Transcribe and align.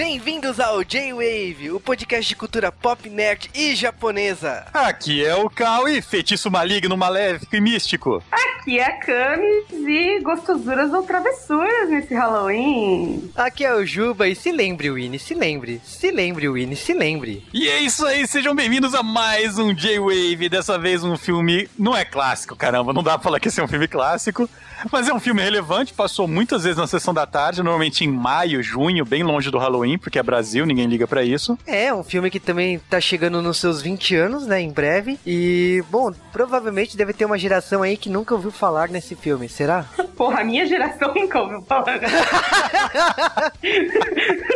Bem-vindos 0.00 0.58
ao 0.58 0.82
J-Wave, 0.82 1.72
o 1.72 1.78
podcast 1.78 2.26
de 2.26 2.34
cultura 2.34 2.72
pop, 2.72 3.06
nerd 3.10 3.50
e 3.54 3.74
japonesa. 3.74 4.64
Aqui 4.72 5.22
é 5.22 5.34
o 5.34 5.50
Kawi, 5.50 6.00
feitiço 6.00 6.50
maligno, 6.50 6.96
maléfico 6.96 7.54
e 7.54 7.60
místico. 7.60 8.22
Aqui 8.32 8.78
é 8.78 8.82
a 8.82 8.98
Camis 8.98 9.66
e 9.70 10.20
gostosuras 10.20 10.90
ou 10.94 11.02
travessuras 11.02 11.90
nesse 11.90 12.14
Halloween. 12.14 13.30
Aqui 13.36 13.62
é 13.62 13.74
o 13.74 13.84
Juba 13.84 14.26
e 14.26 14.34
se 14.34 14.50
lembre, 14.50 14.90
Winnie, 14.90 15.18
se 15.18 15.34
lembre. 15.34 15.82
Se 15.84 16.10
lembre, 16.10 16.48
Winnie, 16.48 16.76
se 16.76 16.94
lembre. 16.94 17.46
E 17.52 17.68
é 17.68 17.80
isso 17.80 18.06
aí, 18.06 18.26
sejam 18.26 18.54
bem-vindos 18.54 18.94
a 18.94 19.02
mais 19.02 19.58
um 19.58 19.74
J-Wave. 19.74 20.48
Dessa 20.48 20.78
vez 20.78 21.04
um 21.04 21.18
filme, 21.18 21.68
não 21.78 21.94
é 21.94 22.06
clássico, 22.06 22.56
caramba, 22.56 22.94
não 22.94 23.02
dá 23.02 23.18
pra 23.18 23.24
falar 23.24 23.38
que 23.38 23.48
esse 23.48 23.60
é 23.60 23.62
um 23.62 23.68
filme 23.68 23.86
clássico, 23.86 24.48
mas 24.90 25.08
é 25.08 25.12
um 25.12 25.20
filme 25.20 25.42
relevante, 25.42 25.92
passou 25.92 26.26
muitas 26.28 26.62
vezes 26.64 26.78
na 26.78 26.86
sessão 26.86 27.12
da 27.12 27.26
tarde, 27.26 27.62
normalmente 27.62 28.04
em 28.04 28.08
maio, 28.08 28.62
junho, 28.62 29.04
bem 29.04 29.22
longe 29.22 29.50
do 29.50 29.58
Halloween, 29.58 29.98
porque 29.98 30.18
é 30.18 30.22
Brasil, 30.22 30.64
ninguém 30.64 30.86
liga 30.86 31.06
pra 31.06 31.22
isso. 31.22 31.58
É, 31.66 31.92
um 31.92 32.02
filme 32.02 32.30
que 32.30 32.40
também 32.40 32.78
tá 32.78 33.00
chegando 33.00 33.42
nos 33.42 33.58
seus 33.58 33.82
20 33.82 34.16
anos, 34.16 34.46
né, 34.46 34.60
em 34.60 34.70
breve. 34.70 35.18
E, 35.26 35.82
bom, 35.90 36.12
provavelmente 36.32 36.96
deve 36.96 37.12
ter 37.12 37.24
uma 37.24 37.38
geração 37.38 37.82
aí 37.82 37.96
que 37.96 38.08
nunca 38.08 38.34
ouviu 38.34 38.50
falar 38.50 38.88
nesse 38.88 39.14
filme, 39.14 39.48
será? 39.48 39.84
Porra, 40.16 40.40
a 40.40 40.44
minha 40.44 40.66
geração 40.66 41.12
nunca 41.14 41.40
ouviu 41.40 41.62
falar. 41.62 41.98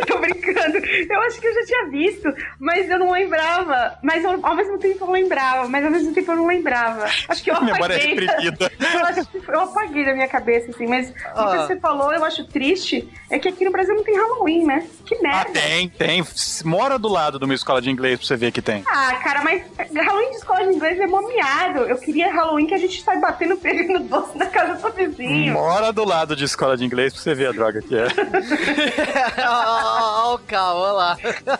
Tô 0.07 0.17
brincando. 0.19 0.77
Eu 0.77 1.21
acho 1.23 1.39
que 1.39 1.47
eu 1.47 1.53
já 1.53 1.65
tinha 1.65 1.89
visto, 1.89 2.33
mas 2.59 2.89
eu 2.89 2.99
não 2.99 3.11
lembrava. 3.11 3.97
Mas 4.03 4.23
eu, 4.23 4.39
ao 4.43 4.55
mesmo 4.55 4.77
tempo 4.77 5.05
eu 5.05 5.11
lembrava, 5.11 5.67
mas 5.67 5.83
ao 5.83 5.91
mesmo 5.91 6.13
tempo 6.13 6.31
eu 6.31 6.35
não 6.35 6.47
lembrava. 6.47 7.05
Acho 7.27 7.43
que 7.43 7.49
eu 7.49 7.55
apaguei. 7.57 7.73
Memória 7.73 7.97
reprimida. 7.97 8.71
Eu 8.79 9.05
acho 9.05 9.25
que 9.25 9.37
eu 9.47 9.59
apaguei 9.61 10.05
da 10.05 10.13
minha 10.15 10.27
cabeça, 10.27 10.71
assim, 10.71 10.87
mas 10.87 11.13
Ó. 11.35 11.47
o 11.47 11.51
que 11.51 11.57
você 11.67 11.75
falou, 11.79 12.13
eu 12.13 12.23
acho 12.25 12.43
triste, 12.45 13.07
é 13.29 13.37
que 13.39 13.47
aqui 13.47 13.63
no 13.65 13.71
Brasil 13.71 13.95
não 13.95 14.03
tem 14.03 14.15
Halloween, 14.17 14.65
né? 14.65 14.87
Que 15.05 15.15
Ah, 15.15 15.19
merda. 15.21 15.51
tem, 15.59 15.89
tem. 15.89 16.23
Mora 16.63 16.97
do 16.97 17.07
lado 17.07 17.37
de 17.39 17.45
uma 17.45 17.53
escola 17.53 17.81
de 17.81 17.89
inglês 17.89 18.19
pra 18.19 18.27
você 18.27 18.35
ver 18.35 18.51
que 18.51 18.61
tem. 18.61 18.83
Ah, 18.87 19.15
cara, 19.23 19.43
mas 19.43 19.63
Halloween 19.93 20.29
de 20.31 20.35
escola 20.37 20.65
de 20.67 20.73
inglês 20.73 20.99
é 20.99 21.07
momiado. 21.07 21.79
Eu 21.81 21.97
queria 21.97 22.31
Halloween 22.33 22.67
que 22.67 22.73
a 22.73 22.77
gente 22.77 23.01
sai 23.03 23.19
batendo 23.19 23.55
pegando 23.57 23.99
doce 23.99 24.37
na 24.37 24.45
casa 24.47 24.75
do 24.75 24.91
vizinho. 24.95 25.53
Mora 25.53 25.91
do 25.93 26.03
lado 26.05 26.35
de 26.35 26.43
escola 26.45 26.75
de 26.77 26.85
inglês 26.85 27.13
pra 27.13 27.21
você 27.21 27.33
ver 27.35 27.47
a 27.47 27.51
droga 27.51 27.81
que 27.81 27.95
é. 27.95 28.07
Ó, 29.47 30.35
o 30.35 30.39
olha 30.55 30.91
lá. 30.93 31.17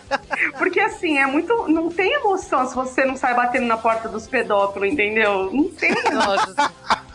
Porque 0.58 0.80
assim, 0.80 1.18
é 1.18 1.26
muito. 1.26 1.68
Não 1.68 1.88
tem 1.90 2.12
emoção 2.14 2.66
se 2.68 2.74
você 2.74 3.04
não 3.04 3.16
sai 3.16 3.34
batendo 3.34 3.66
na 3.66 3.76
porta 3.76 4.08
dos 4.08 4.26
pedófilos, 4.26 4.88
entendeu? 4.92 5.50
Não 5.52 5.64
tem. 5.68 5.92
Nossa, 6.12 6.70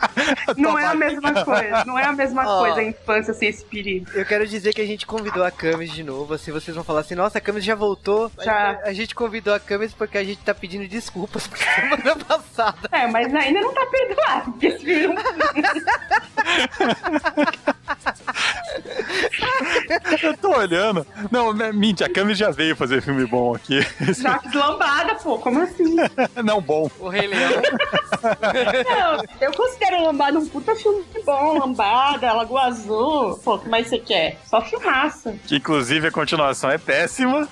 Não 0.57 0.77
é 0.77 0.85
a 0.85 0.93
mesma 0.95 1.43
coisa. 1.43 1.85
Não 1.85 1.97
é 1.97 2.05
a 2.05 2.13
mesma 2.13 2.43
Ó. 2.47 2.59
coisa 2.59 2.79
a 2.79 2.83
infância 2.83 3.33
sem 3.33 3.49
esse 3.49 3.63
perigo. 3.63 4.09
eu 4.13 4.25
quero 4.25 4.47
dizer 4.47 4.73
que 4.73 4.81
a 4.81 4.85
gente 4.85 5.05
convidou 5.05 5.43
a 5.43 5.51
Camis 5.51 5.91
de 5.91 6.03
novo. 6.03 6.33
Assim, 6.33 6.51
vocês 6.51 6.75
vão 6.75 6.83
falar 6.83 7.01
assim, 7.01 7.15
nossa, 7.15 7.37
a 7.37 7.41
Camis 7.41 7.63
já 7.63 7.75
voltou. 7.75 8.31
Já. 8.41 8.79
A, 8.83 8.93
gente 8.93 9.15
convidou 9.15 9.53
a 9.53 9.59
Camis 9.59 9.93
porque 9.93 10.17
a 10.17 10.23
gente 10.23 10.41
tá 10.41 10.53
pedindo 10.53 10.87
desculpas 10.87 11.45
por 11.47 11.57
semana 11.57 12.15
passada. 12.25 12.89
É, 12.91 13.07
mas 13.07 13.33
ainda 13.33 13.61
não 13.61 13.73
tá 13.73 13.85
perdoado. 13.85 14.51
Porque 14.51 14.67
esse 14.67 14.85
filme 14.85 15.15
Eu 20.21 20.37
tô 20.37 20.55
olhando. 20.55 21.05
Não, 21.31 21.53
né, 21.53 21.71
mente, 21.71 22.03
a 22.03 22.09
Cami 22.09 22.33
já 22.33 22.51
veio 22.51 22.75
fazer 22.75 23.01
filme 23.01 23.25
bom 23.25 23.55
aqui. 23.55 23.81
Jacques 24.13 24.53
Lambada, 24.53 25.15
pô, 25.15 25.37
como 25.39 25.61
assim? 25.61 25.95
Não 26.43 26.61
bom. 26.61 26.89
O 26.99 27.09
Rei 27.09 27.27
Leão. 27.27 27.61
Não, 28.21 29.23
eu 29.39 29.51
considero 29.53 29.90
Lambada 29.97 30.39
um 30.39 30.47
puta 30.47 30.75
filme 30.75 31.03
bom. 31.25 31.59
Lambada, 31.59 32.31
Lagoa 32.33 32.63
Azul. 32.63 33.37
Pô, 33.43 33.55
o 33.55 33.59
que 33.59 33.69
mais 33.69 33.87
você 33.87 33.99
quer? 33.99 34.37
Só 34.45 34.61
filmaça. 34.61 35.35
Que 35.47 35.57
inclusive 35.57 36.07
a 36.07 36.11
continuação 36.11 36.69
é 36.69 36.77
péssima. 36.77 37.47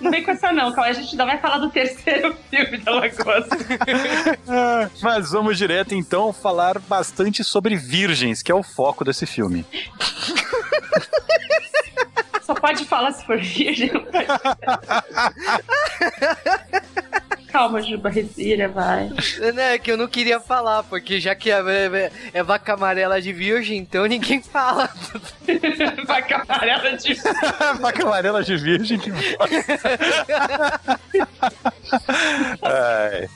Não 0.00 0.10
vem 0.10 0.22
com 0.22 0.30
essa 0.30 0.52
não, 0.52 0.72
calma. 0.72 0.90
A 0.90 0.92
gente 0.92 1.10
ainda 1.10 1.24
vai 1.26 1.38
falar 1.38 1.58
do 1.58 1.70
terceiro 1.70 2.36
filme 2.50 2.78
da 2.78 2.92
Lagoa 2.92 3.36
Azul. 3.36 3.58
Mas 5.02 5.30
vamos 5.30 5.56
direto 5.56 5.94
então 5.94 6.32
falar 6.32 6.78
bastante 6.78 7.44
sobre 7.44 7.76
virgens, 7.76 8.42
que 8.42 8.50
é 8.52 8.54
o 8.54 8.62
foco 8.62 9.04
desse 9.04 9.26
filme. 9.26 9.64
Só 12.42 12.54
pode 12.54 12.84
falar 12.84 13.12
se 13.12 13.24
for 13.24 13.38
virgem. 13.38 13.90
Não. 17.52 17.60
Calma, 17.60 17.82
Juba, 17.82 18.08
respira, 18.08 18.68
vai. 18.68 19.10
Né, 19.54 19.78
que 19.78 19.90
eu 19.90 19.96
não 19.96 20.06
queria 20.08 20.40
falar, 20.40 20.82
porque 20.84 21.20
já 21.20 21.34
que 21.34 21.50
é, 21.50 21.58
é- 21.60 22.12
é 22.34 22.42
vaca 22.42 22.74
amarela 22.74 23.20
de 23.20 23.32
virgem, 23.32 23.78
então 23.78 24.06
ninguém 24.06 24.42
fala. 24.42 24.88
Vaca 26.06 26.42
amarela 26.48 26.96
de. 26.96 27.14
Vaca 27.80 28.02
amarela 28.04 28.42
de 28.42 28.56
virgem 28.56 28.98
que 28.98 29.10
bosta. 29.10 29.46
Ai. 32.62 33.28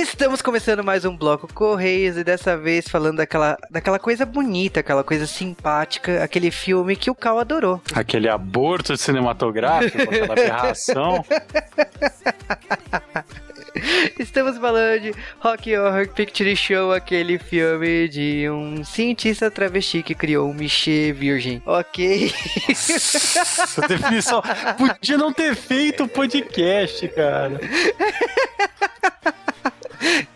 Estamos 0.00 0.40
começando 0.40 0.82
mais 0.82 1.04
um 1.04 1.14
bloco 1.14 1.52
Correios 1.52 2.16
e 2.16 2.24
dessa 2.24 2.56
vez 2.56 2.88
falando 2.88 3.18
daquela, 3.18 3.58
daquela 3.70 3.98
coisa 3.98 4.24
bonita, 4.24 4.80
aquela 4.80 5.04
coisa 5.04 5.26
simpática, 5.26 6.24
aquele 6.24 6.50
filme 6.50 6.96
que 6.96 7.10
o 7.10 7.14
Cal 7.14 7.38
adorou. 7.38 7.82
Aquele 7.94 8.28
aborto 8.28 8.96
cinematográfico, 8.96 10.00
aquela 10.00 10.32
aberração. 10.32 11.22
Estamos 14.18 14.58
falando 14.58 15.00
de 15.00 15.14
Rock 15.38 15.76
Horror 15.76 16.08
Picture 16.08 16.56
Show, 16.56 16.92
aquele 16.92 17.38
filme 17.38 18.08
de 18.08 18.48
um 18.50 18.82
cientista 18.82 19.50
travesti 19.50 20.02
que 20.02 20.14
criou 20.14 20.48
um 20.48 20.54
Michê 20.54 21.12
virgem. 21.12 21.62
Ok. 21.66 22.32
Essa 22.68 23.86
definição. 23.86 24.42
Podia 24.76 25.18
não 25.18 25.32
ter 25.32 25.54
feito 25.54 26.04
o 26.04 26.08
podcast, 26.08 27.06
cara. 27.08 27.60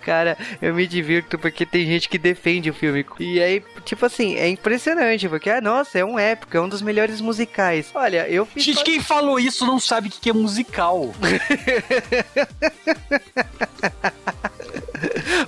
Cara, 0.03 0.37
eu 0.61 0.75
me 0.75 0.87
divirto 0.87 1.39
porque 1.39 1.65
tem 1.65 1.87
gente 1.87 2.09
que 2.09 2.19
defende 2.19 2.71
o 2.71 2.75
filme. 2.75 3.07
E 3.19 3.41
aí, 3.41 3.63
tipo 3.85 4.05
assim, 4.05 4.35
é 4.37 4.49
impressionante, 4.49 5.29
porque, 5.29 5.51
ah, 5.51 5.61
nossa, 5.61 5.99
é 5.99 6.05
um 6.05 6.19
épico, 6.19 6.57
é 6.57 6.61
um 6.61 6.69
dos 6.69 6.83
melhores 6.83 7.21
musicais. 7.21 7.91
Olha, 7.95 8.29
eu 8.29 8.45
fiz. 8.45 8.65
Gente, 8.65 8.85
quem 8.85 9.01
falou 9.01 9.39
isso 9.39 9.67
não 9.67 9.81
sabe 9.81 10.09
o 10.09 10.11
que 10.11 10.31
é 10.31 10.33
musical. 10.33 11.15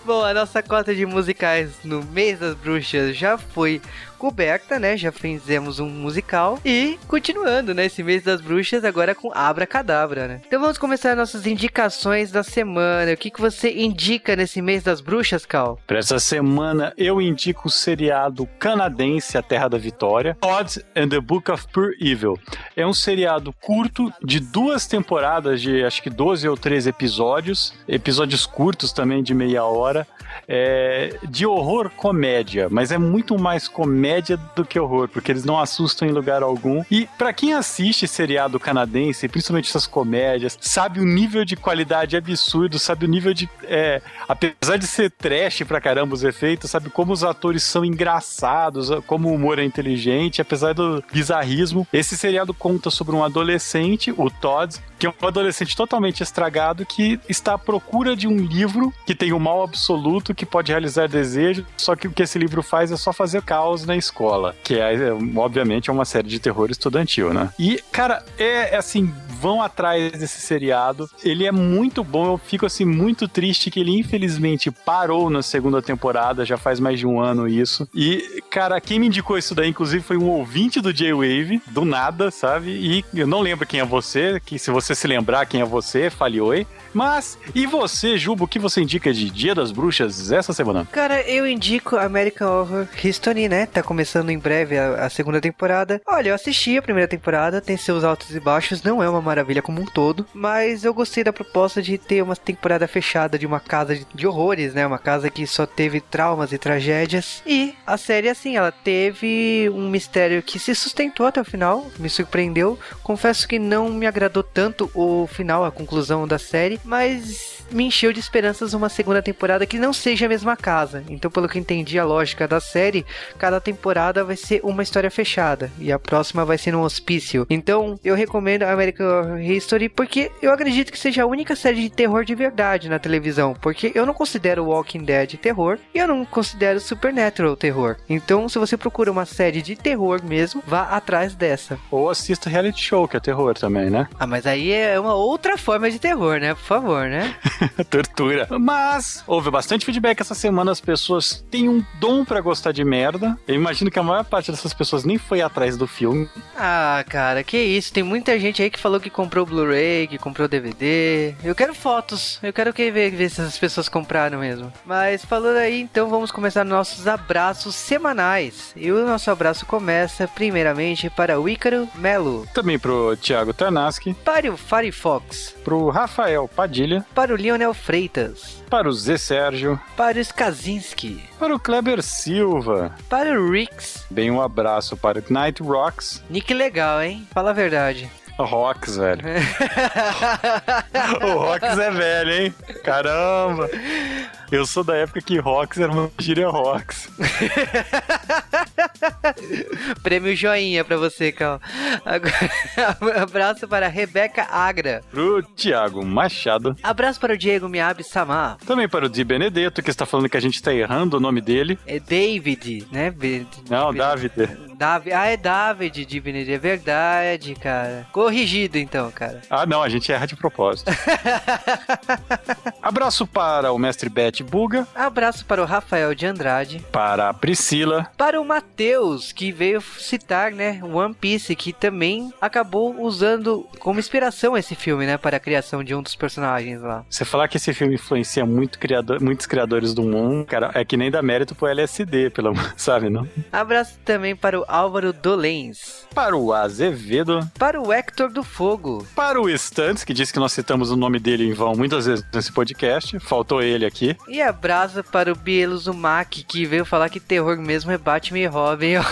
Bom, 0.05 0.23
a 0.23 0.35
nossa 0.35 0.63
cota 0.63 0.95
de 0.95 1.07
musicais 1.07 1.71
no 1.85 2.05
mês 2.05 2.39
das 2.39 2.55
bruxas 2.55 3.17
já 3.17 3.37
foi 3.39 3.81
coberta, 4.17 4.79
né? 4.79 4.97
Já 4.97 5.13
fizemos 5.13 5.79
um 5.79 5.89
musical. 5.89 6.59
E 6.65 6.99
continuando, 7.07 7.75
né? 7.75 7.87
Esse 7.87 8.03
mês 8.03 8.23
das 8.23 8.41
bruxas 8.41 8.85
agora 8.85 9.15
com 9.15 9.31
Abra 9.33 9.67
Cadabra, 9.67 10.27
né? 10.27 10.41
Então 10.47 10.61
vamos 10.61 10.79
começar 10.79 11.15
nossas 11.15 11.47
indicações 11.47 12.31
da 12.31 12.43
semana. 12.43 13.13
O 13.13 13.17
que, 13.17 13.31
que 13.31 13.41
você 13.41 13.73
indica 13.73 14.35
nesse 14.35 14.63
mês 14.63 14.83
das 14.83 15.01
bruxas, 15.01 15.45
Cal? 15.45 15.79
Pra 15.87 15.99
essa 15.99 16.19
semana 16.19 16.93
eu 16.97 17.21
indico 17.21 17.69
o 17.69 17.71
seriado 17.71 18.47
canadense 18.59 19.37
A 19.37 19.43
Terra 19.43 19.69
da 19.69 19.79
Vitória, 19.79 20.37
Odds 20.43 20.83
and 20.97 21.09
the 21.09 21.21
Book 21.21 21.51
of 21.51 21.67
Pure 21.73 21.97
Evil. 22.01 22.39
É 22.75 22.87
um 22.87 22.95
seriado 22.95 23.53
curto 23.61 24.13
de 24.23 24.41
duas 24.41 24.87
temporadas 24.87 25.61
de 25.61 25.85
acho 25.85 26.03
que 26.03 26.11
12 26.11 26.49
ou 26.49 26.57
13 26.57 26.89
episódios, 26.89 27.75
episódios 27.87 28.47
curtos 28.47 28.93
também 28.93 29.23
de 29.23 29.35
meia 29.35 29.65
hora, 29.65 30.07
é, 30.49 31.19
de 31.29 31.47
horror 31.47 31.91
comédia, 31.91 32.69
mas 32.71 32.93
é 32.93 32.99
muito 32.99 33.39
mais 33.39 33.69
comédia 33.69 34.06
do 34.55 34.65
que 34.65 34.79
horror, 34.79 35.09
porque 35.09 35.33
eles 35.33 35.45
não 35.45 35.59
assustam 35.59 36.09
em 36.09 36.13
lugar 36.13 36.43
algum. 36.43 36.83
E 36.91 37.09
pra 37.19 37.33
quem 37.33 37.53
assiste 37.53 38.07
seriado 38.07 38.61
canadense, 38.61 39.29
principalmente 39.29 39.69
essas 39.69 39.87
comédias, 39.87 40.59
sabe 40.61 41.01
o 41.01 41.05
nível 41.05 41.45
de 41.45 41.57
qualidade 41.57 42.17
absurdo, 42.17 42.79
sabe 42.79 43.07
o 43.07 43.09
nível 43.09 43.33
de 43.33 43.49
é, 43.65 44.01
apesar 44.29 44.77
de 44.77 44.87
ser 44.87 45.11
trash 45.11 45.63
pra 45.65 45.81
caramba 45.81 46.15
os 46.15 46.25
efeitos, 46.25 46.71
sabe 46.71 46.91
como 46.91 47.13
os 47.13 47.25
atores 47.25 47.63
são 47.63 47.85
engraçados, 47.85 48.91
como 49.07 49.29
o 49.29 49.35
humor 49.35 49.59
é 49.59 49.65
inteligente, 49.65 50.41
apesar 50.41 50.73
do 50.75 51.03
bizarrismo. 51.13 51.87
Esse 51.93 52.17
seriado 52.17 52.55
conta 52.55 52.91
sobre 52.91 53.15
um 53.15 53.25
adolescente, 53.25 54.13
o 54.17 54.31
Todd, 54.31 54.77
que 54.99 55.07
é 55.07 55.11
um 55.11 55.27
adolescente 55.27 55.77
totalmente 55.77 56.23
estragado 56.23 56.87
que 56.87 57.21
está 57.29 57.55
à 57.55 57.59
procura 57.59 58.17
de 58.17 58.27
um 58.27 58.37
livro 58.37 58.93
que 59.05 59.15
tem 59.15 59.33
o 59.33 59.41
mal 59.41 59.63
absoluto 59.63 60.35
que 60.35 60.47
pode 60.47 60.73
realizar 60.73 61.09
desejos, 61.09 61.65
só 61.77 61.95
que 61.95 62.09
o 62.09 62.13
que 62.13 62.23
esse 62.23 62.39
livro 62.39 62.63
faz 62.63 62.91
é 62.91 62.97
só 62.97 63.13
fazer 63.13 63.43
caos 63.43 63.85
na 63.85 63.96
escola, 63.97 64.55
que 64.63 64.75
é, 64.75 64.95
é, 64.95 65.13
obviamente 65.37 65.91
é 65.91 65.93
uma 65.93 66.05
série 66.05 66.29
de 66.29 66.39
terror 66.39 66.71
estudantil, 66.71 67.33
né? 67.33 67.51
E, 67.59 67.83
cara, 67.91 68.25
é, 68.39 68.75
é 68.75 68.77
assim, 68.77 69.13
vão 69.37 69.63
atrás 69.63 70.13
desse 70.13 70.41
seriado. 70.41 71.09
Ele 71.23 71.47
é 71.47 71.53
muito 71.53 72.03
bom, 72.03 72.33
eu 72.33 72.39
fico 72.39 72.67
assim 72.67 72.85
muito 72.85 73.29
triste 73.29 73.71
que 73.71 73.81
ele 73.81 73.99
infelizmente 73.99 74.71
parou 74.71 75.29
na 75.31 75.43
segunda 75.43 75.83
temporada, 75.83 76.45
já 76.45 76.57
faz 76.57 76.81
mais 76.81 76.99
de 76.99 77.07
um 77.07 77.21
ano 77.21 77.47
isso. 77.47 77.89
E, 77.95 78.43
cara, 78.51 78.81
quem 78.81 78.99
me 78.99 79.07
indicou 79.07 79.39
isso 79.39 79.55
daí, 79.55 79.69
inclusive, 79.69 80.03
foi 80.03 80.17
um 80.17 80.29
ouvinte 80.29 80.81
do 80.81 80.93
J-Wave, 80.93 81.61
do 81.69 81.85
nada, 81.85 82.31
sabe? 82.31 82.71
E 82.71 83.05
eu 83.15 83.27
não 83.27 83.41
lembro 83.41 83.67
quem 83.67 83.81
é 83.81 83.85
você, 83.85 84.41
que 84.45 84.59
se 84.59 84.71
você 84.71 84.95
se 84.95 85.07
lembrar 85.07 85.47
quem 85.47 85.61
é 85.61 85.65
você, 85.65 86.11
fale 86.11 86.41
oi. 86.41 86.67
Mas, 86.93 87.39
e 87.55 87.67
você, 87.67 88.17
Jubo, 88.17 88.45
o 88.45 88.49
que 88.49 88.59
você 88.59 88.81
indica 88.81 89.13
de 89.13 89.31
Dia 89.31 89.55
das 89.55 89.71
Bruxas 89.71 90.33
essa 90.33 90.53
semana? 90.53 90.87
Cara, 90.91 91.21
eu 91.23 91.47
indico 91.47 91.97
American 91.97 92.49
Horror 92.49 92.89
History, 93.03 93.49
né? 93.49 93.67
Tá 93.67 93.83
começando 93.87 94.31
em 94.31 94.39
breve 94.39 94.77
a, 94.77 95.07
a 95.07 95.09
segunda 95.09 95.41
temporada. 95.41 96.03
Olha, 96.07 96.31
eu 96.31 96.35
assisti 96.35 96.77
a 96.77 96.83
primeira 96.83 97.09
temporada, 97.09 97.61
tem 97.61 97.77
seus 97.77 98.05
altos 98.05 98.35
e 98.35 98.41
baixos, 98.41 98.83
não 98.83 99.03
é 99.03 99.09
uma 99.09 99.23
maravilha 99.23 99.63
como 99.63 99.81
um 99.81 99.87
todo, 99.87 100.27
mas 100.35 100.85
eu 100.85 100.93
gostei 100.93 101.25
da 101.25 101.33
proposta 101.33 101.81
de 101.81 101.97
ter 101.97 102.23
uma 102.23 102.37
temporada 102.37 102.87
fechada 102.89 103.39
de 103.39 103.47
uma 103.47 103.61
casa 103.61 103.95
de, 103.95 104.07
de 104.15 104.27
horrores, 104.27 104.75
né? 104.75 104.87
Uma 104.87 104.99
casa 104.99 105.31
que 105.31 105.47
só 105.47 105.65
teve 105.65 106.01
traumas 106.01 106.53
e 106.53 106.59
tragédias. 106.59 107.43
E 107.47 107.75
a 107.87 107.97
série, 107.97 108.29
assim, 108.29 108.57
ela 108.57 108.73
teve 108.73 109.71
um 109.73 109.89
mistério 109.89 110.43
que 110.43 110.59
se 110.59 110.75
sustentou 110.75 111.27
até 111.27 111.41
o 111.41 111.45
final, 111.45 111.87
me 111.99 112.11
surpreendeu. 112.11 112.79
Confesso 113.03 113.47
que 113.47 113.59
não 113.59 113.89
me 113.91 114.07
agradou 114.07 114.43
tanto 114.43 114.91
o 114.95 115.27
final, 115.27 115.65
a 115.65 115.71
conclusão 115.71 116.27
da 116.27 116.39
série, 116.39 116.81
mas 116.85 117.56
me 117.71 117.85
encheu 117.85 118.13
de 118.13 118.21
esperanças 118.21 118.75
uma 118.75 118.89
segunda 118.89 119.23
temporada 119.23 119.67
que 119.67 119.79
não 119.79 119.93
seja 119.93 120.27
a 120.27 120.29
mesma 120.29 120.57
casa. 120.57 121.05
Então, 121.09 121.31
pelo 121.31 121.49
que 121.49 121.59
entendi 121.59 121.99
a 121.99 122.05
lógica 122.05 122.47
da 122.47 122.61
série, 122.61 123.05
cada 123.39 123.61
temporada 123.61 124.25
vai 124.25 124.37
ser 124.37 124.61
uma 124.63 124.83
história 124.83 125.11
fechada 125.11 125.71
e 125.79 125.93
a 125.93 125.99
próxima 125.99 126.45
vai 126.45 126.59
ser 126.59 126.73
num 126.73 126.83
hospício. 126.83 127.47
Então, 127.51 127.99
eu 128.05 128.15
recomendo 128.15 128.63
American 128.63 129.07
Horror 129.07 129.41
History 129.41 129.89
porque 129.89 130.31
eu 130.41 130.53
acredito 130.53 130.93
que 130.93 130.99
seja 130.99 131.23
a 131.23 131.27
única 131.27 131.57
série 131.57 131.83
de 131.83 131.91
terror 131.91 132.25
de 132.25 132.35
verdade 132.35 132.89
na 132.89 132.99
televisão, 132.99 133.55
porque 133.61 133.93
eu 133.95 134.07
não 134.07 134.15
considero 134.15 134.65
Walking 134.65 135.05
Dead 135.05 135.37
terror 135.37 135.79
e 135.95 135.99
eu 135.99 136.07
não 136.07 136.25
considero 136.25 136.81
Supernatural 136.81 137.57
terror. 137.57 137.97
Então, 138.09 138.49
se 138.49 138.59
você 138.59 138.77
procura 138.77 139.11
uma 139.11 139.25
série 139.25 139.63
de 139.63 139.77
terror 139.77 140.23
mesmo, 140.23 140.63
vá 140.67 140.83
atrás 140.83 141.35
dessa. 141.35 141.79
Ou 141.91 142.11
assista 142.11 142.51
reality 142.51 142.83
show, 142.83 143.09
que 143.09 143.17
é 143.17 143.21
terror 143.21 143.55
também, 143.55 143.91
né? 143.91 144.09
Ah, 144.19 144.27
mas 144.27 144.47
aí 144.47 144.73
é 144.73 144.99
uma 144.99 145.15
outra 145.15 145.57
forma 145.57 145.91
de 145.91 145.99
terror, 145.99 146.39
né? 146.39 146.55
Por 146.55 146.65
favor, 146.65 147.09
né? 147.09 147.35
Tortura. 147.91 148.47
Mas 148.59 149.23
houve 149.27 149.51
bastante 149.51 149.85
feedback 149.85 150.21
essa 150.21 150.35
semana. 150.35 150.71
As 150.71 150.81
pessoas 150.81 151.45
têm 151.51 151.69
um 151.69 151.85
dom 151.99 152.25
para 152.25 152.41
gostar 152.41 152.73
de 152.73 152.85
merda. 152.85 153.39
Eu 153.47 153.55
imagino 153.55 153.91
que 153.91 153.99
a 153.99 154.03
maior 154.03 154.25
parte 154.25 154.51
dessas 154.51 154.75
pessoas 154.75 155.05
nem 155.05 155.19
foi 155.19 155.41
atrás 155.41 155.77
do 155.77 155.87
filme. 155.87 156.29
Ah, 156.57 157.05
cara, 157.09 157.43
que 157.43 157.57
isso. 157.57 157.93
Tem 157.93 158.03
muita 158.03 158.39
gente 158.39 158.63
aí 158.63 158.71
que 158.71 158.79
falou 158.79 159.01
que 159.01 159.11
comprou 159.11 159.47
Blu-ray, 159.47 160.07
que 160.07 160.19
comprou 160.19 160.49
DVD. 160.49 161.35
Eu 161.43 161.55
quero 161.55 161.75
fotos. 161.75 162.39
Eu 162.43 162.53
quero 162.53 162.73
que 162.73 162.91
ver, 162.91 163.11
ver 163.11 163.31
se 163.31 163.41
essas 163.41 163.59
pessoas 163.59 163.89
compraram 163.89 164.39
mesmo. 164.39 164.73
Mas 164.85 165.25
falando 165.25 165.57
aí, 165.57 165.81
então 165.81 166.09
vamos 166.09 166.31
começar 166.31 166.65
nossos 166.65 167.07
abraços 167.07 167.75
semanais. 167.75 168.73
E 168.77 168.91
o 168.91 169.07
nosso 169.07 169.31
abraço 169.31 169.67
começa 169.67 170.29
primeiramente 170.29 171.09
para 171.11 171.41
o 171.41 171.49
Ícaro 171.49 171.89
Melo. 171.95 172.47
Também 172.53 172.79
pro 172.79 173.17
Thiago 173.17 173.53
Tarnaski. 173.53 174.15
Para 174.15 174.53
o 174.53 174.57
Firefox. 174.57 175.55
Pro 175.65 175.89
Rafael 175.91 176.49
Padilha. 176.49 177.05
Para 177.15 177.33
o 177.33 177.37
Lionel 177.47 177.73
Freitas. 177.73 178.61
Para 178.69 178.89
o 178.89 178.93
Zé 178.93 179.17
Sérgio. 179.17 179.81
Para 179.97 180.19
o 180.19 180.21
Skazinski. 180.21 181.23
Para 181.39 181.55
o 181.55 181.61
Kleber 181.61 182.03
Silva. 182.03 182.93
Para 183.09 183.41
o 183.41 183.53
Rix. 183.53 184.05
Bem 184.11 184.33
um 184.33 184.43
abraço 184.43 184.97
para 184.97 185.21
o 185.21 185.33
Night 185.33 185.63
Rocks. 185.63 186.21
Nick 186.29 186.53
legal, 186.53 187.01
hein? 187.01 187.25
Fala 187.33 187.51
a 187.51 187.53
verdade. 187.53 188.11
Rocks, 188.37 188.97
velho. 188.97 189.23
o 191.23 191.39
Rocks 191.39 191.79
é 191.79 191.91
velho, 191.93 192.33
hein? 192.33 192.55
Caramba. 192.83 193.71
Eu 194.51 194.65
sou 194.65 194.85
da 194.85 194.97
época 194.97 195.21
que 195.21 195.39
Rocks 195.39 195.79
era 195.79 195.91
uma 195.91 196.11
gíria 196.19 196.49
Rocks. 196.49 197.09
Prêmio 200.03 200.35
joinha 200.37 200.85
pra 200.85 200.97
você, 200.97 201.33
Cal. 201.33 201.61
Agora, 202.05 202.51
abraço 203.23 203.67
para 203.67 203.87
a 203.87 203.89
Rebeca 203.89 204.45
Agra. 204.45 205.03
Pro 205.11 205.43
Thiago 205.43 206.05
Machado. 206.05 206.77
Abraço 206.83 207.19
para 207.19 207.35
o 207.35 207.39
Diego 207.39 207.69
Miabe 207.69 208.05
Samar. 208.05 208.59
Também 208.67 208.89
para 208.89 209.07
o 209.07 209.09
Di 209.09 209.25
Benedetto, 209.25 209.83
que 209.83 209.91
está 209.91 210.07
falando 210.07 210.29
que 210.29 210.37
a 210.37 210.41
gente 210.41 210.55
está 210.55 210.73
errando 210.73 211.17
o 211.17 211.21
nome 211.21 211.41
dele. 211.41 211.79
É 211.87 211.99
David, 211.99 212.87
né? 212.93 213.11
Be 213.11 213.47
Não, 213.69 213.93
David. 213.93 214.33
David. 214.77 215.13
Ah, 215.13 215.27
é 215.27 215.37
David 215.37 216.05
Di 216.05 216.21
Benedetto. 216.21 216.57
É 216.57 216.59
verdade, 216.59 217.55
cara. 217.55 218.07
Corrigido, 218.13 218.79
então, 218.79 219.11
cara. 219.11 219.43
Ah, 219.51 219.67
não, 219.67 219.83
a 219.83 219.89
gente 219.89 220.13
erra 220.13 220.27
de 220.27 220.37
propósito. 220.37 220.91
Abraço 222.81 223.27
para 223.27 223.73
o 223.73 223.79
mestre 223.79 224.09
Buga. 224.43 224.87
Abraço 224.95 225.45
para 225.45 225.63
o 225.63 225.67
Rafael 225.67 226.15
de 226.15 226.27
Andrade. 226.27 226.85
Para 226.93 227.29
a 227.29 227.35
Priscila. 227.35 228.11
Para 228.17 228.41
o 228.41 228.45
Matheus, 228.45 229.33
que 229.33 229.53
veio 229.53 229.81
citar, 229.81 230.53
né, 230.53 230.81
One 230.83 231.15
Piece, 231.15 231.55
que 231.57 231.73
também 231.73 232.33
acabou 232.41 233.01
usando 233.01 233.67
como 233.79 233.99
inspiração 233.99 234.57
esse 234.57 234.75
filme, 234.75 235.07
né, 235.07 235.17
para 235.17 235.37
a 235.37 235.41
criação 235.41 235.83
de 235.83 235.95
um 235.95 236.03
dos 236.03 236.15
personagens 236.15 236.83
lá. 236.83 237.05
Você 237.09 237.25
falar 237.25 237.49
que 237.49 237.57
esse 237.57 237.73
filme 237.73 237.95
influencia 237.95 238.45
muito 238.45 238.79
criador, 238.79 239.21
muitos 239.21 239.47
criadores 239.47 239.95
do 239.95 240.03
mundo, 240.03 240.45
cara, 240.47 240.71
é 240.75 240.85
que 240.85 240.97
nem 240.97 241.11
dá 241.11 241.23
mérito 241.23 241.55
pro 241.55 241.67
LSD, 241.69 242.31
pelo 242.31 242.53
sabe, 242.77 243.11
não? 243.11 243.29
Abraço 243.53 243.99
também 244.05 244.35
para 244.35 244.59
o 244.59 244.65
Álvaro 244.69 245.13
Dolens. 245.13 246.07
Para 246.15 246.37
o 246.37 246.53
Azevedo. 246.53 247.41
Para 247.59 247.81
o 247.81 247.93
Hector 247.93 248.31
do 248.31 248.43
Fogo. 248.43 249.07
Para 249.15 249.41
o 249.41 249.49
Stunts, 249.51 250.05
que 250.05 250.15
disse 250.15 250.33
que 250.33 250.39
nós 250.39 250.53
citamos 250.53 250.91
o 250.91 250.97
nome 250.97 251.19
dele 251.19 251.47
em 251.49 251.53
vão 251.53 251.75
muitas 251.75 252.07
vezes 252.07 252.25
nesse 252.33 252.53
podcast. 252.53 253.19
Faltou 253.21 253.63
ele 253.63 253.85
aqui. 253.85 254.17
E 254.29 254.43
abraço 254.43 255.05
para 255.05 255.33
o 255.33 255.37
Bielo 255.37 255.79
Zumak, 255.79 256.43
que 256.43 256.67
veio 256.67 256.85
falar 256.85 257.09
que 257.09 257.21
terror 257.21 257.57
mesmo 257.59 257.93
é 257.93 257.99
Batman 257.99 258.39
e 258.41 258.47
Robin. 258.47 258.95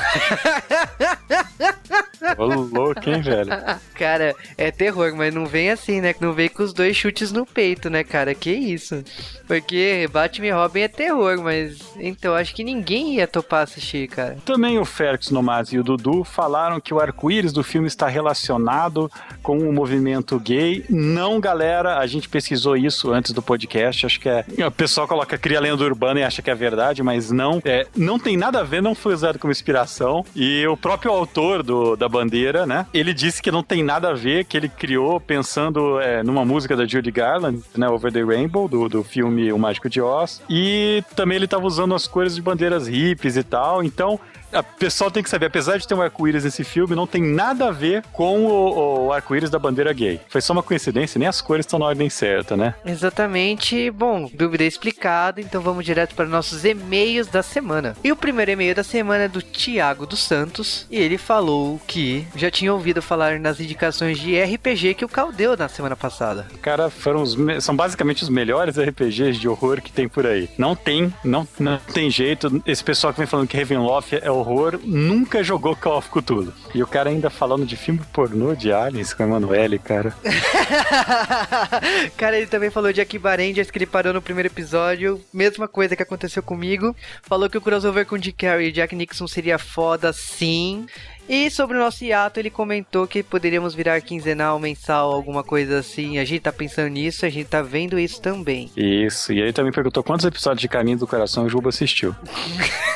Ô, 2.39 2.47
louco, 2.47 3.09
hein, 3.09 3.21
velho? 3.21 3.51
Cara, 3.95 4.35
é 4.57 4.71
terror, 4.71 5.15
mas 5.15 5.33
não 5.33 5.47
vem 5.47 5.71
assim, 5.71 6.01
né? 6.01 6.15
Não 6.21 6.33
vem 6.33 6.49
com 6.49 6.63
os 6.63 6.73
dois 6.73 6.97
chutes 6.97 7.31
no 7.31 7.45
peito, 7.45 7.91
né, 7.91 8.03
cara? 8.03 8.35
Que 8.35 8.51
isso? 8.51 9.05
Porque 9.47 10.09
Batman 10.11 10.47
e 10.47 10.51
Robin 10.51 10.81
é 10.81 10.89
terror, 10.89 11.41
mas 11.43 11.79
então 11.99 12.35
acho 12.35 12.55
que 12.55 12.65
ninguém 12.65 13.17
ia 13.17 13.29
topar 13.29 13.63
assistir, 13.63 14.09
cara. 14.09 14.39
Também 14.45 14.79
o 14.79 14.85
Félix 14.85 15.31
Nomaz 15.31 15.73
e 15.73 15.79
o 15.79 15.85
Dudu 15.85 16.25
falaram 16.25 16.81
que 16.81 16.95
o 16.95 17.01
arco-íris 17.01 17.53
do 17.53 17.63
filme 17.63 17.87
está 17.87 18.09
relacionado 18.09 19.11
com 19.43 19.59
o 19.59 19.73
movimento 19.73 20.39
gay. 20.41 20.85
Não, 20.89 21.39
galera, 21.39 21.99
a 21.99 22.07
gente 22.07 22.29
pesquisou 22.29 22.77
isso 22.77 23.13
antes 23.13 23.33
do 23.33 23.43
podcast. 23.43 24.07
Acho 24.07 24.19
que 24.19 24.29
é. 24.29 24.45
O 24.67 24.71
pessoal 25.05 25.09
coloca 25.09 25.39
cria 25.39 25.61
lenda 25.61 25.85
urbana 25.85 26.21
e 26.21 26.23
acha 26.23 26.43
que 26.43 26.51
é 26.51 26.55
verdade, 26.55 27.03
mas 27.03 27.31
não. 27.31 27.61
É, 27.65 27.87
não 27.97 28.19
tem 28.19 28.37
nada 28.37 28.61
a 28.61 28.63
ver, 28.63 28.83
não 28.83 28.95
foi 28.95 29.15
usado 29.15 29.39
como 29.39 29.53
inspiração. 29.53 30.25
E 30.35 30.67
o 30.67 30.77
próprio 30.77 31.13
autor 31.13 31.63
do, 31.63 31.97
da 31.97 32.09
bandeira, 32.09 32.67
né? 32.67 32.87
Ele 32.93 33.13
disse 33.13 33.43
que 33.43 33.51
não 33.51 33.63
tem 33.63 33.83
nada 33.83 34.11
a 34.11 34.15
ver, 34.15 34.45
que 34.45 34.57
ele 34.57 34.69
criou 34.69 35.21
pensando 35.21 36.01
é, 36.01 36.23
numa 36.23 36.45
música 36.45 36.77
da 36.77 36.87
Judy 36.87 37.11
Garland, 37.11 37.63
né? 37.77 37.89
Over 37.89 38.13
the 38.13 38.23
Rainbow, 38.23 38.69
do, 38.69 38.89
do 38.89 39.05
filme 39.05 39.53
O 39.53 39.59
Mágico 39.59 39.89
de 39.89 40.01
Oz. 40.01 40.43
E 40.49 41.03
também 41.15 41.37
ele 41.37 41.45
estava 41.45 41.67
usando 41.67 41.95
as 41.95 42.07
cores 42.07 42.35
de 42.35 42.43
bandeiras 42.43 42.89
hippies 42.89 43.37
e 43.37 43.43
tal. 43.43 43.83
Então, 43.83 44.19
o 44.61 44.79
pessoal 44.79 45.11
tem 45.11 45.23
que 45.23 45.31
saber, 45.31 45.47
apesar 45.47 45.79
de 45.79 45.87
ter 45.87 45.95
um 45.95 46.03
arco-íris 46.03 46.45
nesse 46.45 46.65
filme, 46.65 46.95
não 46.95 47.07
tem 47.07 47.23
nada 47.23 47.69
a 47.69 47.71
ver 47.71 48.03
com 48.13 48.45
o, 48.47 49.07
o 49.07 49.13
arco-íris 49.13 49.51
da 49.51 49.59
bandeira 49.59 49.93
gay. 49.93 50.21
Foi 50.29 50.41
só 50.41 50.53
uma 50.53 50.63
coincidência, 50.63 51.19
nem 51.19 51.29
as 51.29 51.41
cores 51.41 51.67
estão 51.67 51.79
na 51.79 51.87
ordem 51.87 52.09
certa, 52.09 52.57
né? 52.57 52.75
Exatamente. 52.85 53.91
Bom, 53.91 54.31
dúvida 54.33 54.65
explicada, 54.65 55.41
então 55.41 55.61
vamos 55.61 55.85
direto 55.85 56.15
para 56.15 56.27
nossos 56.27 56.65
e-mails 56.65 57.27
da 57.27 57.43
semana. 57.43 57.97
E 58.03 58.13
o 58.13 58.17
primeiro 58.17 58.51
e-mail 58.51 58.75
da 58.75 58.85
semana 58.85 59.25
é 59.25 59.29
do 59.29 59.43
Tiago 59.43 60.07
dos 60.07 60.21
Santos, 60.21 60.87
e 60.91 60.97
ele 60.97 61.19
falou 61.19 61.81
que 61.87 62.27
já 62.37 62.51
tinha 62.51 62.73
ouvido 62.73 63.03
falar 63.03 63.39
nas 63.39 63.61
indicações 63.61 64.19
de 64.19 64.41
RPG 64.41 64.95
que 64.95 65.05
o 65.05 65.09
Cal 65.09 65.33
deu 65.33 65.57
na 65.57 65.69
semana 65.69 65.97
passada. 65.97 66.47
Cara, 66.61 66.91
foram 66.91 67.23
os 67.23 67.35
são 67.61 67.75
basicamente 67.75 68.23
os 68.23 68.29
melhores 68.29 68.79
RPGs 68.79 69.39
de 69.39 69.49
horror 69.49 69.81
que 69.81 69.93
tem 69.93 70.09
por 70.09 70.27
aí. 70.27 70.49
Não 70.57 70.75
tem, 70.75 71.13
não, 71.25 71.47
não 71.59 71.79
tem 71.93 72.11
jeito. 72.11 72.63
Esse 72.67 72.83
pessoal 72.83 73.13
que 73.13 73.19
vem 73.19 73.27
falando 73.27 73.49
que 73.49 73.57
Ravenloft 73.57 74.15
é 74.15 74.31
horror 74.45 74.79
nunca 74.85 75.43
jogou 75.43 75.75
Call 75.75 75.99
of 75.99 76.11
Cthulhu. 76.11 76.53
E 76.75 76.83
o 76.83 76.87
cara 76.87 77.11
ainda 77.11 77.31
falando 77.31 77.65
de 77.65 77.77
filme 77.77 78.01
pornô 78.13 78.55
de 78.55 78.73
aliens 78.73 79.15
com 79.15 79.23
a 79.23 79.27
Emanuele, 79.27 79.79
cara. 79.79 80.15
cara, 82.17 82.37
ele 82.37 82.47
também 82.47 82.71
falou 82.71 82.93
de 82.93 83.01
Akiba 83.01 83.35
Rangers, 83.35 83.71
que 83.71 83.79
ele 83.79 83.87
parou 83.87 84.13
no 84.13 84.23
primeiro 84.23 84.49
episódio. 84.49 85.21
Mesma 85.33 85.67
coisa 85.67 85.97
que 85.97 86.03
aconteceu 86.03 86.43
comigo. 86.43 86.95
Falou 87.23 87.49
que 87.49 87.59
o 87.59 87.61
crossover 87.61 88.07
com 88.07 88.19
Dick 88.19 88.45
Carrey 88.45 88.69
e 88.69 88.73
Jack 88.73 88.95
Nixon 88.95 89.27
seria 89.27 89.59
foda, 89.59 90.13
sim. 90.13 90.87
E 91.29 91.51
sobre 91.51 91.77
o 91.77 91.81
nosso 91.81 92.05
hiato, 92.05 92.39
ele 92.39 92.51
comentou 92.51 93.07
que 93.07 93.23
poderíamos 93.23 93.75
virar 93.75 94.01
quinzenal, 94.01 94.59
mensal, 94.59 95.13
alguma 95.13 95.43
coisa 95.43 95.79
assim. 95.79 96.19
A 96.19 96.25
gente 96.25 96.43
tá 96.43 96.53
pensando 96.53 96.89
nisso, 96.89 97.25
a 97.25 97.31
gente 97.31 97.47
tá 97.47 97.63
vendo 97.63 97.99
isso 97.99 98.21
também. 98.21 98.71
Isso, 98.77 99.33
e 99.33 99.43
aí 99.43 99.53
também 99.53 99.73
perguntou 99.73 100.03
quantos 100.03 100.27
episódios 100.27 100.61
de 100.61 100.69
Caminho 100.69 100.99
do 100.99 101.07
Coração 101.07 101.45
o 101.45 101.49
Juba 101.49 101.71
assistiu. 101.71 102.15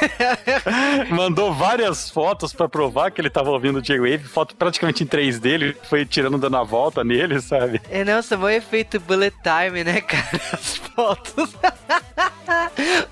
Mandou 1.11 1.53
várias 1.53 2.11
fotos 2.11 2.53
para 2.53 2.69
provar 2.69 3.11
que 3.11 3.21
ele 3.21 3.31
tava 3.31 3.51
ouvindo 3.51 3.79
o 3.79 3.83
J-Wave, 3.83 4.25
foto 4.25 4.55
praticamente 4.55 5.03
em 5.03 5.07
3 5.07 5.41
dele, 5.41 5.77
foi 5.85 6.05
tirando 6.05 6.39
dando 6.39 6.57
a 6.57 6.63
volta 6.63 7.03
nele, 7.03 7.41
sabe? 7.41 7.81
É, 7.91 8.05
nossa, 8.05 8.37
bom 8.37 8.49
efeito 8.49 9.01
bullet 9.01 9.35
time, 9.43 9.85
né, 9.85 10.01
cara? 10.01 10.29
As 10.53 10.77
fotos. 10.77 11.55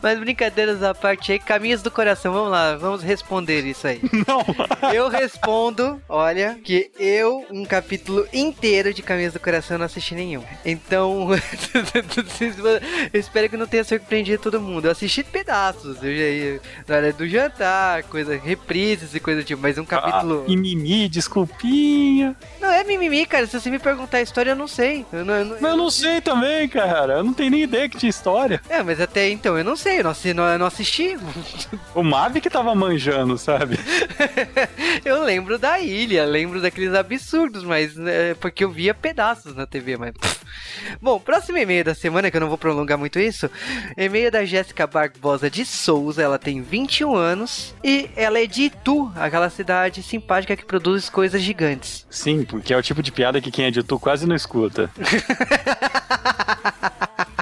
Mas 0.02 0.18
brincadeiras 0.18 0.82
à 0.82 0.94
parte 0.94 1.32
aí, 1.32 1.38
caminhos 1.38 1.82
do 1.82 1.90
coração, 1.90 2.32
vamos 2.32 2.50
lá, 2.50 2.76
vamos 2.76 3.02
responder 3.02 3.64
isso 3.64 3.87
aí. 3.87 4.00
Não. 4.26 4.44
Eu 4.92 5.05
respondo, 5.08 6.00
olha, 6.08 6.58
que 6.62 6.90
eu, 6.98 7.44
um 7.50 7.64
capítulo 7.64 8.26
inteiro 8.32 8.92
de 8.92 9.02
Caminhos 9.02 9.32
do 9.32 9.40
Coração, 9.40 9.78
não 9.78 9.86
assisti 9.86 10.14
nenhum. 10.14 10.42
Então, 10.64 11.28
eu 13.12 13.20
espero 13.20 13.48
que 13.48 13.56
não 13.56 13.66
tenha 13.66 13.84
surpreendido 13.84 14.42
todo 14.42 14.60
mundo. 14.60 14.86
Eu 14.86 14.90
assisti 14.92 15.22
pedaços, 15.25 15.96
eu 16.02 16.14
já 16.16 16.25
ia 16.25 16.60
na 16.86 16.96
hora 16.96 17.12
do 17.12 17.28
jantar, 17.28 18.02
coisa, 18.04 18.36
reprises 18.36 19.14
e 19.14 19.20
coisa 19.20 19.42
tipo, 19.42 19.60
mas 19.62 19.78
um 19.78 19.84
capítulo. 19.84 20.44
Ah, 20.46 20.48
mimimi, 20.50 21.08
desculpinha. 21.08 22.34
Não 22.60 22.70
é 22.70 22.84
mimimi, 22.84 23.26
cara. 23.26 23.46
Se 23.46 23.58
você 23.58 23.70
me 23.70 23.78
perguntar 23.78 24.18
a 24.18 24.22
história, 24.22 24.50
eu 24.50 24.56
não 24.56 24.68
sei. 24.68 25.04
Eu 25.12 25.25
não, 25.25 25.34
eu 25.34 25.44
não, 25.44 25.56
Mas 25.60 25.70
eu 25.70 25.76
não 25.76 25.90
sei 25.90 26.20
também, 26.20 26.68
cara. 26.68 27.14
Eu 27.14 27.25
não 27.25 27.32
tenho 27.32 27.50
nem 27.50 27.62
ideia 27.62 27.88
que 27.88 27.96
tinha 27.98 28.10
história. 28.10 28.60
É, 28.68 28.82
mas 28.82 29.00
até 29.00 29.28
então 29.30 29.56
eu 29.58 29.64
não 29.64 29.76
sei, 29.76 30.00
eu 30.00 30.04
não, 30.04 30.10
assi- 30.10 30.34
não- 30.34 30.48
eu 30.48 30.58
não 30.58 30.66
assisti. 30.66 31.16
O 31.94 32.02
Mavi 32.02 32.40
que 32.40 32.50
tava 32.50 32.75
manjando, 32.75 33.36
sabe? 33.38 33.78
eu 35.04 35.22
lembro 35.22 35.58
da 35.58 35.80
ilha, 35.80 36.24
lembro 36.24 36.60
daqueles 36.60 36.94
absurdos, 36.94 37.64
mas 37.64 37.96
né, 37.96 38.34
porque 38.34 38.64
eu 38.64 38.70
via 38.70 38.94
pedaços 38.94 39.54
na 39.54 39.66
TV, 39.66 39.96
mas. 39.96 40.12
Bom, 41.00 41.18
próximo 41.18 41.58
e-mail 41.58 41.84
da 41.84 41.94
semana, 41.94 42.30
que 42.30 42.36
eu 42.36 42.40
não 42.40 42.48
vou 42.48 42.58
prolongar 42.58 42.96
muito 42.96 43.18
isso. 43.18 43.50
E-mail 43.96 44.30
da 44.30 44.44
Jéssica 44.44 44.86
Barbosa 44.86 45.50
de 45.50 45.64
Souza, 45.64 46.22
ela 46.22 46.38
tem 46.38 46.62
21 46.62 47.14
anos 47.14 47.74
e 47.82 48.08
ela 48.16 48.38
é 48.38 48.46
de 48.46 48.64
Itu, 48.64 49.10
aquela 49.16 49.50
cidade 49.50 50.02
simpática 50.02 50.56
que 50.56 50.64
produz 50.64 51.08
coisas 51.08 51.42
gigantes. 51.42 52.06
Sim, 52.10 52.44
porque 52.44 52.72
é 52.72 52.76
o 52.76 52.82
tipo 52.82 53.02
de 53.02 53.12
piada 53.12 53.40
que 53.40 53.50
quem 53.50 53.66
é 53.66 53.70
de 53.70 53.82
tu 53.82 53.98
quase 53.98 54.26
não 54.26 54.36
escuta. 54.36 54.90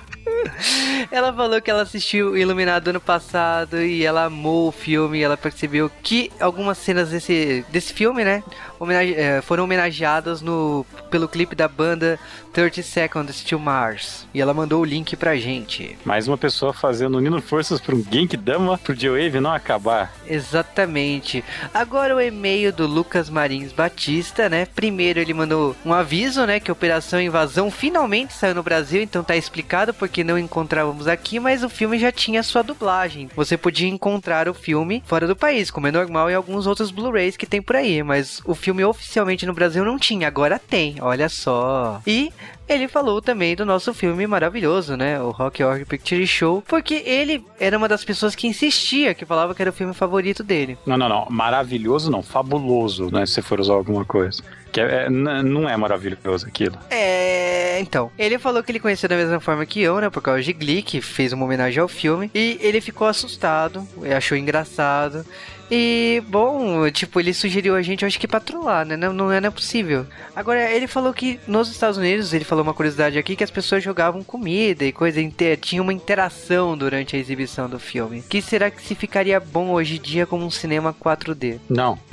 Ela 1.10 1.32
falou 1.32 1.60
que 1.60 1.70
ela 1.70 1.82
assistiu 1.82 2.36
Iluminado 2.36 2.88
ano 2.88 3.00
passado 3.00 3.80
e 3.82 4.04
ela 4.04 4.24
amou 4.24 4.68
o 4.68 4.72
filme. 4.72 5.20
Ela 5.20 5.36
percebeu 5.36 5.90
que 6.02 6.30
algumas 6.40 6.78
cenas 6.78 7.10
desse, 7.10 7.64
desse 7.70 7.92
filme, 7.92 8.24
né, 8.24 8.42
homenage- 8.78 9.14
eh, 9.14 9.40
foram 9.42 9.64
homenageadas 9.64 10.40
no, 10.40 10.84
pelo 11.10 11.28
clipe 11.28 11.54
da 11.54 11.68
banda 11.68 12.18
30 12.54 12.84
Seconds 12.84 13.42
to 13.42 13.58
Mars. 13.58 14.28
E 14.32 14.40
ela 14.40 14.54
mandou 14.54 14.80
o 14.80 14.84
link 14.84 15.16
pra 15.16 15.36
gente. 15.36 15.98
Mais 16.04 16.28
uma 16.28 16.38
pessoa 16.38 16.72
fazendo 16.72 17.18
unindo 17.18 17.42
forças 17.42 17.80
para 17.80 17.96
um 17.96 18.04
Genkidama 18.08 18.78
pro 18.78 18.94
J-Wave 18.94 19.40
não 19.40 19.52
acabar. 19.52 20.14
Exatamente. 20.24 21.44
Agora 21.74 22.14
o 22.14 22.20
e-mail 22.20 22.72
do 22.72 22.86
Lucas 22.86 23.28
Marins 23.28 23.72
Batista, 23.72 24.48
né? 24.48 24.66
Primeiro 24.66 25.18
ele 25.18 25.34
mandou 25.34 25.74
um 25.84 25.92
aviso, 25.92 26.46
né? 26.46 26.60
Que 26.60 26.70
a 26.70 26.72
Operação 26.72 27.20
Invasão 27.20 27.72
finalmente 27.72 28.32
saiu 28.32 28.54
no 28.54 28.62
Brasil, 28.62 29.02
então 29.02 29.24
tá 29.24 29.34
explicado 29.34 29.92
porque 29.92 30.22
não 30.22 30.38
encontrávamos 30.38 31.08
aqui, 31.08 31.40
mas 31.40 31.64
o 31.64 31.68
filme 31.68 31.98
já 31.98 32.12
tinha 32.12 32.42
sua 32.44 32.62
dublagem. 32.62 33.28
Você 33.34 33.56
podia 33.56 33.88
encontrar 33.88 34.48
o 34.48 34.54
filme 34.54 35.02
fora 35.04 35.26
do 35.26 35.34
país, 35.34 35.72
como 35.72 35.88
é 35.88 35.90
normal 35.90 36.30
em 36.30 36.34
alguns 36.34 36.68
outros 36.68 36.92
Blu-rays 36.92 37.36
que 37.36 37.46
tem 37.46 37.60
por 37.60 37.74
aí, 37.74 38.00
mas 38.04 38.40
o 38.44 38.54
filme 38.54 38.84
oficialmente 38.84 39.44
no 39.44 39.52
Brasil 39.52 39.84
não 39.84 39.98
tinha, 39.98 40.28
agora 40.28 40.60
tem, 40.60 40.98
olha 41.00 41.28
só. 41.28 42.00
E 42.06 42.32
ele 42.68 42.88
falou 42.88 43.20
também 43.20 43.54
do 43.54 43.64
nosso 43.64 43.92
filme 43.92 44.26
maravilhoso, 44.26 44.96
né? 44.96 45.20
O 45.20 45.30
Rock 45.30 45.62
Horror 45.62 45.84
Picture 45.86 46.26
Show, 46.26 46.62
porque 46.66 47.02
ele 47.06 47.44
era 47.58 47.76
uma 47.76 47.88
das 47.88 48.04
pessoas 48.04 48.34
que 48.34 48.46
insistia, 48.46 49.14
que 49.14 49.24
falava 49.24 49.54
que 49.54 49.62
era 49.62 49.70
o 49.70 49.74
filme 49.74 49.94
favorito 49.94 50.42
dele. 50.42 50.78
Não, 50.86 50.96
não, 50.96 51.08
não. 51.08 51.26
Maravilhoso 51.30 52.10
não. 52.10 52.22
Fabuloso, 52.22 53.10
né? 53.12 53.26
Se 53.26 53.34
você 53.34 53.42
for 53.42 53.60
usar 53.60 53.74
alguma 53.74 54.04
coisa. 54.04 54.42
Que 54.72 54.80
é, 54.80 55.04
é- 55.04 55.08
não 55.10 55.68
é 55.68 55.76
maravilhoso 55.76 56.46
aquilo. 56.46 56.76
É, 56.90 57.78
então. 57.80 58.10
Ele 58.18 58.38
falou 58.38 58.62
que 58.62 58.72
ele 58.72 58.80
conheceu 58.80 59.08
da 59.08 59.16
mesma 59.16 59.38
forma 59.38 59.64
que 59.64 59.80
eu, 59.80 60.00
né? 60.00 60.10
Por 60.10 60.20
causa 60.22 60.42
de 60.42 60.52
Glee, 60.52 60.82
que 60.82 61.00
fez 61.00 61.32
uma 61.32 61.44
homenagem 61.44 61.80
ao 61.80 61.86
filme. 61.88 62.30
E 62.34 62.58
ele 62.60 62.80
ficou 62.80 63.06
assustado, 63.06 63.86
achou 64.16 64.36
engraçado. 64.36 65.24
E, 65.70 66.22
bom, 66.28 66.88
tipo, 66.90 67.18
ele 67.18 67.32
sugeriu 67.32 67.74
a 67.74 67.82
gente, 67.82 68.04
acho 68.04 68.20
que 68.20 68.28
pra 68.28 68.38
trollar, 68.38 68.84
né? 68.84 68.96
Não, 68.96 69.12
não 69.12 69.32
é 69.32 69.40
não 69.40 69.48
é 69.48 69.50
possível. 69.50 70.06
Agora, 70.36 70.70
ele 70.70 70.86
falou 70.86 71.12
que 71.12 71.40
nos 71.46 71.70
Estados 71.70 71.96
Unidos, 71.96 72.32
ele 72.34 72.44
falou 72.44 72.62
uma 72.62 72.74
curiosidade 72.74 73.18
aqui, 73.18 73.34
que 73.34 73.42
as 73.44 73.50
pessoas 73.50 73.82
jogavam 73.82 74.22
comida 74.22 74.84
e 74.84 74.92
coisa, 74.92 75.20
inte- 75.20 75.56
tinha 75.56 75.80
uma 75.82 75.92
interação 75.92 76.76
durante 76.76 77.16
a 77.16 77.18
exibição 77.18 77.68
do 77.68 77.78
filme. 77.78 78.22
Que 78.28 78.42
será 78.42 78.70
que 78.70 78.82
se 78.82 78.94
ficaria 78.94 79.40
bom 79.40 79.70
hoje 79.70 79.96
em 79.96 80.00
dia 80.00 80.26
como 80.26 80.44
um 80.44 80.50
cinema 80.50 80.92
4D? 80.94 81.58
Não. 81.68 81.98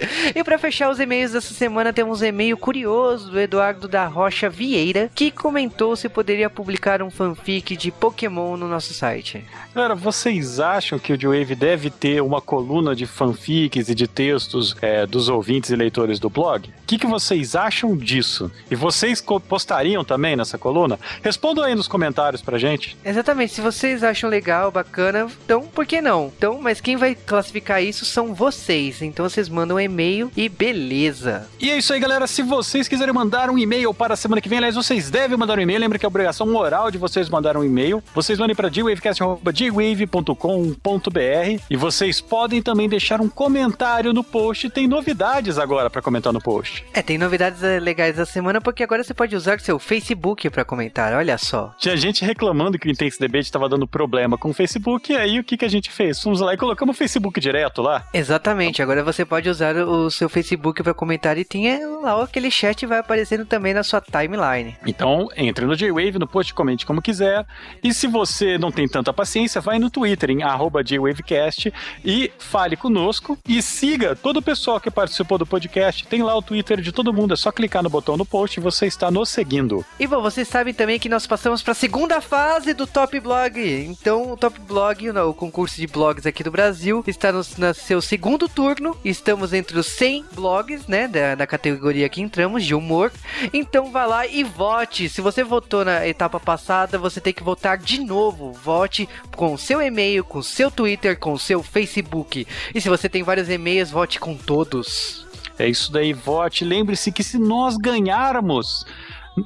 E 0.34 0.44
pra 0.44 0.58
fechar 0.58 0.90
os 0.90 1.00
e-mails 1.00 1.32
dessa 1.32 1.52
semana, 1.52 1.92
temos 1.92 2.22
um 2.22 2.24
e-mail 2.24 2.56
curioso 2.56 3.30
do 3.30 3.40
Eduardo 3.40 3.88
da 3.88 4.06
Rocha 4.06 4.48
Vieira, 4.48 5.10
que 5.14 5.30
comentou 5.30 5.96
se 5.96 6.08
poderia 6.08 6.48
publicar 6.48 7.02
um 7.02 7.10
fanfic 7.10 7.76
de 7.76 7.90
Pokémon 7.90 8.56
no 8.56 8.68
nosso 8.68 8.94
site. 8.94 9.44
Galera, 9.74 9.94
vocês 9.94 10.60
acham 10.60 10.98
que 10.98 11.12
o 11.12 11.18
J-Wave 11.18 11.54
deve 11.54 11.90
ter 11.90 12.22
uma 12.22 12.40
coluna 12.40 12.94
de 12.94 13.06
fanfics 13.06 13.88
e 13.88 13.94
de 13.94 14.06
textos 14.06 14.76
é, 14.80 15.06
dos 15.06 15.28
ouvintes 15.28 15.70
e 15.70 15.76
leitores 15.76 16.18
do 16.18 16.30
blog? 16.30 16.68
O 16.68 16.72
que, 16.86 16.98
que 16.98 17.06
vocês 17.06 17.54
acham 17.54 17.96
disso? 17.96 18.50
E 18.70 18.74
vocês 18.74 19.24
postariam 19.48 20.04
também 20.04 20.36
nessa 20.36 20.58
coluna? 20.58 20.98
Respondam 21.22 21.64
aí 21.64 21.74
nos 21.74 21.88
comentários 21.88 22.42
pra 22.42 22.58
gente. 22.58 22.96
Exatamente, 23.04 23.54
se 23.54 23.60
vocês 23.60 24.02
acham 24.02 24.28
legal, 24.30 24.70
bacana, 24.70 25.28
então 25.44 25.62
por 25.62 25.86
que 25.86 26.00
não? 26.00 26.32
Então, 26.36 26.60
mas 26.60 26.80
quem 26.80 26.96
vai 26.96 27.14
classificar 27.14 27.82
isso 27.82 28.04
são 28.04 28.34
vocês. 28.34 29.02
Então 29.02 29.28
vocês 29.28 29.48
mandam 29.48 29.76
um 29.76 29.80
e-mail 29.90 30.30
e 30.36 30.48
beleza. 30.48 31.48
E 31.60 31.70
é 31.70 31.76
isso 31.76 31.92
aí, 31.92 32.00
galera. 32.00 32.26
Se 32.26 32.42
vocês 32.42 32.88
quiserem 32.88 33.12
mandar 33.12 33.50
um 33.50 33.58
e-mail 33.58 33.92
para 33.92 34.14
a 34.14 34.16
semana 34.16 34.40
que 34.40 34.48
vem, 34.48 34.56
aliás, 34.58 34.76
vocês 34.76 35.10
devem 35.10 35.36
mandar 35.36 35.58
um 35.58 35.62
e-mail. 35.62 35.80
Lembra 35.80 35.98
que 35.98 36.06
é 36.06 36.08
obrigação 36.08 36.46
moral 36.46 36.90
de 36.90 36.98
vocês 36.98 37.28
mandar 37.28 37.56
um 37.56 37.64
e-mail. 37.64 38.02
Vocês 38.14 38.38
mandem 38.38 38.56
para 38.56 38.68
jwavecast.jwave.com.br 38.68 41.62
e 41.68 41.76
vocês 41.76 42.20
podem 42.20 42.62
também 42.62 42.88
deixar 42.88 43.20
um 43.20 43.28
comentário 43.28 44.12
no 44.12 44.24
post. 44.24 44.70
Tem 44.70 44.86
novidades 44.86 45.58
agora 45.58 45.90
para 45.90 46.00
comentar 46.00 46.32
no 46.32 46.40
post. 46.40 46.84
É, 46.94 47.02
tem 47.02 47.18
novidades 47.18 47.62
eh, 47.62 47.80
legais 47.80 48.16
da 48.16 48.24
semana 48.24 48.60
porque 48.60 48.82
agora 48.82 49.02
você 49.02 49.12
pode 49.12 49.34
usar 49.34 49.58
seu 49.60 49.78
Facebook 49.78 50.48
pra 50.50 50.64
comentar, 50.64 51.12
olha 51.12 51.36
só. 51.36 51.74
Tinha 51.78 51.96
gente 51.96 52.24
reclamando 52.24 52.78
que 52.78 52.88
o 52.88 52.90
Intense 52.90 53.18
Debate 53.18 53.44
estava 53.44 53.68
dando 53.68 53.86
problema 53.86 54.38
com 54.38 54.50
o 54.50 54.54
Facebook, 54.54 55.12
e 55.12 55.16
aí 55.16 55.38
o 55.38 55.44
que, 55.44 55.56
que 55.56 55.64
a 55.64 55.68
gente 55.68 55.90
fez? 55.90 56.20
Fomos 56.20 56.40
lá 56.40 56.54
e 56.54 56.56
colocamos 56.56 56.94
o 56.94 56.98
Facebook 56.98 57.40
direto 57.40 57.82
lá. 57.82 58.06
Exatamente, 58.12 58.82
agora 58.82 59.02
você 59.02 59.24
pode 59.24 59.48
usar 59.48 59.76
o 59.82 60.10
seu 60.10 60.28
Facebook 60.28 60.82
pra 60.82 60.94
comentar 60.94 61.38
e 61.38 61.44
tem 61.44 61.68
eh, 61.68 61.86
lá 61.86 62.22
aquele 62.22 62.50
chat 62.50 62.84
vai 62.86 62.98
aparecendo 62.98 63.44
também 63.46 63.72
na 63.72 63.82
sua 63.82 64.00
timeline. 64.00 64.76
Então, 64.86 65.28
entre 65.36 65.64
no 65.64 65.74
J-Wave, 65.74 66.18
no 66.18 66.26
post, 66.26 66.52
comente 66.54 66.84
como 66.84 67.02
quiser. 67.02 67.46
E 67.82 67.94
se 67.94 68.06
você 68.06 68.58
não 68.58 68.70
tem 68.70 68.86
tanta 68.86 69.12
paciência, 69.12 69.60
vai 69.60 69.78
no 69.78 69.90
Twitter, 69.90 70.30
em 70.30 70.42
arroba 70.42 70.84
JWavecast, 70.84 71.72
e 72.04 72.30
fale 72.38 72.76
conosco. 72.76 73.38
E 73.48 73.62
siga 73.62 74.14
todo 74.14 74.38
o 74.38 74.42
pessoal 74.42 74.80
que 74.80 74.90
participou 74.90 75.38
do 75.38 75.46
podcast. 75.46 76.06
Tem 76.06 76.22
lá 76.22 76.36
o 76.36 76.42
Twitter 76.42 76.80
de 76.80 76.92
todo 76.92 77.12
mundo. 77.12 77.34
É 77.34 77.36
só 77.36 77.50
clicar 77.50 77.82
no 77.82 77.90
botão 77.90 78.16
no 78.16 78.26
post 78.26 78.58
e 78.58 78.62
você 78.62 78.86
está 78.86 79.10
nos 79.10 79.30
seguindo. 79.30 79.84
E 79.98 80.06
bom, 80.06 80.20
vocês 80.20 80.46
sabem 80.48 80.74
também 80.74 80.98
que 80.98 81.08
nós 81.08 81.26
passamos 81.26 81.62
para 81.62 81.72
a 81.72 81.74
segunda 81.74 82.20
fase 82.20 82.74
do 82.74 82.86
Top 82.86 83.18
Blog. 83.18 83.58
Então, 83.58 84.32
o 84.32 84.36
Top 84.36 84.58
Blog, 84.60 85.08
o 85.08 85.30
o 85.30 85.34
concurso 85.34 85.76
de 85.76 85.86
blogs 85.86 86.26
aqui 86.26 86.42
do 86.42 86.50
Brasil, 86.50 87.02
está 87.06 87.32
no, 87.32 87.38
no 87.38 87.74
seu 87.74 88.00
segundo 88.02 88.48
turno. 88.48 88.96
Estamos 89.04 89.52
entre 89.52 89.69
os 89.78 89.86
100 89.86 90.24
blogs, 90.32 90.86
né, 90.86 91.06
da, 91.06 91.34
da 91.34 91.46
categoria 91.46 92.08
que 92.08 92.20
entramos, 92.20 92.64
de 92.64 92.74
humor. 92.74 93.12
Então, 93.52 93.90
vá 93.90 94.06
lá 94.06 94.26
e 94.26 94.42
vote. 94.42 95.08
Se 95.08 95.20
você 95.20 95.42
votou 95.42 95.84
na 95.84 96.06
etapa 96.06 96.38
passada, 96.40 96.98
você 96.98 97.20
tem 97.20 97.32
que 97.32 97.42
votar 97.42 97.78
de 97.78 98.00
novo. 98.00 98.52
Vote 98.52 99.08
com 99.36 99.56
seu 99.56 99.80
e-mail, 99.80 100.24
com 100.24 100.42
seu 100.42 100.70
Twitter, 100.70 101.18
com 101.18 101.36
seu 101.38 101.62
Facebook. 101.62 102.46
E 102.74 102.80
se 102.80 102.88
você 102.88 103.08
tem 103.08 103.22
vários 103.22 103.48
e-mails, 103.48 103.90
vote 103.90 104.18
com 104.18 104.36
todos. 104.36 105.26
É 105.58 105.68
isso 105.68 105.92
daí, 105.92 106.12
vote. 106.12 106.64
Lembre-se 106.64 107.12
que 107.12 107.22
se 107.22 107.38
nós 107.38 107.76
ganharmos 107.76 108.86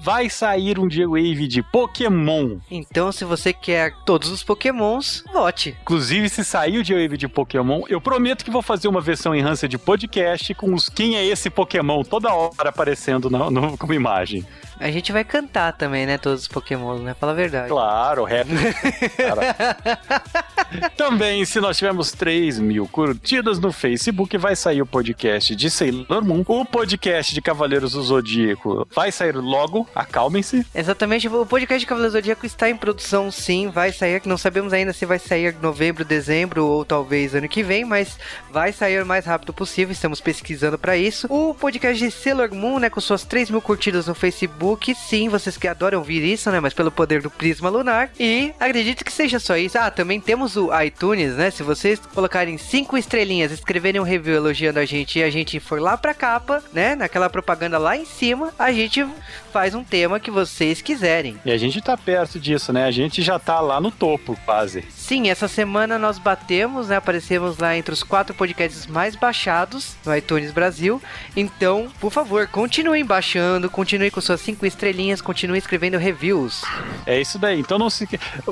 vai 0.00 0.28
sair 0.28 0.78
um 0.78 0.88
J-Wave 0.88 1.46
de 1.46 1.62
Pokémon. 1.62 2.58
Então, 2.70 3.12
se 3.12 3.24
você 3.24 3.52
quer 3.52 3.94
todos 4.04 4.30
os 4.30 4.42
Pokémons, 4.42 5.24
vote. 5.32 5.76
Inclusive, 5.82 6.28
se 6.28 6.44
sair 6.44 6.78
o 6.78 6.84
J-Wave 6.84 7.16
de 7.16 7.28
Pokémon, 7.28 7.82
eu 7.88 8.00
prometo 8.00 8.44
que 8.44 8.50
vou 8.50 8.62
fazer 8.62 8.88
uma 8.88 9.00
versão 9.00 9.34
enhanced 9.34 9.68
de 9.68 9.78
podcast 9.78 10.54
com 10.54 10.74
os 10.74 10.88
quem 10.88 11.16
é 11.16 11.24
esse 11.24 11.50
Pokémon 11.50 12.02
toda 12.02 12.32
hora 12.32 12.68
aparecendo 12.68 13.30
no, 13.30 13.76
como 13.76 13.92
imagem. 13.92 14.44
A 14.78 14.90
gente 14.90 15.12
vai 15.12 15.24
cantar 15.24 15.72
também, 15.72 16.04
né? 16.04 16.18
Todos 16.18 16.42
os 16.42 16.48
Pokémon, 16.48 16.98
né? 16.98 17.14
Fala 17.14 17.32
a 17.32 17.34
verdade. 17.34 17.68
Claro, 17.68 18.24
rap. 18.24 18.48
também, 20.96 21.44
se 21.44 21.60
nós 21.60 21.78
tivermos 21.78 22.12
3 22.12 22.58
mil 22.58 22.88
curtidas 22.88 23.58
no 23.58 23.72
Facebook, 23.72 24.36
vai 24.36 24.56
sair 24.56 24.82
o 24.82 24.86
podcast 24.86 25.54
de 25.54 25.70
Sailor 25.70 26.24
Moon. 26.24 26.44
O 26.46 26.64
podcast 26.64 27.32
de 27.32 27.40
Cavaleiros 27.40 27.92
do 27.92 28.02
Zodíaco 28.02 28.86
vai 28.94 29.12
sair 29.12 29.36
logo, 29.36 29.83
acalmem-se. 29.94 30.66
Exatamente, 30.74 31.28
o 31.28 31.46
podcast 31.46 31.80
de 31.80 31.86
Cavaleiros 31.86 32.12
do 32.12 32.18
Zodíaco 32.18 32.46
está 32.46 32.68
em 32.68 32.76
produção 32.76 33.30
sim, 33.30 33.68
vai 33.68 33.92
sair, 33.92 34.22
não 34.24 34.36
sabemos 34.36 34.72
ainda 34.72 34.92
se 34.92 35.06
vai 35.06 35.18
sair 35.18 35.56
novembro, 35.60 36.04
dezembro 36.04 36.66
ou 36.66 36.84
talvez 36.84 37.34
ano 37.34 37.48
que 37.48 37.62
vem, 37.62 37.84
mas 37.84 38.18
vai 38.50 38.72
sair 38.72 39.02
o 39.02 39.06
mais 39.06 39.24
rápido 39.24 39.52
possível, 39.52 39.92
estamos 39.92 40.20
pesquisando 40.20 40.78
para 40.78 40.96
isso. 40.96 41.26
O 41.30 41.54
podcast 41.54 42.02
de 42.02 42.10
Sailor 42.10 42.54
Moon, 42.54 42.78
né, 42.78 42.90
com 42.90 43.00
suas 43.00 43.24
3 43.24 43.50
mil 43.50 43.60
curtidas 43.60 44.06
no 44.06 44.14
Facebook. 44.14 44.94
Sim, 44.94 45.28
vocês 45.28 45.56
que 45.56 45.68
adoram 45.68 45.98
ouvir 45.98 46.22
isso, 46.22 46.50
né? 46.50 46.60
Mas 46.60 46.74
pelo 46.74 46.90
poder 46.90 47.22
do 47.22 47.30
Prisma 47.30 47.68
Lunar. 47.68 48.10
E 48.18 48.52
acredito 48.60 49.04
que 49.04 49.12
seja 49.12 49.38
só 49.38 49.56
isso. 49.56 49.78
Ah, 49.78 49.90
também 49.90 50.20
temos 50.20 50.56
o 50.56 50.70
iTunes, 50.80 51.34
né? 51.34 51.50
Se 51.50 51.62
vocês 51.62 52.00
colocarem 52.14 52.56
cinco 52.58 52.96
estrelinhas, 52.96 53.52
escreverem 53.52 54.00
um 54.00 54.04
review 54.04 54.34
elogiando 54.34 54.78
a 54.78 54.84
gente 54.84 55.18
e 55.18 55.22
a 55.22 55.30
gente 55.30 55.58
for 55.60 55.80
lá 55.80 55.96
pra 55.96 56.14
capa, 56.14 56.62
né? 56.72 56.94
Naquela 56.94 57.28
propaganda 57.28 57.78
lá 57.78 57.96
em 57.96 58.04
cima, 58.04 58.52
a 58.58 58.72
gente 58.72 59.06
faz 59.52 59.73
um 59.74 59.84
tema 59.84 60.20
que 60.20 60.30
vocês 60.30 60.80
quiserem. 60.80 61.38
E 61.44 61.50
a 61.50 61.58
gente 61.58 61.80
tá 61.80 61.96
perto 61.96 62.38
disso, 62.38 62.72
né? 62.72 62.84
A 62.84 62.90
gente 62.90 63.22
já 63.22 63.38
tá 63.38 63.60
lá 63.60 63.80
no 63.80 63.90
topo, 63.90 64.38
quase. 64.44 64.84
Sim, 64.90 65.28
essa 65.28 65.48
semana 65.48 65.98
nós 65.98 66.18
batemos, 66.18 66.88
né? 66.88 66.96
Aparecemos 66.96 67.58
lá 67.58 67.76
entre 67.76 67.92
os 67.92 68.02
quatro 68.02 68.34
podcasts 68.34 68.86
mais 68.86 69.16
baixados 69.16 69.96
no 70.04 70.16
iTunes 70.16 70.52
Brasil. 70.52 71.02
Então, 71.36 71.88
por 72.00 72.10
favor, 72.10 72.46
continuem 72.46 73.04
baixando, 73.04 73.68
continuem 73.68 74.10
com 74.10 74.20
suas 74.20 74.40
cinco 74.40 74.64
estrelinhas, 74.64 75.20
continuem 75.20 75.58
escrevendo 75.58 75.98
reviews. 75.98 76.62
É 77.06 77.20
isso 77.20 77.38
daí. 77.38 77.60
Então 77.60 77.78
não 77.78 77.90
se. 77.90 78.08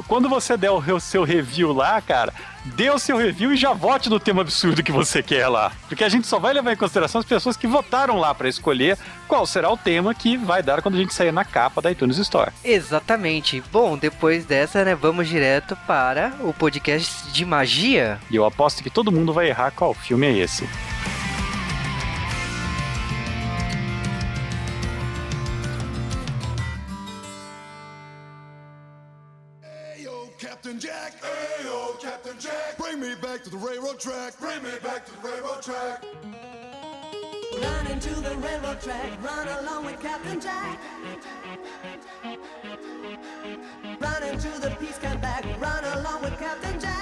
Quando 0.06 0.28
você 0.28 0.56
der 0.56 0.70
o 0.70 1.00
seu 1.00 1.24
review 1.24 1.72
lá, 1.72 2.00
cara, 2.00 2.32
dê 2.64 2.90
o 2.90 2.98
seu 2.98 3.16
review 3.16 3.52
e 3.52 3.56
já 3.56 3.72
vote 3.72 4.08
no 4.08 4.20
tema 4.20 4.42
absurdo 4.42 4.82
que 4.82 4.92
você 4.92 5.22
quer 5.22 5.48
lá. 5.48 5.72
Porque 5.88 6.04
a 6.04 6.08
gente 6.08 6.26
só 6.26 6.38
vai 6.38 6.52
levar 6.52 6.72
em 6.72 6.76
consideração 6.76 7.20
as 7.20 7.26
pessoas 7.26 7.56
que 7.56 7.66
votaram 7.66 8.18
lá 8.18 8.34
para 8.34 8.48
escolher 8.48 8.98
qual 9.26 9.46
será 9.46 9.70
o 9.70 9.76
tema 9.76 10.14
que 10.14 10.36
vai 10.36 10.62
dar 10.62 10.82
quando 10.82 10.96
a 10.96 10.98
gente 10.98 11.14
sair 11.14 11.32
na 11.32 11.44
capa 11.44 11.80
da 11.80 11.90
iTunes 11.90 12.18
Store. 12.18 12.52
Exatamente. 12.64 13.62
Bom, 13.72 13.96
depois 13.96 14.44
dessa, 14.44 14.84
né, 14.84 14.94
vamos 14.94 15.28
direto 15.28 15.76
para 15.86 16.32
o 16.40 16.52
podcast 16.52 17.30
de 17.32 17.44
magia. 17.44 18.18
E 18.30 18.36
eu 18.36 18.44
aposto 18.44 18.82
que 18.82 18.90
todo 18.90 19.12
mundo 19.12 19.32
vai 19.32 19.48
errar 19.48 19.70
qual 19.70 19.94
filme 19.94 20.26
é 20.26 20.38
esse. 20.38 20.68
Me 33.02 33.14
back 33.16 33.42
to 33.42 33.50
the 33.50 33.56
railroad 33.56 33.98
track. 33.98 34.38
Bring 34.38 34.62
me 34.62 34.70
back 34.80 35.04
to 35.04 35.12
the 35.12 35.28
railroad 35.28 35.60
track. 35.60 36.04
Run 37.60 37.86
into 37.88 38.14
the 38.14 38.36
railroad 38.36 38.80
track. 38.80 39.10
Run 39.24 39.48
along 39.48 39.86
with 39.86 40.00
Captain 40.00 40.40
Jack. 40.40 40.78
Run 44.00 44.22
into 44.22 44.48
the 44.60 44.70
peace 44.78 44.98
camp 44.98 45.20
back. 45.20 45.44
Run 45.60 45.84
along 45.98 46.22
with 46.22 46.38
Captain 46.38 46.78
Jack. 46.78 47.01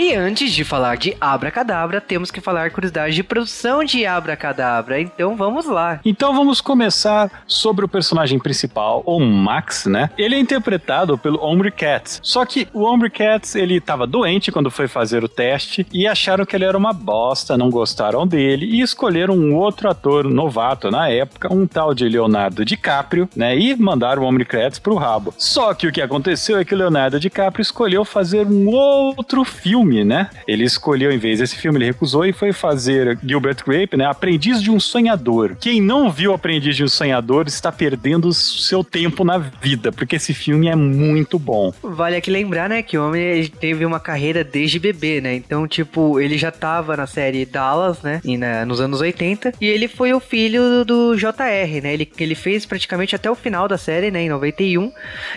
E 0.00 0.14
antes 0.14 0.52
de 0.52 0.62
falar 0.62 0.96
de 0.96 1.16
Abracadabra, 1.20 2.00
temos 2.00 2.30
que 2.30 2.40
falar 2.40 2.70
curiosidade 2.70 3.16
de 3.16 3.24
produção 3.24 3.82
de 3.82 4.06
Abracadabra. 4.06 5.00
Então 5.00 5.34
vamos 5.34 5.66
lá. 5.66 5.98
Então 6.04 6.32
vamos 6.32 6.60
começar 6.60 7.28
sobre 7.48 7.84
o 7.84 7.88
personagem 7.88 8.38
principal, 8.38 9.02
o 9.04 9.18
Max, 9.18 9.86
né? 9.86 10.08
Ele 10.16 10.36
é 10.36 10.38
interpretado 10.38 11.18
pelo 11.18 11.44
Ombre 11.44 11.72
Katz. 11.72 12.20
Só 12.22 12.46
que 12.46 12.68
o 12.72 12.84
Ombre 12.84 13.10
Katz, 13.10 13.56
ele 13.56 13.78
estava 13.78 14.06
doente 14.06 14.52
quando 14.52 14.70
foi 14.70 14.86
fazer 14.86 15.24
o 15.24 15.28
teste 15.28 15.84
e 15.92 16.06
acharam 16.06 16.46
que 16.46 16.54
ele 16.54 16.64
era 16.64 16.78
uma 16.78 16.92
bosta, 16.92 17.58
não 17.58 17.68
gostaram 17.68 18.24
dele 18.24 18.66
e 18.66 18.80
escolheram 18.80 19.34
um 19.34 19.56
outro 19.56 19.90
ator 19.90 20.22
novato 20.26 20.92
na 20.92 21.08
época, 21.08 21.52
um 21.52 21.66
tal 21.66 21.92
de 21.92 22.08
Leonardo 22.08 22.64
DiCaprio, 22.64 23.28
né? 23.34 23.58
E 23.58 23.74
mandaram 23.74 24.22
o 24.22 24.26
Ombre 24.26 24.44
Katz 24.44 24.78
pro 24.78 24.94
rabo. 24.94 25.34
Só 25.36 25.74
que 25.74 25.88
o 25.88 25.92
que 25.92 26.00
aconteceu 26.00 26.56
é 26.56 26.64
que 26.64 26.72
o 26.72 26.78
Leonardo 26.78 27.18
DiCaprio 27.18 27.62
escolheu 27.62 28.04
fazer 28.04 28.46
um 28.46 28.68
outro 28.68 29.42
filme, 29.42 29.87
né? 30.04 30.30
Ele 30.46 30.64
escolheu, 30.64 31.10
em 31.10 31.18
vez 31.18 31.38
desse 31.38 31.56
filme, 31.56 31.78
ele 31.78 31.86
recusou 31.86 32.24
e 32.24 32.32
foi 32.32 32.52
fazer 32.52 33.18
Gilbert 33.24 33.58
Grape, 33.66 33.96
né? 33.96 34.06
Aprendiz 34.06 34.62
de 34.62 34.70
um 34.70 34.78
Sonhador. 34.78 35.56
Quem 35.60 35.80
não 35.80 36.10
viu 36.10 36.32
Aprendiz 36.32 36.76
de 36.76 36.84
um 36.84 36.88
Sonhador 36.88 37.46
está 37.46 37.72
perdendo 37.72 38.32
seu 38.32 38.84
tempo 38.84 39.24
na 39.24 39.38
vida, 39.38 39.90
porque 39.90 40.16
esse 40.16 40.34
filme 40.34 40.68
é 40.68 40.76
muito 40.76 41.38
bom. 41.38 41.72
Vale 41.82 42.16
aqui 42.16 42.30
lembrar, 42.30 42.68
né, 42.68 42.82
que 42.82 42.96
o 42.96 43.06
homem 43.06 43.46
teve 43.60 43.84
uma 43.84 44.00
carreira 44.00 44.44
desde 44.44 44.78
bebê, 44.78 45.20
né? 45.20 45.34
Então, 45.34 45.66
tipo, 45.66 46.20
ele 46.20 46.36
já 46.36 46.50
tava 46.50 46.96
na 46.96 47.06
série 47.06 47.44
Dallas, 47.44 48.02
né? 48.02 48.20
E 48.24 48.36
na, 48.36 48.64
nos 48.64 48.80
anos 48.80 49.00
80. 49.00 49.54
E 49.60 49.66
ele 49.66 49.88
foi 49.88 50.12
o 50.12 50.20
filho 50.20 50.84
do 50.84 51.14
JR, 51.16 51.82
né? 51.82 51.94
Ele, 51.94 52.10
ele 52.18 52.34
fez 52.34 52.66
praticamente 52.66 53.14
até 53.14 53.30
o 53.30 53.34
final 53.34 53.68
da 53.68 53.78
série, 53.78 54.10
né? 54.10 54.22
Em 54.22 54.28
91. 54.28 54.92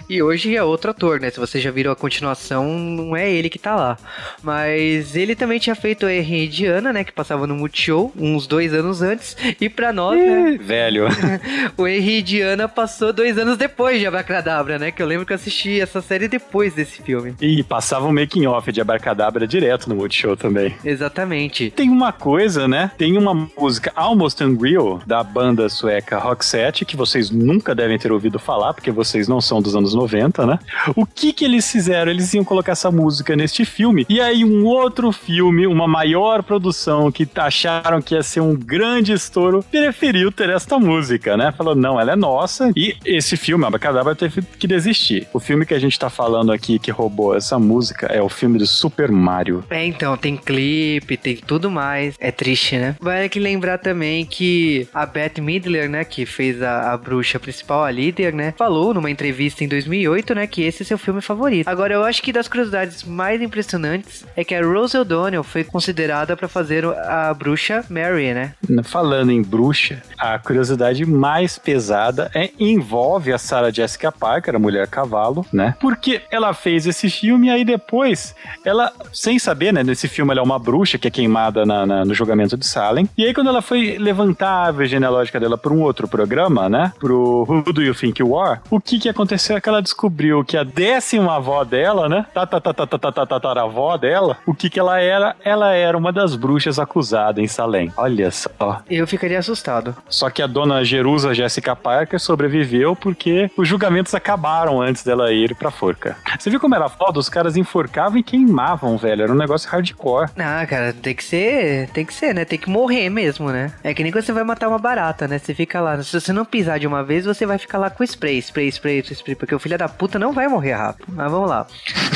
E 0.10 0.22
hoje 0.22 0.56
é 0.56 0.64
outro 0.64 0.92
ator, 0.92 1.20
né? 1.20 1.30
Se 1.30 1.40
você 1.40 1.60
já 1.60 1.72
viram 1.72 1.92
a 1.92 1.96
continuação, 1.96 2.68
não 2.78 3.16
é 3.16 3.32
ele 3.32 3.50
que 3.50 3.60
tá 3.60 3.76
lá. 3.76 3.98
Mas 4.44 5.16
ele 5.16 5.36
também 5.36 5.60
tinha 5.60 5.76
feito 5.76 6.06
o 6.06 6.10
R 6.10 6.48
de 6.48 6.66
Ana, 6.66 6.92
né? 6.94 7.04
Que 7.04 7.12
passava 7.12 7.46
no 7.46 7.56
Multishow 7.56 8.12
uns 8.18 8.48
dois 8.48 8.74
anos 8.74 9.02
antes. 9.02 9.36
E 9.60 9.70
pra 9.70 9.94
nós, 9.94 10.18
né? 10.18 10.58
Velho. 10.62 11.08
o 11.78 11.88
R 11.88 12.22
de 12.22 12.42
Ana 12.42 12.68
passou 12.68 13.14
dois 13.14 13.38
anos 13.38 13.58
depois 13.58 14.00
de 14.00 14.06
Abracadabra, 14.06 14.80
né? 14.80 14.92
Que 14.92 15.02
eu 15.02 15.08
lembro 15.08 15.26
que 15.26 15.34
eu 15.34 15.36
assisti 15.36 15.80
essa 15.80 16.02
série 16.02 16.28
depois 16.28 16.74
desse 16.74 17.02
filme. 17.02 17.36
E 17.42 17.64
passava 17.64 18.08
um 18.08 18.14
making 18.14 18.46
off 18.46 18.72
de 18.72 18.82
Abracadabra 18.82 19.48
direto 19.48 19.90
no 19.90 19.96
Multishow 19.96 20.36
também. 20.36 20.76
Exatamente. 20.84 21.72
Tem 21.72 21.90
uma 21.90 22.12
coisa, 22.12 22.68
né? 22.68 22.92
Tem 22.98 23.18
uma 23.18 23.34
música 23.34 23.92
Almost 23.96 24.44
Unreal 24.44 25.02
da 25.06 25.24
banda 25.24 25.68
sueca 25.70 26.18
Roxette 26.18 26.86
que 26.86 26.96
vocês 26.96 27.30
nunca 27.30 27.76
devem 27.76 27.98
ter 27.98 28.12
ouvido 28.12 28.40
falar, 28.40 28.74
porque 28.74 28.92
vocês 28.92 29.28
não 29.28 29.42
são 29.42 29.62
dos 29.62 29.76
anos 29.76 29.94
90, 29.94 30.46
né? 30.46 30.60
O 30.96 31.06
que 31.06 31.34
que 31.34 31.46
eles 31.46 31.70
fizeram? 31.72 32.12
Eles 32.12 32.34
iam 32.34 32.44
colocar 32.44 32.74
essa 32.74 32.92
música 32.92 33.36
neste 33.36 33.66
filme 33.66 34.06
e 34.08 34.21
aí 34.22 34.46
um 34.46 34.66
outro 34.66 35.12
filme, 35.12 35.68
uma 35.68 35.88
maior 35.88 36.44
produção 36.44 37.12
que 37.12 37.28
acharam 37.36 38.02
que 38.02 38.16
ia 38.16 38.24
ser 38.24 38.42
um 38.42 38.56
grande 38.56 39.14
estouro, 39.14 39.64
preferiu 39.70 40.32
ter 40.32 40.50
esta 40.50 40.78
música, 40.80 41.36
né? 41.36 41.52
Falou, 41.52 41.76
não, 41.76 42.00
ela 42.00 42.14
é 42.14 42.16
nossa. 42.16 42.72
E 42.76 42.96
esse 43.06 43.36
filme, 43.38 43.66
Abracadabra, 43.66 44.16
teve 44.16 44.42
que 44.42 44.68
desistir. 44.68 45.28
O 45.34 45.40
filme 45.40 45.66
que 45.66 45.74
a 45.74 45.80
gente 45.80 45.98
tá 45.98 46.10
falando 46.10 46.52
aqui 46.52 46.80
que 46.80 46.92
roubou 46.92 47.36
essa 47.36 47.58
música 47.58 48.08
é 48.08 48.22
o 48.22 48.30
filme 48.30 48.58
do 48.58 48.68
Super 48.68 49.12
Mario. 49.12 49.64
É, 49.70 49.86
então, 49.86 50.16
tem 50.18 50.38
clipe, 50.38 51.18
tem 51.18 51.36
tudo 51.36 51.70
mais. 51.70 52.16
É 52.20 52.32
triste, 52.32 52.78
né? 52.78 52.96
Vale 53.00 53.30
que 53.30 53.40
lembrar 53.40 53.78
também 53.78 54.26
que 54.26 54.88
a 54.94 55.06
Beth 55.06 55.42
Midler, 55.42 55.90
né, 55.90 56.04
que 56.04 56.26
fez 56.26 56.62
a, 56.62 56.94
a 56.94 56.98
bruxa 56.98 57.40
principal, 57.40 57.84
a 57.84 57.92
líder, 57.92 58.34
né, 58.34 58.54
falou 58.58 58.94
numa 58.94 59.10
entrevista 59.10 59.64
em 59.64 59.68
2008, 59.68 60.36
né, 60.36 60.48
que 60.48 60.62
esse 60.64 60.84
é 60.84 60.86
seu 60.86 60.98
filme 60.98 61.22
favorito. 61.22 61.68
Agora, 61.68 61.94
eu 61.94 62.04
acho 62.04 62.22
que 62.22 62.34
das 62.34 62.48
curiosidades 62.48 63.04
mais 63.04 63.42
impressionantes 63.42 64.11
é 64.36 64.44
que 64.44 64.56
a 64.56 64.64
Rose 64.64 64.98
O'Donnell 64.98 65.44
foi 65.44 65.64
considerada 65.64 66.36
para 66.36 66.48
fazer 66.48 66.86
a 66.86 67.34
bruxa 67.34 67.84
Mary, 67.90 68.34
né? 68.34 68.54
Falando 68.84 69.32
em 69.32 69.42
bruxa, 69.42 70.02
a 70.18 70.38
curiosidade 70.40 71.06
mais 71.06 71.58
pesada 71.58 72.30
é 72.34 72.50
envolve 72.60 73.34
a 73.34 73.38
Sarah 73.38 73.72
Jessica 73.72 74.12
Parker, 74.12 74.56
a 74.56 74.60
mulher 74.60 74.88
cavalo, 74.88 75.46
né? 75.52 75.76
Porque 75.80 76.22
ela 76.32 76.54
fez 76.54 76.86
esse 76.86 77.10
filme 77.10 77.48
e 77.48 77.50
aí 77.50 77.66
depois 77.66 78.36
ela, 78.64 78.92
sem 79.12 79.40
saber, 79.40 79.74
né? 79.74 79.84
Nesse 79.84 80.08
filme 80.08 80.32
ela 80.32 80.42
é 80.42 80.44
uma 80.44 80.60
bruxa 80.60 80.98
que 80.98 81.08
é 81.08 81.12
queimada 81.12 81.66
na, 81.66 81.86
na, 81.86 82.06
no 82.06 82.14
julgamento 82.14 82.58
de 82.58 82.66
Salem. 82.66 83.10
E 83.18 83.26
aí 83.26 83.34
quando 83.34 83.50
ela 83.50 83.62
foi 83.62 83.98
levantar 83.98 84.50
a 84.50 84.66
árvore 84.68 84.88
genealógica 84.88 85.40
dela 85.40 85.58
para 85.58 85.74
um 85.74 85.82
outro 85.82 86.08
programa, 86.08 86.70
né? 86.70 86.94
Pro 87.00 87.46
Who 87.48 87.74
Do 87.74 87.82
You 87.82 87.96
Think 87.96 88.22
You 88.22 88.38
Are? 88.40 88.60
O 88.70 88.80
que 88.80 89.00
que 89.00 89.10
aconteceu 89.10 89.58
é 89.58 89.62
que 89.62 89.70
ela 89.70 89.82
descobriu 89.82 90.44
que 90.44 90.58
a 90.58 90.64
décima 90.64 91.36
avó 91.36 91.64
dela, 91.64 92.08
né? 92.08 92.26
Tataravó 92.34 93.98
dela, 94.02 94.38
o 94.46 94.54
que 94.54 94.70
que 94.70 94.80
ela 94.80 95.00
era? 95.00 95.36
Ela 95.46 95.74
era 95.74 95.96
uma 95.98 96.12
das 96.12 96.36
bruxas 96.36 96.80
acusadas 96.80 97.42
em 97.42 97.48
Salem. 97.48 97.94
Olha 97.96 98.32
só. 98.32 98.82
Eu 98.90 99.06
ficaria 99.06 99.38
assustado. 99.38 99.96
Só 100.10 100.30
que 100.30 100.42
a 100.42 100.48
dona 100.48 100.84
Jerusa 100.84 101.34
Jessica 101.34 101.76
Parker 101.76 102.20
sobreviveu 102.20 102.96
porque 102.96 103.50
os 103.56 103.68
julgamentos 103.68 104.16
acabaram 104.16 104.82
antes 104.82 105.04
dela 105.04 105.32
ir 105.32 105.56
pra 105.56 105.70
forca. 105.70 106.18
Você 106.38 106.50
viu 106.50 106.60
como 106.60 106.74
era 106.76 106.90
foda? 106.90 107.20
Os 107.20 107.30
caras 107.30 107.56
enforcavam 107.56 108.18
e 108.18 108.24
queimavam, 108.24 108.98
velho. 108.98 109.24
Era 109.24 109.32
um 109.32 109.38
negócio 109.38 109.70
hardcore. 109.70 110.32
Ah, 110.38 110.66
cara, 110.66 110.94
tem 110.94 111.14
que 111.14 111.24
ser, 111.24 111.90
tem 111.90 112.06
que 112.06 112.14
ser, 112.14 112.34
né? 112.34 112.44
Tem 112.44 112.58
que 112.58 112.70
morrer 112.70 113.10
mesmo, 113.10 113.50
né? 113.52 113.72
É 113.84 113.94
que 113.94 114.02
nem 114.02 114.12
quando 114.12 114.24
você 114.26 114.34
vai 114.34 114.44
matar 114.44 114.68
uma 114.68 114.80
barata, 114.80 115.28
né? 115.28 115.38
Você 115.38 115.54
fica 115.54 115.80
lá, 115.80 116.02
se 116.02 116.20
você 116.20 116.34
não 116.34 116.44
pisar 116.44 116.80
de 116.80 116.88
uma 116.88 117.04
vez, 117.04 117.26
você 117.26 117.46
vai 117.46 117.58
ficar 117.58 117.78
lá 117.78 117.90
com 117.90 118.04
spray, 118.04 118.40
spray, 118.40 118.72
spray, 118.72 119.02
spray, 119.02 119.36
porque 119.36 119.54
o 119.54 119.60
filho 119.60 119.78
da 119.78 119.88
puta 119.88 120.18
não 120.18 120.34
vai 120.34 120.48
morrer 120.48 120.74
rápido. 120.74 121.08
Mas 121.10 121.32
vamos 121.32 121.50
lá. 121.50 121.68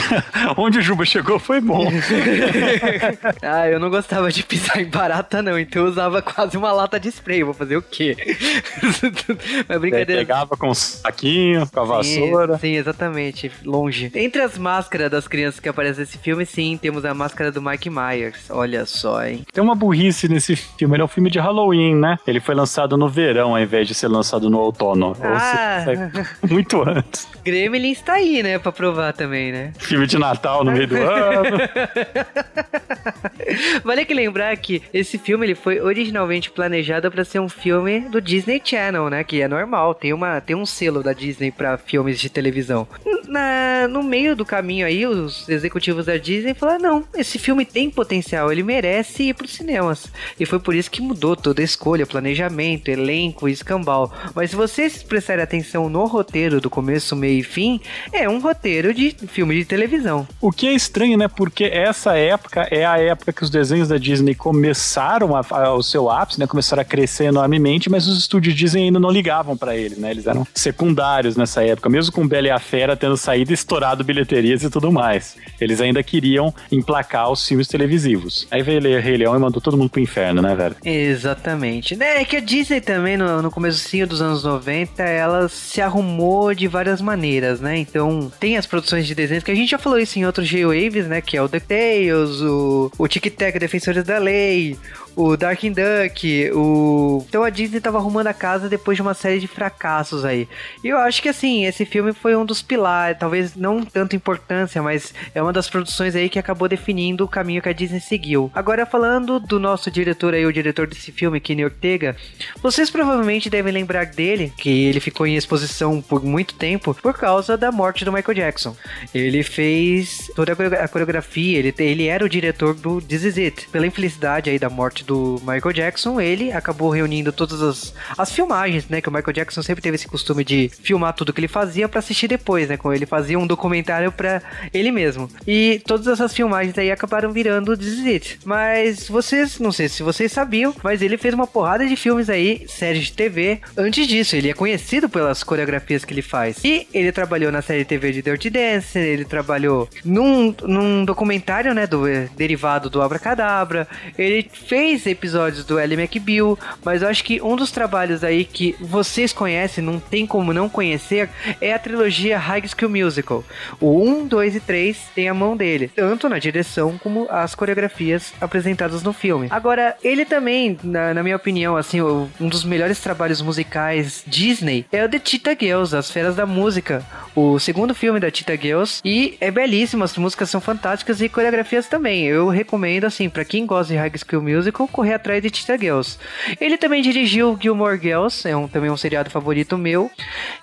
Onde 0.58 0.80
o 0.80 0.82
Juba 0.82 1.06
chegou 1.06 1.38
foi 1.40 1.62
bom. 1.62 1.75
ah, 3.42 3.68
eu 3.68 3.80
não 3.80 3.90
gostava 3.90 4.32
de 4.32 4.44
pisar 4.44 4.82
em 4.82 4.86
barata, 4.86 5.42
não. 5.42 5.58
Então 5.60 5.84
eu 5.84 5.90
usava 5.90 6.22
quase 6.22 6.58
uma 6.58 6.72
lata 6.72 7.00
de 7.00 7.10
spray. 7.10 7.44
Vou 7.44 7.54
fazer 7.54 7.78
o 7.78 7.82
quê? 7.82 8.16
Mas 9.68 9.80
brincadeira. 9.80 10.22
Você 10.22 10.26
pegava 10.26 10.58
com 10.58 10.74
saquinho, 10.74 11.68
com 11.70 11.80
a 11.80 11.84
vassoura. 11.84 12.58
Sim, 12.58 12.76
exatamente. 12.76 13.52
Longe. 13.64 14.12
Entre 14.16 14.42
as 14.42 14.58
máscaras 14.58 15.10
das 15.10 15.28
crianças 15.28 15.60
que 15.60 15.70
aparecem 15.70 16.02
nesse 16.02 16.18
filme, 16.18 16.46
sim, 16.46 16.78
temos 16.82 17.06
a 17.06 17.14
máscara 17.14 17.52
do 17.52 17.62
Mike 17.62 17.90
Myers. 17.90 18.50
Olha 18.50 18.86
só, 18.86 19.24
hein? 19.24 19.46
Tem 19.52 19.64
uma 19.64 19.76
burrice 19.76 20.28
nesse 20.28 20.56
filme. 20.56 20.96
Ele 20.96 21.02
é 21.02 21.06
um 21.06 21.10
filme 21.10 21.30
de 21.30 21.40
Halloween, 21.40 21.96
né? 21.96 22.18
Ele 22.28 22.40
foi 22.40 22.56
lançado 22.56 22.98
no 22.98 23.10
verão 23.10 23.56
ao 23.56 23.62
invés 23.62 23.88
de 23.88 23.94
ser 23.94 24.08
lançado 24.08 24.50
no 24.50 24.60
outono. 24.60 25.16
Ah. 25.22 25.82
Seja, 25.84 26.12
muito 26.50 26.82
antes. 26.88 27.28
Gremlin 27.44 27.92
está 27.92 28.14
aí, 28.14 28.42
né? 28.42 28.58
Pra 28.60 28.72
provar 28.72 29.14
também, 29.14 29.52
né? 29.52 29.74
Filme 29.78 30.08
de 30.08 30.18
Natal 30.18 30.64
no 30.64 30.72
meio 30.72 30.88
do 30.88 30.98
ano. 30.98 31.58
vale 33.84 34.06
que 34.06 34.14
lembrar 34.14 34.56
que 34.58 34.82
esse 34.94 35.18
filme 35.18 35.46
ele 35.46 35.56
foi 35.56 35.80
originalmente 35.80 36.50
planejado 36.50 37.12
para 37.12 37.24
ser 37.24 37.40
um 37.40 37.50
filme 37.50 38.02
do 38.02 38.22
Disney 38.22 38.62
Channel, 38.64 39.10
né? 39.10 39.24
Que 39.24 39.42
é 39.42 39.48
normal, 39.48 39.94
tem, 39.94 40.14
uma, 40.14 40.42
tem 40.42 40.56
um 40.56 40.66
selo 40.66 41.04
da 41.04 41.14
Disney 41.14 41.52
para 41.52 41.78
filmes 41.78 42.20
de 42.20 42.30
televisão. 42.30 42.88
Na, 43.28 43.88
no 43.88 44.04
meio 44.04 44.36
do 44.36 44.46
caminho 44.46 44.86
aí, 44.86 45.06
os 45.06 45.48
executivos 45.50 46.06
da 46.06 46.18
Disney 46.18 46.54
falaram: 46.54 46.82
não, 46.82 47.04
esse 47.16 47.40
filme 47.40 47.66
tem 47.66 47.90
potencial, 47.90 48.52
ele 48.52 48.64
merece 48.64 49.24
ir 49.24 49.34
pros 49.34 49.54
cinemas. 49.54 50.08
E 50.40 50.46
foi 50.46 50.60
por 50.60 50.76
isso 50.76 50.92
que 50.92 51.02
mudou 51.02 51.36
toda 51.36 51.62
a 51.62 51.66
escolha, 51.66 52.06
planejamento, 52.06 52.90
elenco, 52.90 53.48
escambau. 53.48 54.12
Mas 54.34 54.52
se 54.52 54.56
vocês 54.56 55.04
prestarem 55.04 55.44
atenção 55.44 55.90
no 55.90 56.06
roteiro 56.06 56.62
do 56.62 56.70
começo, 56.70 57.16
meio 57.16 57.40
e 57.40 57.44
fim, 57.44 57.80
é 58.12 58.30
um 58.30 58.40
roteiro 58.40 58.94
de 58.94 59.16
filme 59.28 59.56
de 59.56 59.66
televisão. 59.66 60.28
O 60.42 60.52
que 60.52 60.68
é 60.68 60.74
estranho, 60.74 61.18
né? 61.18 61.28
Porque 61.28 61.55
essa 61.64 62.18
época 62.18 62.68
é 62.72 62.86
a 62.86 62.98
época 62.98 63.34
que 63.34 63.44
os 63.44 63.50
desenhos 63.50 63.88
da 63.88 63.98
Disney 63.98 64.36
começaram 64.36 65.36
a, 65.36 65.42
a, 65.50 65.74
o 65.74 65.82
seu 65.82 66.10
ápice, 66.10 66.40
né? 66.40 66.48
Começaram 66.48 66.82
a 66.82 66.86
crescer 66.86 67.26
enormemente, 67.26 67.90
mas 67.90 68.08
os 68.08 68.18
estúdios 68.18 68.56
Disney 68.56 68.84
ainda 68.84 69.00
não 69.00 69.10
ligavam 69.10 69.56
para 69.56 69.76
eles, 69.76 69.98
né? 69.98 70.12
Eles 70.12 70.28
eram 70.28 70.46
secundários 70.54 71.36
nessa 71.36 71.64
época, 71.64 71.90
mesmo 71.90 72.14
com 72.14 72.28
Bela 72.28 72.48
e 72.48 72.52
a 72.52 72.60
Fera 72.60 72.96
tendo 72.96 73.18
saído 73.18 73.54
estourado 73.54 74.04
bilheterias 74.04 74.64
e 74.64 74.70
tudo 74.70 74.92
mais. 74.92 75.38
Eles 75.60 75.82
ainda 75.82 76.02
queriam 76.04 76.54
emplacar 76.72 77.32
os 77.32 77.46
filmes 77.48 77.68
televisivos. 77.68 78.48
Aí 78.52 78.62
veio 78.62 78.82
Rei 79.02 79.18
Leão 79.18 79.36
e 79.36 79.40
mandou 79.40 79.62
todo 79.62 79.78
mundo 79.78 79.90
pro 79.90 80.02
inferno, 80.02 80.42
né, 80.42 80.56
velho? 80.56 80.76
Exatamente. 80.84 81.98
É 82.02 82.24
que 82.26 82.38
a 82.38 82.40
Disney 82.40 82.82
também, 82.82 83.18
no, 83.18 83.42
no 83.42 83.52
começo 83.52 83.86
dos 84.08 84.22
anos 84.22 84.44
90, 84.44 85.04
ela 85.04 85.48
se 85.48 85.82
arrumou 85.82 86.54
de 86.54 86.68
várias 86.68 87.02
maneiras, 87.02 87.62
né? 87.62 87.78
Então, 87.78 88.32
tem 88.40 88.58
as 88.58 88.66
produções 88.66 89.06
de 89.06 89.14
desenhos, 89.14 89.44
que 89.44 89.52
a 89.52 89.56
gente 89.56 89.70
já 89.70 89.78
falou 89.78 90.00
isso 90.00 90.18
em 90.18 90.26
outros 90.26 90.48
G-Waves, 90.48 91.08
né? 91.08 91.22
Que 91.22 91.38
é 91.38 91.42
o 91.46 91.48
DuckTales, 91.48 92.42
o, 92.42 92.92
o 92.98 93.08
Tic 93.08 93.30
Tac 93.32 93.58
Defensores 93.60 94.04
da 94.04 94.18
Lei, 94.18 94.78
o 95.16 95.38
Darkwing 95.38 95.74
Duck, 95.74 96.52
o... 96.54 97.24
Então 97.28 97.44
a 97.44 97.50
Disney 97.50 97.80
tava 97.80 97.98
arrumando 97.98 98.28
a 98.28 98.34
casa 98.34 98.68
depois 98.68 98.98
de 98.98 99.02
uma 99.02 99.14
série 99.14 99.40
de 99.40 99.48
fracassos 99.48 100.26
aí. 100.26 100.48
E 100.84 100.90
eu 100.90 100.98
acho 100.98 101.22
que, 101.22 101.30
assim, 101.30 101.66
esse 101.66 101.86
filme 101.86 102.12
foi 102.12 102.36
um 102.36 102.46
dos 102.46 102.62
pilares, 102.62 103.18
talvez 103.18 103.56
não 103.56 103.84
tanto 103.86 104.16
importância, 104.16 104.82
mas 104.82 105.14
é 105.34 105.42
uma 105.42 105.54
das 105.54 105.70
produções 105.70 106.16
aí 106.16 106.30
que 106.30 106.40
acabou 106.40 106.68
definindo 106.68 107.24
o 107.24 107.28
caminho 107.28 107.62
que 107.62 107.70
a 107.70 107.74
Disney 107.74 108.00
seguiu. 108.00 108.52
Agora, 108.54 108.86
falando 108.86 109.40
do 109.40 109.60
nosso 109.60 109.90
diretor 109.90 110.34
aí, 110.34 110.46
o 110.46 110.52
diretor 110.52 110.88
desse 110.88 111.12
filme, 111.12 111.40
Kenny 111.40 111.64
Ortega, 111.64 112.16
vocês 112.62 112.90
provavelmente 112.90 113.50
devem 113.50 113.72
lembrar 113.72 114.06
dele, 114.06 114.52
que 114.58 114.86
ele 114.86 115.00
ficou 115.00 115.26
em 115.26 115.36
exposição 115.36 116.02
por 116.02 116.24
muito 116.24 116.56
tempo 116.56 116.94
por 116.94 117.14
causa 117.14 117.56
da 117.56 117.72
morte 117.72 118.04
do 118.04 118.12
Michael 118.12 118.36
Jackson. 118.36 118.76
Ele 119.14 119.44
fez 119.44 120.30
toda 120.36 120.54
a 120.54 120.88
coreografia, 120.88 121.60
ele, 121.60 121.74
ele 121.80 122.08
era 122.08 122.26
o 122.26 122.30
diretor 122.30 122.74
do 122.74 123.02
This 123.02 123.24
Is 123.24 123.38
It. 123.38 123.70
Pela 123.70 123.88
infelicidade 123.88 124.50
aí 124.50 124.60
da 124.60 124.70
morte 124.70 125.05
do 125.06 125.40
Michael 125.42 125.74
Jackson, 125.74 126.20
ele 126.20 126.52
acabou 126.52 126.90
reunindo 126.90 127.32
todas 127.32 127.62
as, 127.62 127.94
as 128.18 128.32
filmagens, 128.32 128.88
né? 128.90 129.02
Que 129.02 129.10
o 129.10 129.12
Michael 129.12 129.34
Jackson 129.34 129.62
sempre 129.62 129.82
teve 129.82 129.96
esse 129.96 130.08
costume 130.08 130.44
de 130.44 130.70
filmar 130.82 131.14
tudo 131.14 131.32
que 131.32 131.40
ele 131.40 131.48
fazia 131.48 131.88
para 131.88 132.00
assistir 132.00 132.28
depois, 132.28 132.68
né? 132.68 132.78
Ele 132.94 133.06
fazia 133.06 133.40
um 133.40 133.48
documentário 133.48 134.12
para 134.12 134.42
ele 134.74 134.92
mesmo. 134.92 135.30
E 135.48 135.82
todas 135.86 136.08
essas 136.08 136.34
filmagens 136.34 136.78
aí 136.78 136.92
acabaram 136.92 137.32
virando 137.32 137.78
This 137.78 138.00
Is 138.00 138.06
It. 138.06 138.40
Mas 138.46 139.08
vocês, 139.08 139.60
não 139.60 139.72
sei 139.72 139.90
se 139.90 140.04
vocês 140.04 140.32
sabiam, 140.32 140.74
mas 140.84 141.02
ele 141.02 141.18
fez 141.18 141.34
uma 141.34 141.48
porrada 141.48 141.86
de 141.86 141.96
filmes 141.96 142.30
aí, 142.30 142.66
séries 142.68 143.06
de 143.06 143.14
TV. 143.14 143.60
Antes 143.78 144.08
disso, 144.08 144.36
ele 144.36 144.50
é 144.50 144.54
conhecido 144.54 145.10
pelas 145.10 145.44
coreografias 145.44 146.06
que 146.06 146.14
ele 146.14 146.22
faz. 146.22 146.64
E 146.64 146.88
ele 146.94 147.12
trabalhou 147.12 147.52
na 147.52 147.62
série 147.62 147.86
TV 147.86 148.12
de 148.12 148.22
Dirty 148.22 148.50
Dance, 148.50 148.98
ele 148.98 149.26
trabalhou 149.26 149.90
num, 150.04 150.56
num 150.64 151.06
documentário, 151.06 151.74
né? 151.74 151.86
Do 151.86 152.06
derivado 152.36 152.90
do 152.90 153.02
Abracadabra. 153.02 153.88
Ele 154.18 154.50
fez 154.52 154.95
três 154.96 155.06
episódios 155.08 155.66
do 155.66 155.80
Ellie 155.80 156.00
McBeal, 156.00 156.58
mas 156.84 157.02
eu 157.02 157.10
acho 157.10 157.24
que 157.24 157.42
um 157.42 157.56
dos 157.56 157.72
trabalhos 157.72 158.24
aí 158.24 158.46
que 158.46 158.76
vocês 158.80 159.34
conhecem, 159.34 159.84
não 159.84 160.00
tem 160.00 160.26
como 160.26 160.54
não 160.54 160.70
conhecer, 160.70 161.30
é 161.60 161.74
a 161.74 161.80
trilogia 161.80 162.38
High 162.38 162.64
School 162.68 162.90
Musical. 162.90 163.44
O 163.80 164.02
1, 164.02 164.28
2 164.28 164.56
e 164.56 164.60
3 164.60 164.98
tem 165.14 165.28
a 165.28 165.34
mão 165.34 165.58
dele, 165.58 165.92
tanto 165.94 166.30
na 166.30 166.40
direção 166.40 166.98
como 166.98 167.28
as 167.30 167.54
coreografias 167.54 168.34
apresentadas 168.40 169.04
no 169.04 169.12
filme. 169.12 169.48
Agora, 169.50 169.96
ele 170.04 170.24
também, 170.24 170.78
na, 170.84 171.14
na 171.14 171.24
minha 171.24 171.36
opinião, 171.36 171.76
assim, 171.76 172.02
um 172.02 172.48
dos 172.48 172.64
melhores 172.64 173.00
trabalhos 173.00 173.42
musicais 173.42 174.24
Disney 174.26 174.86
é 174.92 175.04
o 175.04 175.10
The 175.10 175.20
Cheetah 175.24 175.58
Girls, 175.60 175.96
As 175.96 176.10
Feras 176.10 176.36
da 176.36 176.46
Música, 176.46 177.04
o 177.36 177.60
segundo 177.60 177.94
filme 177.94 178.20
da 178.20 178.30
Cheetah 178.30 178.56
Girls, 178.56 179.02
e 179.04 179.36
é 179.42 179.52
belíssimo, 179.52 180.04
as 180.04 180.16
músicas 180.18 180.50
são 180.50 180.62
fantásticas 180.62 181.22
e 181.22 181.28
coreografias 181.28 181.88
também. 181.88 182.26
Eu 182.26 182.48
recomendo, 182.48 183.06
assim, 183.06 183.30
para 183.30 183.44
quem 183.44 183.66
gosta 183.66 183.94
de 183.94 184.00
High 184.00 184.12
School 184.18 184.42
Musical, 184.42 184.85
correr 184.88 185.14
atrás 185.14 185.42
de 185.42 185.50
Tita 185.50 185.78
Girls. 185.78 186.18
Ele 186.60 186.78
também 186.78 187.02
dirigiu 187.02 187.58
Gilmore 187.60 188.00
Girls, 188.00 188.48
é 188.48 188.56
um, 188.56 188.68
também 188.68 188.90
um 188.90 188.98
seriado 188.98 189.30
favorito 189.30 189.78
meu. 189.78 190.10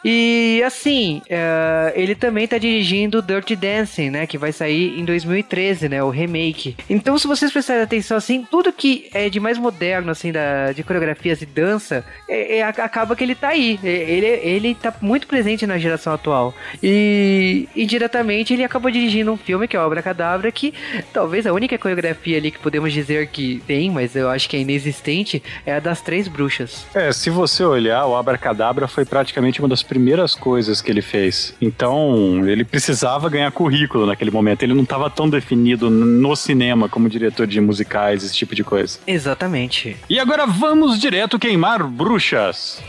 E 0.05 0.63
assim, 0.65 1.23
é, 1.29 1.93
ele 1.95 2.15
também 2.15 2.47
tá 2.47 2.59
dirigindo 2.59 3.23
Dirty 3.23 3.57
Dancing, 3.57 4.11
né? 4.11 4.27
Que 4.27 4.39
vai 4.39 4.53
sair 4.53 4.99
em 4.99 5.05
2013, 5.05 5.89
né? 5.89 6.03
O 6.03 6.11
remake. 6.11 6.77
Então, 6.89 7.19
se 7.19 7.27
vocês 7.27 7.53
prestarem 7.53 7.83
atenção, 7.83 8.17
assim, 8.17 8.47
tudo 8.51 8.73
que 8.73 9.09
é 9.13 9.29
de 9.29 9.41
mais 9.41 9.59
moderno, 9.59 10.11
assim, 10.11 10.33
da, 10.33 10.73
de 10.73 10.83
coreografias 10.83 11.41
e 11.43 11.47
dança, 11.47 12.05
é, 12.29 12.59
é, 12.59 12.63
acaba 12.63 13.17
que 13.17 13.25
ele 13.25 13.35
tá 13.35 13.49
aí. 13.49 13.79
É, 13.83 13.89
ele, 13.89 14.27
ele 14.27 14.75
tá 14.75 14.93
muito 15.01 15.27
presente 15.27 15.67
na 15.67 15.79
geração 15.79 16.13
atual. 16.13 16.55
E 16.83 17.69
indiretamente 17.75 18.53
ele 18.53 18.65
acabou 18.65 18.91
dirigindo 18.91 19.33
um 19.33 19.37
filme 19.37 19.69
que 19.69 19.77
é 19.77 19.81
Obra 19.81 20.03
Cadabra, 20.03 20.51
que 20.51 20.75
talvez 21.13 21.47
a 21.47 21.53
única 21.53 21.79
coreografia 21.79 22.39
ali 22.39 22.51
que 22.51 22.59
podemos 22.59 22.93
dizer 22.93 23.29
que 23.29 23.63
tem, 23.67 23.91
mas 23.91 24.12
mas 24.13 24.17
eu 24.17 24.29
acho 24.29 24.49
que 24.49 24.57
é 24.57 24.61
inexistente, 24.61 25.43
é 25.65 25.75
a 25.75 25.81
das 25.81 26.01
três 26.01 26.29
bruxas. 26.29 26.85
É, 26.95 27.11
se 27.13 27.31
você 27.31 27.65
olhar, 27.65 28.07
o 28.07 28.15
Abracadabra 28.15 28.87
foi 28.87 29.05
praticamente 29.05 29.61
uma 29.61 29.69
das 29.69 29.83
primeiras 29.83 30.35
coisas 30.35 30.81
que 30.83 30.91
ele 30.91 31.03
fez. 31.03 31.55
Então, 31.61 32.47
ele 32.47 32.65
precisava 32.65 33.29
ganhar 33.29 33.51
currículo 33.51 34.07
naquele 34.07 34.31
momento. 34.31 34.63
Ele 34.63 34.75
não 34.75 34.83
estava 34.83 35.09
tão 35.09 35.29
definido 35.29 35.89
no 35.91 36.37
cinema 36.37 36.89
como 36.89 37.09
diretor 37.09 37.47
de 37.47 37.61
musicais, 37.61 38.23
esse 38.23 38.35
tipo 38.35 38.55
de 38.55 38.63
coisa. 38.63 38.99
Exatamente. 39.07 39.97
E 40.09 40.19
agora 40.19 40.47
vamos 40.47 41.01
direto 41.01 41.39
queimar 41.39 41.83
bruxas. 41.85 42.83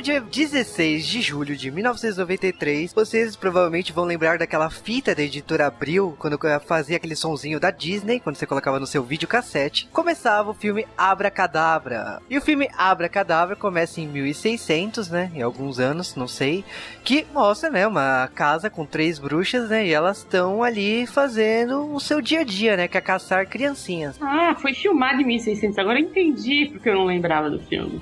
No 0.00 0.04
dia 0.04 0.18
16 0.18 1.06
de 1.06 1.20
julho 1.20 1.54
de 1.54 1.70
1993, 1.70 2.94
vocês 2.94 3.36
provavelmente 3.36 3.92
vão 3.92 4.06
lembrar 4.06 4.38
daquela 4.38 4.70
fita 4.70 5.14
da 5.14 5.22
editora 5.22 5.66
Abril, 5.66 6.16
quando 6.18 6.38
fazia 6.64 6.96
aquele 6.96 7.14
sonzinho 7.14 7.60
da 7.60 7.70
Disney, 7.70 8.18
quando 8.18 8.36
você 8.36 8.46
colocava 8.46 8.80
no 8.80 8.86
seu 8.86 9.02
videocassete, 9.02 9.90
começava 9.92 10.52
o 10.52 10.54
filme 10.54 10.86
Abra 10.96 11.30
Cadabra. 11.30 12.22
E 12.30 12.38
o 12.38 12.40
filme 12.40 12.70
Abra 12.78 13.10
Cadabra 13.10 13.54
começa 13.54 14.00
em 14.00 14.08
1600, 14.08 15.10
né? 15.10 15.30
Em 15.34 15.42
alguns 15.42 15.78
anos, 15.78 16.16
não 16.16 16.26
sei, 16.26 16.64
que 17.04 17.26
mostra, 17.34 17.68
né, 17.68 17.86
uma 17.86 18.26
casa 18.34 18.70
com 18.70 18.86
três 18.86 19.18
bruxas, 19.18 19.68
né? 19.68 19.86
E 19.86 19.92
elas 19.92 20.18
estão 20.18 20.62
ali 20.62 21.06
fazendo 21.06 21.92
o 21.92 22.00
seu 22.00 22.22
dia 22.22 22.40
a 22.40 22.44
dia, 22.44 22.74
né? 22.74 22.88
Que 22.88 22.96
é 22.96 23.02
caçar 23.02 23.46
criancinhas. 23.46 24.16
Ah, 24.22 24.56
foi 24.58 24.72
filmado 24.72 25.20
em 25.20 25.26
1600. 25.26 25.76
Agora 25.76 26.00
eu 26.00 26.06
entendi 26.06 26.70
porque 26.72 26.88
eu 26.88 26.94
não 26.94 27.04
lembrava 27.04 27.50
do 27.50 27.60
filme. 27.60 28.00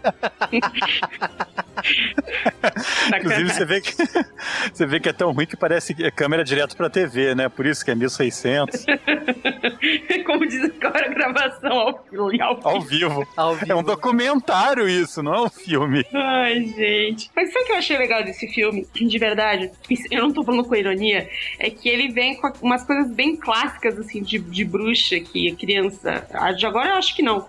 Inclusive, 3.18 3.50
você 3.50 3.64
vê, 3.64 3.80
que, 3.80 3.92
você 4.72 4.86
vê 4.86 5.00
que 5.00 5.08
é 5.08 5.12
tão 5.12 5.32
ruim 5.32 5.46
que 5.46 5.56
parece 5.56 5.94
que 5.94 6.04
é 6.04 6.10
câmera 6.10 6.44
direto 6.44 6.76
pra 6.76 6.88
TV, 6.88 7.34
né? 7.34 7.48
Por 7.48 7.66
isso 7.66 7.84
que 7.84 7.90
é 7.90 7.94
1600. 7.94 8.86
Como 10.26 10.46
diz 10.46 10.64
agora, 10.64 11.08
gravação 11.08 11.72
ao, 11.72 12.04
ao, 12.40 12.68
ao, 12.68 12.80
vivo. 12.80 13.26
ao 13.36 13.54
vivo. 13.54 13.72
É 13.72 13.74
um 13.74 13.82
documentário 13.82 14.88
isso, 14.88 15.22
não 15.22 15.34
é 15.34 15.42
um 15.42 15.50
filme. 15.50 16.04
Ai, 16.12 16.64
gente. 16.64 17.30
Mas 17.34 17.52
sabe 17.52 17.64
o 17.64 17.66
que 17.66 17.72
eu 17.72 17.76
achei 17.76 17.98
legal 17.98 18.24
desse 18.24 18.48
filme? 18.48 18.86
De 18.92 19.18
verdade, 19.18 19.70
eu 20.10 20.22
não 20.22 20.32
tô 20.32 20.42
falando 20.42 20.64
com 20.64 20.74
ironia, 20.74 21.28
é 21.58 21.70
que 21.70 21.88
ele 21.88 22.08
vem 22.08 22.36
com 22.36 22.50
umas 22.62 22.84
coisas 22.84 23.10
bem 23.12 23.36
clássicas, 23.36 23.98
assim, 23.98 24.22
de, 24.22 24.38
de 24.38 24.64
bruxa, 24.64 25.20
que 25.20 25.50
a 25.50 25.54
criança... 25.54 26.26
De 26.56 26.66
agora 26.66 26.90
eu 26.90 26.94
acho 26.96 27.14
que 27.14 27.22
não 27.22 27.46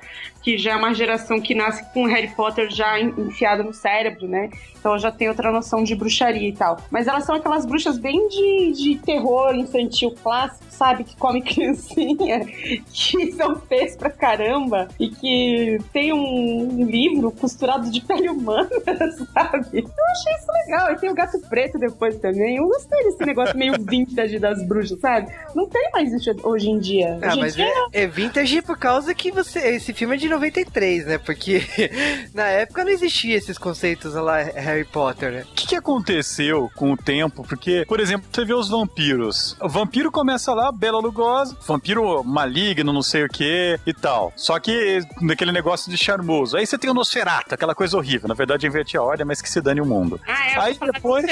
que 0.48 0.58
já 0.58 0.72
é 0.72 0.76
uma 0.78 0.94
geração 0.94 1.42
que 1.42 1.54
nasce 1.54 1.84
com 1.92 2.06
Harry 2.06 2.30
Potter 2.30 2.70
já 2.72 2.98
enfiado 2.98 3.66
no 3.66 3.74
cérebro, 3.74 4.30
né? 4.30 4.50
Então 4.80 4.98
já 4.98 5.12
tem 5.12 5.28
outra 5.28 5.52
noção 5.52 5.84
de 5.84 5.94
bruxaria 5.94 6.48
e 6.48 6.54
tal. 6.54 6.78
Mas 6.90 7.06
elas 7.06 7.26
são 7.26 7.36
aquelas 7.36 7.66
bruxas 7.66 7.98
bem 7.98 8.30
de, 8.30 8.72
de 8.72 8.98
terror 9.00 9.54
infantil 9.54 10.16
clássico, 10.24 10.64
sabe? 10.70 11.04
Que 11.04 11.18
come 11.18 11.42
criancinha, 11.44 12.46
que 12.94 13.34
são 13.34 13.58
feias 13.58 13.98
pra 13.98 14.10
caramba 14.10 14.88
e 14.98 15.10
que 15.10 15.80
tem 15.92 16.14
um 16.14 16.86
livro 16.86 17.30
costurado 17.32 17.92
de 17.92 18.00
pele 18.00 18.30
humana, 18.30 18.70
sabe? 19.34 19.68
Eu 19.74 20.06
achei 20.12 20.34
isso 20.34 20.52
legal. 20.66 20.94
E 20.94 20.96
tem 20.96 21.10
o 21.10 21.14
gato 21.14 21.38
preto 21.50 21.78
depois 21.78 22.16
também. 22.20 22.56
Eu 22.56 22.68
gostei 22.70 23.04
desse 23.04 23.26
negócio 23.26 23.58
meio 23.58 23.74
vintage 23.82 24.40
das 24.40 24.66
bruxas, 24.66 24.98
sabe? 25.02 25.28
Não 25.54 25.68
tem 25.68 25.90
mais 25.92 26.14
isso 26.14 26.34
hoje 26.42 26.70
em 26.70 26.80
dia. 26.80 27.20
Ah, 27.22 27.36
mas 27.36 27.60
é, 27.60 27.70
é 27.92 28.08
vintage 28.08 28.62
por 28.62 28.78
causa 28.78 29.14
que 29.14 29.30
você. 29.30 29.60
Esse 29.76 29.92
filme 29.92 30.16
é 30.16 30.18
de 30.18 30.30
93, 30.38 31.06
né? 31.06 31.18
Porque 31.18 31.62
na 32.34 32.46
época 32.46 32.84
não 32.84 32.92
existia 32.92 33.36
esses 33.36 33.58
conceitos 33.58 34.14
lá 34.14 34.38
Harry 34.38 34.86
Potter, 34.86 35.32
né? 35.32 35.42
O 35.42 35.56
que, 35.56 35.68
que 35.68 35.76
aconteceu 35.76 36.72
com 36.76 36.92
o 36.92 36.98
tempo? 36.98 37.44
Porque, 37.44 37.86
por 37.88 38.00
exemplo, 38.00 38.28
você 38.32 38.46
vê 38.46 38.54
os 38.54 38.70
vampiros. 38.70 39.58
O 39.60 39.68
vampiro 39.68 40.12
começa 40.12 40.54
lá, 40.54 40.72
Bela 40.72 41.00
Lugosa, 41.00 41.58
vampiro 41.66 42.24
maligno, 42.24 42.94
não 42.94 43.02
sei 43.02 43.26
o 43.26 43.30
que 43.30 43.80
e 43.86 43.94
tal. 43.94 44.32
Só 44.36 44.60
que 44.60 45.02
naquele 45.22 45.52
negócio 45.52 45.92
de 45.92 45.98
charmoso. 45.98 46.58
Aí 46.58 46.66
você 46.66 46.78
tem 46.78 46.90
o 46.90 46.94
Nosferatu, 46.94 47.54
aquela 47.54 47.76
coisa 47.76 47.98
horrível. 47.98 48.28
Na 48.28 48.36
verdade, 48.36 48.68
inverti 48.68 48.98
a 48.98 49.02
ordem, 49.02 49.26
mas 49.26 49.42
que 49.42 49.50
se 49.50 49.60
dane 49.62 49.82
o 49.82 49.86
mundo. 49.86 50.20
Ah, 50.28 50.48
é, 50.50 50.60
aí 50.60 50.78
depois. 50.80 51.26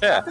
É. 0.00 0.24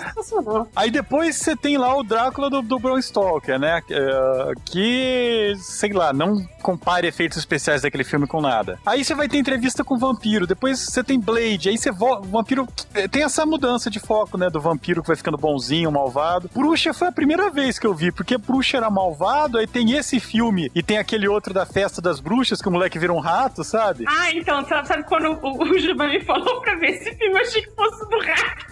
Aí 0.75 0.91
depois 0.91 1.37
você 1.37 1.55
tem 1.55 1.77
lá 1.77 1.95
o 1.95 2.03
Drácula 2.03 2.49
do, 2.49 2.61
do 2.61 2.79
Bram 2.79 3.01
Stoker, 3.01 3.59
né? 3.59 3.81
É, 3.89 4.53
que, 4.65 5.53
sei 5.59 5.93
lá, 5.93 6.13
não 6.13 6.43
compare 6.61 7.07
efeitos 7.07 7.37
especiais 7.37 7.83
daquele 7.91 8.03
filme 8.05 8.25
com 8.25 8.39
nada. 8.41 8.79
Aí 8.85 9.03
você 9.03 9.13
vai 9.13 9.27
ter 9.27 9.37
entrevista 9.37 9.83
com 9.83 9.95
o 9.95 9.97
vampiro, 9.97 10.47
depois 10.47 10.79
você 10.79 11.03
tem 11.03 11.19
Blade, 11.19 11.67
aí 11.69 11.77
você 11.77 11.91
volta. 11.91 12.25
Vampiro 12.27 12.67
é, 12.93 13.07
tem 13.07 13.23
essa 13.23 13.45
mudança 13.45 13.89
de 13.89 13.99
foco, 13.99 14.37
né? 14.37 14.49
Do 14.49 14.61
vampiro 14.61 15.01
que 15.01 15.07
vai 15.07 15.17
ficando 15.17 15.37
bonzinho, 15.37 15.91
malvado. 15.91 16.49
Bruxa 16.53 16.93
foi 16.93 17.09
a 17.09 17.11
primeira 17.11 17.49
vez 17.49 17.77
que 17.77 17.85
eu 17.85 17.93
vi, 17.93 18.11
porque 18.11 18.37
Bruxa 18.37 18.77
era 18.77 18.89
malvado, 18.89 19.57
aí 19.57 19.67
tem 19.67 19.91
esse 19.91 20.19
filme 20.19 20.71
e 20.73 20.81
tem 20.81 20.97
aquele 20.97 21.27
outro 21.27 21.53
da 21.53 21.65
festa 21.65 22.01
das 22.01 22.21
bruxas 22.21 22.61
que 22.61 22.69
o 22.69 22.71
moleque 22.71 22.97
vira 22.97 23.11
um 23.11 23.19
rato, 23.19 23.63
sabe? 23.63 24.05
Ah, 24.07 24.31
então, 24.31 24.65
sabe, 24.65 24.87
sabe 24.87 25.03
quando 25.03 25.37
o, 25.41 25.63
o 25.63 25.79
Juba 25.79 26.07
me 26.07 26.23
falou 26.23 26.61
pra 26.61 26.75
ver 26.75 26.91
esse 26.91 27.15
filme, 27.15 27.33
eu 27.33 27.41
achei 27.41 27.61
que 27.61 27.71
fosse 27.71 28.09
do 28.09 28.19
rato. 28.19 28.71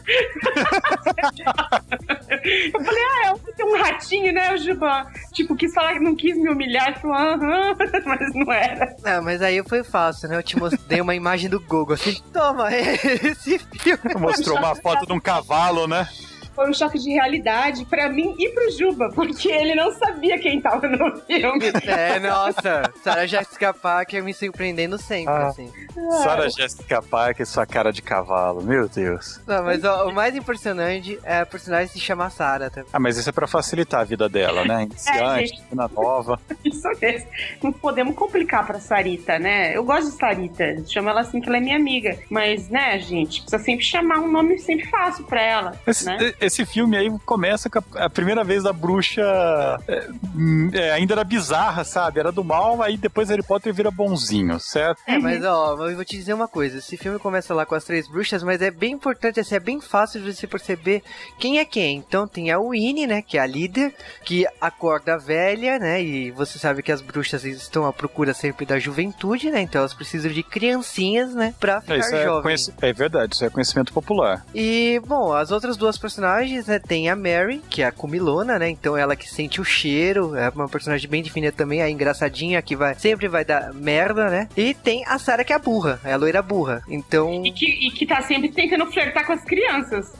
eu 2.74 2.84
falei, 2.84 3.04
ah, 3.04 3.36
é 3.58 3.66
um 3.66 3.78
ratinho, 3.78 4.34
né, 4.34 4.54
o 4.54 4.58
Juba? 4.58 5.06
Tipo, 5.34 5.56
quis 5.56 5.74
falar 5.74 5.94
que 5.94 6.00
não 6.00 6.16
quis 6.16 6.38
me 6.38 6.50
humilhar, 6.50 7.00
falou, 7.02 7.18
aham, 7.18 7.76
mas 8.06 8.34
não 8.34 8.52
era. 8.52 8.96
Não, 9.10 9.24
mas 9.24 9.42
aí 9.42 9.64
foi 9.64 9.84
fácil, 9.84 10.30
né? 10.30 10.38
Eu 10.38 10.44
te 10.44 10.56
mostrei 10.58 11.02
uma 11.02 11.16
imagem 11.16 11.50
do 11.50 11.60
Google, 11.60 11.96
assim, 11.96 12.22
toma, 12.32 12.70
esse 12.76 13.58
filme. 13.58 14.14
Mostrou 14.20 14.58
uma 14.58 14.76
foto 14.76 15.08
de 15.08 15.14
um 15.14 15.20
cavalo, 15.20 15.88
né? 15.88 16.08
Foi 16.60 16.70
um 16.70 16.74
choque 16.74 17.00
de 17.00 17.10
realidade 17.12 17.86
pra 17.86 18.10
mim 18.10 18.36
e 18.38 18.50
pro 18.50 18.70
Juba, 18.70 19.10
porque 19.16 19.48
ele 19.48 19.76
não 19.76 19.94
sabia 19.94 20.38
quem 20.38 20.60
tava 20.60 20.88
no 20.90 21.16
filme. 21.22 21.70
É, 21.90 22.20
nossa, 22.20 22.92
Sarah 23.04 23.26
Jessica 23.26 23.74
Parker 23.74 24.24
me 24.24 24.34
surpreendendo 24.34 24.98
sempre, 24.98 25.34
ah, 25.34 25.48
assim. 25.48 25.72
Sarah 26.24 26.50
Jessica 26.50 27.02
Parker, 27.02 27.46
sua 27.46 27.66
cara 27.66 27.92
de 27.92 28.02
cavalo, 28.02 28.62
meu 28.62 28.88
Deus. 28.88 29.40
Não, 29.48 29.64
mas 29.64 29.84
ó, 29.84 30.08
o 30.08 30.14
mais 30.14 30.36
impressionante 30.36 31.20
é 31.24 31.40
a 31.40 31.46
personagem 31.46 31.88
se 31.88 32.00
chamar 32.00 32.30
Sarah. 32.30 32.70
Tá? 32.70 32.84
Ah, 32.92 33.00
mas 33.00 33.18
isso 33.18 33.30
é 33.30 33.32
pra 33.32 33.48
facilitar 33.48 34.02
a 34.02 34.04
vida 34.04 34.28
dela, 34.28 34.66
né? 34.66 34.84
Iniciante, 34.90 35.62
é, 35.72 35.76
nova. 35.76 36.40
Isso 36.64 36.88
mesmo. 37.02 37.28
Não 37.64 37.72
podemos 37.72 38.16
complicar 38.16 38.66
pra 38.66 38.80
Sarita, 38.80 39.40
né? 39.40 39.76
Eu 39.76 39.84
gosto 39.84 40.12
de 40.12 40.18
Sarita, 40.18 40.84
chamo 40.88 41.10
ela 41.10 41.22
assim 41.22 41.40
que 41.40 41.48
ela 41.48 41.58
é 41.58 41.62
minha 41.62 41.78
amiga. 41.78 42.18
Mas, 42.30 42.70
né, 42.70 43.00
gente, 43.00 43.42
precisa 43.42 43.64
sempre 43.64 43.86
chamar 43.86 44.20
um 44.20 44.32
nome 44.32 44.58
sempre 44.60 44.88
fácil 44.88 45.24
pra 45.26 45.42
ela. 45.42 45.76
Esse, 45.88 46.06
né? 46.06 46.34
Esse 46.50 46.66
filme 46.66 46.98
aí 46.98 47.10
começa 47.26 47.70
com 47.70 47.80
a, 47.80 48.06
a 48.06 48.10
primeira 48.10 48.44
vez 48.44 48.64
da 48.64 48.74
bruxa 48.74 49.22
é, 49.88 50.10
é, 50.74 50.92
ainda 50.92 51.14
era 51.14 51.24
bizarra, 51.24 51.84
sabe? 51.84 52.20
Era 52.20 52.32
do 52.32 52.44
mal, 52.44 52.82
aí 52.82 52.98
depois 52.98 53.30
Harry 53.30 53.44
Potter 53.44 53.74
vira 53.74 53.90
bonzinho, 53.90 54.60
certo? 54.60 55.02
É, 55.08 55.18
mas 55.18 55.44
ó, 55.44 55.78
eu 55.88 55.96
vou 55.96 56.06
te 56.06 56.18
dizer 56.18 56.34
uma 56.34 56.48
coisa: 56.48 56.80
esse 56.80 56.98
filme 56.98 57.18
começa 57.20 57.54
lá 57.54 57.66
com 57.66 57.76
as 57.76 57.84
três 57.84 58.08
bruxas, 58.08 58.44
mas 58.44 58.62
é 58.62 58.72
bem 58.72 58.94
importante, 58.94 59.40
assim, 59.40 59.56
é 59.56 59.60
bem 59.60 59.80
fácil 59.80 60.22
de 60.22 60.34
você 60.34 60.48
perceber 60.48 61.04
quem 61.40 61.60
é 61.60 61.66
quem. 61.66 61.98
Então 61.98 62.28
tem 62.28 62.52
a 62.52 62.60
Winnie, 62.60 63.08
né, 63.08 63.22
que 63.22 63.38
é 63.38 63.42
a 63.42 63.46
líder, 63.46 63.94
que 64.26 64.46
acorda 64.60 65.18
velha, 65.18 65.80
né, 65.80 66.02
e 66.02 66.32
você 66.32 66.58
sabe 66.60 66.84
que 66.84 66.92
as 66.92 67.02
bruxas 67.02 67.44
estão 67.46 67.86
à 67.86 67.94
procura 67.94 68.34
sempre 68.34 68.66
da 68.66 68.80
juventude, 68.80 69.52
né, 69.52 69.62
então 69.62 69.80
elas 69.80 69.94
precisam 69.94 70.32
de 70.32 70.44
criancinhas, 70.44 71.34
né, 71.34 71.54
pra 71.60 71.82
ficar 71.82 71.96
é, 71.96 72.24
jovens. 72.24 72.72
É, 72.82 72.90
é 72.90 72.94
verdade, 72.94 73.36
isso 73.36 73.46
é 73.46 73.50
conhecimento 73.50 73.94
popular. 73.94 74.46
E, 74.54 75.00
bom, 75.06 75.32
as 75.34 75.52
outras 75.52 75.78
duas 75.78 75.98
personagens 75.98 76.39
personagens, 76.40 76.68
né? 76.68 76.80
Tem 76.80 77.10
a 77.10 77.16
Mary, 77.16 77.62
que 77.70 77.82
é 77.82 77.86
a 77.86 77.92
comilona, 77.92 78.58
né? 78.58 78.70
Então 78.70 78.96
ela 78.96 79.16
que 79.16 79.30
sente 79.30 79.60
o 79.60 79.66
cheiro, 79.66 80.36
é 80.36 80.50
uma 80.50 80.70
personagem 80.70 81.10
bem 81.10 81.22
definida 81.22 81.52
também, 81.52 81.82
a 81.82 81.90
engraçadinha 81.90 82.62
que 82.62 82.76
vai 82.76 82.96
sempre 82.96 83.28
vai 83.28 83.44
dar 83.44 83.74
merda, 83.74 84.30
né? 84.30 84.48
E 84.56 84.74
tem 84.74 85.04
a 85.06 85.18
Sarah 85.18 85.44
que 85.44 85.54
é 85.54 85.56
a 85.56 85.60
burra, 85.60 86.00
é 86.04 86.14
a 86.14 86.18
loira 86.18 86.42
burra. 86.42 86.82
Então. 86.88 87.44
E 87.46 87.52
que, 87.52 87.66
e 87.66 87.92
que 87.92 88.06
tá 88.06 88.22
sempre 88.22 88.50
tentando 88.50 88.86
flertar 88.88 89.26
com 89.26 89.34
as 89.34 89.44
crianças. 89.44 90.14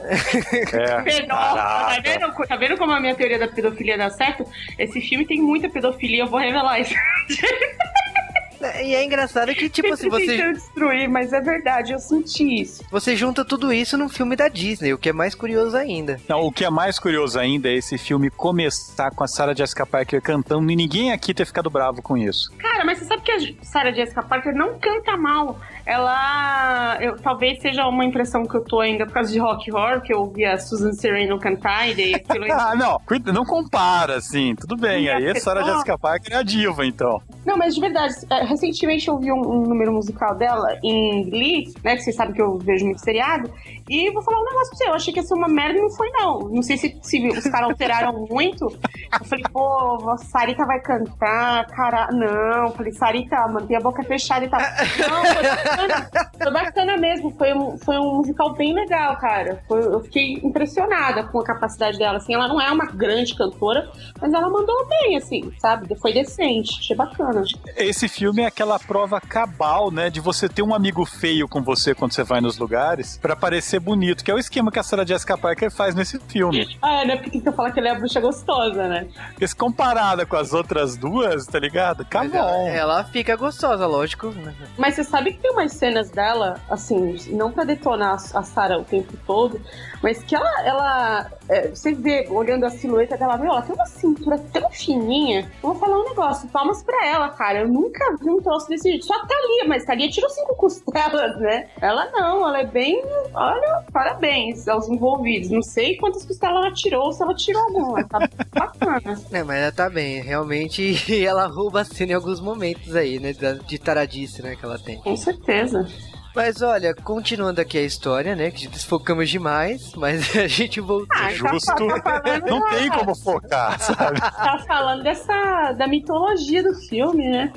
É. 0.72 1.26
Nossa, 1.26 1.56
tá 1.56 2.00
vendo, 2.02 2.46
tá 2.48 2.56
vendo 2.56 2.76
como 2.76 2.92
a 2.92 3.00
minha 3.00 3.14
teoria 3.14 3.38
da 3.38 3.48
pedofilia 3.48 3.96
dá 3.96 4.10
certo? 4.10 4.44
Esse 4.78 5.00
filme 5.00 5.24
tem 5.26 5.40
muita 5.40 5.68
pedofilia, 5.68 6.22
eu 6.22 6.26
vou 6.26 6.38
revelar 6.38 6.80
isso. 6.80 6.94
E 8.60 8.94
é 8.94 9.04
engraçado 9.04 9.54
que, 9.54 9.68
tipo, 9.68 9.96
se 9.96 10.08
você. 10.08 10.52
destruir, 10.52 11.08
mas 11.08 11.32
é 11.32 11.40
verdade, 11.40 11.92
eu 11.92 11.98
senti 11.98 12.62
isso. 12.62 12.84
Você 12.90 13.16
junta 13.16 13.44
tudo 13.44 13.72
isso 13.72 13.96
num 13.96 14.08
filme 14.08 14.36
da 14.36 14.48
Disney, 14.48 14.92
o 14.92 14.98
que 14.98 15.08
é 15.08 15.12
mais 15.12 15.34
curioso 15.34 15.76
ainda. 15.76 16.20
Não, 16.28 16.40
o 16.40 16.52
que 16.52 16.64
é 16.64 16.70
mais 16.70 16.98
curioso 16.98 17.38
ainda 17.38 17.68
é 17.68 17.74
esse 17.74 17.96
filme 17.96 18.30
começar 18.30 19.10
com 19.10 19.24
a 19.24 19.28
Sarah 19.28 19.54
Jessica 19.54 19.86
Parker 19.86 20.20
cantando 20.20 20.70
e 20.70 20.76
ninguém 20.76 21.12
aqui 21.12 21.32
ter 21.32 21.46
ficado 21.46 21.70
bravo 21.70 22.02
com 22.02 22.16
isso. 22.16 22.52
Cara, 22.58 22.84
mas 22.84 22.98
você 22.98 23.04
sabe 23.04 23.22
que 23.22 23.32
a 23.32 23.38
Sarah 23.62 23.92
Jessica 23.92 24.22
Parker 24.22 24.54
não 24.54 24.78
canta 24.78 25.16
mal 25.16 25.58
ela. 25.90 26.98
Eu, 27.00 27.16
talvez 27.16 27.60
seja 27.60 27.86
uma 27.86 28.04
impressão 28.04 28.46
que 28.46 28.54
eu 28.54 28.62
tô 28.62 28.80
ainda 28.80 29.04
por 29.04 29.14
causa 29.14 29.32
de 29.32 29.38
rock 29.38 29.72
horror, 29.72 30.00
que 30.00 30.12
eu 30.12 30.20
ouvi 30.20 30.44
a 30.44 30.58
Susan 30.58 30.92
Sereno 30.92 31.38
cantar 31.38 31.88
e 31.88 31.94
daí 31.94 32.14
aquilo. 32.14 32.46
ah, 32.52 32.74
não, 32.76 33.00
não 33.32 33.44
compara, 33.44 34.16
assim, 34.16 34.54
tudo 34.54 34.76
bem. 34.76 35.08
aí 35.08 35.28
a 35.28 35.34
Sarah 35.34 35.62
Jessica 35.62 35.98
Parker 35.98 36.32
é 36.32 36.36
a 36.36 36.42
diva, 36.42 36.86
então. 36.86 37.20
Não, 37.44 37.56
mas 37.56 37.74
de 37.74 37.80
verdade, 37.80 38.14
é, 38.30 38.44
recentemente 38.44 39.08
eu 39.08 39.18
vi 39.18 39.32
um, 39.32 39.40
um, 39.40 39.62
número 39.62 39.92
musical 39.92 40.34
dela 40.34 40.78
em 40.84 41.28
Glee, 41.28 41.72
né? 41.82 41.96
Que 41.96 42.02
vocês 42.02 42.14
sabem 42.14 42.34
que 42.34 42.42
eu 42.42 42.58
vejo 42.58 42.84
muito 42.84 43.00
seriado. 43.00 43.50
E 43.90 44.08
vou 44.12 44.22
falar 44.22 44.38
um 44.38 44.44
negócio 44.44 44.68
pra 44.68 44.78
você, 44.78 44.88
eu 44.88 44.94
achei 44.94 45.12
que 45.12 45.18
ia 45.18 45.26
ser 45.26 45.34
uma 45.34 45.48
merda 45.48 45.76
e 45.76 45.82
não 45.82 45.90
foi, 45.90 46.08
não. 46.12 46.38
Não 46.48 46.62
sei 46.62 46.76
se, 46.76 46.96
se 47.02 47.26
os 47.26 47.42
caras 47.42 47.70
alteraram 47.70 48.12
muito. 48.30 48.66
Eu 48.66 49.24
falei, 49.24 49.44
pô, 49.52 50.16
Sarita 50.30 50.64
vai 50.64 50.80
cantar, 50.80 51.66
cara. 51.66 52.06
Não, 52.12 52.66
eu 52.66 52.70
falei, 52.70 52.92
Sarita, 52.92 53.36
mantém 53.48 53.76
a 53.76 53.80
boca 53.80 54.04
fechada 54.04 54.44
e 54.44 54.48
tal. 54.48 54.60
Não, 54.60 55.24
foi 55.24 55.42
bacana. 55.42 56.10
Foi 56.40 56.52
bacana 56.52 56.96
mesmo, 56.98 57.34
foi 57.36 57.52
um, 57.52 57.78
foi 57.78 57.98
um 57.98 58.14
musical 58.18 58.54
bem 58.54 58.72
legal, 58.72 59.16
cara. 59.16 59.60
Foi, 59.66 59.80
eu 59.84 59.98
fiquei 60.04 60.34
impressionada 60.34 61.24
com 61.24 61.40
a 61.40 61.44
capacidade 61.44 61.98
dela, 61.98 62.18
assim, 62.18 62.32
ela 62.32 62.46
não 62.46 62.60
é 62.60 62.70
uma 62.70 62.86
grande 62.86 63.34
cantora, 63.34 63.90
mas 64.20 64.32
ela 64.32 64.48
mandou 64.48 64.86
bem, 64.86 65.16
assim, 65.16 65.52
sabe? 65.58 65.92
Foi 65.96 66.12
decente, 66.12 66.78
achei 66.78 66.94
bacana. 66.94 67.42
Esse 67.76 68.08
filme 68.08 68.42
é 68.42 68.46
aquela 68.46 68.78
prova 68.78 69.20
cabal, 69.20 69.90
né, 69.90 70.10
de 70.10 70.20
você 70.20 70.48
ter 70.48 70.62
um 70.62 70.72
amigo 70.72 71.04
feio 71.04 71.48
com 71.48 71.60
você 71.60 71.92
quando 71.92 72.12
você 72.12 72.22
vai 72.22 72.40
nos 72.40 72.56
lugares, 72.56 73.18
para 73.20 73.34
parecer 73.34 73.79
bonito, 73.80 74.24
que 74.24 74.30
é 74.30 74.34
o 74.34 74.38
esquema 74.38 74.70
que 74.70 74.78
a 74.78 74.82
Sarah 74.82 75.04
Jessica 75.04 75.36
Parker 75.36 75.70
faz 75.70 75.94
nesse 75.94 76.18
filme. 76.20 76.76
Ah, 76.82 77.02
é, 77.02 77.06
né? 77.06 77.16
Porque 77.16 77.40
tu 77.40 77.52
fala 77.52 77.70
que 77.70 77.80
ela 77.80 77.88
é 77.88 77.92
a 77.92 77.94
bruxa 77.94 78.20
gostosa, 78.20 78.88
né? 78.88 79.08
Porque 79.30 79.46
comparada 79.54 80.24
com 80.24 80.36
as 80.36 80.52
outras 80.52 80.96
duas, 80.96 81.46
tá 81.46 81.58
ligado? 81.58 82.04
Cabal. 82.04 82.48
Ela, 82.48 82.68
ela, 82.68 83.04
fica 83.04 83.36
gostosa, 83.36 83.86
lógico. 83.86 84.32
Mas 84.78 84.94
você 84.94 85.04
sabe 85.04 85.32
que 85.32 85.40
tem 85.40 85.50
umas 85.50 85.72
cenas 85.72 86.10
dela, 86.10 86.60
assim, 86.68 87.16
não 87.30 87.50
pra 87.50 87.64
detonar 87.64 88.14
a 88.14 88.42
Sarah 88.42 88.78
o 88.78 88.84
tempo 88.84 89.12
todo, 89.26 89.60
mas 90.02 90.22
que 90.22 90.34
ela, 90.34 90.66
ela 90.66 91.30
é, 91.50 91.68
você 91.68 91.92
vê, 91.92 92.28
olhando 92.30 92.64
a 92.64 92.70
silhueta 92.70 93.16
dela, 93.16 93.36
meu, 93.36 93.50
ela 93.50 93.62
tem 93.62 93.74
uma 93.74 93.86
cintura 93.86 94.38
tão 94.52 94.70
fininha. 94.70 95.50
Vou 95.60 95.74
falar 95.74 95.98
um 95.98 96.04
negócio, 96.04 96.48
palmas 96.48 96.82
pra 96.82 97.06
ela, 97.06 97.28
cara. 97.30 97.60
Eu 97.60 97.68
nunca 97.68 98.16
vi 98.22 98.30
um 98.30 98.40
troço 98.40 98.68
desse 98.68 98.88
jeito. 98.88 99.04
Só 99.04 99.14
a 99.14 99.26
Thalia, 99.26 99.64
mas 99.66 99.84
Thalia 99.84 100.08
tirou 100.08 100.30
cinco 100.30 100.54
costelas, 100.54 101.38
né? 101.40 101.68
Ela 101.80 102.08
não, 102.12 102.46
ela 102.46 102.60
é 102.60 102.66
bem. 102.66 103.02
Olha, 103.34 103.69
parabéns 103.92 104.68
aos 104.68 104.88
envolvidos. 104.88 105.50
Não 105.50 105.62
sei 105.62 105.96
quantas 105.96 106.24
costelas 106.24 106.64
ela 106.64 106.72
tirou, 106.72 107.12
se 107.12 107.22
ela 107.22 107.34
tirou 107.34 107.62
alguma. 107.62 108.04
Tá 108.04 108.18
bacana. 108.52 109.20
É, 109.32 109.42
mas 109.42 109.58
ela 109.58 109.72
tá 109.72 109.88
bem. 109.88 110.20
Realmente, 110.22 110.94
ela 111.24 111.46
rouba 111.46 111.82
a 111.82 111.84
cena 111.84 112.12
em 112.12 112.14
alguns 112.14 112.40
momentos 112.40 112.94
aí, 112.96 113.18
né? 113.18 113.32
De 113.66 113.78
taradice, 113.78 114.42
né? 114.42 114.56
Que 114.56 114.64
ela 114.64 114.78
tem. 114.78 114.98
Com 114.98 115.16
certeza. 115.16 115.86
Mas 116.34 116.62
olha, 116.62 116.94
continuando 116.94 117.60
aqui 117.60 117.76
a 117.76 117.82
história, 117.82 118.36
né? 118.36 118.50
Que 118.50 118.68
desfocamos 118.68 119.28
demais, 119.28 119.92
mas 119.94 120.34
a 120.36 120.46
gente 120.46 120.80
voltou. 120.80 121.08
Ah, 121.10 121.30
Justo. 121.32 121.86
Tá, 122.02 122.20
tá 122.20 122.40
não 122.46 122.70
tem 122.70 122.88
como 122.88 123.14
focar, 123.16 123.78
sabe? 123.80 124.20
Tá 124.20 124.62
falando 124.66 125.02
dessa. 125.02 125.72
da 125.72 125.86
mitologia 125.88 126.62
do 126.62 126.74
filme, 126.88 127.28
né? 127.28 127.52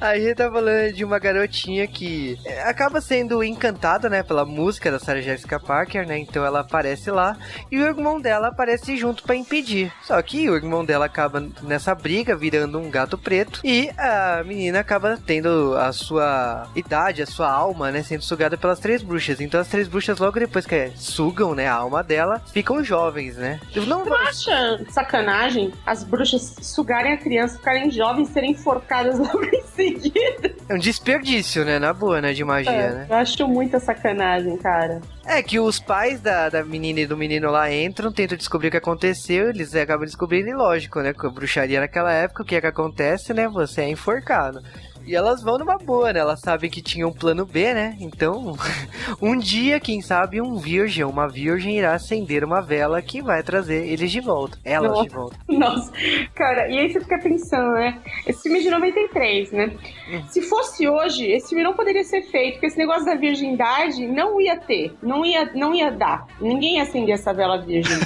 A 0.00 0.18
gente 0.18 0.34
tá 0.34 0.50
falando 0.50 0.92
de 0.92 1.04
uma 1.04 1.18
garotinha 1.18 1.86
que 1.86 2.38
acaba 2.64 3.00
sendo 3.00 3.42
encantada, 3.44 4.08
né? 4.08 4.22
Pela 4.22 4.44
música 4.44 4.90
da 4.90 4.98
Sarah 4.98 5.20
Jessica 5.20 5.60
Parker, 5.60 6.06
né? 6.06 6.18
Então 6.18 6.44
ela 6.44 6.60
aparece 6.60 7.10
lá 7.10 7.36
e 7.70 7.78
o 7.78 7.86
irmão 7.86 8.20
dela 8.20 8.48
aparece 8.48 8.96
junto 8.96 9.22
para 9.22 9.36
impedir. 9.36 9.92
Só 10.02 10.20
que 10.22 10.50
o 10.50 10.56
irmão 10.56 10.84
dela 10.84 11.06
acaba 11.06 11.46
nessa 11.62 11.94
briga 11.94 12.36
virando 12.36 12.78
um 12.78 12.90
gato 12.90 13.16
preto 13.16 13.60
e 13.62 13.90
a 13.96 14.42
menina 14.44 14.80
acaba 14.80 15.16
tendo 15.24 15.76
a 15.76 15.92
sua 15.92 16.68
idade, 16.74 17.22
a 17.22 17.26
sua 17.26 17.50
alma 17.50 17.75
alma, 17.76 17.92
né, 17.92 18.02
sendo 18.02 18.22
sugada 18.22 18.56
pelas 18.56 18.78
três 18.78 19.02
bruxas. 19.02 19.40
Então 19.40 19.60
as 19.60 19.68
três 19.68 19.86
bruxas 19.86 20.18
logo 20.18 20.38
depois 20.38 20.64
que 20.64 20.90
sugam, 20.96 21.54
né, 21.54 21.68
a 21.68 21.74
alma 21.74 22.02
dela, 22.02 22.40
ficam 22.52 22.82
jovens, 22.82 23.36
né? 23.36 23.60
Não 23.86 24.04
tu 24.04 24.14
acha 24.14 24.80
sacanagem 24.88 25.72
as 25.84 26.02
bruxas 26.02 26.56
sugarem 26.62 27.12
a 27.12 27.16
criança, 27.18 27.58
ficarem 27.58 27.90
jovens, 27.90 28.28
serem 28.30 28.52
enforcadas 28.52 29.18
logo 29.20 29.44
em 29.44 29.62
seguida? 29.62 30.54
É 30.68 30.74
um 30.74 30.78
desperdício, 30.78 31.64
né, 31.64 31.78
na 31.78 31.92
boa, 31.92 32.20
né, 32.20 32.32
de 32.32 32.42
magia, 32.42 32.72
é, 32.72 32.90
né? 32.92 33.06
Eu 33.10 33.16
acho 33.16 33.46
muita 33.46 33.78
sacanagem, 33.78 34.56
cara. 34.56 35.00
É 35.24 35.42
que 35.42 35.58
os 35.58 35.78
pais 35.78 36.20
da, 36.20 36.48
da 36.48 36.64
menina 36.64 37.00
e 37.00 37.06
do 37.06 37.16
menino 37.16 37.50
lá 37.50 37.72
entram, 37.72 38.12
tentam 38.12 38.38
descobrir 38.38 38.68
o 38.68 38.70
que 38.70 38.76
aconteceu, 38.76 39.50
eles 39.50 39.74
acabam 39.74 40.06
descobrindo, 40.06 40.48
e 40.48 40.54
lógico, 40.54 41.00
né? 41.00 41.12
Com 41.12 41.26
a 41.26 41.30
bruxaria 41.30 41.80
naquela 41.80 42.12
época, 42.12 42.42
o 42.42 42.46
que 42.46 42.54
é 42.54 42.60
que 42.60 42.66
acontece, 42.66 43.34
né? 43.34 43.48
Você 43.48 43.82
é 43.82 43.88
enforcado. 43.88 44.62
E 45.06 45.14
elas 45.14 45.40
vão 45.40 45.56
numa 45.56 45.78
boa, 45.78 46.12
né? 46.12 46.18
Elas 46.18 46.40
sabem 46.40 46.68
que 46.68 46.82
tinha 46.82 47.06
um 47.06 47.12
plano 47.12 47.46
B, 47.46 47.72
né? 47.72 47.96
Então, 48.00 48.56
um 49.22 49.38
dia, 49.38 49.78
quem 49.78 50.02
sabe, 50.02 50.40
um 50.40 50.56
virgem, 50.56 51.04
uma 51.04 51.28
virgem 51.28 51.78
irá 51.78 51.94
acender 51.94 52.42
uma 52.42 52.60
vela 52.60 53.00
que 53.00 53.22
vai 53.22 53.40
trazer 53.42 53.86
eles 53.86 54.10
de 54.10 54.20
volta. 54.20 54.58
Elas 54.64 54.90
Nossa. 54.90 55.02
de 55.04 55.14
volta. 55.14 55.36
Nossa, 55.48 55.92
cara, 56.34 56.68
e 56.68 56.78
aí 56.78 56.92
você 56.92 57.00
fica 57.00 57.20
pensando, 57.20 57.72
né? 57.74 58.00
Esse 58.26 58.42
filme 58.42 58.58
é 58.58 58.62
de 58.62 58.70
93, 58.70 59.52
né? 59.52 59.72
Hum. 60.10 60.22
Se 60.28 60.42
fosse 60.42 60.88
hoje, 60.88 61.30
esse 61.30 61.50
filme 61.50 61.62
não 61.62 61.74
poderia 61.74 62.02
ser 62.02 62.22
feito, 62.22 62.54
porque 62.54 62.66
esse 62.66 62.78
negócio 62.78 63.04
da 63.04 63.14
virgindade 63.14 64.04
não 64.08 64.40
ia 64.40 64.56
ter, 64.56 64.92
não 65.00 65.24
ia, 65.24 65.52
não 65.54 65.72
ia 65.72 65.92
dar. 65.92 66.26
Ninguém 66.40 66.76
ia 66.76 66.82
acender 66.82 67.14
essa 67.14 67.32
vela 67.32 67.58
virgem. 67.58 67.96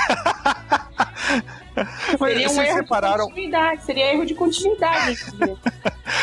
seria 2.19 2.51
um 2.51 2.63
erro 2.63 2.77
repararam... 2.77 3.25
de 3.25 3.31
continuidade, 3.31 3.85
seria 3.85 4.13
erro 4.13 4.27
de 4.27 4.35
continuidade. 4.35 5.19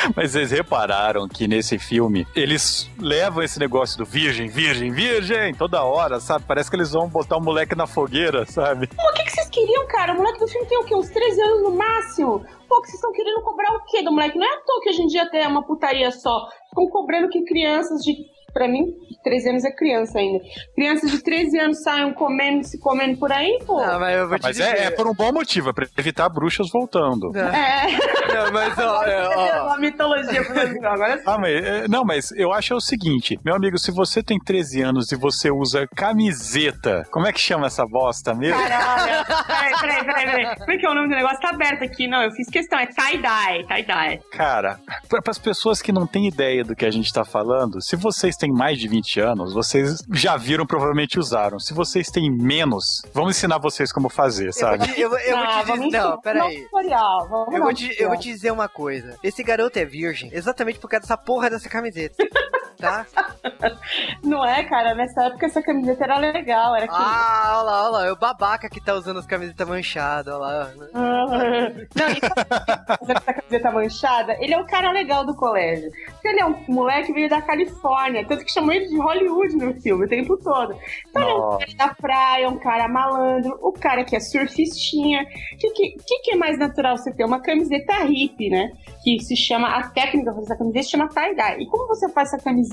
Mas 0.16 0.32
vocês 0.32 0.52
repararam 0.52 1.28
que 1.28 1.48
nesse 1.48 1.78
filme 1.78 2.28
eles 2.36 2.90
levam 3.00 3.44
esse 3.44 3.60
negócio 3.60 3.98
do 3.98 4.06
virgem, 4.06 4.48
virgem, 4.48 4.92
virgem 4.92 5.54
toda 5.54 5.84
hora, 5.84 6.20
sabe? 6.20 6.46
Parece 6.48 6.70
que 6.70 6.76
eles 6.76 6.92
vão 6.92 7.08
botar 7.08 7.38
o 7.38 7.42
moleque 7.42 7.76
na 7.76 7.88
fogueira, 7.88 8.46
sabe? 8.46 8.90
O 8.98 9.14
que, 9.14 9.24
que 9.24 9.32
vocês 9.32 9.50
queriam, 9.50 9.88
cara? 9.88 10.14
O 10.14 10.18
moleque 10.18 10.40
do 10.40 10.48
filme 10.48 10.68
tem 10.68 10.78
o 10.78 10.84
quê? 10.84 10.96
Uns 10.96 11.10
13 11.10 11.42
anos 11.42 11.64
no 11.64 11.72
máximo? 11.72 12.46
Pô, 12.68 12.82
que 12.82 12.88
vocês 12.88 12.96
estão 12.96 13.12
querendo 13.12 13.42
cobrar 13.42 13.74
o 13.74 13.84
quê 13.86 14.04
do 14.04 14.12
moleque? 14.12 14.38
Não 14.38 14.46
é 14.46 14.54
à 14.54 14.62
toa 14.62 14.82
que 14.82 14.90
hoje 14.90 15.02
em 15.02 15.08
dia 15.08 15.30
tem 15.30 15.48
uma 15.48 15.66
putaria 15.66 16.12
só. 16.12 16.48
Ficam 16.70 16.88
cobrando 16.90 17.30
que 17.30 17.44
crianças 17.44 18.02
de 18.02 18.14
pra 18.58 18.68
mim, 18.68 18.86
13 19.24 19.50
anos 19.50 19.66
é 19.66 19.72
criança 19.72 20.18
ainda. 20.18 20.40
Crianças 20.74 21.12
de 21.12 21.24
13 21.24 21.60
anos 21.60 21.84
saiam 21.84 22.12
comendo, 22.14 22.64
se 22.64 22.80
comendo 22.80 23.20
por 23.20 23.32
aí, 23.32 23.60
pô. 23.66 23.80
Não, 23.80 24.00
mas 24.00 24.18
eu 24.18 24.28
vou 24.28 24.40
te 24.40 24.44
mas 24.44 24.58
dizer... 24.58 24.76
é, 24.76 24.84
é, 24.86 24.92
por 24.92 25.08
um 25.08 25.14
bom 25.14 25.32
motivo, 25.32 25.70
é 25.70 25.74
pra 25.74 25.86
evitar 25.96 26.28
bruxas 26.30 26.68
voltando. 26.74 27.32
É. 27.38 27.88
Não, 28.34 28.52
mas 28.52 28.78
ó, 28.78 29.04
é, 29.04 29.28
ó. 29.28 29.68
Uma 29.68 29.78
mitologia 29.78 30.44
pro 30.44 30.88
agora 30.88 31.22
ah, 31.26 31.38
mas, 31.40 31.54
é, 31.54 31.88
Não, 31.88 32.04
mas 32.04 32.32
eu 32.32 32.52
acho 32.52 32.74
é 32.74 32.76
o 32.76 32.82
seguinte, 32.82 33.40
meu 33.44 33.56
amigo, 33.56 33.78
se 33.78 33.92
você 33.92 34.22
tem 34.24 34.38
13 34.40 34.82
anos 34.82 35.12
e 35.12 35.16
você 35.16 35.50
usa 35.52 35.88
camiseta, 35.96 37.04
como 37.12 37.28
é 37.28 37.34
que 37.34 37.40
chama 37.40 37.68
essa 37.68 37.86
bosta 37.86 38.34
mesmo? 38.34 38.60
Caralho, 38.60 39.26
peraí, 39.48 39.74
peraí, 39.80 40.06
peraí, 40.06 40.26
peraí. 40.26 40.56
Como 40.58 40.72
é 40.72 40.78
que 40.78 40.86
é 40.86 40.90
o 40.90 40.94
nome 40.94 41.10
do 41.10 41.16
negócio? 41.16 41.40
Tá 41.40 41.50
aberto 41.50 41.84
aqui, 41.84 42.08
não, 42.08 42.22
eu 42.24 42.32
fiz 42.32 42.50
questão, 42.50 42.80
é 42.80 42.88
tie-dye, 42.88 43.66
tie-dye. 43.68 44.20
Cara, 44.32 44.80
para 45.08 45.22
as 45.28 45.38
pessoas 45.38 45.82
que 45.82 45.92
não 45.92 46.08
têm 46.08 46.28
ideia 46.28 46.64
do 46.64 46.76
que 46.76 46.86
a 46.86 46.92
gente 46.92 47.12
tá 47.14 47.24
falando, 47.24 47.82
se 47.82 47.96
vocês 47.96 48.36
têm 48.36 48.47
têm 48.48 48.52
mais 48.52 48.80
de 48.80 48.88
20 48.88 49.20
anos, 49.20 49.54
vocês 49.54 49.98
já 50.14 50.38
viram, 50.38 50.66
provavelmente 50.66 51.20
usaram. 51.20 51.60
Se 51.60 51.74
vocês 51.74 52.10
têm 52.10 52.32
menos, 52.32 53.02
vamos 53.14 53.38
ensinar 53.38 53.58
vocês 53.58 53.92
como 53.92 54.10
fazer, 54.10 54.54
sabe? 54.54 54.86
Eu 54.98 55.10
vou, 55.10 55.20
eu 55.20 55.38
eu 55.38 55.38
vou 55.38 55.48
te 55.48 55.84
dizer. 55.84 55.98
Não, 55.98 56.22
peraí. 56.22 56.68
Eu 57.52 57.62
vou, 57.62 57.74
te, 57.74 57.96
eu 58.02 58.10
vou 58.10 58.18
te 58.18 58.30
dizer 58.30 58.52
uma 58.52 58.70
coisa. 58.70 59.18
Esse 59.24 59.44
garoto 59.44 59.78
é 59.78 59.86
virgem 59.86 60.30
exatamente 60.34 60.80
por 60.80 60.90
causa 60.90 61.02
dessa 61.02 61.18
porra 61.18 61.50
dessa 61.50 61.70
camiseta. 61.70 62.16
tá? 62.78 63.06
Não 64.24 64.46
é, 64.46 64.64
cara? 64.64 64.94
Nessa 64.94 65.26
época 65.26 65.46
essa 65.46 65.62
camiseta 65.62 66.04
era 66.04 66.18
legal. 66.18 66.76
Era 66.76 66.88
ah, 66.90 67.56
olha 67.58 67.64
lá, 67.64 67.84
olha 67.84 67.90
lá. 67.90 68.06
É 68.08 68.12
o 68.12 68.16
babaca 68.16 68.70
que 68.70 68.80
tá 68.80 68.94
usando 68.94 69.20
as 69.20 69.26
camisetas 69.26 69.68
manchadas, 69.68 70.34
olha 70.34 70.40
lá. 70.40 70.72
Ah, 70.94 71.26
não, 71.96 72.10
e 72.10 72.20
usando 73.02 73.18
essa 73.18 73.34
camiseta 73.34 73.72
manchada, 73.72 74.38
ele 74.40 74.54
é 74.54 74.60
o 74.60 74.66
cara 74.66 74.92
legal 74.92 75.26
do 75.26 75.36
colégio. 75.36 75.90
Porque 76.12 76.28
ele 76.28 76.42
é 76.42 76.46
um 76.46 76.56
moleque 76.68 77.12
veio 77.12 77.30
da 77.30 77.42
Califórnia. 77.42 78.26
Tanto 78.26 78.46
que 78.46 78.52
chamou 78.52 78.74
ele 78.74 78.88
de 78.88 78.98
Hollywood 78.98 79.56
no 79.56 79.74
filme 79.82 80.06
o 80.06 80.10
tempo 80.10 80.38
todo. 80.38 80.78
Então 81.10 81.22
ele 81.22 81.32
é 81.32 81.36
um 81.36 81.58
cara 81.58 81.76
da 81.78 81.96
praia, 81.96 82.50
um 82.50 82.60
cara 82.60 82.88
malandro, 82.88 83.58
o 83.62 83.72
cara 83.74 84.04
que 84.04 84.16
é 84.16 84.20
surfistinha. 84.20 85.24
O 85.54 85.58
que, 85.58 85.70
que, 85.72 86.20
que, 86.24 86.32
é 86.32 86.36
mais 86.36 86.58
natural 86.58 86.98
você 86.98 87.12
ter? 87.12 87.26
Uma 87.26 87.42
camiseta 87.42 88.04
hippie, 88.04 88.50
né? 88.50 88.72
Que 89.04 89.20
se 89.20 89.36
chama, 89.36 89.68
a 89.70 89.90
técnica 89.90 90.26
pra 90.26 90.34
fazer 90.34 90.46
essa 90.46 90.58
camiseta 90.58 90.84
se 90.84 90.92
chama 90.92 91.10
tie-dye. 91.10 91.64
E 91.64 91.66
como 91.68 91.88
você 91.88 92.10
faz 92.10 92.34
essa 92.34 92.44
camiseta? 92.44 92.67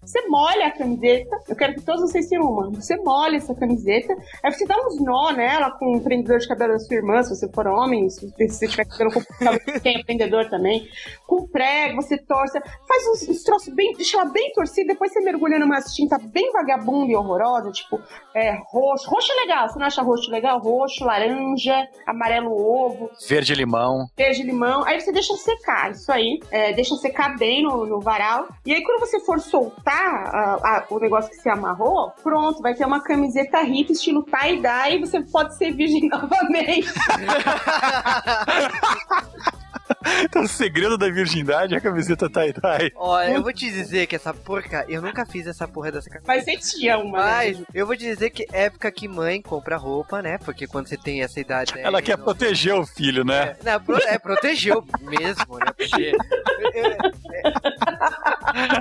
Você 0.00 0.26
molha 0.28 0.66
a 0.66 0.70
camiseta, 0.70 1.36
eu 1.48 1.56
quero 1.56 1.74
que 1.74 1.82
todos 1.82 2.02
vocês 2.02 2.28
tenham 2.28 2.44
uma. 2.44 2.70
Você 2.70 2.96
molha 2.96 3.36
essa 3.36 3.54
camiseta, 3.54 4.14
aí 4.42 4.52
você 4.52 4.66
dá 4.66 4.76
uns 4.86 5.00
nó 5.00 5.32
nela 5.32 5.70
com 5.72 5.96
um 5.96 6.00
prendedor 6.00 6.38
de 6.38 6.48
cabelo 6.48 6.72
da 6.72 6.78
sua 6.78 6.96
irmã, 6.96 7.22
se 7.22 7.34
você 7.34 7.48
for 7.52 7.66
homem, 7.66 8.08
se 8.08 8.26
você 8.30 8.66
estiver 8.66 8.86
cabelo 8.86 9.10
com 9.12 9.20
quem 9.80 10.00
é 10.00 10.04
prendedor 10.04 10.48
também. 10.48 10.88
Com 11.26 11.46
prego, 11.46 12.02
você 12.02 12.16
torce, 12.18 12.58
faz 12.88 13.06
uns, 13.08 13.28
uns 13.28 13.42
troços 13.42 13.74
bem, 13.74 13.92
deixa 13.92 14.18
ela 14.18 14.30
bem 14.30 14.52
torcida, 14.52 14.92
depois 14.92 15.12
você 15.12 15.20
mergulha 15.20 15.58
numa 15.58 15.80
tinta 15.80 16.18
bem 16.18 16.50
vagabunda 16.52 17.12
e 17.12 17.16
horrorosa, 17.16 17.70
tipo 17.70 18.00
é, 18.34 18.56
roxo. 18.70 19.08
Roxo 19.08 19.32
é 19.32 19.40
legal, 19.42 19.68
você 19.68 19.78
não 19.78 19.86
acha 19.86 20.02
roxo 20.02 20.30
legal? 20.30 20.60
Roxo, 20.60 21.04
laranja, 21.04 21.86
amarelo 22.06 22.52
ovo. 22.52 23.10
Verde 23.28 23.54
limão. 23.54 24.06
Verde 24.16 24.42
limão. 24.42 24.84
Aí 24.84 25.00
você 25.00 25.12
deixa 25.12 25.34
secar 25.36 25.90
isso 25.90 26.10
aí, 26.10 26.38
é, 26.50 26.72
deixa 26.72 26.94
secar 26.96 27.36
bem 27.36 27.62
no, 27.62 27.86
no 27.86 28.00
varal. 28.00 28.48
E 28.64 28.72
aí 28.72 28.82
quando 28.82 29.00
você 29.00 29.20
for 29.20 29.39
soltar 29.40 30.86
o 30.90 30.98
negócio 30.98 31.30
que 31.30 31.36
se 31.36 31.48
amarrou, 31.48 32.10
pronto, 32.22 32.62
vai 32.62 32.74
ter 32.74 32.84
uma 32.84 33.00
camiseta 33.00 33.62
hippie 33.62 33.92
estilo 33.92 34.24
tie-dye 34.24 34.96
e 34.96 35.00
você 35.00 35.20
pode 35.20 35.56
ser 35.56 35.72
virgem 35.72 36.08
novamente. 36.12 36.88
Então, 40.22 40.42
o 40.42 40.48
segredo 40.48 40.96
da 40.98 41.08
virgindade 41.10 41.74
é 41.74 41.78
a 41.78 41.80
camiseta 41.80 42.28
tie-dye. 42.28 42.92
Olha, 42.94 43.30
eu 43.32 43.42
vou 43.42 43.52
te 43.52 43.70
dizer 43.70 44.06
que 44.06 44.14
essa 44.16 44.32
porca, 44.32 44.84
eu 44.88 45.00
nunca 45.02 45.24
fiz 45.26 45.46
essa 45.46 45.66
porra 45.66 45.90
dessa 45.90 46.08
camiseta. 46.08 46.32
Mas 46.32 46.44
você 46.44 46.56
tinha 46.78 46.98
uma. 46.98 47.18
Mas 47.18 47.58
né? 47.58 47.64
eu 47.74 47.86
vou 47.86 47.96
te 47.96 48.04
dizer 48.04 48.30
que 48.30 48.46
época 48.52 48.90
que 48.92 49.08
mãe 49.08 49.40
compra 49.42 49.76
roupa, 49.76 50.20
né? 50.22 50.38
Porque 50.38 50.66
quando 50.66 50.86
você 50.88 50.96
tem 50.96 51.22
essa 51.22 51.40
idade. 51.40 51.74
né, 51.74 51.82
Ela 51.82 52.00
quer 52.02 52.16
não- 52.16 52.24
proteger 52.24 52.74
o 52.74 52.86
filho, 52.86 53.24
né? 53.24 53.56
É, 53.64 53.72
não, 53.72 53.80
pro- 53.80 53.96
é, 54.06 54.18
protegeu 54.18 54.84
mesmo, 55.00 55.58
né? 55.58 55.72
Porque. 55.76 56.12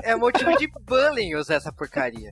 É, 0.03 0.11
é 0.11 0.15
motivo 0.15 0.55
de 0.57 0.67
bullying 0.85 1.35
usar 1.35 1.55
essa 1.55 1.71
porcaria. 1.71 2.31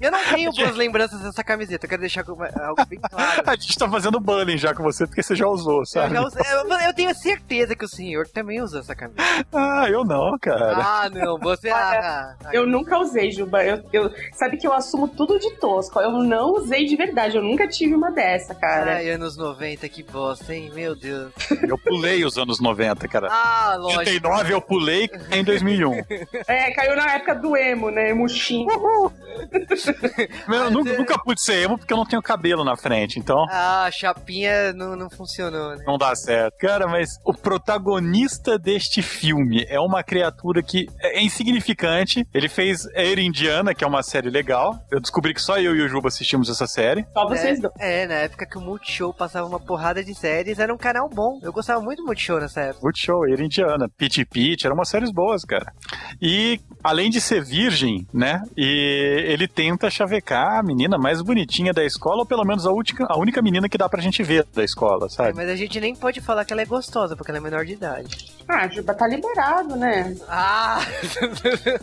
Eu 0.00 0.10
não 0.10 0.24
tenho 0.24 0.52
boas 0.54 0.76
lembranças 0.76 1.20
dessa 1.20 1.42
camiseta, 1.44 1.86
eu 1.86 1.90
quero 1.90 2.00
deixar 2.00 2.24
algo 2.28 2.86
bem 2.88 2.98
claro. 3.10 3.42
A 3.46 3.56
gente 3.56 3.78
tá 3.78 3.88
fazendo 3.88 4.20
bullying 4.20 4.58
já 4.58 4.74
com 4.74 4.82
você, 4.82 5.06
porque 5.06 5.22
você 5.22 5.34
já 5.34 5.46
usou, 5.46 5.80
Eu, 5.80 5.86
sabe? 5.86 6.14
já 6.14 6.22
usei- 6.22 6.42
eu- 6.52 6.78
eu 6.86 6.94
tenho 6.94 7.14
certeza 7.14 7.74
que 7.74 7.84
o 7.84 7.88
senhor 7.88 8.26
também 8.28 8.60
usa 8.60 8.80
essa 8.80 8.94
camisa. 8.94 9.16
Ah, 9.52 9.86
eu 9.88 10.04
não, 10.04 10.38
cara. 10.38 10.74
Ah, 10.76 11.10
não, 11.10 11.38
você. 11.38 11.68
Ah, 11.70 12.34
ah, 12.44 12.50
Eu 12.52 12.66
nunca 12.66 12.98
usei, 12.98 13.30
Juba. 13.30 13.64
Eu, 13.64 13.82
eu- 13.92 14.10
sabe 14.34 14.56
que 14.56 14.66
eu 14.66 14.72
assumo 14.72 15.08
tudo 15.08 15.38
de 15.38 15.50
tosco. 15.56 16.00
Eu 16.00 16.12
não 16.12 16.52
usei 16.54 16.84
de 16.86 16.96
verdade. 16.96 17.36
Eu 17.36 17.42
nunca 17.42 17.66
tive 17.68 17.94
uma 17.94 18.10
dessa, 18.10 18.54
cara. 18.54 18.96
Ai, 18.96 19.10
anos 19.10 19.36
90, 19.36 19.88
que 19.88 20.02
bosta, 20.02 20.54
hein? 20.54 20.70
Meu 20.74 20.94
Deus. 20.94 21.32
Eu 21.66 21.78
pulei 21.78 22.24
os 22.24 22.36
anos 22.38 22.60
90, 22.60 23.08
cara. 23.08 23.28
Ah, 23.30 23.76
lógico. 23.78 24.00
89 24.00 24.52
eu 24.54 24.60
pulei 24.60 25.08
em 25.30 25.42
2001. 25.44 26.02
É, 26.46 26.70
caiu 26.72 26.96
na 26.96 27.14
época 27.14 27.34
do 27.34 27.56
emo, 27.56 27.90
né? 27.90 28.10
Emuxim. 28.10 28.66
Eu 30.48 30.70
nunca, 30.70 30.96
nunca 30.96 31.18
pude 31.18 31.42
ser 31.42 31.62
emo 31.62 31.78
porque 31.78 31.92
eu 31.92 31.96
não 31.96 32.06
tenho 32.06 32.22
cabelo 32.22 32.64
na 32.64 32.76
frente, 32.76 33.18
então 33.18 33.44
Ah, 33.50 33.84
a 33.84 33.90
chapinha 33.90 34.72
não, 34.72 34.96
não 34.96 35.08
funcionou, 35.10 35.76
né? 35.76 35.84
não 35.86 35.98
dá 35.98 36.14
certo. 36.14 36.56
Cara, 36.58 36.86
mas 36.86 37.10
o 37.24 37.32
protagonista 37.32 38.58
deste 38.58 39.02
filme 39.02 39.64
é 39.68 39.78
uma 39.78 40.02
criatura 40.02 40.62
que 40.62 40.86
é 41.00 41.22
insignificante. 41.22 42.26
Ele 42.32 42.48
fez 42.48 42.86
Air 42.94 43.18
Indiana, 43.18 43.74
que 43.74 43.84
é 43.84 43.86
uma 43.86 44.02
série 44.02 44.30
legal. 44.30 44.74
Eu 44.90 45.00
descobri 45.00 45.34
que 45.34 45.40
só 45.40 45.58
eu 45.58 45.74
e 45.76 45.82
o 45.82 45.88
Juba 45.88 46.08
assistimos 46.08 46.48
essa 46.48 46.66
série. 46.66 47.06
Só 47.12 47.28
vocês 47.28 47.58
é, 47.58 47.62
dois. 47.62 47.74
É, 47.78 48.06
na 48.06 48.14
época 48.14 48.46
que 48.46 48.58
o 48.58 48.60
Multishow 48.60 49.12
passava 49.12 49.46
uma 49.46 49.60
porrada 49.60 50.02
de 50.02 50.14
séries, 50.14 50.58
era 50.58 50.72
um 50.72 50.78
canal 50.78 51.08
bom. 51.08 51.38
Eu 51.42 51.52
gostava 51.52 51.80
muito 51.80 52.02
do 52.02 52.06
Multishow 52.06 52.40
nessa 52.40 52.60
época. 52.60 52.80
Good 52.80 52.98
show, 53.00 53.24
Air 53.24 53.40
Indiana, 53.40 53.88
Pit 53.96 54.24
Pit, 54.26 54.66
eram 54.66 54.74
umas 54.76 54.88
séries 54.88 55.10
boas, 55.12 55.44
cara. 55.44 55.72
E 56.20 56.60
além 56.82 57.10
de 57.10 57.20
ser 57.20 57.44
virgem, 57.44 58.06
né? 58.12 58.42
E 58.56 59.24
ele 59.28 59.46
tenta 59.76 59.90
chavecar 59.90 60.58
a 60.58 60.62
menina 60.62 60.96
mais 60.96 61.20
bonitinha 61.20 61.72
da 61.72 61.84
escola, 61.84 62.20
ou 62.20 62.26
pelo 62.26 62.44
menos 62.44 62.66
a, 62.66 62.72
única, 62.72 63.04
a 63.08 63.18
única 63.18 63.42
menina 63.42 63.68
que 63.68 63.76
dá 63.76 63.88
pra 63.88 64.00
gente 64.00 64.22
ver 64.22 64.44
da 64.54 64.64
escola, 64.64 65.06
É, 65.06 65.08
sabe? 65.10 65.32
mas 65.36 65.48
a 65.48 65.54
gente 65.56 65.78
nem 65.78 65.94
pode 65.94 66.20
falar 66.20 66.44
que 66.44 66.52
ela 66.52 66.62
é 66.62 66.66
gostosa, 66.66 67.14
porque 67.14 67.30
ela 67.30 67.38
é 67.38 67.40
menor 67.42 67.64
de 67.66 67.74
idade. 67.74 68.34
Ah, 68.48 68.66
Juba, 68.68 68.94
tá 68.94 69.06
liberado, 69.06 69.76
né? 69.76 70.16
Ah! 70.28 70.80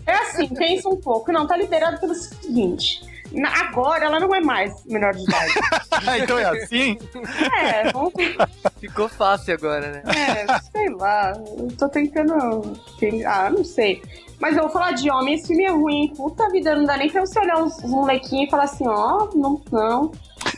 É 0.07 0.13
assim, 0.15 0.47
pensa 0.47 0.89
um 0.89 0.95
pouco. 0.99 1.32
Não, 1.32 1.45
tá 1.47 1.55
liberado 1.57 1.99
pelo 1.99 2.13
seguinte. 2.15 3.01
na- 3.32 3.51
Agora 3.61 4.05
ela 4.05 4.20
não 4.20 4.34
é 4.34 4.39
mais 4.41 4.84
menor 4.86 5.13
de 5.13 5.24
idade. 5.24 5.53
então 6.24 6.38
é 6.38 6.45
assim? 6.45 6.97
É, 7.61 7.91
vamos 7.91 8.13
Ficou 8.80 9.07
fácil 9.09 9.53
agora, 9.53 9.91
né? 9.91 10.03
É, 10.05 10.59
sei 10.72 10.89
lá. 10.89 11.34
Eu 11.57 11.67
tô 11.78 11.88
tentando. 11.89 12.74
Ah, 13.28 13.49
não 13.49 13.63
sei. 13.63 14.01
Mas 14.39 14.55
eu 14.57 14.63
vou 14.63 14.71
falar 14.71 14.91
de 14.91 15.09
homem, 15.09 15.36
esse 15.36 15.47
filme 15.47 15.63
é 15.63 15.71
ruim. 15.71 16.13
Puta 16.15 16.49
vida, 16.49 16.75
não 16.75 16.86
dá 16.86 16.97
nem 16.97 17.09
pra 17.09 17.21
você 17.21 17.39
olhar 17.39 17.57
uns, 17.63 17.77
uns 17.84 17.91
molequinhos 17.91 18.47
e 18.47 18.51
falar 18.51 18.63
assim, 18.63 18.88
ó, 18.88 19.29
não, 19.36 19.61
não. 19.71 20.11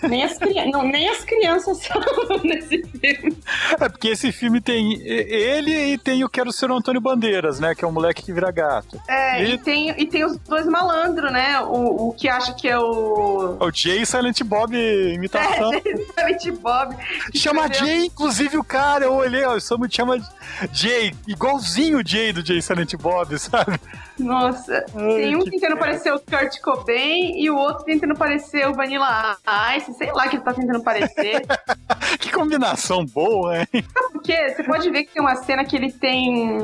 Nem 0.10 0.24
as, 0.24 0.36
cri... 0.40 0.54
não, 0.72 0.82
nem 0.84 1.08
as 1.10 1.24
crianças 1.24 1.78
são 1.86 2.02
nesse 2.44 2.82
filme. 2.84 3.38
É 3.80 3.88
porque 3.88 4.08
esse 4.10 4.32
filme 4.32 4.60
tem 4.60 4.94
ele 5.00 5.94
e 5.94 5.98
tem 5.98 6.24
o 6.24 6.30
Quero 6.30 6.52
Ser 6.52 6.72
o 6.72 6.76
Antônio 6.76 7.00
Bandeiras, 7.00 7.60
né? 7.60 7.76
Que 7.76 7.86
é 7.86 7.88
o 7.88 7.92
moleque 7.92 8.24
que 8.24 8.34
vira 8.34 8.50
gato. 8.52 9.00
É, 9.08 9.44
E- 9.44 9.54
e 9.54 9.58
tem, 9.60 9.90
e 9.92 10.06
tem 10.08 10.26
os 10.26 10.38
dois 10.40 10.66
malandros, 10.66 11.32
né? 11.32 11.62
O, 11.62 12.10
o 12.10 12.14
que 12.14 12.28
acha 12.28 12.54
que 12.56 12.68
é 12.68 12.78
o. 12.80 13.58
O 13.60 13.72
Jay 13.72 14.02
e 14.02 14.06
Silent 14.08 14.42
Bob 14.44 14.76
imitação. 14.76 15.72
É, 15.86 15.90
exatamente 15.90 16.52
Bob. 16.52 16.96
Chama 17.36 17.68
Entendeu? 17.68 17.86
Jay, 17.88 18.06
inclusive 18.06 18.58
o 18.58 18.64
cara, 18.64 19.06
eu 19.06 19.14
olhei, 19.14 19.46
ó, 19.46 19.60
Samu 19.60 19.86
chama 19.90 20.18
Jay, 20.74 21.14
igualzinho 21.28 22.00
o 22.00 22.08
Jay 22.08 22.34
do 22.34 22.44
Jay 22.46 22.62
Silent 22.62 22.96
Bob, 22.96 23.38
sabe? 23.38 23.65
have 23.66 23.82
Nossa, 24.20 24.86
Ai, 24.96 25.16
tem 25.16 25.36
um 25.36 25.40
que 25.44 25.52
tentando 25.52 25.78
parecer 25.78 26.12
o 26.14 26.20
Kurt 26.20 26.60
Cobain 26.62 27.40
e 27.42 27.50
o 27.50 27.56
outro 27.58 27.84
tentando 27.86 28.16
parecer 28.16 28.68
o 28.68 28.74
Vanilla 28.74 29.38
Ice, 29.78 29.94
sei 29.94 30.12
lá 30.14 30.28
que 30.28 30.38
ele 30.38 30.44
tá 30.44 30.54
tentando 30.54 30.82
parecer. 30.84 31.42
Que 32.20 32.32
combinação 32.32 33.06
boa, 33.06 33.58
hein? 33.60 33.68
Porque 34.12 34.50
você 34.50 34.64
pode 34.64 34.90
ver 34.90 35.04
que 35.04 35.14
tem 35.14 35.22
uma 35.22 35.36
cena 35.36 35.66
que 35.66 35.76
ele 35.76 35.92
tem. 35.92 36.58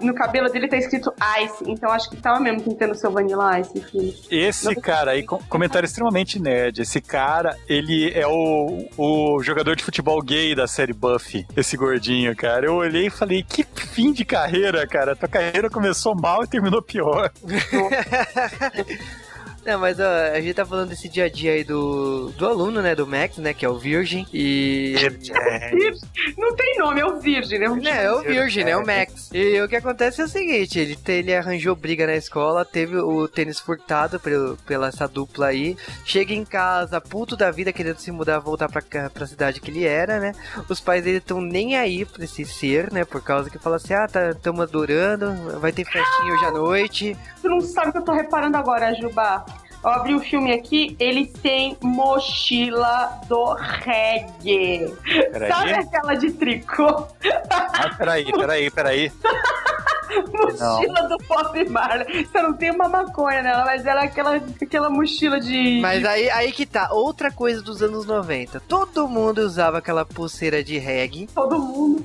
no 0.00 0.14
cabelo 0.14 0.48
dele 0.50 0.68
tá 0.68 0.76
escrito 0.76 1.12
Ice, 1.42 1.64
então 1.66 1.90
acho 1.90 2.08
que 2.10 2.16
tava 2.16 2.40
mesmo 2.40 2.62
tentando 2.62 2.94
ser 2.94 3.08
o 3.08 3.10
Vanilla 3.10 3.58
Ice, 3.60 3.76
enfim. 3.76 4.14
Esse 4.30 4.74
cara 4.76 5.12
aí, 5.12 5.22
com- 5.22 5.38
comentário 5.48 5.86
extremamente 5.86 6.38
nerd. 6.40 6.80
Esse 6.82 7.00
cara, 7.00 7.56
ele 7.68 8.10
é 8.14 8.26
o, 8.26 8.86
o 8.96 9.42
jogador 9.42 9.74
de 9.76 9.82
futebol 9.84 10.20
gay 10.22 10.54
da 10.54 10.66
série 10.66 10.92
Buffy. 10.92 11.46
Esse 11.56 11.76
gordinho, 11.76 12.34
cara. 12.36 12.66
Eu 12.66 12.74
olhei 12.76 13.06
e 13.06 13.10
falei, 13.10 13.42
que 13.42 13.64
fim 13.64 14.12
de 14.12 14.24
carreira, 14.24 14.86
cara. 14.86 15.16
Tua 15.16 15.28
carreira 15.28 15.68
começou 15.68 16.14
mal 16.14 16.44
e 16.44 16.46
terminou 16.46 16.75
pior. 16.80 17.30
Não, 19.66 19.80
mas 19.80 19.98
ó, 19.98 20.08
a 20.32 20.40
gente 20.40 20.54
tá 20.54 20.64
falando 20.64 20.90
desse 20.90 21.08
dia 21.08 21.24
a 21.24 21.28
dia 21.28 21.50
aí 21.50 21.64
do, 21.64 22.30
do 22.38 22.46
aluno, 22.46 22.80
né? 22.80 22.94
Do 22.94 23.04
Max, 23.04 23.38
né? 23.38 23.52
Que 23.52 23.66
é 23.66 23.68
o 23.68 23.76
Virgem. 23.76 24.24
E. 24.32 24.94
Não 26.38 26.54
tem 26.54 26.78
nome, 26.78 27.00
é 27.00 27.04
o 27.04 27.18
Virgem, 27.18 27.58
né? 27.58 27.68
Né, 27.68 28.04
é 28.04 28.12
o 28.12 28.22
Virgem, 28.22 28.64
né? 28.64 28.76
O 28.76 28.86
Max. 28.86 29.28
E 29.34 29.60
o 29.60 29.68
que 29.68 29.74
acontece 29.74 30.20
é 30.20 30.24
o 30.24 30.28
seguinte: 30.28 30.78
ele, 30.78 30.96
ele 31.08 31.34
arranjou 31.34 31.74
briga 31.74 32.06
na 32.06 32.14
escola, 32.14 32.64
teve 32.64 32.96
o 32.96 33.26
tênis 33.26 33.58
furtado 33.58 34.20
pelo, 34.20 34.56
pela 34.58 34.86
essa 34.86 35.08
dupla 35.08 35.48
aí. 35.48 35.76
Chega 36.04 36.32
em 36.32 36.44
casa, 36.44 37.00
puto 37.00 37.36
da 37.36 37.50
vida, 37.50 37.72
querendo 37.72 37.98
se 37.98 38.12
mudar, 38.12 38.38
voltar 38.38 38.68
pra, 38.68 39.10
pra 39.10 39.26
cidade 39.26 39.60
que 39.60 39.68
ele 39.72 39.84
era, 39.84 40.20
né? 40.20 40.32
Os 40.68 40.78
pais 40.78 41.02
dele 41.02 41.18
estão 41.18 41.40
nem 41.40 41.76
aí 41.76 42.04
pra 42.04 42.22
esse 42.22 42.44
ser, 42.44 42.92
né? 42.92 43.04
Por 43.04 43.20
causa 43.20 43.50
que 43.50 43.58
fala 43.58 43.76
assim: 43.76 43.94
ah, 43.94 44.06
tá, 44.06 44.32
tamo 44.32 44.62
adorando, 44.62 45.58
vai 45.58 45.72
ter 45.72 45.84
festinha 45.84 46.34
hoje 46.34 46.44
à 46.44 46.50
noite. 46.52 47.16
Tu 47.42 47.48
não 47.48 47.60
sabe 47.60 47.88
o 47.88 47.92
que 47.92 47.98
eu 47.98 48.04
tô 48.04 48.12
reparando 48.12 48.56
agora, 48.56 48.94
Juba. 48.94 49.44
Eu 49.86 49.92
abri 49.92 50.14
o 50.16 50.20
filme 50.20 50.52
aqui, 50.52 50.96
ele 50.98 51.26
tem 51.26 51.76
mochila 51.80 53.20
do 53.28 53.54
reggae. 53.54 54.92
Peraí. 55.30 55.48
Sabe 55.48 55.72
aquela 55.74 56.14
de 56.14 56.32
tricô? 56.32 57.06
Ah, 57.48 57.94
peraí, 57.96 58.24
peraí, 58.32 58.68
peraí. 58.68 59.12
mochila 60.32 61.02
do 61.08 61.16
Bob 61.28 61.70
Marley. 61.70 62.26
Você 62.26 62.42
não 62.42 62.52
tem 62.54 62.72
uma 62.72 62.88
maconha 62.88 63.42
nela, 63.42 63.64
mas 63.64 63.86
ela 63.86 64.02
é 64.02 64.06
aquela, 64.06 64.42
aquela 64.60 64.90
mochila 64.90 65.38
de. 65.38 65.78
Mas 65.80 66.04
aí, 66.04 66.28
aí 66.30 66.50
que 66.50 66.66
tá, 66.66 66.88
outra 66.90 67.30
coisa 67.30 67.62
dos 67.62 67.80
anos 67.80 68.06
90. 68.06 68.58
Todo 68.66 69.06
mundo 69.06 69.38
usava 69.38 69.78
aquela 69.78 70.04
pulseira 70.04 70.64
de 70.64 70.78
reggae. 70.78 71.28
Todo 71.32 71.60
mundo. 71.60 72.04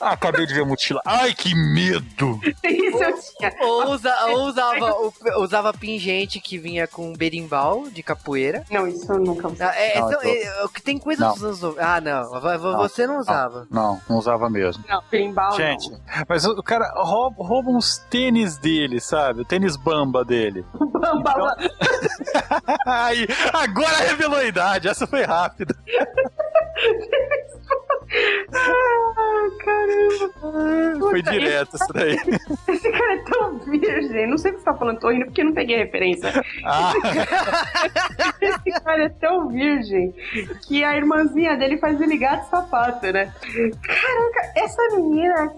Ah, 0.00 0.10
acabei 0.12 0.46
de 0.46 0.54
ver 0.54 0.64
mutila. 0.64 1.00
Ai, 1.04 1.32
que 1.34 1.54
medo! 1.54 2.40
Isso 2.64 3.02
eu 3.02 3.14
tinha. 3.20 3.54
Ou, 3.60 3.90
usa- 3.90 4.26
ou 4.26 4.44
usava, 4.46 4.92
ou 4.92 5.12
usava 5.38 5.72
pingente 5.72 6.40
que 6.40 6.58
vinha 6.58 6.86
com 6.86 7.12
berimbau 7.12 7.88
de 7.88 8.02
capoeira. 8.02 8.64
Não, 8.70 8.86
isso 8.86 9.10
eu 9.12 9.18
nunca 9.20 9.48
usei. 9.48 9.66
Ah, 9.66 9.74
é, 9.74 10.00
Não, 10.00 10.08
então, 10.08 10.22
eu 10.22 10.42
é, 10.42 10.64
o 10.64 10.68
que 10.68 10.82
tem 10.82 10.98
coisa 10.98 11.24
Não. 11.26 11.34
dos 11.34 11.44
anos 11.44 11.60
90. 11.60 11.86
Ah, 11.86 12.00
não. 12.00 12.24
vo- 12.30 12.40
vo- 12.58 12.72
Não. 12.72 12.78
Você 12.78 13.06
não 13.06 13.18
usava. 13.18 13.66
Não, 13.70 14.00
não 14.08 14.16
usava 14.16 14.48
mesmo. 14.50 14.82
Não, 14.88 15.02
berimbau 15.10 15.52
Gente, 15.56 15.90
mas 16.28 16.44
o 16.44 16.62
cara 16.62 16.92
rouba, 16.96 17.44
rouba 17.44 17.70
uns 17.70 17.98
tênis 18.10 18.56
dele, 18.58 19.00
sabe? 19.00 19.42
O 19.42 19.44
tênis 19.44 19.76
bamba 19.76 20.24
dele. 20.24 20.64
Bamba- 20.96 21.56
Aí, 22.86 23.26
agora 23.52 23.96
revelou 23.98 24.38
a 24.38 24.44
idade, 24.44 24.88
essa 24.88 25.06
foi 25.06 25.22
rápida. 25.22 25.76
Ah, 28.52 29.48
caramba. 29.64 31.10
Foi 31.10 31.22
direto 31.22 31.74
isso 31.76 31.92
daí. 31.92 32.16
Esse 32.68 32.90
cara 32.92 33.14
é 33.14 33.22
tão 33.24 33.58
virgem. 33.58 34.26
Não 34.28 34.38
sei 34.38 34.52
o 34.52 34.54
que 34.54 34.60
você 34.60 34.64
tá 34.66 34.74
falando, 34.74 35.00
tô 35.00 35.08
rindo 35.10 35.24
porque 35.26 35.40
eu 35.40 35.46
não 35.46 35.52
peguei 35.54 35.76
a 35.76 35.84
referência. 35.84 36.32
Ah, 36.64 36.92
Esse 38.40 38.70
cara 38.84 39.04
é 39.04 39.08
tão 39.08 39.48
virgem 39.48 40.14
que 40.68 40.84
a 40.84 40.96
irmãzinha 40.96 41.56
dele 41.56 41.78
faz 41.78 42.00
ele 42.00 42.16
gato 42.16 42.48
sapato, 42.48 43.06
né? 43.12 43.32
Caraca, 43.42 44.52
essa 44.56 44.82
menina. 44.96 45.52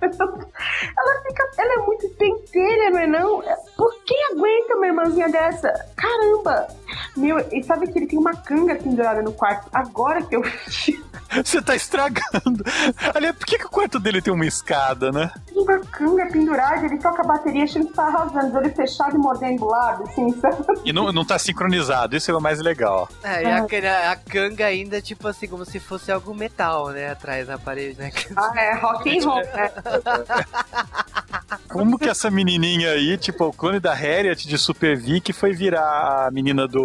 Ela 0.00 1.22
fica. 1.26 1.50
Ela 1.58 1.74
é 1.74 1.78
muito 1.78 2.08
pentelha, 2.18 2.90
mas 2.92 3.08
não. 3.08 3.42
Por 3.76 3.94
quem 4.04 4.24
aguenta 4.32 4.74
uma 4.76 4.86
irmãzinha 4.86 5.28
dessa? 5.28 5.72
Caramba! 5.96 6.68
Meu, 7.16 7.38
e 7.52 7.62
sabe 7.62 7.86
que 7.88 7.98
ele 7.98 8.06
tem 8.06 8.18
uma 8.18 8.34
canga 8.34 8.74
pendurada 8.76 9.22
no 9.22 9.32
quarto? 9.32 9.68
Agora 9.72 10.22
que 10.22 10.36
eu 10.36 10.42
vi. 10.42 11.02
Você 11.44 11.60
tá 11.60 11.76
estragando. 11.76 12.64
Aliás, 13.14 13.36
por 13.36 13.46
que, 13.46 13.58
que 13.58 13.66
o 13.66 13.70
quarto 13.70 14.00
dele 14.00 14.22
tem 14.22 14.32
uma 14.32 14.46
escada, 14.46 15.12
né? 15.12 15.30
Um 15.54 15.64
canga 15.64 16.26
pendurado, 16.26 16.86
ele 16.86 16.98
toca 16.98 17.22
a 17.22 17.26
bateria 17.26 17.64
achando 17.64 17.88
que 17.88 17.92
tá 17.92 18.04
arrasando, 18.04 18.56
olho 18.56 18.74
fechado 18.74 19.16
e 19.16 19.18
mordendo 19.18 19.64
o 19.64 19.68
lado, 19.68 20.04
assim, 20.04 20.30
sabe? 20.40 20.56
E 20.84 20.92
não, 20.92 21.12
não 21.12 21.24
tá 21.24 21.38
sincronizado, 21.38 22.16
isso 22.16 22.30
é 22.30 22.34
o 22.34 22.40
mais 22.40 22.60
legal. 22.60 23.08
É, 23.22 23.42
e 23.42 23.46
a, 23.46 24.12
a 24.12 24.16
canga 24.16 24.66
ainda, 24.66 25.02
tipo 25.02 25.28
assim, 25.28 25.46
como 25.46 25.64
se 25.64 25.78
fosse 25.78 26.10
algo 26.10 26.34
metal, 26.34 26.88
né? 26.88 27.10
Atrás 27.10 27.46
da 27.46 27.58
parede, 27.58 27.98
né? 27.98 28.10
Ah, 28.36 28.52
é 28.56 28.74
rock 28.74 29.18
and 29.18 29.24
roll, 29.24 29.42
né? 29.42 29.72
Como 31.68 31.98
que 31.98 32.08
essa 32.08 32.30
menininha 32.30 32.92
aí, 32.92 33.18
tipo, 33.18 33.46
o 33.46 33.52
clone 33.52 33.80
da 33.80 33.92
Harriet 33.92 34.46
de 34.46 34.56
Super 34.56 34.96
Vic 34.96 35.32
foi 35.32 35.52
virar 35.52 36.26
a 36.26 36.30
menina 36.30 36.66
do 36.66 36.77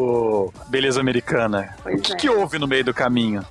Beleza 0.67 0.99
Americana? 0.99 1.75
Pois 1.81 1.99
o 1.99 2.01
que, 2.01 2.13
é. 2.13 2.15
que 2.15 2.29
houve 2.29 2.57
no 2.59 2.67
meio 2.67 2.83
do 2.83 2.93
caminho? 2.93 3.45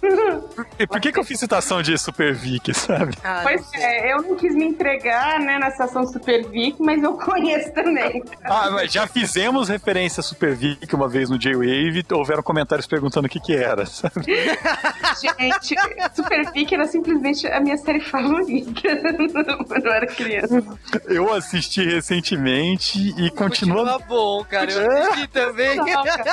E 0.79 0.87
por 0.87 1.01
que, 1.01 1.13
que 1.13 1.19
eu 1.19 1.25
fiz 1.25 1.39
citação 1.39 1.83
de 1.83 1.97
Super 1.99 2.35
Vic, 2.35 2.73
sabe? 2.75 3.15
Ah, 3.23 3.41
Pois 3.43 3.69
é, 3.75 4.13
eu 4.13 4.23
não 4.23 4.37
quis 4.37 4.55
me 4.55 4.65
entregar, 4.65 5.41
né, 5.41 5.59
na 5.59 5.69
estação 5.69 6.07
Super 6.07 6.47
Vic, 6.49 6.77
mas 6.81 7.03
eu 7.03 7.15
conheço 7.19 7.73
também. 7.73 8.23
Ah, 8.45 8.71
mas 8.71 8.93
já 8.93 9.07
fizemos 9.07 9.69
referência 9.69 10.21
a 10.21 10.25
Super 10.25 10.55
Vic 10.55 10.95
uma 10.95 11.09
vez 11.09 11.31
no 11.31 11.39
J-Wave, 11.39 12.05
houveram 12.13 12.43
comentários 12.43 12.87
perguntando 12.87 13.27
o 13.27 13.31
que 13.31 13.41
que 13.41 13.55
era, 13.55 13.87
sabe? 13.87 14.25
Gente, 15.21 15.75
Super 16.15 16.53
Vic 16.53 16.75
era 16.75 16.87
simplesmente 16.87 17.47
a 17.47 17.61
minha 17.61 17.77
série 17.77 18.01
favorita 18.01 18.73
quando 19.67 19.87
eu 19.87 19.93
era 19.93 20.07
criança. 20.07 20.63
Eu 21.07 21.33
assisti 21.33 21.85
recentemente 21.85 22.99
e 23.19 23.31
Continua 23.31 23.73
continua... 23.73 23.99
bom, 24.01 24.45
cara. 24.45 24.71
Eu 24.71 24.91
assisti 24.91 25.27
também. 25.29 25.77
Não, 25.77 26.05
cara. 26.05 26.32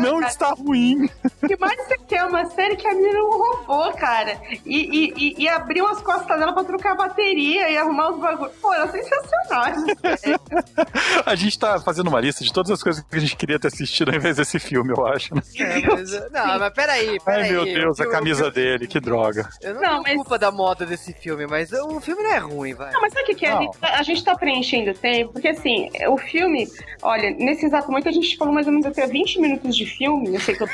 Não 0.00 0.14
Cara, 0.20 0.26
está 0.26 0.50
ruim. 0.50 1.08
O 1.42 1.46
que 1.48 1.56
mais 1.56 1.76
você 1.86 1.98
quer? 2.08 2.24
Uma 2.24 2.46
série 2.46 2.76
que 2.76 2.86
a 2.86 2.94
menina 2.94 3.18
é 3.18 3.22
um 3.22 3.30
robô, 3.30 3.92
cara. 3.92 4.40
E, 4.64 4.78
e, 4.78 5.14
e, 5.16 5.42
e 5.44 5.48
abriu 5.48 5.86
as 5.86 6.00
costas 6.00 6.38
dela 6.38 6.52
pra 6.52 6.64
trocar 6.64 6.92
a 6.92 6.94
bateria 6.94 7.68
e 7.68 7.76
arrumar 7.76 8.10
os 8.10 8.20
bagulhos. 8.20 8.52
Pô, 8.60 8.72
era 8.72 8.88
sensacional. 8.90 9.64
essa 9.66 10.16
série. 10.16 10.36
A 11.26 11.34
gente 11.34 11.58
tá 11.58 11.80
fazendo 11.80 12.08
uma 12.08 12.20
lista 12.20 12.42
de 12.44 12.52
todas 12.52 12.70
as 12.70 12.82
coisas 12.82 13.02
que 13.04 13.16
a 13.16 13.20
gente 13.20 13.36
queria 13.36 13.58
ter 13.58 13.68
assistido 13.68 14.10
ao 14.10 14.16
invés 14.16 14.36
desse 14.36 14.58
filme, 14.58 14.92
eu 14.96 15.06
acho. 15.06 15.34
né? 15.34 15.42
É, 15.58 15.80
mas, 15.86 16.10
não, 16.30 16.58
mas 16.58 16.72
peraí, 16.72 17.18
peraí. 17.24 17.42
Ai, 17.44 17.50
meu 17.50 17.64
Deus, 17.64 18.00
a 18.00 18.04
Eu- 18.04 18.10
camisa 18.10 18.50
dele, 18.50 18.86
que 18.86 19.00
droga. 19.00 19.48
Eu 19.60 19.74
não, 19.74 19.80
Não, 19.80 20.02
tenho 20.02 20.16
mas- 20.16 20.16
culpa 20.16 20.38
da 20.38 20.50
moda 20.50 20.84
desse 20.86 21.12
filme, 21.12 21.46
mas 21.46 21.72
o 21.72 22.00
filme 22.00 22.22
não 22.22 22.32
é 22.32 22.38
ruim, 22.38 22.74
vai. 22.74 22.92
Não, 22.92 23.00
mas 23.00 23.12
sabe 23.12 23.24
o 23.24 23.26
que, 23.26 23.34
que 23.36 23.46
é? 23.46 23.52
A 23.52 23.58
gente, 23.60 23.78
tá, 23.78 23.88
a 23.98 24.02
gente 24.02 24.24
tá 24.24 24.34
preenchendo 24.36 24.94
tempo, 24.94 25.32
porque 25.32 25.48
assim, 25.48 25.88
o 26.08 26.16
filme, 26.18 26.66
olha, 27.02 27.30
nesse 27.30 27.66
exato 27.66 27.88
momento 27.88 28.08
a 28.08 28.12
gente 28.12 28.36
falou 28.36 28.52
mais 28.54 28.66
ou 28.66 28.72
menos 28.72 28.81
até 28.88 29.06
20 29.06 29.40
minutos 29.40 29.76
de 29.76 29.86
filme, 29.86 30.34
eu 30.34 30.40
sei 30.40 30.54
que 30.56 30.62
eu, 30.62 30.68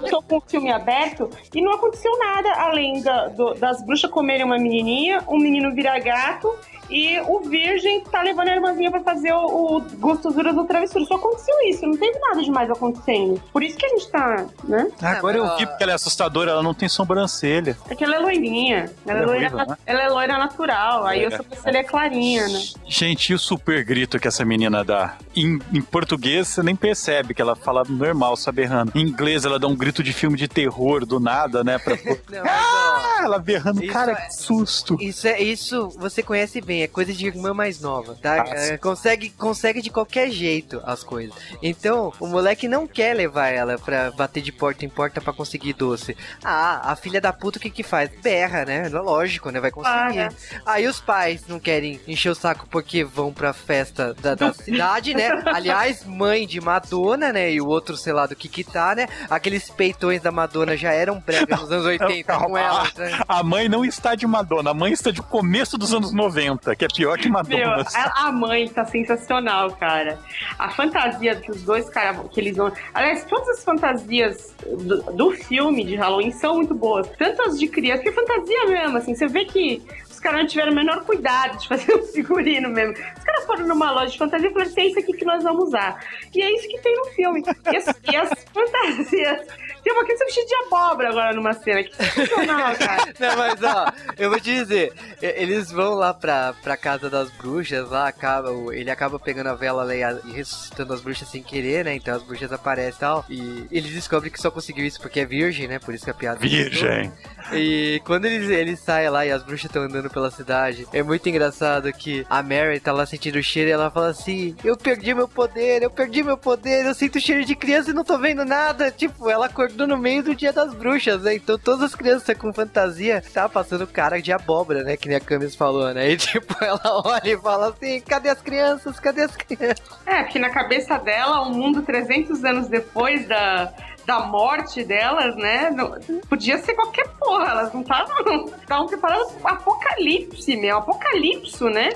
eu 0.00 0.08
tô 0.10 0.22
com 0.22 0.36
o 0.36 0.40
filme 0.40 0.70
aberto, 0.70 1.30
e 1.54 1.60
não 1.60 1.72
aconteceu 1.72 2.16
nada 2.18 2.50
além 2.60 3.00
da- 3.02 3.28
do- 3.28 3.54
das 3.54 3.82
bruxas 3.84 4.10
comerem 4.10 4.44
uma 4.44 4.58
menininha, 4.58 5.22
um 5.28 5.38
menino 5.38 5.74
virar 5.74 5.98
gato, 6.00 6.52
e 6.92 7.20
o 7.20 7.40
virgem 7.40 8.02
tá 8.04 8.22
levando 8.22 8.48
a 8.48 8.54
irmãzinha 8.54 8.90
pra 8.90 9.00
fazer 9.02 9.32
o, 9.32 9.76
o 9.76 9.80
gostosuras 9.98 10.54
do 10.54 10.64
travessuro. 10.64 11.04
Só 11.06 11.14
aconteceu 11.14 11.54
isso, 11.68 11.86
não 11.86 11.96
teve 11.96 12.18
nada 12.18 12.42
demais 12.42 12.70
acontecendo. 12.70 13.42
Por 13.52 13.62
isso 13.62 13.76
que 13.76 13.86
a 13.86 13.88
gente 13.88 14.08
tá, 14.10 14.46
né? 14.64 14.90
Agora 15.00 15.38
mas, 15.42 15.50
eu 15.52 15.56
vi 15.58 15.66
porque 15.66 15.82
ela 15.82 15.92
é 15.92 15.94
assustadora, 15.94 16.50
ela 16.52 16.62
não 16.62 16.74
tem 16.74 16.88
sobrancelha. 16.88 17.76
É 17.88 17.94
que 17.94 18.04
ela 18.04 18.16
é 18.16 18.18
loirinha. 18.18 18.90
Ela, 19.06 19.20
é, 19.20 19.22
Ela 19.22 19.22
é 19.22 19.26
loira, 19.26 19.48
ruiva, 19.48 19.66
né? 19.66 19.76
ela 19.86 20.02
é 20.02 20.08
loira 20.08 20.38
natural. 20.38 21.06
Aí 21.06 21.20
É. 21.22 21.26
eu 21.26 21.30
sou 21.30 21.44
ela 21.64 21.78
é 21.78 21.82
clarinha, 21.84 22.46
né? 22.48 22.60
Gente, 22.86 23.30
e 23.30 23.34
o 23.34 23.38
super 23.38 23.84
grito 23.84 24.18
que 24.18 24.28
essa 24.28 24.44
menina 24.44 24.84
dá? 24.84 25.16
Em, 25.34 25.58
em 25.72 25.80
português 25.80 26.48
você 26.48 26.62
nem 26.62 26.76
percebe 26.76 27.34
que 27.34 27.40
ela 27.42 27.54
fala 27.56 27.82
normal, 27.88 28.36
só 28.36 28.52
berrando. 28.52 28.92
Em 28.94 29.00
inglês 29.02 29.44
ela 29.44 29.58
dá 29.58 29.66
um 29.66 29.76
grito 29.76 30.02
de 30.02 30.12
filme 30.12 30.36
de 30.36 30.48
terror 30.48 31.06
do 31.06 31.18
nada, 31.18 31.62
né? 31.64 31.78
Pra... 31.78 31.96
Não, 32.30 32.42
ah, 32.44 33.20
ela 33.24 33.38
berrando, 33.38 33.82
Isso 33.82 33.92
cara, 33.92 34.12
é- 34.12 34.14
que 34.26 34.34
susto. 34.34 34.96
Isso, 35.00 35.26
é, 35.26 35.40
isso 35.40 35.88
você 35.98 36.22
conhece 36.22 36.60
bem, 36.60 36.81
é 36.82 36.88
coisa 36.88 37.12
de 37.12 37.26
irmã 37.26 37.52
mais 37.54 37.80
nova, 37.80 38.16
tá? 38.20 38.42
Ah, 38.42 38.54
É, 38.54 38.76
consegue, 38.78 39.30
consegue 39.30 39.80
de 39.82 39.90
qualquer 39.90 40.30
jeito 40.30 40.80
as 40.84 41.02
coisas. 41.02 41.34
Então, 41.62 42.12
o 42.20 42.26
moleque 42.26 42.68
não 42.68 42.86
quer 42.86 43.14
levar 43.14 43.48
ela 43.48 43.78
pra 43.78 44.10
bater 44.10 44.42
de 44.42 44.52
porta 44.52 44.84
em 44.84 44.88
porta 44.88 45.20
pra 45.20 45.32
conseguir 45.32 45.72
doce. 45.72 46.16
Ah, 46.44 46.92
a 46.92 46.96
filha 46.96 47.20
da 47.20 47.32
puta 47.32 47.58
o 47.58 47.60
que 47.62 47.70
que 47.70 47.82
faz? 47.82 48.10
Berra, 48.22 48.64
né? 48.64 48.88
Lógico, 48.88 49.50
né? 49.50 49.60
Vai 49.60 49.70
conseguir. 49.70 50.20
Ah, 50.20 50.32
Aí 50.66 50.86
os 50.86 51.00
pais 51.00 51.44
não 51.48 51.58
querem 51.58 52.00
encher 52.06 52.30
o 52.30 52.34
saco 52.34 52.66
porque 52.70 53.04
vão 53.04 53.32
pra 53.32 53.52
festa 53.52 54.14
da, 54.14 54.34
da 54.34 54.52
cidade, 54.54 55.14
né? 55.14 55.42
Aliás, 55.46 56.04
mãe 56.04 56.46
de 56.46 56.60
Madonna, 56.60 57.32
né? 57.32 57.52
E 57.52 57.60
o 57.60 57.66
outro, 57.66 57.96
sei 57.96 58.12
lá, 58.12 58.26
do 58.26 58.36
que 58.36 58.48
que 58.48 58.64
tá, 58.64 58.94
né? 58.94 59.06
Aqueles 59.30 59.70
peitões 59.70 60.20
da 60.22 60.30
Madonna 60.32 60.76
já 60.76 60.92
eram 60.92 61.20
brega 61.20 61.56
nos 61.56 61.70
anos 61.70 61.86
80 61.86 62.36
com 62.38 62.56
ela. 62.56 62.84
né? 62.96 63.20
A 63.28 63.42
mãe 63.42 63.68
não 63.68 63.84
está 63.84 64.14
de 64.14 64.26
Madonna, 64.26 64.70
a 64.70 64.74
mãe 64.74 64.92
está 64.92 65.10
de 65.10 65.22
começo 65.22 65.76
dos 65.78 65.92
anos 65.94 66.12
90, 66.12 66.71
que 66.74 66.84
é 66.84 66.88
pior 66.88 67.18
que 67.18 67.28
Meu, 67.28 67.32
Madonna. 67.32 67.84
a, 67.94 68.28
a 68.28 68.32
mãe 68.32 68.68
tá 68.68 68.84
sensacional, 68.84 69.70
cara. 69.72 70.18
A 70.58 70.70
fantasia 70.70 71.36
que 71.36 71.50
os 71.50 71.62
dois 71.62 71.88
caras 71.88 72.28
que 72.30 72.40
eles 72.40 72.56
vão. 72.56 72.72
Aliás, 72.94 73.24
todas 73.24 73.48
as 73.50 73.64
fantasias 73.64 74.54
do, 74.66 75.02
do 75.12 75.30
filme 75.32 75.84
de 75.84 75.96
Halloween 75.96 76.30
são 76.30 76.56
muito 76.56 76.74
boas. 76.74 77.08
Tanto 77.18 77.42
as 77.42 77.58
de 77.58 77.68
criança, 77.68 78.02
que 78.02 78.08
é 78.08 78.12
fantasia 78.12 78.66
mesmo, 78.66 78.98
assim. 78.98 79.14
Você 79.14 79.26
vê 79.26 79.44
que 79.44 79.82
caras 80.22 80.40
não 80.40 80.46
tiveram 80.46 80.72
o 80.72 80.74
menor 80.74 81.04
cuidado 81.04 81.58
de 81.58 81.68
fazer 81.68 81.92
um 81.94 82.02
figurino 82.06 82.68
mesmo. 82.70 82.92
Os 82.92 83.24
caras 83.24 83.44
foram 83.44 83.66
numa 83.66 83.90
loja 83.90 84.12
de 84.12 84.18
fantasia 84.18 84.48
e 84.48 84.52
falaram 84.52 84.70
assim: 84.70 84.80
é 84.80 84.86
isso 84.86 84.98
aqui 84.98 85.12
que 85.12 85.24
nós 85.24 85.42
vamos 85.42 85.68
usar. 85.68 86.00
E 86.34 86.42
é 86.42 86.50
isso 86.54 86.68
que 86.68 86.78
tem 86.78 86.96
no 86.96 87.04
filme. 87.06 87.42
E 87.70 87.76
as, 87.76 87.86
e 88.10 88.16
as 88.16 88.30
fantasias. 88.54 89.46
Tem 89.82 89.92
uma 89.92 90.04
criança 90.04 90.24
vestida 90.24 90.46
de 90.46 90.54
abóbora 90.66 91.08
agora 91.08 91.34
numa 91.34 91.52
cena. 91.54 91.82
Que 91.82 91.96
sensacional, 91.96 92.74
cara. 92.78 93.12
Não, 93.18 93.36
mas 93.36 93.62
ó, 93.62 93.92
eu 94.16 94.30
vou 94.30 94.38
te 94.38 94.54
dizer, 94.54 94.92
eles 95.20 95.72
vão 95.72 95.94
lá 95.94 96.14
pra, 96.14 96.54
pra 96.62 96.76
casa 96.76 97.10
das 97.10 97.30
bruxas, 97.30 97.90
lá 97.90 98.06
acaba, 98.06 98.50
ele 98.72 98.90
acaba 98.90 99.18
pegando 99.18 99.48
a 99.48 99.54
vela 99.54 99.82
lá 99.82 99.94
e, 99.94 100.32
ressuscitando 100.32 100.94
as 100.94 101.00
bruxas 101.00 101.28
sem 101.28 101.42
querer, 101.42 101.84
né? 101.84 101.96
Então 101.96 102.14
as 102.14 102.22
bruxas 102.22 102.52
aparecem 102.52 102.92
e 102.92 103.00
tal. 103.00 103.24
E 103.28 103.66
ele 103.72 103.88
descobre 103.88 104.30
que 104.30 104.40
só 104.40 104.52
conseguiu 104.52 104.86
isso 104.86 105.00
porque 105.00 105.20
é 105.20 105.24
virgem, 105.24 105.66
né? 105.66 105.80
Por 105.80 105.94
isso 105.94 106.04
que 106.04 106.10
a 106.10 106.14
piada. 106.14 106.38
Virgem. 106.38 107.12
E 107.52 108.00
quando 108.04 108.26
eles, 108.26 108.48
eles 108.50 108.78
saem 108.78 109.08
lá 109.08 109.26
e 109.26 109.32
as 109.32 109.42
bruxas 109.42 109.64
estão 109.64 109.82
andando 109.82 110.08
pela 110.12 110.30
cidade, 110.30 110.86
é 110.92 111.02
muito 111.02 111.28
engraçado 111.28 111.92
que 111.92 112.24
a 112.28 112.42
Mary 112.42 112.78
tá 112.78 112.92
lá 112.92 113.06
sentindo 113.06 113.38
o 113.38 113.42
cheiro 113.42 113.70
e 113.70 113.72
ela 113.72 113.90
fala 113.90 114.08
assim: 114.08 114.54
Eu 114.62 114.76
perdi 114.76 115.14
meu 115.14 115.26
poder, 115.26 115.82
eu 115.82 115.90
perdi 115.90 116.22
meu 116.22 116.36
poder, 116.36 116.86
eu 116.86 116.94
sinto 116.94 117.20
cheiro 117.20 117.44
de 117.44 117.56
criança 117.56 117.90
e 117.90 117.94
não 117.94 118.04
tô 118.04 118.18
vendo 118.18 118.44
nada. 118.44 118.90
Tipo, 118.90 119.30
ela 119.30 119.46
acordou 119.46 119.86
no 119.86 119.96
meio 119.96 120.22
do 120.22 120.34
dia 120.34 120.52
das 120.52 120.74
bruxas, 120.74 121.22
né? 121.22 121.34
Então 121.34 121.58
todas 121.58 121.82
as 121.82 121.94
crianças 121.94 122.36
com 122.36 122.52
fantasia 122.52 123.22
tá 123.32 123.48
passando 123.48 123.86
cara 123.86 124.20
de 124.20 124.32
abóbora, 124.32 124.82
né? 124.82 124.96
Que 124.96 125.08
nem 125.08 125.16
a 125.16 125.20
Camis 125.20 125.54
falou, 125.54 125.92
né? 125.92 126.10
E 126.10 126.16
tipo, 126.18 126.54
ela 126.62 127.02
olha 127.04 127.32
e 127.32 127.38
fala 127.38 127.70
assim: 127.70 128.00
Cadê 128.00 128.28
as 128.28 128.42
crianças? 128.42 129.00
Cadê 129.00 129.22
as 129.22 129.34
crianças? 129.34 129.82
É, 130.06 130.22
porque 130.22 130.38
na 130.38 130.50
cabeça 130.50 130.98
dela, 130.98 131.42
o 131.42 131.50
mundo 131.50 131.82
300 131.82 132.44
anos 132.44 132.68
depois 132.68 133.26
da, 133.26 133.72
da 134.06 134.20
morte 134.20 134.84
delas, 134.84 135.36
né? 135.36 135.70
não- 135.70 135.92
podia 136.28 136.58
ser 136.58 136.74
qualquer 136.74 137.06
porra. 137.18 137.50
Elas 137.50 137.72
não 137.72 137.82
estavam 137.82 138.46
estavam 138.46 138.86
preparadas 138.86 139.30
pro 139.32 139.48
apocalipse, 139.48 140.56
meu. 140.56 140.78
Apocalipso, 140.78 141.68
né? 141.68 141.90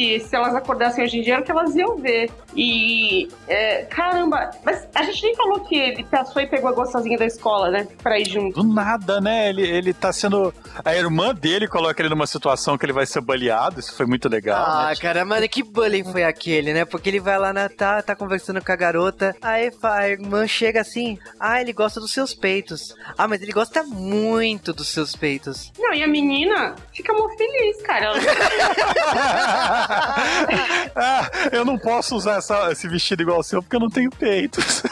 Que 0.00 0.18
se 0.18 0.34
elas 0.34 0.54
acordassem 0.54 1.04
hoje 1.04 1.18
em 1.18 1.20
dia 1.20 1.34
era 1.34 1.42
o 1.42 1.44
que 1.44 1.50
elas 1.50 1.76
iam 1.76 1.94
ver. 1.98 2.30
E 2.56 3.28
é, 3.46 3.82
caramba, 3.84 4.50
mas 4.64 4.88
a 4.94 5.02
gente 5.02 5.22
nem 5.22 5.36
falou 5.36 5.60
que 5.60 5.74
ele 5.76 6.02
passou 6.04 6.40
e 6.40 6.46
pegou 6.46 6.70
a 6.70 6.72
gostosinha 6.72 7.18
da 7.18 7.26
escola, 7.26 7.70
né? 7.70 7.86
Pra 8.02 8.18
ir 8.18 8.26
junto. 8.26 8.62
Do 8.62 8.72
nada, 8.72 9.20
né? 9.20 9.50
Ele, 9.50 9.60
ele 9.60 9.92
tá 9.92 10.10
sendo. 10.10 10.54
A 10.82 10.96
irmã 10.96 11.34
dele 11.34 11.68
coloca 11.68 12.00
ele 12.00 12.08
numa 12.08 12.26
situação 12.26 12.78
que 12.78 12.86
ele 12.86 12.94
vai 12.94 13.04
ser 13.04 13.20
baleado. 13.20 13.78
Isso 13.78 13.94
foi 13.94 14.06
muito 14.06 14.26
legal. 14.26 14.64
Ah, 14.66 14.86
né? 14.88 14.96
cara, 14.96 15.22
mano, 15.22 15.46
que 15.46 15.62
bullying 15.62 16.04
foi 16.04 16.24
aquele, 16.24 16.72
né? 16.72 16.86
Porque 16.86 17.10
ele 17.10 17.20
vai 17.20 17.38
lá 17.38 17.52
na. 17.52 17.68
Tá, 17.68 18.00
tá 18.00 18.16
conversando 18.16 18.64
com 18.64 18.72
a 18.72 18.76
garota. 18.76 19.36
Aí 19.42 19.70
a 19.82 20.08
irmã 20.08 20.46
chega 20.46 20.80
assim. 20.80 21.18
Ah, 21.38 21.60
ele 21.60 21.74
gosta 21.74 22.00
dos 22.00 22.10
seus 22.10 22.32
peitos. 22.32 22.94
Ah, 23.18 23.28
mas 23.28 23.42
ele 23.42 23.52
gosta 23.52 23.82
muito 23.82 24.72
dos 24.72 24.88
seus 24.88 25.14
peitos. 25.14 25.70
Não, 25.78 25.92
e 25.92 26.02
a 26.02 26.08
menina 26.08 26.74
fica 26.90 27.12
muito 27.12 27.36
feliz, 27.36 27.82
cara. 27.82 28.06
Ela- 28.06 28.20
ah, 30.96 31.30
eu 31.52 31.64
não 31.64 31.78
posso 31.78 32.16
usar 32.16 32.36
essa- 32.38 32.70
esse 32.72 32.88
vestido 32.88 33.22
igual 33.22 33.38
ao 33.38 33.42
seu 33.42 33.62
porque 33.62 33.76
eu 33.76 33.80
não 33.80 33.90
tenho 33.90 34.10
peitos. 34.10 34.82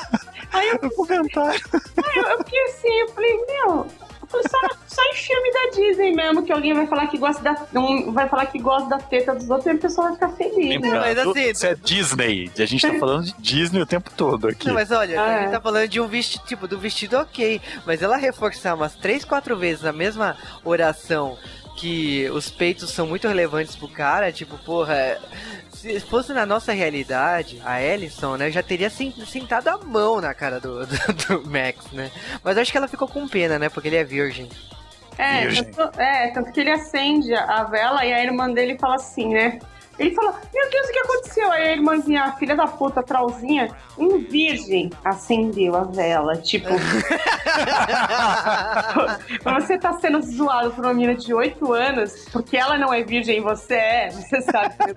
Aí 0.52 0.68
eu 0.68 0.78
No 0.82 0.90
comentário. 0.90 1.60
Aí 1.72 2.16
eu, 2.16 2.24
eu 2.24 2.38
fiquei 2.38 2.62
assim, 2.64 3.00
eu 3.00 3.08
falei, 3.10 3.36
meu, 3.46 3.86
foi 4.28 4.42
só, 4.42 4.58
só 4.86 5.02
em 5.04 5.14
filme 5.14 5.52
da 5.52 5.70
Disney 5.74 6.12
mesmo 6.14 6.42
que 6.42 6.52
alguém 6.52 6.74
vai 6.74 6.86
falar 6.86 7.06
que 7.06 7.16
gosta 7.18 7.42
da. 7.42 7.80
um, 7.80 8.12
vai 8.12 8.28
falar 8.28 8.46
que 8.46 8.58
gosta 8.58 8.88
da 8.88 8.98
teta 8.98 9.34
dos 9.34 9.48
outros 9.48 9.66
e 9.66 9.70
a 9.70 9.74
pessoa 9.78 10.06
vai 10.08 10.14
ficar 10.14 10.28
feliz. 10.30 10.80
né? 10.80 10.90
mas 11.00 11.18
assim- 11.18 11.50
isso 11.50 11.66
é 11.66 11.74
Disney. 11.74 12.50
A 12.58 12.64
gente 12.66 12.86
tá 12.86 12.98
falando 12.98 13.24
de 13.24 13.34
Disney 13.38 13.80
o 13.80 13.86
tempo 13.86 14.10
todo 14.14 14.48
aqui. 14.48 14.66
Não, 14.68 14.74
mas 14.74 14.90
olha, 14.90 15.20
Ah, 15.20 15.24
a 15.24 15.32
é. 15.32 15.40
gente 15.42 15.50
tá 15.52 15.60
falando 15.60 15.88
de 15.88 16.00
um 16.00 16.06
vestido, 16.08 16.44
tipo, 16.46 16.68
do 16.68 16.78
vestido 16.78 17.16
ok. 17.18 17.60
Mas 17.86 18.02
ela 18.02 18.16
reforçar 18.16 18.74
umas 18.74 18.94
três, 18.94 19.24
quatro 19.24 19.56
vezes 19.56 19.84
a 19.84 19.92
mesma 19.92 20.36
oração 20.64 21.36
que 21.78 22.28
os 22.30 22.50
peitos 22.50 22.90
são 22.90 23.06
muito 23.06 23.28
relevantes 23.28 23.76
pro 23.76 23.88
cara, 23.88 24.32
tipo, 24.32 24.58
porra. 24.58 25.18
se 25.72 26.00
fosse 26.00 26.32
na 26.32 26.44
nossa 26.44 26.72
realidade, 26.72 27.62
a 27.64 27.80
Ellison, 27.80 28.36
né, 28.36 28.50
já 28.50 28.62
teria 28.62 28.90
sentado 28.90 29.68
a 29.68 29.78
mão 29.78 30.20
na 30.20 30.34
cara 30.34 30.58
do, 30.58 30.84
do, 30.84 31.40
do 31.40 31.48
Max, 31.50 31.90
né? 31.92 32.10
Mas 32.42 32.56
eu 32.56 32.62
acho 32.62 32.72
que 32.72 32.78
ela 32.78 32.88
ficou 32.88 33.06
com 33.06 33.28
pena, 33.28 33.58
né? 33.58 33.68
Porque 33.68 33.88
ele 33.88 33.96
é 33.96 34.04
virgem. 34.04 34.48
É, 35.16 35.46
tanto, 35.62 36.00
é, 36.00 36.28
tanto 36.30 36.52
que 36.52 36.60
ele 36.60 36.70
acende 36.70 37.34
a 37.34 37.64
vela 37.64 38.04
e 38.04 38.12
a 38.12 38.22
irmã 38.22 38.50
dele 38.52 38.76
fala 38.78 38.96
assim, 38.96 39.28
né? 39.34 39.58
Ele 39.98 40.14
falou, 40.14 40.32
meu 40.54 40.70
Deus, 40.70 40.88
o 40.88 40.92
que 40.92 40.98
aconteceu? 40.98 41.50
Aí 41.50 41.68
a 41.68 41.72
irmãzinha, 41.72 42.22
a 42.22 42.32
filha 42.32 42.54
da 42.54 42.66
puta, 42.66 43.02
Trauzinha, 43.02 43.74
um 43.98 44.18
virgem, 44.18 44.90
acendeu 45.04 45.74
a 45.76 45.84
vela. 45.84 46.36
Tipo. 46.36 46.68
você 49.44 49.76
tá 49.78 49.94
sendo 49.94 50.22
zoado 50.22 50.70
por 50.70 50.84
uma 50.84 50.94
menina 50.94 51.14
de 51.14 51.34
8 51.34 51.72
anos, 51.72 52.26
porque 52.32 52.56
ela 52.56 52.78
não 52.78 52.94
é 52.94 53.02
virgem 53.02 53.38
e 53.38 53.40
você 53.40 53.74
é, 53.74 54.10
você 54.10 54.40
sabe 54.42 54.74
que 54.76 54.94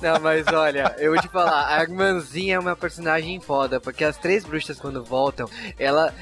Não, 0.00 0.18
mas 0.20 0.46
olha, 0.48 0.94
eu 0.98 1.12
vou 1.12 1.20
te 1.20 1.28
falar, 1.28 1.76
a 1.76 1.82
irmãzinha 1.82 2.56
é 2.56 2.58
uma 2.58 2.74
personagem 2.74 3.38
foda, 3.40 3.80
porque 3.80 4.04
as 4.04 4.16
três 4.16 4.44
bruxas, 4.44 4.80
quando 4.80 5.04
voltam, 5.04 5.48
ela 5.78 6.14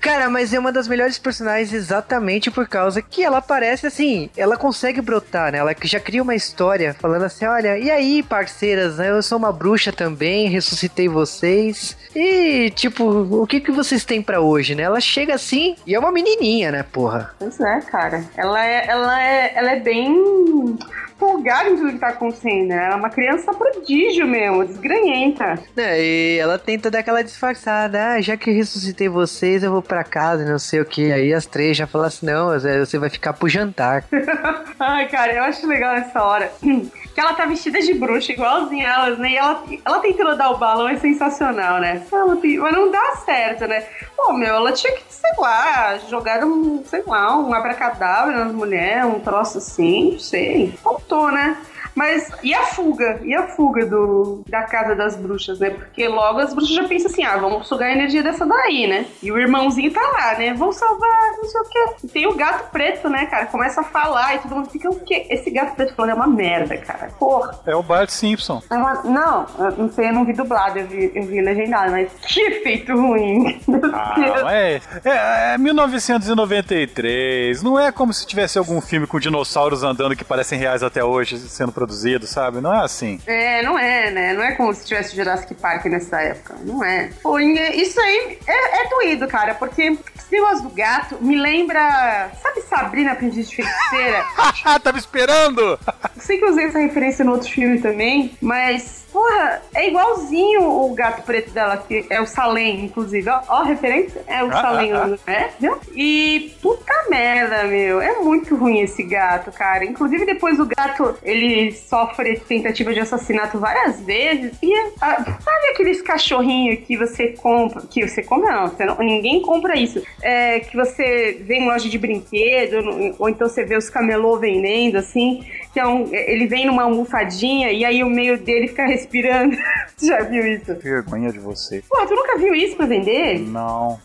Cara, 0.00 0.28
mas 0.28 0.52
é 0.52 0.58
uma 0.58 0.72
das 0.72 0.88
melhores 0.88 1.18
personagens 1.18 1.72
exatamente 1.72 2.50
por 2.50 2.68
causa 2.68 3.02
que 3.02 3.22
ela 3.22 3.38
aparece 3.38 3.86
assim, 3.86 4.30
ela 4.36 4.56
consegue 4.56 5.00
brotar, 5.00 5.52
né? 5.52 5.58
Ela 5.58 5.74
já 5.82 5.98
cria 5.98 6.22
uma 6.22 6.34
história 6.34 6.94
falando 6.94 7.24
assim: 7.24 7.44
olha, 7.44 7.78
e 7.78 7.90
aí, 7.90 8.22
parceiras, 8.22 8.98
né? 8.98 9.10
Eu 9.10 9.22
sou 9.22 9.38
uma 9.38 9.52
bruxa 9.52 9.92
também, 9.92 10.48
ressuscitei 10.48 11.08
vocês. 11.08 11.96
E, 12.14 12.70
tipo, 12.70 13.04
o 13.04 13.46
que 13.46 13.60
que 13.60 13.72
vocês 13.72 14.04
têm 14.04 14.22
para 14.22 14.40
hoje, 14.40 14.74
né? 14.74 14.84
Ela 14.84 15.00
chega 15.00 15.34
assim 15.34 15.76
e 15.86 15.94
é 15.94 15.98
uma 15.98 16.12
menininha, 16.12 16.70
né, 16.70 16.82
porra? 16.82 17.34
Pois 17.38 17.58
é, 17.60 17.80
cara. 17.80 18.24
Ela 18.36 18.64
é, 18.64 18.86
ela 18.86 19.22
é, 19.22 19.52
ela 19.54 19.70
é 19.72 19.80
bem 19.80 20.78
empolgada 21.16 21.70
em 21.70 21.76
tudo 21.76 21.92
que 21.92 21.98
tá 21.98 22.08
acontecendo. 22.08 22.68
Né? 22.68 22.84
Ela 22.84 22.94
é 22.94 22.96
uma 22.96 23.10
criança 23.10 23.52
prodígio 23.52 24.26
mesmo, 24.26 24.64
desgranhenta. 24.64 25.58
É, 25.76 26.00
e 26.00 26.38
ela 26.38 26.58
tenta 26.58 26.90
dar 26.90 27.00
aquela 27.00 27.22
disfarçada. 27.22 28.12
Ah, 28.12 28.20
já 28.20 28.36
que 28.36 28.50
ressuscitei 28.50 29.08
vocês, 29.08 29.62
eu 29.62 29.72
vou 29.72 29.82
pra 29.82 30.04
casa, 30.04 30.44
não 30.44 30.58
sei 30.58 30.80
o 30.80 30.84
que. 30.84 31.10
Aí 31.10 31.32
as 31.32 31.46
três 31.46 31.76
já 31.76 31.86
falam 31.86 32.06
assim: 32.06 32.26
não, 32.26 32.48
você 32.58 32.98
vai 32.98 33.10
ficar 33.10 33.32
pro 33.32 33.48
jantar. 33.48 34.04
Ai, 34.78 35.08
cara, 35.08 35.32
eu 35.32 35.42
acho 35.42 35.66
legal 35.66 35.94
essa 35.94 36.22
hora. 36.22 36.52
que 37.16 37.20
ela 37.20 37.32
tá 37.32 37.46
vestida 37.46 37.80
de 37.80 37.94
bruxa, 37.94 38.32
igualzinha 38.32 38.86
elas, 38.86 39.18
né? 39.18 39.30
E 39.30 39.36
ela, 39.38 39.64
ela 39.86 40.00
tentando 40.00 40.36
dar 40.36 40.50
o 40.50 40.58
balão 40.58 40.86
é 40.86 40.98
sensacional, 40.98 41.80
né? 41.80 42.06
Ela, 42.12 42.36
mas 42.36 42.72
não 42.74 42.90
dá 42.90 43.16
certo, 43.24 43.66
né? 43.66 43.86
Pô, 44.14 44.34
meu, 44.34 44.56
ela 44.56 44.70
tinha 44.70 44.92
que, 44.92 45.02
sei 45.08 45.30
lá, 45.38 45.96
jogar 46.10 46.44
um, 46.44 46.84
sei 46.84 47.02
lá, 47.06 47.38
um 47.38 47.54
abracadabra 47.54 48.44
nas 48.44 48.52
mulheres, 48.52 49.06
um 49.06 49.18
troço 49.18 49.56
assim, 49.56 50.12
não 50.12 50.18
sei. 50.18 50.74
Faltou, 50.84 51.32
né? 51.32 51.56
Mas 51.96 52.30
e 52.42 52.52
a 52.52 52.62
fuga? 52.62 53.20
E 53.24 53.34
a 53.34 53.48
fuga 53.48 53.86
do, 53.86 54.44
da 54.46 54.64
casa 54.64 54.94
das 54.94 55.16
bruxas, 55.16 55.58
né? 55.58 55.70
Porque 55.70 56.06
logo 56.06 56.38
as 56.38 56.52
bruxas 56.52 56.76
já 56.76 56.84
pensam 56.84 57.10
assim: 57.10 57.24
ah, 57.24 57.38
vamos 57.38 57.66
sugar 57.66 57.88
a 57.88 57.92
energia 57.92 58.22
dessa 58.22 58.44
daí, 58.44 58.86
né? 58.86 59.06
E 59.22 59.32
o 59.32 59.38
irmãozinho 59.38 59.90
tá 59.90 60.02
lá, 60.02 60.38
né? 60.38 60.52
Vão 60.52 60.70
salvar, 60.70 61.32
não 61.38 61.48
sei 61.48 61.58
o 61.58 61.64
quê. 61.64 61.86
E 62.04 62.08
tem 62.08 62.26
o 62.26 62.34
gato 62.34 62.70
preto, 62.70 63.08
né, 63.08 63.24
cara? 63.24 63.46
Começa 63.46 63.80
a 63.80 63.84
falar 63.84 64.34
e 64.34 64.40
todo 64.40 64.54
mundo 64.54 64.68
fica: 64.68 64.90
o 64.90 65.00
quê? 65.00 65.26
Esse 65.30 65.50
gato 65.50 65.74
preto 65.74 65.94
falando 65.94 66.10
é 66.10 66.14
uma 66.14 66.26
merda, 66.26 66.76
cara. 66.76 67.08
Porra. 67.18 67.58
É 67.64 67.74
o 67.74 67.82
Bart 67.82 68.10
Simpson. 68.10 68.62
É 68.70 68.74
uma... 68.74 69.02
Não, 69.02 69.46
não 69.78 69.90
sei, 69.90 70.10
eu 70.10 70.12
não 70.12 70.26
vi 70.26 70.34
dublado, 70.34 70.78
eu 70.78 70.86
vi, 70.86 71.10
eu 71.14 71.22
vi 71.22 71.40
legendado, 71.40 71.92
mas 71.92 72.12
que 72.28 72.60
feito 72.60 72.92
ruim. 72.92 73.58
Ah, 73.94 74.52
é, 74.52 74.82
é, 75.02 75.54
é 75.54 75.58
1993. 75.58 77.62
Não 77.62 77.80
é 77.80 77.90
como 77.90 78.12
se 78.12 78.26
tivesse 78.26 78.58
algum 78.58 78.82
filme 78.82 79.06
com 79.06 79.18
dinossauros 79.18 79.82
andando 79.82 80.14
que 80.14 80.24
parecem 80.24 80.58
reais 80.58 80.82
até 80.82 81.02
hoje 81.02 81.38
sendo 81.38 81.72
produzido 81.72 81.85
produzido, 81.86 82.26
sabe? 82.26 82.60
Não 82.60 82.74
é 82.74 82.84
assim. 82.84 83.20
É, 83.26 83.62
não 83.62 83.78
é, 83.78 84.10
né? 84.10 84.32
Não 84.34 84.42
é 84.42 84.52
como 84.52 84.74
se 84.74 84.84
tivesse 84.84 85.14
Jurassic 85.14 85.54
Park 85.54 85.86
nessa 85.86 86.20
época. 86.20 86.56
Não 86.62 86.84
é. 86.84 87.10
Pô, 87.22 87.38
isso 87.38 88.00
aí 88.00 88.38
é, 88.46 88.82
é 88.82 88.88
doído, 88.88 89.28
cara, 89.28 89.54
porque 89.54 89.82
esse 89.82 90.32
negócio 90.32 90.64
do 90.64 90.70
gato 90.70 91.16
me 91.22 91.36
lembra. 91.36 92.30
Sabe 92.42 92.60
Sabrina 92.62 93.12
Aprendiz 93.12 93.48
de 93.48 93.56
Feiticeira? 93.56 94.24
Tava 94.82 94.98
esperando! 94.98 95.78
Sei 96.18 96.38
que 96.38 96.44
eu 96.44 96.50
usei 96.50 96.66
essa 96.66 96.78
referência 96.78 97.24
no 97.24 97.32
outro 97.32 97.48
filme 97.50 97.80
também, 97.80 98.32
mas 98.40 99.06
Porra, 99.16 99.62
é 99.74 99.88
igualzinho 99.88 100.62
o 100.62 100.94
gato 100.94 101.22
preto 101.22 101.50
dela, 101.50 101.78
que 101.78 102.04
é 102.10 102.20
o 102.20 102.26
Salem, 102.26 102.84
inclusive. 102.84 103.26
Ó, 103.30 103.40
ó 103.48 103.62
a 103.62 103.64
referência. 103.64 104.22
É 104.26 104.44
o 104.44 104.48
ah, 104.48 104.60
Salem, 104.60 104.92
ah, 104.92 105.16
ah. 105.26 105.48
né? 105.58 105.74
E 105.94 106.54
puta 106.60 106.92
merda, 107.08 107.64
meu. 107.64 107.98
É 108.02 108.20
muito 108.20 108.54
ruim 108.54 108.80
esse 108.80 109.02
gato, 109.02 109.50
cara. 109.50 109.86
Inclusive, 109.86 110.26
depois 110.26 110.60
o 110.60 110.66
gato, 110.66 111.16
ele 111.22 111.72
sofre 111.72 112.38
tentativa 112.40 112.92
de 112.92 113.00
assassinato 113.00 113.58
várias 113.58 114.02
vezes. 114.02 114.52
E 114.62 114.70
ah, 115.00 115.24
sabe 115.24 115.66
aqueles 115.72 116.02
cachorrinhos 116.02 116.80
que 116.86 116.98
você 116.98 117.28
compra? 117.28 117.82
Que 117.88 118.06
você 118.06 118.22
compra, 118.22 118.52
não, 118.52 118.68
você 118.68 118.84
não 118.84 118.98
ninguém 118.98 119.40
compra 119.40 119.78
isso. 119.78 120.02
É, 120.20 120.60
que 120.60 120.76
você 120.76 121.38
vê 121.40 121.54
em 121.54 121.66
loja 121.66 121.88
de 121.88 121.96
brinquedo, 121.96 123.14
ou 123.18 123.30
então 123.30 123.48
você 123.48 123.64
vê 123.64 123.78
os 123.78 123.88
camelô 123.88 124.36
vendendo, 124.36 124.96
assim. 124.96 125.42
Que 125.76 125.80
é 125.80 125.86
um, 125.86 126.08
ele 126.10 126.46
vem 126.46 126.64
numa 126.64 126.84
almofadinha 126.84 127.70
e 127.70 127.84
aí 127.84 128.02
o 128.02 128.08
meio 128.08 128.38
dele 128.38 128.66
fica 128.66 128.86
respirando. 128.86 129.54
Já 130.02 130.22
viu 130.22 130.46
isso? 130.46 130.74
Vergonha 130.74 131.30
de 131.30 131.38
você. 131.38 131.84
Pô, 131.86 131.98
tu 132.06 132.14
nunca 132.14 132.38
viu 132.38 132.54
isso 132.54 132.76
pra 132.76 132.86
vender? 132.86 133.40
Não. 133.40 134.00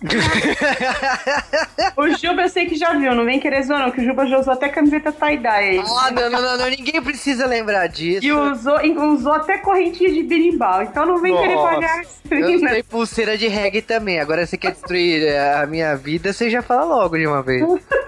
o 1.96 2.10
Juba 2.18 2.42
eu 2.42 2.50
sei 2.50 2.66
que 2.66 2.76
já 2.76 2.94
viu, 2.94 3.16
não 3.16 3.24
vem 3.24 3.40
querer 3.40 3.64
zoar 3.64 3.80
não, 3.80 3.92
que 3.92 4.02
o 4.02 4.04
Juba 4.04 4.26
já 4.26 4.40
usou 4.40 4.52
até 4.52 4.68
camiseta 4.68 5.14
tie-dye. 5.14 5.80
Ah, 5.80 6.12
não, 6.12 6.30
não, 6.30 6.42
não, 6.42 6.58
não, 6.58 6.70
ninguém 6.70 7.02
precisa 7.02 7.46
lembrar 7.46 7.88
disso. 7.88 8.26
E 8.26 8.34
usou, 8.34 8.78
usou 9.14 9.32
até 9.32 9.58
correntinha 9.58 10.12
de 10.12 10.24
birimbau, 10.24 10.82
então 10.82 11.06
não 11.06 11.22
vem 11.22 11.32
Nossa. 11.32 11.48
querer 11.48 11.62
pagar. 11.62 12.02
Eu 12.32 12.56
usei 12.56 12.84
pulseira 12.84 13.38
de 13.38 13.48
reggae 13.48 13.82
também, 13.82 14.20
agora 14.20 14.46
você 14.46 14.58
quer 14.58 14.72
destruir 14.72 15.24
eh, 15.24 15.54
a 15.56 15.66
minha 15.66 15.96
vida, 15.96 16.34
você 16.34 16.50
já 16.50 16.62
fala 16.62 16.84
logo 16.84 17.18
de 17.18 17.28
uma 17.28 17.42
vez. 17.42 17.64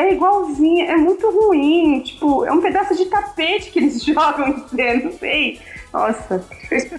É 0.00 0.14
igualzinho, 0.14 0.86
é 0.90 0.96
muito 0.96 1.30
ruim. 1.30 2.00
Tipo, 2.00 2.46
é 2.46 2.52
um 2.52 2.60
pedaço 2.62 2.96
de 2.96 3.04
tapete 3.04 3.70
que 3.70 3.78
eles 3.78 4.00
jogam 4.02 4.48
em 4.48 4.68
cena, 4.68 5.04
não 5.04 5.12
sei. 5.12 5.60
Nossa. 5.92 6.44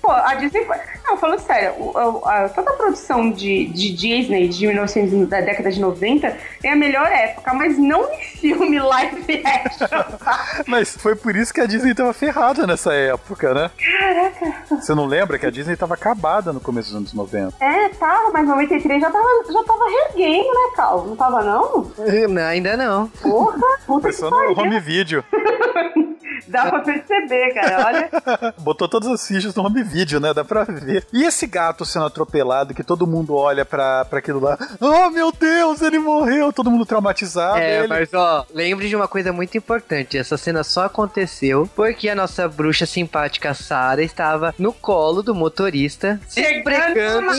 Pô, 0.02 0.12
a 0.12 0.36
Disney. 0.36 0.68
Não, 1.06 1.18
falando 1.18 1.40
sério, 1.40 1.92
a, 2.26 2.46
a, 2.46 2.50
toda 2.50 2.72
a 2.72 2.74
produção 2.74 3.32
de, 3.32 3.66
de 3.68 3.94
Disney 3.94 4.48
de 4.50 4.68
1900, 4.68 5.28
da 5.28 5.42
década 5.42 5.72
de 5.72 5.80
90 5.80 6.38
é 6.64 6.70
a 6.70 6.76
melhor 6.76 7.08
época, 7.08 7.54
mas 7.54 7.78
não 7.78 8.12
em 8.12 8.20
filme 8.20 8.80
live 8.80 9.44
action. 9.46 9.88
mas 10.68 10.96
foi 10.98 11.16
por 11.16 11.36
isso 11.36 11.54
que 11.54 11.62
a 11.62 11.66
Disney 11.66 11.94
tava 11.94 12.14
ferrada 12.14 12.68
nessa 12.68 12.94
época, 12.94 13.54
né? 13.54 13.72
Caraca. 13.78 14.76
Você 14.76 14.94
não 14.94 15.06
lembra 15.06 15.40
que 15.40 15.46
a 15.46 15.52
Disney 15.52 15.76
tava 15.76 15.94
acabada 15.94 16.52
no 16.52 16.60
começo 16.60 16.90
dos 16.90 16.98
anos 16.98 17.14
90? 17.14 17.64
É, 17.64 17.90
tava, 17.90 18.32
mas 18.32 18.48
93 18.48 19.02
já 19.02 19.10
tava, 19.10 19.28
já 19.52 19.64
tava 19.64 19.86
reguendo, 19.86 20.48
né, 20.48 20.76
Cal? 20.76 21.06
Não 21.06 21.16
tava, 21.16 21.42
não? 21.44 21.92
Não, 22.30 22.44
ainda 22.44 22.76
não. 22.76 23.08
Porra, 23.08 23.58
puta 23.86 24.02
Foi 24.02 24.14
só 24.14 24.30
no 24.30 24.60
home 24.60 24.80
video. 24.80 25.24
Dá 26.48 26.70
pra 26.70 26.80
perceber, 26.80 27.54
cara, 27.54 27.86
olha. 27.88 28.10
Botou 28.60 28.88
todas 28.88 29.10
as 29.10 29.28
fichas 29.28 29.56
no 29.56 29.66
home 29.66 29.84
video, 29.84 30.20
né? 30.20 30.34
Dá 30.34 30.44
pra 30.44 30.64
ver. 30.64 31.06
E 31.14 31.24
esse 31.24 31.48
gato 31.48 31.86
sendo 31.86 32.06
atropelado, 32.06 32.74
que 32.74 32.84
todo 32.84 33.08
mundo 33.08 33.36
olha 33.36 33.66
pra, 33.66 34.06
pra 34.06 34.20
aquilo 34.20 34.40
lá. 34.40 34.58
Oh, 34.80 35.10
meu 35.10 35.32
Deus, 35.32 35.82
ele 35.82 36.00
morreu! 36.00 36.52
Todo 36.52 36.72
mundo 36.72 36.86
traumatizado. 36.86 37.58
É, 37.58 37.80
ele... 37.80 37.88
mas 37.88 38.14
ó, 38.14 38.46
lembre 38.54 38.90
de 38.90 38.96
uma 38.96 39.08
coisa 39.08 39.32
muito 39.32 39.58
importante. 39.58 40.18
Essa 40.18 40.38
cena 40.38 40.64
só 40.64 40.86
aconteceu 40.86 41.70
porque 41.76 42.10
a 42.10 42.16
nossa 42.16 42.48
bruxa 42.48 42.86
simpática 42.86 43.54
Sara 43.54 44.04
estava 44.04 44.54
no 44.58 44.74
colo 44.74 45.22
do 45.22 45.36
motorista, 45.36 46.20
se 46.28 46.42
esfregando. 46.42 47.32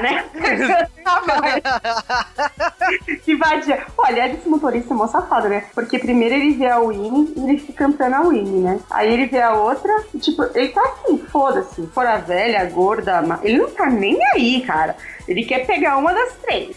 né? 0.00 0.24
que 3.24 3.36
vadia. 3.36 3.86
Olha, 3.96 4.32
esse 4.32 4.48
motorista 4.48 4.92
é 4.92 4.96
mó 4.96 5.06
safado, 5.06 5.48
né? 5.48 5.64
Porque 5.74 5.98
primeiro 5.98 6.34
ele 6.34 6.54
vê 6.54 6.66
a 6.66 6.80
Winnie 6.80 7.32
e 7.36 7.50
ele 7.50 7.58
fica 7.58 7.84
cantando 7.84 8.16
a 8.16 8.20
Winnie, 8.20 8.31
né? 8.40 8.80
Aí 8.90 9.12
ele 9.12 9.26
vê 9.26 9.40
a 9.40 9.54
outra 9.54 9.92
e, 10.14 10.18
tipo, 10.18 10.42
ele 10.54 10.68
tá 10.68 10.80
assim, 10.82 11.18
foda-se. 11.18 11.86
For 11.88 12.06
a 12.06 12.16
velha, 12.16 12.64
gorda, 12.70 13.22
ele 13.42 13.58
não 13.58 13.70
tá 13.70 13.90
nem 13.90 14.18
aí, 14.34 14.62
cara. 14.62 14.96
Ele 15.26 15.44
quer 15.44 15.66
pegar 15.66 15.96
uma 15.96 16.12
das 16.12 16.34
três. 16.42 16.76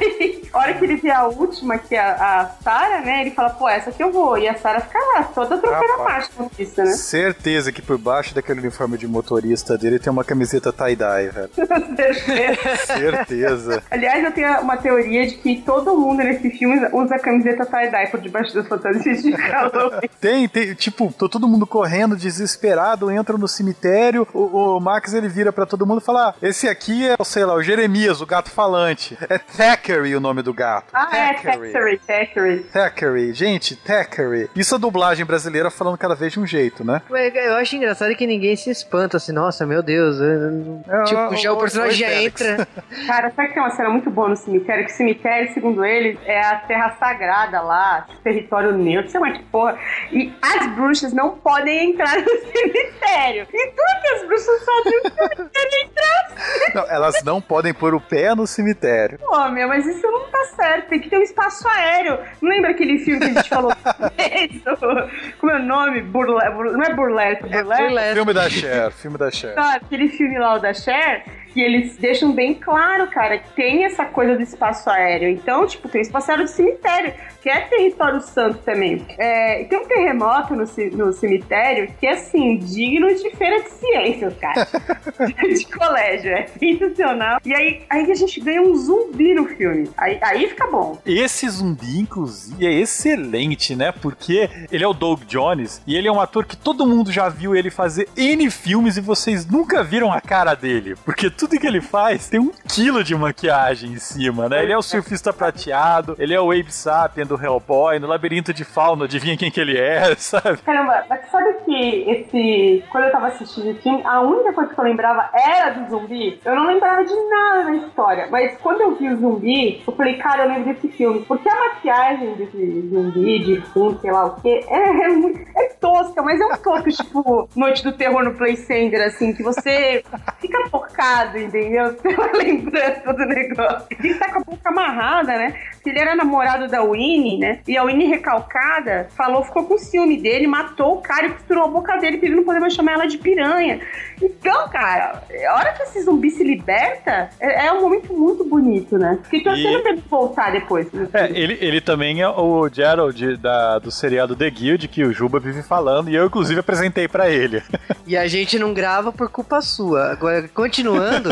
Aí, 0.00 0.42
a 0.52 0.58
hora 0.58 0.74
que 0.74 0.84
ele 0.84 0.96
vê 0.96 1.10
a 1.10 1.26
última, 1.26 1.78
que 1.78 1.94
é 1.94 2.00
a, 2.00 2.40
a 2.40 2.46
Sarah, 2.62 3.00
né? 3.00 3.20
Ele 3.22 3.30
fala, 3.30 3.50
pô, 3.50 3.68
essa 3.68 3.92
que 3.92 4.02
eu 4.02 4.10
vou. 4.10 4.38
E 4.38 4.48
a 4.48 4.56
Sarah 4.56 4.80
fica 4.80 4.98
lá, 4.98 5.24
toda 5.24 5.58
trocando 5.58 5.92
a 5.92 6.04
marcha 6.04 6.30
na 6.38 6.48
pista, 6.48 6.84
né? 6.84 6.92
Certeza 6.92 7.70
que 7.70 7.82
por 7.82 7.98
baixo 7.98 8.34
daquele 8.34 8.60
uniforme 8.60 8.98
de 8.98 9.06
motorista 9.06 9.76
dele 9.76 9.98
tem 9.98 10.12
uma 10.12 10.24
camiseta 10.24 10.72
tie-dye, 10.72 11.28
velho. 11.28 11.50
Certeza. 11.96 12.86
Certeza. 12.86 13.82
Aliás, 13.90 14.24
eu 14.24 14.32
tenho 14.32 14.60
uma 14.60 14.76
teoria 14.76 15.26
de 15.26 15.36
que 15.36 15.62
todo 15.62 15.96
mundo 15.96 16.22
nesse 16.22 16.50
filme 16.50 16.88
usa 16.92 17.18
camiseta 17.18 17.66
tie-dye 17.66 18.08
por 18.08 18.20
debaixo 18.20 18.54
das 18.54 18.66
fantasias 18.66 19.22
de 19.22 19.32
Halloween. 19.32 20.08
tem, 20.20 20.48
tem. 20.48 20.74
Tipo, 20.74 20.94
tipo, 20.94 21.12
tô 21.12 21.28
todo 21.28 21.48
mundo 21.48 21.66
correndo, 21.66 22.16
desesperado, 22.16 23.10
entra 23.10 23.36
no 23.36 23.48
cemitério, 23.48 24.26
o, 24.32 24.76
o 24.76 24.80
Max 24.80 25.12
ele 25.12 25.28
vira 25.28 25.52
para 25.52 25.66
todo 25.66 25.86
mundo 25.86 26.00
e 26.00 26.04
fala: 26.04 26.30
ah, 26.30 26.34
esse 26.40 26.68
aqui 26.68 27.06
é, 27.06 27.16
sei 27.24 27.44
lá, 27.44 27.54
o 27.54 27.62
Jeremias, 27.74 28.20
o 28.20 28.26
gato 28.26 28.52
falante. 28.52 29.18
É 29.28 29.36
Thackeray 29.36 30.14
o 30.14 30.20
nome 30.20 30.42
do 30.42 30.54
gato. 30.54 30.86
Ah, 30.92 31.08
é, 31.12 31.34
Thackeray, 31.34 31.98
Thackeray. 31.98 32.58
Thackeray, 32.72 33.32
gente, 33.32 33.74
Thackeray. 33.74 34.48
Isso 34.54 34.76
é 34.76 34.78
dublagem 34.78 35.26
brasileira 35.26 35.72
falando 35.72 35.98
cada 35.98 36.14
vez 36.14 36.32
de 36.32 36.38
um 36.38 36.46
jeito, 36.46 36.84
né? 36.84 37.02
Eu 37.10 37.56
acho 37.56 37.74
engraçado 37.74 38.14
que 38.14 38.28
ninguém 38.28 38.54
se 38.54 38.70
espanta 38.70 39.16
assim, 39.16 39.32
nossa, 39.32 39.66
meu 39.66 39.82
Deus. 39.82 40.18
É, 40.20 41.04
tipo, 41.04 41.36
já 41.36 41.52
o 41.52 41.56
personagem 41.58 41.98
já 41.98 42.14
entra. 42.14 42.68
Cara, 43.08 43.32
sabe 43.34 43.48
que 43.48 43.54
tem 43.54 43.62
uma 43.62 43.70
cena 43.70 43.90
muito 43.90 44.08
boa 44.08 44.28
no 44.28 44.36
cemitério? 44.36 44.86
Que 44.86 44.92
o 44.92 44.96
cemitério, 44.96 45.52
segundo 45.52 45.84
eles, 45.84 46.16
é 46.26 46.40
a 46.40 46.56
terra 46.58 46.96
sagrada 47.00 47.60
lá, 47.60 48.06
território 48.22 48.70
neutro, 48.72 49.10
sei 49.10 49.20
lá 49.20 49.32
que 49.32 49.42
porra. 49.44 49.76
E 50.12 50.32
as 50.40 50.66
bruxas 50.76 51.12
não 51.12 51.30
podem 51.30 51.90
entrar 51.90 52.16
no 52.20 52.28
cemitério. 52.52 53.48
E 53.52 53.66
tudo 53.70 54.00
que 54.00 54.08
as 54.14 54.26
bruxas 54.26 54.64
fazem 54.64 54.92
cemitério 55.02 55.54
entrar. 55.82 56.74
Não, 56.74 56.88
elas 56.88 57.22
não 57.24 57.40
podem 57.40 57.63
pôr 57.72 57.94
o 57.94 58.00
pé 58.00 58.34
no 58.34 58.46
cemitério. 58.46 59.18
Pô, 59.18 59.48
meu, 59.48 59.68
mas 59.68 59.86
isso 59.86 60.06
não 60.06 60.26
tá 60.26 60.44
certo. 60.56 60.88
Tem 60.88 61.00
que 61.00 61.08
ter 61.08 61.18
um 61.18 61.22
espaço 61.22 61.66
aéreo. 61.68 62.18
Não 62.42 62.50
lembra 62.50 62.70
aquele 62.70 62.98
filme 62.98 63.20
que 63.20 63.26
a 63.26 63.34
gente 63.34 63.48
falou? 63.48 63.72
Como 65.38 65.52
é 65.52 65.56
o 65.56 65.62
nome? 65.64 66.02
Burle... 66.02 66.34
Não 66.72 66.82
é 66.82 66.94
burlesque, 66.94 67.54
é 67.54 67.62
burlesque. 67.62 68.14
Filme 68.14 68.34
da 68.34 68.50
Cher, 68.50 68.92
filme 68.92 69.18
da 69.18 69.30
Cher. 69.30 69.54
Tá, 69.54 69.74
aquele 69.76 70.08
filme 70.08 70.38
lá, 70.38 70.54
o 70.54 70.58
da 70.58 70.74
Cher, 70.74 71.24
que 71.54 71.60
eles 71.60 71.96
deixam 71.96 72.32
bem 72.32 72.52
claro, 72.52 73.06
cara, 73.06 73.38
que 73.38 73.48
tem 73.52 73.84
essa 73.84 74.04
coisa 74.04 74.34
do 74.34 74.42
espaço 74.42 74.90
aéreo. 74.90 75.28
Então, 75.28 75.64
tipo, 75.64 75.88
tem 75.88 76.00
espaço 76.00 76.32
aéreo 76.32 76.46
do 76.46 76.50
cemitério, 76.50 77.14
que 77.40 77.48
é 77.48 77.60
território 77.60 78.20
santo 78.20 78.58
também. 78.58 79.06
É, 79.16 79.62
tem 79.64 79.78
um 79.78 79.86
terremoto 79.86 80.54
no, 80.56 80.64
no 80.92 81.12
cemitério 81.12 81.88
que 82.00 82.06
é, 82.06 82.14
assim, 82.14 82.58
digno 82.58 83.06
de 83.14 83.30
feira 83.36 83.62
de 83.62 83.70
ciências, 83.70 84.34
cara. 84.38 84.66
de 85.46 85.64
colégio, 85.66 86.32
é 86.32 86.46
sensacional. 86.48 87.40
E 87.44 87.54
aí, 87.54 87.82
aí 87.88 88.10
a 88.10 88.14
gente 88.14 88.40
ganha 88.40 88.60
um 88.60 88.74
zumbi 88.74 89.32
no 89.32 89.46
filme. 89.46 89.88
Aí, 89.96 90.18
aí 90.20 90.48
fica 90.48 90.66
bom. 90.66 90.98
Esse 91.06 91.48
zumbi, 91.48 92.00
inclusive, 92.00 92.66
é 92.66 92.72
excelente, 92.72 93.76
né? 93.76 93.92
Porque 93.92 94.50
ele 94.72 94.82
é 94.82 94.88
o 94.88 94.92
Doug 94.92 95.22
Jones 95.24 95.80
e 95.86 95.94
ele 95.94 96.08
é 96.08 96.12
um 96.12 96.20
ator 96.20 96.44
que 96.44 96.56
todo 96.56 96.84
mundo 96.84 97.12
já 97.12 97.28
viu 97.28 97.54
ele 97.54 97.70
fazer 97.70 98.08
N 98.16 98.50
filmes 98.50 98.96
e 98.96 99.00
vocês 99.00 99.46
nunca 99.46 99.84
viram 99.84 100.12
a 100.12 100.20
cara 100.20 100.54
dele. 100.54 100.96
Porque 101.04 101.30
tudo 101.46 101.60
que 101.60 101.66
ele 101.66 101.80
faz 101.80 102.28
tem 102.28 102.40
um 102.40 102.50
quilo 102.66 103.04
de 103.04 103.14
maquiagem 103.14 103.92
em 103.92 103.98
cima, 103.98 104.48
né? 104.48 104.62
Ele 104.62 104.72
é 104.72 104.78
o 104.78 104.82
surfista 104.82 105.30
prateado, 105.32 106.16
ele 106.18 106.32
é 106.32 106.40
o 106.40 106.50
Abe 106.50 106.72
Sapien 106.72 107.26
do 107.26 107.40
Hellboy, 107.40 107.98
no 107.98 108.06
Labirinto 108.06 108.52
de 108.54 108.64
Fauno, 108.64 109.04
adivinha 109.04 109.36
quem 109.36 109.50
que 109.50 109.60
ele 109.60 109.76
é, 109.76 110.14
sabe? 110.16 110.58
Caramba, 110.62 111.04
mas 111.08 111.28
sabe 111.30 111.54
que 111.64 112.10
esse... 112.10 112.84
Quando 112.90 113.04
eu 113.04 113.12
tava 113.12 113.26
assistindo 113.28 113.70
o 113.70 113.82
filme, 113.82 114.02
a 114.04 114.22
única 114.22 114.54
coisa 114.54 114.72
que 114.72 114.80
eu 114.80 114.84
lembrava 114.84 115.28
era 115.34 115.70
do 115.70 115.90
zumbi. 115.90 116.40
Eu 116.44 116.54
não 116.54 116.66
lembrava 116.66 117.04
de 117.04 117.14
nada 117.14 117.64
na 117.64 117.76
história, 117.76 118.28
mas 118.30 118.56
quando 118.58 118.80
eu 118.80 118.96
vi 118.96 119.08
o 119.08 119.16
zumbi, 119.18 119.82
eu 119.86 119.92
falei, 119.94 120.16
cara, 120.16 120.44
eu 120.44 120.48
lembro 120.48 120.72
desse 120.72 120.88
filme. 120.88 121.24
Porque 121.26 121.48
a 121.48 121.54
maquiagem 121.54 122.34
desse 122.34 122.88
zumbi, 122.88 123.38
de 123.40 123.60
fundo, 123.72 124.00
sei 124.00 124.10
lá 124.10 124.24
o 124.26 124.40
quê, 124.40 124.64
é, 124.66 125.04
é, 125.04 125.08
muito, 125.08 125.40
é 125.58 125.68
tosca, 125.78 126.22
mas 126.22 126.40
é 126.40 126.46
um 126.46 126.56
tosco, 126.56 126.88
tipo, 126.90 127.48
Noite 127.54 127.84
do 127.84 127.92
Terror 127.92 128.24
no 128.24 128.34
Play 128.34 128.56
Center, 128.56 129.06
assim, 129.06 129.34
que 129.34 129.42
você 129.42 130.02
fica 130.40 130.68
focado 130.70 131.33
entendeu? 131.40 131.94
Pela 132.02 132.32
lembrança 132.32 133.12
do 133.12 133.26
negócio. 133.26 133.86
Ele 134.02 134.14
tá 134.14 134.32
com 134.32 134.38
a 134.38 134.44
boca 134.44 134.68
amarrada, 134.68 135.36
né? 135.36 135.54
Ele 135.84 135.98
era 135.98 136.16
namorado 136.16 136.68
da 136.68 136.82
Winnie, 136.82 137.38
né? 137.38 137.60
E 137.68 137.76
a 137.76 137.84
Winnie 137.84 138.08
recalcada 138.08 139.08
falou, 139.16 139.44
ficou 139.44 139.64
com 139.64 139.76
ciúme 139.76 140.20
dele, 140.20 140.46
matou 140.46 140.94
o 140.94 141.02
cara 141.02 141.26
e 141.26 141.30
costurou 141.30 141.64
a 141.64 141.68
boca 141.68 141.96
dele 141.96 142.16
pra 142.16 142.26
ele 142.26 142.36
não 142.36 142.44
poder 142.44 142.60
mais 142.60 142.72
chamar 142.72 142.92
ela 142.92 143.06
de 143.06 143.18
piranha. 143.18 143.80
Então, 144.22 144.68
cara, 144.68 145.22
a 145.48 145.54
hora 145.54 145.72
que 145.72 145.82
esse 145.82 146.02
zumbi 146.02 146.30
se 146.30 146.42
liberta, 146.42 147.28
é, 147.38 147.66
é 147.66 147.72
um 147.72 147.82
momento 147.82 148.12
muito 148.12 148.44
bonito, 148.44 148.96
né? 148.96 149.18
Fiquei 149.24 149.42
torcendo 149.42 149.78
e... 149.78 149.82
pra 149.82 149.92
ele 149.92 150.02
voltar 150.08 150.52
depois. 150.52 150.86
É, 151.12 151.30
ele, 151.30 151.58
ele 151.60 151.80
também 151.80 152.22
é 152.22 152.28
o 152.28 152.68
Gerald 152.68 153.36
da, 153.36 153.78
do 153.78 153.90
seriado 153.90 154.36
The 154.36 154.50
Guild, 154.50 154.88
que 154.88 155.04
o 155.04 155.12
Juba 155.12 155.38
vive 155.38 155.62
falando, 155.62 156.08
e 156.08 156.14
eu, 156.14 156.26
inclusive, 156.26 156.60
apresentei 156.60 157.08
para 157.08 157.28
ele. 157.28 157.62
E 158.06 158.16
a 158.16 158.26
gente 158.26 158.58
não 158.58 158.72
grava 158.72 159.12
por 159.12 159.28
culpa 159.30 159.60
sua. 159.60 160.12
Agora, 160.12 160.48
continuando, 160.48 161.23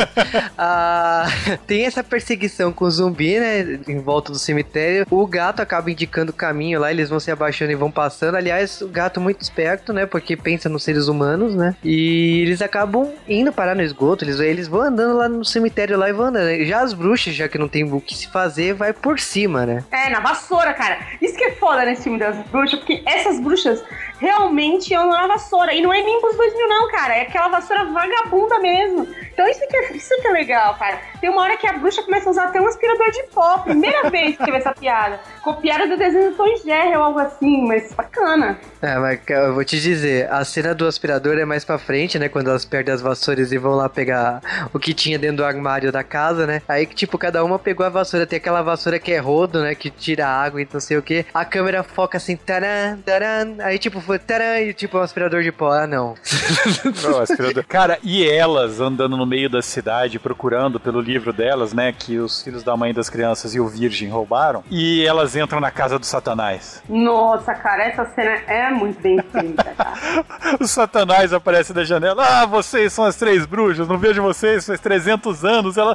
a... 0.56 1.26
tem 1.66 1.84
essa 1.84 2.02
perseguição 2.02 2.72
com 2.72 2.84
o 2.84 2.90
zumbi, 2.90 3.38
né? 3.38 3.80
Em 3.88 4.00
volta 4.00 4.32
do 4.32 4.38
cemitério. 4.38 5.06
O 5.10 5.26
gato 5.26 5.60
acaba 5.60 5.90
indicando 5.90 6.30
o 6.30 6.34
caminho 6.34 6.80
lá, 6.80 6.90
eles 6.90 7.08
vão 7.08 7.20
se 7.20 7.30
abaixando 7.30 7.72
e 7.72 7.76
vão 7.76 7.90
passando. 7.90 8.36
Aliás, 8.36 8.80
o 8.80 8.88
gato 8.88 9.20
muito 9.20 9.42
esperto, 9.42 9.92
né? 9.92 10.06
Porque 10.06 10.36
pensa 10.36 10.68
nos 10.68 10.82
seres 10.82 11.08
humanos, 11.08 11.54
né? 11.54 11.74
E 11.82 12.42
eles 12.42 12.62
acabam 12.62 13.12
indo 13.28 13.52
parar 13.52 13.74
no 13.74 13.82
esgoto, 13.82 14.24
eles, 14.24 14.40
eles 14.40 14.68
vão 14.68 14.82
andando 14.82 15.16
lá 15.16 15.28
no 15.28 15.44
cemitério 15.44 15.98
lá 15.98 16.08
e 16.08 16.12
vão 16.12 16.26
andando. 16.26 16.64
Já 16.64 16.80
as 16.80 16.92
bruxas, 16.92 17.34
já 17.34 17.48
que 17.48 17.58
não 17.58 17.68
tem 17.68 17.84
o 17.84 18.00
que 18.00 18.14
se 18.14 18.28
fazer, 18.28 18.74
vai 18.74 18.92
por 18.92 19.18
cima, 19.20 19.66
né? 19.66 19.84
É, 19.90 20.10
na 20.10 20.20
vassoura, 20.20 20.72
cara. 20.74 20.98
Isso 21.20 21.36
que 21.36 21.44
é 21.44 21.52
foda 21.52 21.84
nesse 21.84 22.04
filme 22.04 22.18
das 22.18 22.36
bruxas, 22.46 22.78
porque 22.78 23.02
essas 23.06 23.40
bruxas 23.40 23.82
realmente 24.22 24.94
andam 24.94 25.10
na 25.10 25.26
vassoura. 25.26 25.74
E 25.74 25.82
não 25.82 25.92
é 25.92 26.00
Nimbus 26.00 26.36
2000, 26.36 26.68
não, 26.68 26.88
cara. 26.88 27.16
É 27.16 27.22
aquela 27.22 27.48
vassoura 27.48 27.84
vagabunda 27.86 28.60
mesmo. 28.60 29.08
Então 29.32 29.48
isso 29.48 29.66
que, 29.66 29.76
é, 29.76 29.92
isso 29.96 30.14
que 30.20 30.28
é 30.28 30.30
legal, 30.30 30.76
cara. 30.76 31.00
Tem 31.22 31.30
uma 31.30 31.42
hora 31.42 31.56
que 31.56 31.68
a 31.68 31.72
bruxa 31.74 32.02
começa 32.02 32.28
a 32.28 32.32
usar 32.32 32.44
até 32.46 32.60
um 32.60 32.66
aspirador 32.66 33.08
de 33.12 33.22
pó. 33.32 33.58
Primeira 33.58 34.02
vez 34.10 34.36
que 34.36 34.44
teve 34.44 34.56
essa 34.56 34.74
piada. 34.74 35.20
Copiaram 35.40 35.88
do 35.88 35.96
desenho 35.96 36.32
do 36.32 36.36
Tom 36.36 36.56
Jerry 36.56 36.96
ou 36.96 37.02
algo 37.04 37.20
assim, 37.20 37.64
mas 37.64 37.94
bacana. 37.94 38.58
É, 38.82 38.98
mas 38.98 39.20
eu 39.28 39.54
vou 39.54 39.64
te 39.64 39.80
dizer, 39.80 40.28
a 40.32 40.44
cena 40.44 40.74
do 40.74 40.84
aspirador 40.84 41.38
é 41.38 41.44
mais 41.44 41.64
pra 41.64 41.78
frente, 41.78 42.18
né? 42.18 42.28
Quando 42.28 42.50
elas 42.50 42.64
perdem 42.64 42.92
as 42.92 43.00
vassouras 43.00 43.52
e 43.52 43.56
vão 43.56 43.76
lá 43.76 43.88
pegar 43.88 44.42
o 44.74 44.80
que 44.80 44.92
tinha 44.92 45.16
dentro 45.16 45.36
do 45.36 45.44
armário 45.44 45.92
da 45.92 46.02
casa, 46.02 46.44
né? 46.44 46.60
Aí 46.66 46.86
que, 46.86 46.94
tipo, 46.96 47.16
cada 47.16 47.44
uma 47.44 47.56
pegou 47.56 47.86
a 47.86 47.88
vassoura. 47.88 48.26
Tem 48.26 48.38
aquela 48.38 48.60
vassoura 48.60 48.98
que 48.98 49.12
é 49.12 49.18
rodo, 49.18 49.62
né? 49.62 49.76
Que 49.76 49.90
tira 49.90 50.26
água 50.26 50.60
e 50.60 50.68
não 50.72 50.80
sei 50.80 50.96
o 50.96 51.02
que. 51.02 51.24
A 51.32 51.44
câmera 51.44 51.84
foca 51.84 52.16
assim, 52.16 52.34
taran, 52.34 52.98
taran. 53.06 53.58
Aí, 53.60 53.78
tipo, 53.78 54.00
foi 54.00 54.18
taran 54.18 54.58
e, 54.58 54.74
tipo, 54.74 54.98
um 54.98 55.02
aspirador 55.02 55.44
de 55.44 55.52
pó. 55.52 55.70
Ah, 55.70 55.86
não. 55.86 56.16
não 57.00 57.20
aspirador. 57.20 57.64
Cara, 57.68 58.00
e 58.02 58.28
elas 58.28 58.80
andando 58.80 59.16
no 59.16 59.24
meio 59.24 59.48
da 59.48 59.62
cidade 59.62 60.18
procurando 60.18 60.80
pelo 60.80 61.00
livro 61.00 61.11
delas, 61.32 61.72
né? 61.72 61.92
Que 61.92 62.18
os 62.18 62.42
filhos 62.42 62.62
da 62.62 62.76
mãe 62.76 62.92
das 62.92 63.10
crianças 63.10 63.54
e 63.54 63.60
o 63.60 63.68
virgem 63.68 64.08
roubaram. 64.08 64.64
E 64.70 65.04
elas 65.04 65.36
entram 65.36 65.60
na 65.60 65.70
casa 65.70 65.98
do 65.98 66.06
Satanás. 66.06 66.82
Nossa, 66.88 67.54
cara, 67.54 67.84
essa 67.84 68.04
cena 68.14 68.30
é 68.46 68.70
muito 68.70 69.00
bem 69.00 69.18
feita, 69.30 69.64
cara. 69.64 69.92
o 70.60 70.66
Satanás 70.66 71.32
aparece 71.32 71.72
da 71.72 71.84
janela. 71.84 72.24
Ah, 72.24 72.46
vocês 72.46 72.92
são 72.92 73.04
as 73.04 73.16
três 73.16 73.46
bruxas, 73.46 73.88
não 73.88 73.98
vejo 73.98 74.22
vocês 74.22 74.66
faz 74.66 74.80
300 74.80 75.44
anos. 75.44 75.76
Ela, 75.76 75.94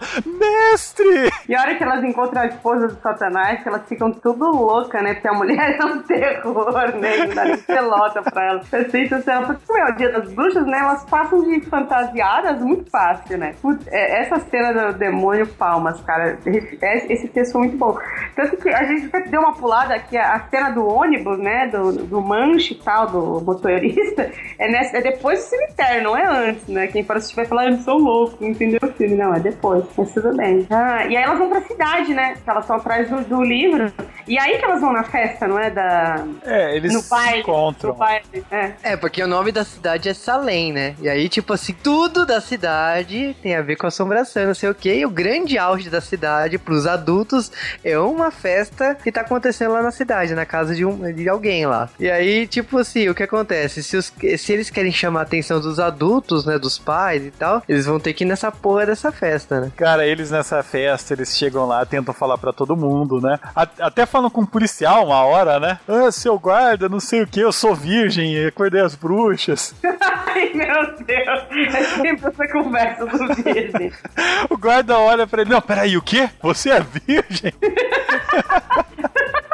mestre! 0.72 1.30
E 1.48 1.56
a 1.56 1.62
hora 1.62 1.76
que 1.76 1.84
elas 1.84 2.04
encontram 2.04 2.42
a 2.42 2.48
esposa 2.48 2.88
do 2.88 3.02
Satanás, 3.02 3.62
que 3.62 3.70
elas 3.70 3.88
ficam 3.88 4.12
tudo 4.12 4.46
louca, 4.52 5.02
né? 5.02 5.14
Porque 5.14 5.28
a 5.28 5.34
mulher 5.34 5.78
é 5.80 5.86
um 5.86 6.02
terror, 6.04 6.96
né? 6.98 7.18
Não 7.26 7.36
dá 7.36 7.46
nem 7.46 7.58
pelota 7.58 8.22
pra 8.22 8.46
ela. 8.46 8.62
É 8.72 8.84
sensacional. 8.90 9.46
Porque 9.46 9.66
como 9.66 9.80
é 9.80 9.92
o 9.92 9.96
dia 9.96 10.12
das 10.12 10.32
bruxas, 10.32 10.66
né? 10.66 10.80
Elas 10.80 11.06
passam 11.06 11.44
de 11.44 11.62
fantasiadas 11.62 12.62
muito 12.62 12.90
fácil, 12.90 13.38
né? 13.38 13.56
Putz, 13.62 13.86
é, 13.88 14.22
essa 14.22 14.40
cena 14.40 14.92
do 14.92 14.98
demônio, 14.98 15.48
palmas, 15.48 16.00
cara. 16.02 16.38
Esse 16.46 17.28
texto 17.30 17.54
foi 17.54 17.62
muito 17.62 17.78
bom. 17.78 17.98
Tanto 18.36 18.58
que 18.58 18.70
a 18.70 18.84
gente 18.84 19.10
deu 19.30 19.42
uma 19.42 19.54
pulada 19.54 19.96
aqui, 19.96 20.18
a 20.18 20.40
cena 20.50 20.72
do 20.72 20.86
ônibus, 20.86 21.40
né? 21.40 21.68
Do, 21.68 21.92
do 21.92 22.22
manche 22.22 22.74
e 22.74 22.78
tal, 22.78 23.08
do 23.08 23.42
motorista, 23.42 24.32
é, 24.60 24.72
nessa, 24.72 24.98
é 24.98 25.02
depois 25.02 25.40
do 25.40 25.44
cemitério, 25.44 26.04
não 26.04 26.18
é 26.18 26.26
antes, 26.26 26.68
né? 26.68 26.88
Quem 26.88 27.04
for 27.04 27.18
assistir 27.18 27.36
vai 27.36 27.46
falar, 27.46 27.70
eu 27.70 27.78
sou 27.78 27.98
louco, 27.98 28.44
entendeu 28.44 28.80
o 28.84 28.88
filme? 28.94 29.16
Não, 29.16 29.34
é 29.34 29.40
depois, 29.40 29.86
mas 29.98 30.14
tudo 30.14 30.36
bem. 30.36 30.57
Ah, 30.70 31.06
e 31.06 31.16
aí 31.16 31.24
elas 31.24 31.38
vão 31.38 31.50
pra 31.50 31.62
cidade, 31.62 32.14
né? 32.14 32.36
Elas 32.46 32.64
estão 32.64 32.78
atrás 32.78 33.10
do, 33.10 33.22
do, 33.24 33.44
livro. 33.44 33.92
E 34.28 34.38
aí 34.38 34.58
que 34.58 34.66
elas 34.66 34.82
vão 34.82 34.94
na 34.94 35.04
festa, 35.04 35.48
não 35.48 35.60
é? 35.60 35.70
Da... 35.70 36.26
É, 36.46 36.76
eles 36.76 36.94
no 36.94 37.02
baile, 37.04 37.40
encontram. 37.40 37.92
No 37.92 37.98
baile, 37.98 38.26
é. 38.52 38.72
é, 38.84 38.98
porque 38.98 39.22
o 39.22 39.28
nome 39.28 39.52
da 39.52 39.64
cidade 39.64 40.10
é 40.10 40.14
Salem, 40.14 40.74
né? 40.74 40.96
E 41.02 41.10
aí, 41.10 41.30
tipo 41.30 41.54
assim, 41.54 41.74
tudo 41.74 42.26
da 42.26 42.42
cidade 42.42 43.36
tem 43.42 43.56
a 43.56 43.62
ver 43.62 43.76
com 43.76 43.88
assombração, 43.88 44.46
não 44.46 44.54
sei 44.54 44.70
o 44.70 44.76
que. 44.76 44.94
E 44.94 45.06
o 45.06 45.10
grande 45.10 45.58
auge 45.58 45.90
da 45.90 46.02
cidade 46.02 46.58
pros 46.58 46.88
adultos 46.88 47.52
é 47.84 47.98
uma 47.98 48.32
festa 48.32 48.96
que 48.96 49.12
tá 49.12 49.22
acontecendo 49.22 49.74
lá 49.74 49.82
na 49.82 49.92
cidade, 49.92 50.34
na 50.34 50.46
casa 50.46 50.76
de, 50.76 50.86
um, 50.86 51.14
de 51.14 51.28
alguém 51.30 51.66
lá. 51.66 51.90
E 52.00 52.10
aí, 52.10 52.48
tipo 52.48 52.78
assim, 52.78 53.10
o 53.10 53.16
que 53.16 53.24
acontece? 53.24 53.84
Se, 53.84 53.98
os, 53.98 54.14
se 54.38 54.54
eles 54.54 54.70
querem 54.70 54.92
chamar 54.92 55.22
a 55.22 55.24
atenção 55.24 55.60
dos 55.60 55.80
adultos, 55.80 56.46
né? 56.46 56.58
Dos 56.58 56.78
pais 56.78 57.26
e 57.26 57.32
tal, 57.32 57.62
eles 57.68 57.86
vão 57.86 58.00
ter 58.00 58.14
que 58.14 58.24
ir 58.24 58.28
nessa 58.28 58.52
porra 58.52 58.86
dessa 58.86 59.12
festa, 59.12 59.60
né? 59.60 59.72
Cara, 59.76 60.06
eles 60.06 60.32
nessa 60.32 60.47
festa, 60.64 61.14
eles 61.14 61.38
chegam 61.38 61.66
lá, 61.68 61.86
tentam 61.86 62.14
falar 62.14 62.38
para 62.38 62.54
todo 62.54 62.76
mundo, 62.76 63.20
né? 63.22 63.38
Até 63.56 64.06
falam 64.06 64.30
com 64.30 64.42
um 64.42 64.46
policial 64.46 65.06
uma 65.06 65.24
hora, 65.24 65.60
né? 65.60 65.80
Ah, 65.88 66.12
seu 66.12 66.38
guarda, 66.40 66.90
não 66.90 67.00
sei 67.00 67.22
o 67.22 67.28
que, 67.28 67.40
eu 67.40 67.52
sou 67.52 67.76
virgem, 67.76 68.46
acordei 68.46 68.82
as 68.82 68.96
bruxas. 68.96 69.76
Ai, 69.84 70.52
meu 70.54 70.96
Deus! 71.06 71.76
É 71.76 71.84
sempre 71.84 72.28
essa 72.30 72.48
conversa 72.52 73.06
do 73.06 73.34
virgem. 73.36 73.92
o 74.50 74.58
guarda 74.58 74.98
olha 74.98 75.28
pra 75.28 75.42
ele, 75.42 75.52
não, 75.52 75.62
peraí, 75.62 75.98
o 75.98 76.02
quê? 76.02 76.30
Você 76.42 76.70
é 76.70 76.80
virgem? 76.80 77.54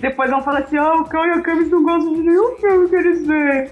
Depois 0.00 0.30
vão 0.30 0.42
falar 0.42 0.60
assim, 0.60 0.78
ó, 0.78 0.96
oh, 0.96 1.00
o 1.00 1.04
Cal 1.04 1.26
e 1.26 1.30
a 1.30 1.40
Camis 1.40 1.70
não 1.70 1.82
gostam 1.82 2.14
de 2.14 2.20
nenhum 2.20 2.56
filme 2.56 2.88
que 2.88 2.96
eles 2.96 3.26
veem. 3.26 3.70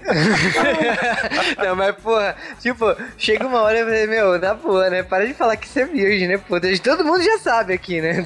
não, 1.65 1.75
mas 1.75 1.95
porra, 1.95 2.35
tipo, 2.59 2.85
chega 3.17 3.45
uma 3.45 3.61
hora 3.61 3.77
e 3.77 3.81
eu 3.81 3.85
falei, 3.85 4.07
meu, 4.07 4.39
dá 4.39 4.53
boa, 4.53 4.89
né? 4.89 5.03
Para 5.03 5.25
de 5.25 5.33
falar 5.33 5.57
que 5.57 5.67
você 5.67 5.81
é 5.81 5.85
virgem, 5.85 6.27
né? 6.27 6.37
Pô, 6.37 6.55
todo 6.83 7.05
mundo 7.05 7.21
já 7.21 7.37
sabe 7.39 7.73
aqui, 7.73 8.01
né? 8.01 8.25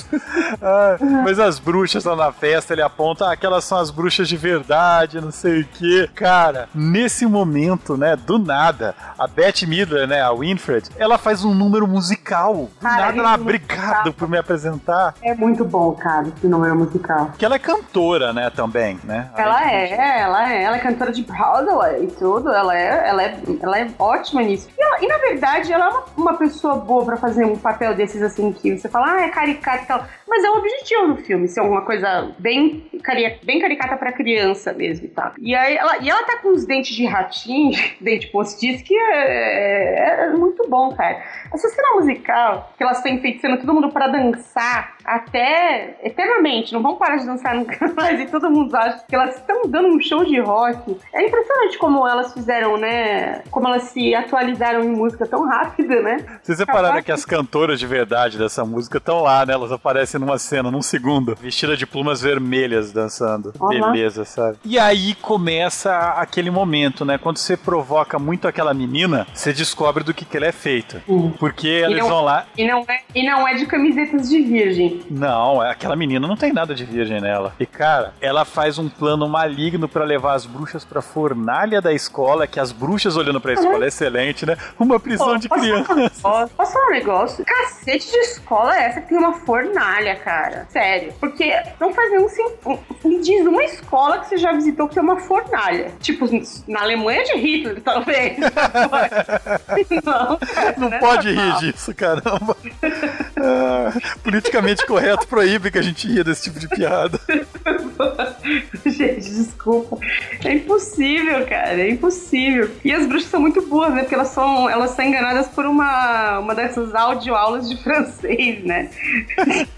ah, 0.62 0.96
mas 1.24 1.38
as 1.38 1.58
bruxas 1.58 2.04
lá 2.04 2.16
na 2.16 2.32
festa, 2.32 2.72
ele 2.72 2.82
aponta, 2.82 3.26
ah, 3.26 3.32
aquelas 3.32 3.64
são 3.64 3.78
as 3.78 3.90
bruxas 3.90 4.28
de 4.28 4.36
verdade, 4.36 5.20
não 5.20 5.30
sei 5.30 5.60
o 5.60 5.64
quê. 5.66 6.08
Cara, 6.14 6.68
nesse 6.74 7.26
momento, 7.26 7.96
né, 7.96 8.16
do 8.16 8.38
nada, 8.38 8.94
a 9.18 9.26
Beth 9.26 9.66
Midler, 9.66 10.06
né, 10.06 10.22
a 10.22 10.32
Winfred, 10.32 10.90
ela 10.96 11.18
faz 11.18 11.44
um 11.44 11.54
número 11.54 11.86
musical. 11.86 12.54
Do 12.54 12.80
cara, 12.80 13.06
nada, 13.06 13.18
ela, 13.18 13.32
é 13.32 13.34
obrigado 13.34 14.12
por 14.12 14.28
me 14.28 14.38
apresentar. 14.38 15.14
É 15.22 15.34
muito 15.34 15.64
bom, 15.64 15.92
cara, 15.92 16.28
esse 16.28 16.46
número 16.46 16.76
musical. 16.76 17.15
Que 17.38 17.44
ela 17.44 17.56
é 17.56 17.58
cantora, 17.58 18.32
né, 18.32 18.50
também, 18.50 18.98
né? 19.04 19.30
Ela 19.36 19.72
é, 19.72 19.92
ela 20.20 20.52
é, 20.52 20.62
ela 20.62 20.76
é 20.76 20.80
cantora 20.80 21.12
de 21.12 21.22
Broadway 21.22 22.04
e 22.04 22.06
tudo, 22.08 22.52
ela 22.52 22.76
é, 22.76 23.08
ela 23.08 23.22
é, 23.22 23.38
ela 23.62 23.78
é 23.78 23.88
ótima 23.98 24.42
nisso. 24.42 24.68
E, 24.76 24.82
ela, 24.82 25.02
e 25.02 25.06
na 25.06 25.18
verdade, 25.18 25.72
ela 25.72 25.86
é 25.86 25.88
uma, 25.88 26.04
uma 26.16 26.34
pessoa 26.34 26.76
boa 26.76 27.04
para 27.04 27.16
fazer 27.16 27.44
um 27.44 27.56
papel 27.56 27.94
desses 27.94 28.22
assim 28.22 28.52
que 28.52 28.78
você 28.78 28.88
fala, 28.88 29.14
ah, 29.14 29.22
é 29.22 29.28
caricato 29.28 29.84
e 29.84 29.86
tal. 29.86 30.04
Mas 30.28 30.42
é 30.42 30.50
o 30.50 30.56
objetivo 30.56 31.08
do 31.08 31.16
filme, 31.16 31.46
ser 31.48 31.60
alguma 31.60 31.82
coisa 31.82 32.34
bem, 32.38 32.84
cari 33.02 33.38
bem 33.44 33.60
caricata 33.60 33.96
para 33.96 34.12
criança 34.12 34.72
mesmo 34.72 35.06
e 35.06 35.08
tal. 35.08 35.32
E 35.38 35.54
aí 35.54 35.76
ela, 35.76 35.98
e 35.98 36.10
ela 36.10 36.24
tá 36.24 36.38
com 36.38 36.52
os 36.52 36.66
dentes 36.66 36.96
de 36.96 37.06
ratinho, 37.06 37.78
dente 38.00 38.26
postiço, 38.28 38.82
que 38.82 38.96
é, 38.96 39.14
é, 39.14 40.24
é, 40.24 40.30
muito 40.30 40.68
bom, 40.68 40.94
cara. 40.94 41.22
Essa 41.52 41.68
cena 41.68 41.94
musical, 41.94 42.72
que 42.76 42.82
elas 42.82 42.98
estão 42.98 43.12
enfeitiçando 43.12 43.58
todo 43.58 43.72
mundo 43.72 43.90
para 43.90 44.08
dançar 44.08 44.96
até 45.04 45.96
eternamente, 46.02 46.72
não 46.72 46.82
vão 46.82 46.96
parar 46.96 47.16
de 47.16 47.26
dançar 47.26 47.54
nunca 47.56 47.92
mais, 47.94 48.20
e 48.20 48.26
todo 48.26 48.50
mundo 48.50 48.74
acha 48.74 49.04
que 49.08 49.14
elas 49.14 49.36
estão 49.36 49.62
dando 49.66 49.88
um 49.88 50.00
show 50.00 50.24
de 50.24 50.40
rock. 50.40 50.98
É 51.14 51.26
impressionante 51.26 51.78
como 51.78 52.06
elas 52.06 52.32
fizeram, 52.32 52.76
né? 52.76 53.42
Como 53.50 53.68
elas 53.68 53.84
se 53.84 54.14
atualizaram 54.14 54.82
em 54.82 54.88
música 54.88 55.26
tão 55.26 55.46
rápido, 55.46 56.02
né? 56.02 56.16
Vocês 56.42 56.58
repararam 56.58 57.02
que 57.02 57.12
as 57.12 57.24
cantoras 57.24 57.78
de 57.78 57.86
verdade 57.86 58.38
dessa 58.38 58.64
música 58.64 58.98
estão 58.98 59.22
lá, 59.22 59.46
né? 59.46 59.54
Elas 59.54 59.70
aparecem 59.70 60.15
numa 60.18 60.38
cena, 60.38 60.70
num 60.70 60.82
segundo, 60.82 61.34
vestida 61.34 61.76
de 61.76 61.86
plumas 61.86 62.20
vermelhas 62.20 62.92
dançando. 62.92 63.52
Uhum. 63.60 63.68
Beleza, 63.68 64.24
sabe? 64.24 64.58
E 64.64 64.78
aí 64.78 65.14
começa 65.14 65.94
aquele 66.16 66.50
momento, 66.50 67.04
né? 67.04 67.18
Quando 67.18 67.38
você 67.38 67.56
provoca 67.56 68.18
muito 68.18 68.48
aquela 68.48 68.72
menina, 68.72 69.26
você 69.32 69.52
descobre 69.52 70.04
do 70.04 70.14
que, 70.14 70.24
que 70.24 70.36
ela 70.36 70.46
é 70.46 70.52
feita. 70.52 71.02
Uhum. 71.06 71.30
Porque 71.32 71.68
eles 71.68 71.98
não, 71.98 72.08
vão 72.08 72.24
lá. 72.24 72.46
E 72.56 72.66
não, 72.66 72.84
é, 72.88 73.00
e 73.14 73.26
não 73.26 73.46
é 73.46 73.54
de 73.54 73.66
camisetas 73.66 74.28
de 74.28 74.42
virgem. 74.42 75.02
Não, 75.10 75.62
é, 75.62 75.70
aquela 75.70 75.96
menina 75.96 76.26
não 76.26 76.36
tem 76.36 76.52
nada 76.52 76.74
de 76.74 76.84
virgem 76.84 77.20
nela. 77.20 77.54
E 77.58 77.66
cara, 77.66 78.14
ela 78.20 78.44
faz 78.44 78.78
um 78.78 78.88
plano 78.88 79.28
maligno 79.28 79.88
para 79.88 80.04
levar 80.04 80.34
as 80.34 80.46
bruxas 80.46 80.84
pra 80.84 81.02
fornalha 81.02 81.80
da 81.80 81.92
escola, 81.92 82.46
que 82.46 82.60
as 82.60 82.72
bruxas 82.72 83.16
olhando 83.16 83.40
pra 83.40 83.52
escola 83.52 83.78
uhum. 83.78 83.82
é 83.82 83.88
excelente, 83.88 84.46
né? 84.46 84.56
Uma 84.78 85.00
prisão 85.00 85.28
Pô, 85.28 85.38
de 85.38 85.48
crianças. 85.48 86.20
Posso, 86.20 86.54
posso 86.54 86.72
falar 86.72 86.86
um 86.86 86.90
negócio? 86.90 87.44
Cacete 87.44 88.10
de 88.10 88.18
escola 88.18 88.76
é 88.76 88.84
essa 88.84 89.00
que 89.00 89.08
tem 89.08 89.18
uma 89.18 89.32
fornalha, 89.32 90.05
cara? 90.14 90.66
Sério. 90.70 91.12
Porque 91.18 91.52
não 91.80 91.92
faz 91.92 92.10
nenhum 92.10 92.28
sentido. 92.28 92.78
Me 93.04 93.20
diz 93.20 93.46
uma 93.46 93.64
escola 93.64 94.20
que 94.20 94.28
você 94.28 94.36
já 94.36 94.52
visitou 94.52 94.88
que 94.88 94.94
tem 94.94 95.02
uma 95.02 95.18
fornalha. 95.18 95.92
Tipo, 96.00 96.26
na 96.68 96.82
Alemanha 96.82 97.24
de 97.24 97.36
Hitler, 97.36 97.80
talvez. 97.80 98.36
não, 100.04 100.36
cara, 100.38 100.74
não 100.76 100.88
né? 100.88 100.98
pode 100.98 101.30
rir 101.30 101.58
disso, 101.58 101.94
caramba. 101.94 102.56
Ah, 103.46 103.92
politicamente 104.24 104.84
correto 104.84 105.26
proíbe 105.28 105.70
que 105.70 105.78
a 105.78 105.82
gente 105.82 106.08
ria 106.08 106.24
desse 106.24 106.44
tipo 106.44 106.58
de 106.58 106.68
piada. 106.68 107.20
gente, 108.84 109.30
desculpa. 109.30 109.98
É 110.44 110.54
impossível, 110.54 111.46
cara. 111.46 111.80
É 111.80 111.90
impossível. 111.90 112.70
E 112.84 112.92
as 112.92 113.06
bruxas 113.06 113.30
são 113.30 113.40
muito 113.40 113.64
boas, 113.66 113.94
né? 113.94 114.00
Porque 114.00 114.14
elas 114.14 114.28
são, 114.28 114.68
elas 114.68 114.90
são 114.90 115.04
enganadas 115.04 115.46
por 115.48 115.64
uma, 115.64 116.40
uma 116.40 116.54
dessas 116.54 116.94
audioaulas 116.94 117.68
de 117.68 117.76
francês, 117.82 118.64
né? 118.64 118.90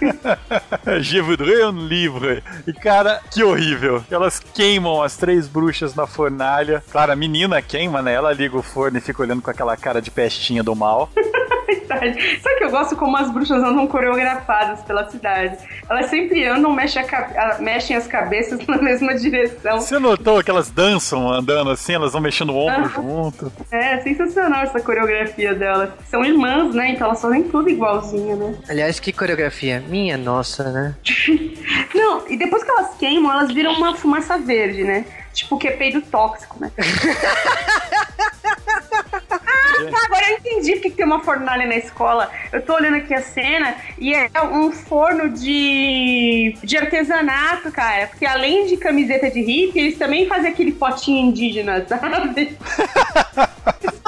Je 1.00 1.20
voudrais 1.20 1.64
un 1.64 1.86
livre. 1.86 2.42
E, 2.66 2.72
cara, 2.72 3.20
que 3.30 3.42
horrível. 3.42 4.02
Elas 4.10 4.40
queimam 4.40 5.02
as 5.02 5.16
três 5.16 5.46
bruxas 5.46 5.94
na 5.94 6.06
fornalha. 6.06 6.82
Claro, 6.90 7.12
a 7.12 7.16
menina 7.16 7.60
queima, 7.60 8.00
né? 8.00 8.14
Ela 8.14 8.32
liga 8.32 8.56
o 8.56 8.62
forno 8.62 8.96
e 8.96 9.00
fica 9.02 9.22
olhando 9.22 9.42
com 9.42 9.50
aquela 9.50 9.76
cara 9.76 10.00
de 10.00 10.10
pestinha 10.10 10.62
do 10.62 10.74
mal. 10.74 11.10
Sabe 11.88 12.58
que 12.58 12.64
eu 12.64 12.70
gosto 12.70 12.96
como 12.96 13.16
as 13.16 13.30
bruxas 13.30 13.62
andam 13.62 13.86
coreografadas 13.86 14.80
pela 14.82 15.08
cidade? 15.10 15.58
Elas 15.88 16.06
sempre 16.06 16.46
andam, 16.46 16.72
mexem, 16.72 17.04
mexem 17.60 17.96
as 17.96 18.06
cabeças 18.06 18.64
na 18.66 18.78
mesma 18.78 19.14
direção. 19.14 19.80
Você 19.80 19.98
notou 19.98 20.42
que 20.42 20.50
elas 20.50 20.70
dançam 20.70 21.30
andando 21.30 21.70
assim, 21.70 21.94
elas 21.94 22.12
vão 22.12 22.20
mexendo 22.20 22.50
o 22.50 22.56
ombro 22.56 22.88
junto? 22.88 23.52
É, 23.70 24.00
sensacional 24.00 24.62
essa 24.62 24.80
coreografia 24.80 25.54
delas. 25.54 25.90
São 26.08 26.24
irmãs, 26.24 26.74
né? 26.74 26.92
Então 26.92 27.08
elas 27.08 27.20
fazem 27.20 27.44
tudo 27.44 27.68
igualzinho, 27.68 28.36
né? 28.36 28.54
Aliás, 28.68 28.98
que 28.98 29.12
coreografia? 29.12 29.82
Minha 29.88 30.16
nossa, 30.16 30.70
né? 30.70 30.94
Não, 31.94 32.26
e 32.28 32.36
depois 32.36 32.64
que 32.64 32.70
elas 32.70 32.94
queimam, 32.96 33.32
elas 33.32 33.52
viram 33.52 33.72
uma 33.72 33.94
fumaça 33.94 34.38
verde, 34.38 34.84
né? 34.84 35.04
Tipo 35.32 35.58
que 35.58 35.68
é 35.68 35.72
peido 35.72 36.00
tóxico, 36.02 36.58
né? 36.60 36.70
Ah, 39.78 40.06
agora 40.06 40.30
eu 40.30 40.36
entendi 40.38 40.72
porque 40.72 40.90
tem 40.90 41.04
uma 41.06 41.20
fornalha 41.20 41.66
na 41.66 41.76
escola. 41.76 42.30
Eu 42.52 42.62
tô 42.62 42.74
olhando 42.74 42.96
aqui 42.96 43.14
a 43.14 43.22
cena 43.22 43.76
e 43.98 44.14
é 44.14 44.28
um 44.42 44.72
forno 44.72 45.28
de, 45.30 46.56
de 46.62 46.76
artesanato, 46.76 47.70
cara. 47.70 48.06
Porque 48.08 48.26
além 48.26 48.66
de 48.66 48.76
camiseta 48.76 49.30
de 49.30 49.40
hippie, 49.40 49.78
eles 49.78 49.98
também 49.98 50.26
fazem 50.26 50.50
aquele 50.50 50.72
potinho 50.72 51.28
indígena, 51.28 51.84
sabe? 51.88 52.56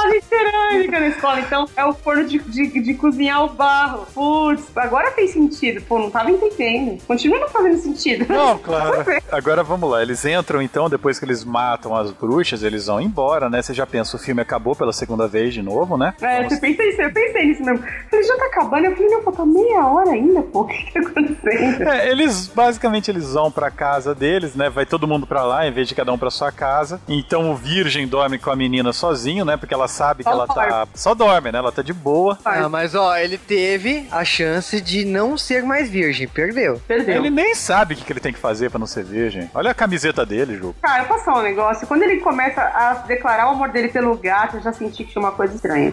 Fazem 0.02 0.20
cerâmica 0.22 1.00
na 1.00 1.08
escola, 1.08 1.40
então 1.40 1.66
é 1.76 1.84
o 1.84 1.92
forno 1.92 2.24
de, 2.24 2.38
de, 2.38 2.80
de 2.80 2.94
cozinhar 2.94 3.44
o 3.44 3.48
barro. 3.48 4.06
Putz, 4.14 4.64
agora 4.76 5.10
fez 5.12 5.32
sentido. 5.32 5.82
Pô, 5.82 5.98
não 5.98 6.10
tava 6.10 6.30
entendendo. 6.30 7.02
Continua 7.06 7.38
não 7.38 7.48
fazendo 7.48 7.78
sentido. 7.78 8.26
Não, 8.28 8.58
claro. 8.58 9.04
Agora 9.30 9.62
vamos 9.62 9.90
lá. 9.90 10.02
Eles 10.02 10.24
entram, 10.24 10.60
então, 10.60 10.88
depois 10.88 11.18
que 11.18 11.24
eles 11.24 11.44
matam 11.44 11.94
as 11.94 12.10
bruxas, 12.10 12.62
eles 12.62 12.86
vão 12.86 13.00
embora, 13.00 13.48
né? 13.48 13.62
Você 13.62 13.72
já 13.72 13.86
pensa, 13.86 14.16
o 14.16 14.18
filme 14.18 14.40
acabou 14.40 14.74
pela 14.74 14.92
segunda 14.92 15.28
vez 15.28 15.54
de 15.54 15.62
novo, 15.62 15.96
né? 15.96 16.14
É, 16.20 16.42
você 16.42 16.56
pensa 16.56 16.82
isso, 16.82 17.00
eu 17.00 17.12
pensei 17.12 17.46
nisso 17.46 17.62
mesmo. 17.62 17.84
Falei, 18.10 18.26
já 18.26 18.36
tá 18.36 18.46
acabando. 18.46 18.84
Eu 18.86 18.96
falei, 18.96 19.08
não, 19.08 19.22
falta 19.22 19.46
meia 19.46 19.86
hora 19.86 20.10
ainda, 20.10 20.42
pô. 20.42 20.60
O 20.60 20.66
que 20.66 20.92
tá 20.92 21.00
acontecendo? 21.00 21.82
É, 21.82 22.10
eles, 22.10 22.48
basicamente, 22.48 23.10
eles 23.10 23.32
vão 23.32 23.50
pra 23.50 23.70
casa 23.70 24.14
deles, 24.14 24.54
né? 24.54 24.68
Vai 24.68 24.86
todo 24.86 25.06
mundo 25.06 25.26
pra 25.26 25.44
lá, 25.44 25.66
em 25.66 25.72
vez 25.72 25.88
de 25.88 25.94
cada 25.94 26.12
um 26.12 26.18
pra 26.18 26.30
sua 26.30 26.50
casa. 26.50 27.00
Então 27.08 27.50
o 27.50 27.54
virgem 27.54 28.06
dorme 28.06 28.38
com 28.38 28.50
a 28.50 28.56
menina 28.56 28.92
sozinho, 28.92 29.44
né? 29.44 29.56
Porque 29.56 29.74
ela 29.74 29.88
sabe 29.90 30.22
que 30.22 30.28
ela 30.28 30.46
tá. 30.46 30.86
Só 30.94 31.14
dorme, 31.14 31.52
né? 31.52 31.58
Ela 31.58 31.72
tá 31.72 31.82
de 31.82 31.92
boa. 31.92 32.38
Ah, 32.44 32.68
mas 32.68 32.94
ó, 32.94 33.16
ele 33.16 33.36
teve 33.36 34.08
a 34.10 34.24
chance 34.24 34.80
de 34.80 35.04
não 35.04 35.36
ser 35.36 35.62
mais 35.62 35.90
virgem. 35.90 36.26
Perdeu. 36.28 36.80
Perdeu. 36.86 37.16
Ele 37.16 37.30
nem 37.30 37.54
sabe 37.54 37.94
o 37.94 37.96
que, 37.96 38.12
ele 38.12 38.20
tem 38.20 38.32
que 38.32 38.38
fazer 38.38 38.70
pra 38.70 38.78
não 38.78 38.86
ser 38.86 39.04
virgem. 39.04 39.50
Olha 39.54 39.70
a 39.70 39.74
camiseta 39.74 40.24
dele, 40.24 40.56
Ju. 40.56 40.74
Cara, 40.80 41.02
eu 41.02 41.06
posso 41.06 41.24
falar 41.24 41.40
um 41.40 41.42
negócio. 41.42 41.86
Quando 41.86 42.02
ele 42.02 42.20
começa 42.20 42.60
a 42.62 42.94
declarar 43.06 43.48
o 43.48 43.50
amor 43.50 43.70
dele 43.70 43.88
pelo 43.88 44.16
gato, 44.16 44.56
eu 44.56 44.62
já 44.62 44.72
senti 44.72 45.04
que 45.04 45.12
tinha 45.12 45.22
uma 45.22 45.32
coisa 45.32 45.54
estranha. 45.54 45.92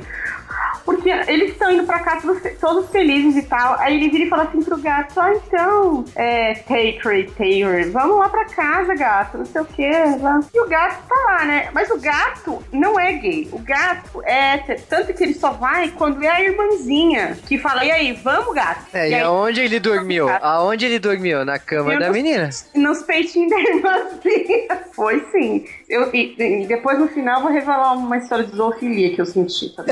Porque 0.87 1.09
eles 1.09 1.51
estão 1.51 1.69
indo 1.69 1.83
pra 1.83 1.99
cá 1.99 2.15
todos, 2.21 2.41
todos, 2.61 2.89
felizes 2.89 3.43
e 3.43 3.45
tal. 3.45 3.77
Aí 3.77 3.93
ele 3.93 4.09
vira 4.09 4.23
e 4.23 4.29
fala 4.29 4.43
assim 4.43 4.63
pro 4.63 4.77
gato: 4.77 5.19
Ah, 5.19 5.33
então, 5.33 6.05
é, 6.15 6.53
Taker, 6.53 7.29
Taylor, 7.31 7.91
vamos 7.91 8.17
lá 8.17 8.29
pra 8.29 8.45
casa, 8.45 8.95
gato, 8.95 9.37
não 9.37 9.45
sei 9.45 9.61
o 9.61 9.65
que. 9.65 9.83
E 9.83 10.61
o 10.61 10.69
gato 10.69 11.05
tá 11.09 11.15
lá, 11.25 11.43
né? 11.43 11.69
Mas 11.73 11.91
o 11.91 11.99
gato 11.99 12.63
não 12.71 12.97
é 12.97 13.11
gay. 13.11 13.49
O 13.51 13.59
gato 13.59 14.23
é. 14.23 14.59
Tanto 14.89 15.13
que 15.13 15.25
ele 15.25 15.33
só 15.33 15.51
vai 15.51 15.89
quando 15.89 16.23
é 16.23 16.29
a 16.29 16.41
irmãzinha 16.41 17.37
que 17.45 17.57
fala: 17.57 17.83
E 17.83 17.91
aí, 17.91 18.13
vamos, 18.13 18.55
gato? 18.55 18.85
É, 18.93 19.09
e, 19.09 19.13
aí, 19.13 19.21
aonde 19.21 19.59
ele 19.59 19.81
dormiu? 19.81 20.29
Aonde 20.41 20.85
ele 20.85 20.99
dormiu? 20.99 21.43
Na 21.43 21.59
cama 21.59 21.99
da 21.99 22.07
nos, 22.07 22.15
menina. 22.15 22.49
Nos 22.73 23.01
peitinhos 23.03 23.49
da 23.49 23.59
irmãzinha. 23.59 24.67
Foi 24.93 25.19
sim. 25.33 25.65
Eu, 25.89 26.13
e, 26.13 26.35
e, 26.37 26.67
depois 26.67 26.99
no 26.99 27.07
final 27.07 27.41
vou 27.41 27.49
revelar 27.49 27.93
uma 27.93 28.17
história 28.17 28.43
de 28.43 28.53
zoofilia 28.53 29.15
que 29.15 29.21
eu 29.21 29.25
senti. 29.25 29.69
Tá 29.69 29.85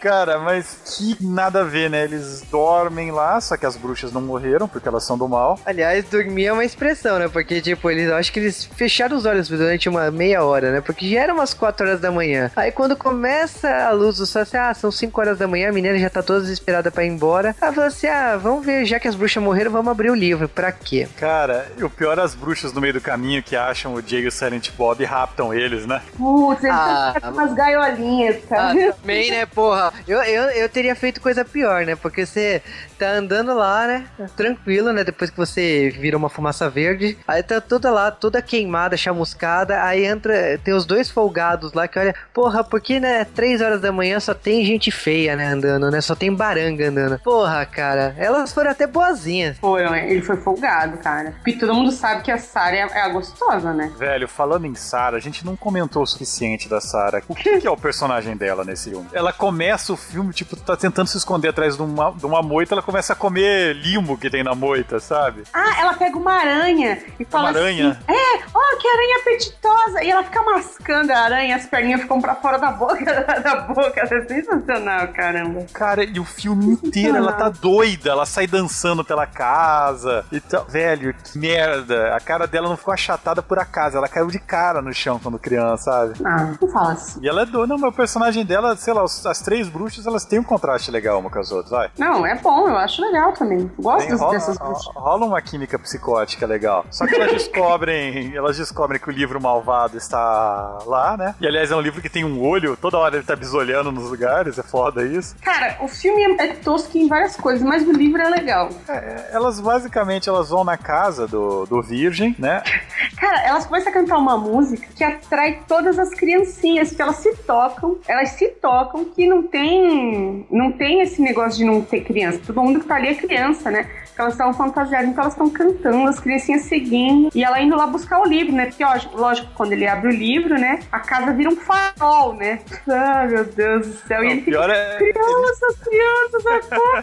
Cara, 0.00 0.38
mas 0.38 0.80
que 0.96 1.22
nada 1.22 1.60
a 1.60 1.64
ver, 1.64 1.90
né? 1.90 2.04
Eles 2.04 2.42
dormem 2.50 3.10
lá, 3.10 3.38
só 3.38 3.54
que 3.54 3.66
as 3.66 3.76
bruxas 3.76 4.10
não 4.10 4.22
morreram 4.22 4.66
porque 4.66 4.88
elas 4.88 5.04
são 5.04 5.18
do 5.18 5.28
mal. 5.28 5.60
Aliás, 5.66 6.06
dormir 6.06 6.46
é 6.46 6.52
uma 6.52 6.64
expressão, 6.64 7.18
né? 7.18 7.28
Porque, 7.28 7.60
tipo, 7.60 7.90
eles 7.90 8.10
acho 8.10 8.32
que 8.32 8.40
eles 8.40 8.64
fecharam 8.64 9.14
os 9.14 9.26
olhos 9.26 9.48
durante 9.48 9.90
uma 9.90 10.10
meia 10.10 10.42
hora, 10.42 10.72
né? 10.72 10.80
Porque 10.80 11.10
já 11.10 11.20
eram 11.20 11.34
umas 11.34 11.52
4 11.52 11.86
horas 11.86 12.00
da 12.00 12.10
manhã. 12.10 12.50
Aí 12.56 12.72
quando 12.72 12.96
começa 12.96 13.68
a 13.68 13.90
luz 13.90 14.16
do 14.16 14.24
sol, 14.24 14.40
assim, 14.40 14.56
ah, 14.56 14.72
são 14.72 14.90
5 14.90 15.20
horas 15.20 15.38
da 15.38 15.46
manhã, 15.46 15.68
a 15.68 15.72
menina 15.72 15.98
já 15.98 16.08
tá 16.08 16.22
toda 16.22 16.40
desesperada 16.40 16.90
pra 16.90 17.04
ir 17.04 17.08
embora. 17.08 17.54
Ela 17.60 17.72
falou 17.72 17.88
assim: 17.88 18.06
ah, 18.06 18.38
vamos 18.38 18.64
ver, 18.64 18.86
já 18.86 18.98
que 18.98 19.06
as 19.06 19.14
bruxas 19.14 19.42
morreram, 19.42 19.70
vamos 19.70 19.90
abrir 19.90 20.10
o 20.10 20.14
livro. 20.14 20.48
Pra 20.48 20.72
quê? 20.72 21.06
Cara, 21.18 21.70
o 21.82 21.90
pior 21.90 22.18
é 22.18 22.22
as 22.22 22.34
bruxas 22.34 22.72
no 22.72 22.80
meio 22.80 22.94
do 22.94 23.00
caminho 23.00 23.42
que 23.42 23.54
acham 23.54 23.81
o 23.90 24.00
Jay 24.00 24.22
e 24.22 24.26
o 24.26 24.32
Silent 24.32 24.70
Bob 24.76 25.02
e 25.02 25.06
raptam 25.06 25.52
eles, 25.52 25.86
né? 25.86 26.02
Putz, 26.16 26.62
eles 26.62 26.76
ah, 26.76 27.14
umas 27.32 27.54
gaiolinhas, 27.54 28.44
cara. 28.44 28.88
Ah, 28.88 28.92
também, 28.92 29.30
né, 29.30 29.46
porra? 29.46 29.92
Eu, 30.06 30.22
eu, 30.22 30.44
eu 30.50 30.68
teria 30.68 30.94
feito 30.94 31.20
coisa 31.20 31.44
pior, 31.44 31.84
né? 31.84 31.96
Porque 31.96 32.24
você 32.24 32.62
tá 32.98 33.10
andando 33.10 33.54
lá, 33.54 33.86
né? 33.86 34.06
Tranquilo, 34.36 34.92
né? 34.92 35.02
Depois 35.02 35.30
que 35.30 35.36
você 35.36 35.90
vira 35.90 36.16
uma 36.16 36.28
fumaça 36.28 36.68
verde. 36.68 37.18
Aí 37.26 37.42
tá 37.42 37.60
toda 37.60 37.90
lá, 37.90 38.10
toda 38.10 38.40
queimada, 38.42 38.96
chamuscada. 38.96 39.82
Aí 39.82 40.04
entra, 40.04 40.58
tem 40.58 40.74
os 40.74 40.86
dois 40.86 41.10
folgados 41.10 41.72
lá 41.72 41.88
que 41.88 41.98
olha, 41.98 42.14
porra, 42.32 42.62
porque, 42.62 43.00
né? 43.00 43.24
Três 43.24 43.60
horas 43.60 43.80
da 43.80 43.90
manhã 43.90 44.20
só 44.20 44.34
tem 44.34 44.64
gente 44.64 44.90
feia, 44.90 45.34
né? 45.36 45.46
Andando, 45.46 45.90
né? 45.90 46.00
Só 46.00 46.14
tem 46.14 46.32
baranga 46.32 46.88
andando. 46.88 47.18
Porra, 47.20 47.64
cara. 47.66 48.14
Elas 48.16 48.52
foram 48.52 48.70
até 48.70 48.86
boazinhas. 48.86 49.58
Foi, 49.58 49.82
ele 50.08 50.22
foi 50.22 50.36
folgado, 50.36 50.98
cara. 50.98 51.34
Porque 51.42 51.54
todo 51.54 51.74
mundo 51.74 51.90
sabe 51.90 52.22
que 52.22 52.30
a 52.30 52.38
Sarah 52.38 52.76
é, 52.76 52.88
é 52.92 53.00
a 53.00 53.08
gostosa, 53.08 53.71
né? 53.72 53.92
Velho, 53.96 54.28
falando 54.28 54.66
em 54.66 54.74
Sarah, 54.74 55.16
a 55.16 55.20
gente 55.20 55.44
não 55.44 55.56
comentou 55.56 56.02
o 56.02 56.06
suficiente 56.06 56.68
da 56.68 56.80
Sarah. 56.80 57.22
O 57.28 57.34
que, 57.34 57.60
que 57.60 57.66
é 57.66 57.70
o 57.70 57.76
personagem 57.76 58.36
dela 58.36 58.64
nesse 58.64 58.90
filme? 58.90 59.06
Ela 59.12 59.32
começa 59.32 59.92
o 59.92 59.96
filme, 59.96 60.32
tipo, 60.32 60.56
tá 60.56 60.76
tentando 60.76 61.06
se 61.08 61.16
esconder 61.16 61.48
atrás 61.48 61.76
de 61.76 61.82
uma, 61.82 62.12
de 62.12 62.26
uma 62.26 62.42
moita, 62.42 62.74
ela 62.74 62.82
começa 62.82 63.12
a 63.12 63.16
comer 63.16 63.74
limo 63.76 64.16
que 64.18 64.30
tem 64.30 64.42
na 64.42 64.54
moita, 64.54 65.00
sabe? 65.00 65.42
Ah, 65.52 65.80
ela 65.80 65.94
pega 65.94 66.16
uma 66.16 66.32
aranha 66.32 66.98
e 67.18 67.24
fala 67.24 67.50
Uma 67.50 67.58
aranha? 67.58 67.90
assim... 67.90 68.00
É, 68.08 68.42
ó, 68.54 68.76
que 68.78 68.88
aranha 68.88 69.16
apetitosa! 69.20 70.04
E 70.04 70.10
ela 70.10 70.24
fica 70.24 70.42
mascando 70.42 71.10
a 71.12 71.18
aranha, 71.18 71.56
as 71.56 71.66
perninhas 71.66 72.02
ficam 72.02 72.20
pra 72.20 72.34
fora 72.34 72.58
da 72.58 72.70
boca, 72.70 73.04
da 73.40 73.56
boca. 73.62 74.00
É 74.02 74.26
sensacional, 74.26 75.08
caramba. 75.08 75.66
Cara, 75.72 76.04
e 76.04 76.18
o 76.18 76.24
filme 76.24 76.66
inteiro 76.72 77.16
ela 77.16 77.32
tá 77.32 77.48
doida, 77.48 78.10
ela 78.10 78.26
sai 78.26 78.46
dançando 78.46 79.04
pela 79.04 79.26
casa 79.26 80.24
e 80.30 80.40
tal. 80.40 80.64
Velho, 80.66 81.14
que 81.14 81.38
merda. 81.38 82.14
A 82.14 82.20
cara 82.20 82.46
dela 82.46 82.68
não 82.68 82.76
ficou 82.76 82.92
achatada 82.92 83.42
por 83.42 83.58
acaso, 83.62 83.96
ela 83.96 84.08
caiu 84.08 84.26
de 84.28 84.38
cara 84.38 84.82
no 84.82 84.92
chão 84.92 85.18
quando 85.22 85.38
criança, 85.38 85.84
sabe? 85.84 86.14
Ah, 86.24 86.52
não 86.60 86.68
fala 86.68 86.92
assim. 86.92 87.20
E 87.22 87.28
ela 87.28 87.42
é 87.42 87.46
doida. 87.46 87.66
Não, 87.72 87.78
mas 87.78 87.90
o 87.92 87.96
personagem 87.96 88.44
dela, 88.44 88.76
sei 88.76 88.92
lá, 88.92 89.02
as 89.04 89.40
três 89.40 89.68
bruxas, 89.68 90.06
elas 90.06 90.24
têm 90.24 90.38
um 90.38 90.44
contraste 90.44 90.90
legal 90.90 91.18
uma 91.18 91.30
com 91.30 91.38
as 91.38 91.50
outras, 91.50 91.70
vai. 91.70 91.90
Não, 91.98 92.26
é 92.26 92.34
bom, 92.36 92.68
eu 92.68 92.76
acho 92.76 93.00
legal 93.00 93.32
também. 93.32 93.70
Gosto 93.78 94.06
Tem- 94.06 94.16
rola, 94.16 94.32
dessas 94.32 94.58
bruxas. 94.58 94.94
rola 94.94 95.26
uma 95.26 95.40
química 95.40 95.78
psicótica 95.78 96.46
legal. 96.46 96.84
Só 96.90 97.06
que 97.06 97.14
elas 97.14 97.32
descobrem, 97.32 98.36
elas 98.36 98.56
descobrem 98.56 99.00
que 99.00 99.08
o 99.08 99.12
livro 99.12 99.40
malvado 99.40 99.96
está 99.96 100.78
lá, 100.86 101.16
né? 101.16 101.34
E 101.40 101.46
aliás 101.46 101.70
é 101.70 101.76
um 101.76 101.80
livro 101.80 102.02
que 102.02 102.08
tem 102.10 102.24
um 102.24 102.40
olho, 102.42 102.76
toda 102.76 102.98
hora 102.98 103.16
ele 103.16 103.24
tá 103.24 103.34
bisolhando 103.36 103.90
nos 103.90 104.10
lugares, 104.10 104.58
é 104.58 104.62
foda 104.62 105.04
isso. 105.04 105.34
Cara, 105.40 105.78
o 105.80 105.88
filme 105.88 106.22
é 106.22 106.42
é 106.42 106.54
tosco 106.54 106.98
em 106.98 107.06
várias 107.06 107.36
coisas, 107.36 107.62
mas 107.62 107.86
o 107.86 107.92
livro 107.92 108.20
é 108.20 108.28
legal. 108.28 108.68
É, 108.88 109.28
elas 109.32 109.60
basicamente 109.60 110.28
elas 110.28 110.48
vão 110.50 110.64
na 110.64 110.76
casa 110.76 111.26
do, 111.28 111.64
do 111.66 111.80
virgem, 111.80 112.34
né? 112.38 112.62
Cara, 113.22 113.40
elas 113.46 113.64
começam 113.66 113.88
a 113.88 113.92
cantar 113.92 114.18
uma 114.18 114.36
música 114.36 114.88
que 114.96 115.04
atrai 115.04 115.60
todas 115.68 115.96
as 115.96 116.10
criancinhas, 116.10 116.90
que 116.90 117.00
elas 117.00 117.18
se 117.18 117.32
tocam, 117.36 117.96
elas 118.08 118.30
se 118.30 118.48
tocam 118.48 119.04
que 119.04 119.28
não 119.28 119.44
tem, 119.44 120.44
não 120.50 120.72
tem 120.72 121.02
esse 121.02 121.22
negócio 121.22 121.56
de 121.56 121.64
não 121.64 121.82
ter 121.82 122.00
criança. 122.00 122.40
Todo 122.44 122.60
mundo 122.60 122.80
que 122.80 122.86
tá 122.86 122.96
ali 122.96 123.10
é 123.10 123.14
criança, 123.14 123.70
né? 123.70 123.88
Porque 124.12 124.20
elas 124.20 124.34
estavam 124.34 124.52
fantasiadas, 124.52 125.08
então 125.08 125.22
elas 125.22 125.32
estão 125.32 125.48
cantando, 125.48 126.06
as 126.08 126.20
criancinhas 126.20 126.62
seguindo, 126.66 127.30
e 127.34 127.42
ela 127.42 127.60
indo 127.62 127.74
lá 127.74 127.86
buscar 127.86 128.20
o 128.20 128.26
livro, 128.26 128.52
né? 128.54 128.66
Porque, 128.66 128.84
ó, 128.84 128.94
lógico, 129.14 129.48
quando 129.54 129.72
ele 129.72 129.86
abre 129.88 130.08
o 130.08 130.10
livro, 130.10 130.54
né? 130.58 130.80
A 130.92 131.00
casa 131.00 131.32
vira 131.32 131.48
um 131.48 131.56
farol, 131.56 132.34
né? 132.34 132.60
Ai, 132.88 133.28
meu 133.28 133.44
Deus 133.46 133.86
do 133.86 133.94
céu. 134.06 134.22
e 134.22 134.26
Não, 134.26 134.30
ele 134.32 134.40
o 134.42 134.44
pior 134.44 134.68
fica, 134.68 134.74
é- 134.74 134.96
crianças, 134.98 135.76
crianças, 135.82 136.46
acordem. 136.70 137.02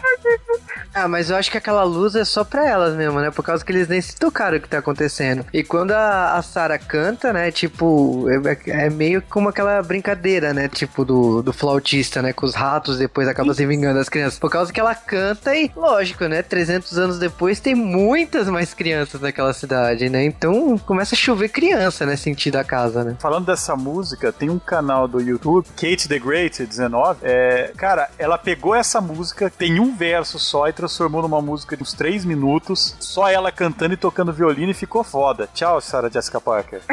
Ah, 0.92 1.06
mas 1.06 1.30
eu 1.30 1.36
acho 1.36 1.50
que 1.52 1.56
aquela 1.58 1.84
luz 1.84 2.16
é 2.16 2.24
só 2.24 2.42
pra 2.42 2.66
elas 2.66 2.96
mesmo, 2.96 3.20
né? 3.20 3.30
Por 3.30 3.44
causa 3.44 3.64
que 3.64 3.70
eles 3.70 3.86
nem 3.86 4.00
se 4.00 4.16
tocaram 4.16 4.56
o 4.56 4.60
que 4.60 4.68
tá 4.68 4.78
acontecendo. 4.78 5.46
E 5.52 5.62
quando 5.62 5.92
a, 5.92 6.34
a 6.36 6.42
Sarah 6.42 6.78
canta, 6.78 7.32
né? 7.32 7.52
Tipo, 7.52 8.26
é, 8.28 8.86
é 8.86 8.90
meio 8.90 9.22
como 9.22 9.48
aquela 9.48 9.80
brincadeira, 9.82 10.52
né? 10.52 10.68
Tipo, 10.68 11.04
do, 11.04 11.42
do 11.42 11.52
flautista, 11.52 12.20
né? 12.20 12.32
Com 12.32 12.44
os 12.44 12.54
ratos 12.56 12.98
depois 12.98 13.28
acaba 13.28 13.54
se 13.54 13.64
vingando 13.64 13.98
das 14.00 14.08
crianças. 14.08 14.38
Por 14.38 14.50
causa 14.50 14.72
que 14.72 14.80
ela 14.80 14.94
canta 14.94 15.54
e, 15.54 15.70
lógico, 15.76 16.24
né? 16.26 16.42
300 16.42 16.98
anos 17.00 17.18
depois 17.18 17.58
tem 17.58 17.74
muitas 17.74 18.48
mais 18.48 18.72
crianças 18.72 19.20
naquela 19.20 19.52
cidade, 19.52 20.08
né? 20.08 20.24
Então 20.24 20.78
começa 20.78 21.14
a 21.14 21.18
chover 21.18 21.48
criança, 21.48 22.06
né? 22.06 22.16
Sentido 22.16 22.56
a 22.56 22.64
casa, 22.64 23.02
né? 23.02 23.16
Falando 23.18 23.46
dessa 23.46 23.74
música, 23.74 24.32
tem 24.32 24.50
um 24.50 24.58
canal 24.58 25.08
do 25.08 25.20
YouTube, 25.20 25.66
Kate 25.74 26.08
the 26.08 26.18
Great 26.18 26.64
19. 26.64 27.20
É, 27.22 27.72
cara, 27.76 28.10
ela 28.18 28.38
pegou 28.38 28.74
essa 28.74 29.00
música, 29.00 29.50
tem 29.50 29.80
um 29.80 29.94
verso 29.96 30.38
só 30.38 30.68
e 30.68 30.72
transformou 30.72 31.22
numa 31.22 31.40
música 31.40 31.76
de 31.76 31.82
uns 31.82 31.92
3 31.94 32.24
minutos, 32.24 32.94
só 33.00 33.28
ela 33.28 33.50
cantando 33.50 33.94
e 33.94 33.96
tocando 33.96 34.32
violino 34.32 34.70
e 34.70 34.74
ficou 34.74 35.02
foda. 35.02 35.48
Tchau, 35.52 35.80
Sarah 35.80 36.10
Jessica 36.10 36.40
Parker. 36.40 36.82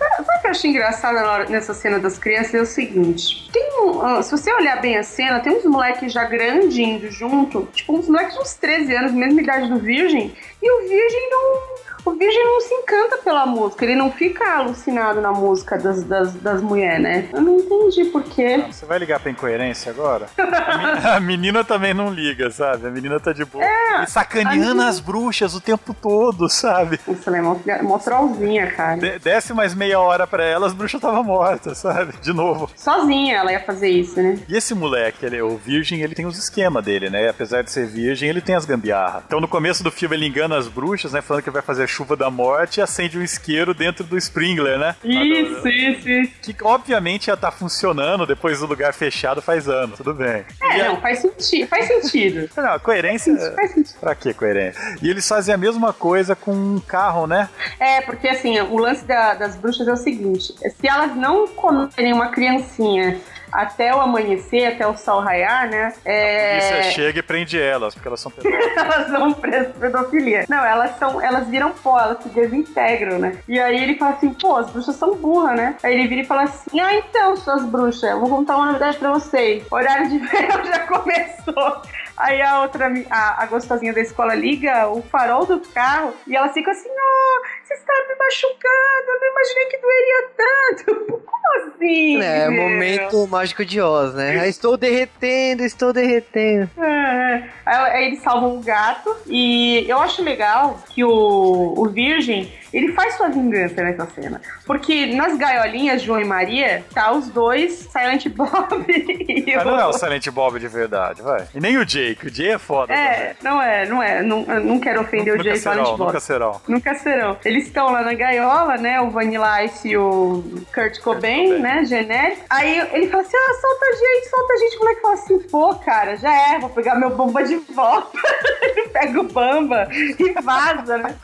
Sabe 0.00 0.38
o 0.38 0.40
que 0.40 0.46
eu 0.46 0.50
acho 0.50 0.66
engraçado 0.66 1.50
nessa 1.50 1.74
cena 1.74 1.98
das 1.98 2.18
crianças? 2.18 2.54
É 2.54 2.60
o 2.60 2.66
seguinte: 2.66 3.50
tem 3.52 3.80
um, 3.80 4.22
se 4.22 4.30
você 4.30 4.52
olhar 4.52 4.80
bem 4.80 4.96
a 4.96 5.02
cena, 5.02 5.40
tem 5.40 5.52
uns 5.52 5.64
moleques 5.64 6.12
já 6.12 6.24
grandes 6.24 6.76
indo 6.78 7.10
junto, 7.10 7.68
tipo 7.72 7.98
uns 7.98 8.08
moleques 8.08 8.34
de 8.34 8.40
uns 8.40 8.54
13 8.54 8.94
anos, 8.94 9.12
mesma 9.12 9.39
idade 9.40 9.68
do 9.68 9.78
Virgem, 9.78 10.34
e 10.62 10.70
o 10.70 10.88
Virgem 10.88 11.30
não. 11.30 11.80
O 12.04 12.10
Virgem 12.12 12.44
não 12.44 12.60
se 12.60 12.74
encanta 12.74 13.18
pela 13.18 13.46
música, 13.46 13.84
ele 13.84 13.94
não 13.96 14.10
fica 14.10 14.56
alucinado 14.56 15.20
na 15.20 15.32
música 15.32 15.78
das, 15.78 16.02
das, 16.04 16.32
das 16.34 16.62
mulheres, 16.62 17.02
né? 17.02 17.28
Eu 17.32 17.40
não 17.42 17.56
entendi 17.58 18.04
por 18.06 18.22
quê. 18.22 18.64
Você 18.70 18.86
vai 18.86 18.98
ligar 18.98 19.20
pra 19.20 19.30
incoerência 19.30 19.90
agora? 19.90 20.26
A, 20.38 20.78
me- 20.78 21.08
a 21.16 21.20
menina 21.20 21.64
também 21.64 21.92
não 21.94 22.12
liga, 22.12 22.50
sabe? 22.50 22.86
A 22.86 22.90
menina 22.90 23.18
tá 23.20 23.32
de 23.32 23.44
boa. 23.44 23.64
e 23.64 24.06
sacaneando 24.06 24.58
menina- 24.60 24.88
as 24.88 25.00
bruxas 25.00 25.54
o 25.54 25.60
tempo 25.60 25.94
todo, 25.94 26.48
sabe? 26.48 26.98
Nossa, 27.06 27.30
ela 27.30 27.38
é 27.38 27.82
mó, 27.82 27.98
trollzinha, 27.98 28.70
cara. 28.72 28.96
De- 28.98 29.18
desce 29.18 29.52
mais 29.52 29.74
meia 29.74 30.00
hora 30.00 30.26
pra 30.26 30.44
ela, 30.44 30.66
as 30.66 30.72
bruxas 30.72 30.98
estavam 30.98 31.22
mortas, 31.24 31.78
sabe? 31.78 32.14
De 32.22 32.32
novo. 32.32 32.70
Sozinha 32.76 33.36
ela 33.36 33.52
ia 33.52 33.60
fazer 33.60 33.88
isso, 33.88 34.20
né? 34.20 34.38
E 34.48 34.56
esse 34.56 34.74
moleque, 34.74 35.24
ele, 35.26 35.40
o 35.42 35.56
virgem, 35.56 36.00
ele 36.00 36.14
tem 36.14 36.26
os 36.26 36.38
esquemas 36.38 36.84
dele, 36.84 37.10
né? 37.10 37.28
Apesar 37.28 37.62
de 37.62 37.70
ser 37.70 37.86
virgem, 37.86 38.28
ele 38.28 38.40
tem 38.40 38.54
as 38.54 38.64
gambiarra. 38.64 39.22
Então 39.26 39.40
no 39.40 39.48
começo 39.48 39.82
do 39.82 39.90
filme 39.90 40.16
ele 40.16 40.26
engana 40.26 40.56
as 40.56 40.68
bruxas, 40.68 41.12
né? 41.12 41.20
Falando 41.20 41.42
que 41.42 41.50
vai 41.50 41.62
fazer 41.62 41.86
chuva 41.90 42.16
da 42.16 42.30
morte 42.30 42.80
acende 42.80 43.18
um 43.18 43.22
isqueiro 43.22 43.74
dentro 43.74 44.04
do 44.04 44.16
Sprinkler, 44.16 44.78
né? 44.78 44.96
Isso, 45.04 45.68
isso, 45.68 46.08
isso. 46.08 46.32
Que 46.42 46.54
obviamente 46.62 47.28
ia 47.28 47.34
estar 47.34 47.50
funcionando 47.50 48.24
depois 48.26 48.60
do 48.60 48.66
lugar 48.66 48.94
fechado 48.94 49.42
faz 49.42 49.68
anos, 49.68 49.96
tudo 49.98 50.14
bem. 50.14 50.44
É, 50.62 50.78
E 50.78 50.80
a- 50.80 50.88
não, 50.88 51.00
faz 51.00 51.18
sentido. 51.18 51.68
Faz 51.68 51.86
sentido. 51.86 52.48
Não, 52.60 52.78
coerência. 52.78 53.34
Faz 53.54 53.72
sentido. 53.72 53.98
Pra 54.00 54.14
que 54.14 54.32
coerência? 54.34 54.80
E 55.02 55.08
eles 55.10 55.26
fazem 55.26 55.54
a 55.54 55.58
mesma 55.58 55.92
coisa 55.92 56.36
com 56.36 56.52
um 56.52 56.78
carro, 56.80 57.26
né? 57.26 57.48
É, 57.78 58.00
porque 58.02 58.28
assim, 58.28 58.60
o 58.60 58.76
lance 58.78 59.04
da- 59.04 59.34
das 59.34 59.56
bruxas 59.56 59.88
é 59.88 59.92
o 59.92 59.96
seguinte: 59.96 60.54
se 60.54 60.86
elas 60.88 61.16
não 61.16 61.48
comerem 61.48 62.12
uma 62.12 62.28
criancinha 62.28 63.18
até 63.52 63.94
o 63.94 64.00
amanhecer, 64.00 64.66
até 64.66 64.86
o 64.86 64.96
sol 64.96 65.20
raiar, 65.20 65.68
né? 65.68 65.88
Isso 65.88 66.00
É... 66.08 66.82
chega 66.92 67.18
e 67.18 67.22
prende 67.22 67.60
elas, 67.60 67.94
porque 67.94 68.08
elas 68.08 68.20
são 68.20 68.30
pedófilas. 68.32 68.76
elas 68.76 69.10
não 69.10 69.32
prestam 69.32 69.72
pedofilia. 69.80 70.44
Não, 70.48 70.64
elas 70.64 70.96
são, 70.98 71.20
elas 71.20 71.48
viram 71.48 71.72
pó, 71.72 71.98
elas 72.00 72.22
se 72.22 72.28
desintegram, 72.28 73.18
né? 73.18 73.38
E 73.48 73.58
aí 73.58 73.82
ele 73.82 73.96
fala 73.96 74.12
assim, 74.12 74.32
pô, 74.32 74.56
as 74.56 74.70
bruxas 74.70 74.96
são 74.96 75.14
burras, 75.14 75.56
né? 75.56 75.76
Aí 75.82 75.94
ele 75.94 76.08
vira 76.08 76.22
e 76.22 76.26
fala 76.26 76.42
assim, 76.42 76.80
ah, 76.80 76.94
então, 76.94 77.36
suas 77.36 77.64
bruxas, 77.64 78.10
eu 78.10 78.20
vou 78.20 78.28
contar 78.28 78.56
uma 78.56 78.66
novidade 78.66 78.98
pra 78.98 79.10
vocês. 79.12 79.64
Horário 79.70 80.08
de 80.08 80.18
verão 80.26 80.64
já 80.64 80.80
começou. 80.86 81.82
Aí 82.16 82.42
a 82.42 82.60
outra, 82.60 82.92
a, 83.10 83.42
a 83.42 83.46
gostosinha 83.46 83.94
da 83.94 84.00
escola 84.00 84.34
liga 84.34 84.88
o 84.88 85.00
farol 85.02 85.46
do 85.46 85.58
carro 85.60 86.12
e 86.26 86.36
ela 86.36 86.50
fica 86.50 86.70
assim, 86.70 86.88
oh, 86.90 87.42
você 87.70 87.74
está 87.74 87.92
me 88.08 88.14
machucando, 88.16 89.08
eu 89.08 89.20
não 89.20 89.30
imaginei 89.30 89.66
que 89.66 89.78
doeria 89.78 90.28
tanto. 90.36 91.22
Como 91.24 91.66
assim? 91.66 92.20
É, 92.20 92.48
meu? 92.50 92.62
momento 92.62 93.26
mágico 93.28 93.64
de 93.64 93.80
Oz, 93.80 94.14
né? 94.14 94.40
Ah, 94.40 94.48
estou 94.48 94.76
derretendo, 94.76 95.62
estou 95.62 95.92
derretendo. 95.92 96.68
É, 96.78 97.44
Aí 97.64 97.76
aí 97.92 98.04
eles 98.06 98.22
salvam 98.22 98.56
o 98.56 98.60
gato 98.62 99.14
e 99.26 99.88
eu 99.88 99.98
acho 100.00 100.22
legal 100.22 100.82
que 100.90 101.04
o, 101.04 101.74
o 101.76 101.88
Virgem 101.88 102.52
ele 102.72 102.92
faz 102.92 103.14
sua 103.14 103.28
vingança 103.28 103.82
nessa 103.82 104.06
cena. 104.14 104.40
Porque 104.66 105.06
nas 105.14 105.36
gaiolinhas, 105.36 106.02
João 106.02 106.20
e 106.20 106.24
Maria, 106.24 106.84
tá 106.94 107.12
os 107.12 107.28
dois, 107.28 107.88
Silent 107.92 108.28
Bob 108.28 108.84
e 108.88 109.56
o. 109.56 109.64
não 109.64 109.78
é 109.80 109.86
o 109.86 109.92
Silent 109.92 110.28
Bob 110.30 110.58
de 110.58 110.68
verdade, 110.68 111.22
vai. 111.22 111.46
E 111.54 111.60
nem 111.60 111.76
o 111.78 111.84
Jake. 111.84 112.26
O 112.26 112.34
Jay 112.34 112.52
é 112.52 112.58
foda 112.58 112.92
É, 112.92 113.34
não 113.42 113.60
é, 113.60 113.86
não 113.86 114.02
é. 114.02 114.22
Não, 114.22 114.42
não 114.60 114.78
quero 114.80 115.04
também. 115.04 115.20
ofender 115.20 115.34
o 115.34 115.36
Nunca 115.38 115.50
Jay 115.50 115.58
Silent 115.58 115.78
serão, 115.84 115.96
Bob. 115.96 116.06
nunca 116.06 116.20
serão. 116.20 116.60
Nunca 116.68 116.94
serão. 116.94 117.36
Eles 117.44 117.66
estão 117.66 117.90
lá 117.92 118.02
na 118.02 118.14
gaiola, 118.14 118.76
né? 118.76 119.00
O 119.00 119.10
Vanilla 119.10 119.64
Ice 119.64 119.88
e 119.88 119.96
o 119.96 120.42
Kurt 120.74 121.00
Cobain, 121.00 121.46
Cobain. 121.46 121.62
né? 121.62 121.84
Genérico. 121.84 122.42
Aí 122.50 122.78
ele 122.92 123.08
fala 123.08 123.22
assim: 123.22 123.36
ah, 123.36 123.54
solta 123.60 123.86
a 123.86 123.92
gente, 123.92 124.28
solta 124.30 124.52
a 124.52 124.56
gente. 124.56 124.76
O 124.76 124.78
moleque 124.80 125.00
fala 125.00 125.14
assim: 125.14 125.38
pô, 125.40 125.74
cara, 125.76 126.16
já 126.16 126.32
é, 126.54 126.58
vou 126.58 126.70
pegar 126.70 126.94
meu 126.96 127.10
bomba 127.10 127.42
de 127.42 127.56
volta. 127.56 128.10
ele 128.62 128.88
pega 128.88 129.20
o 129.20 129.24
bamba 129.24 129.88
e 129.92 130.32
vaza, 130.42 130.98
né? 130.98 131.14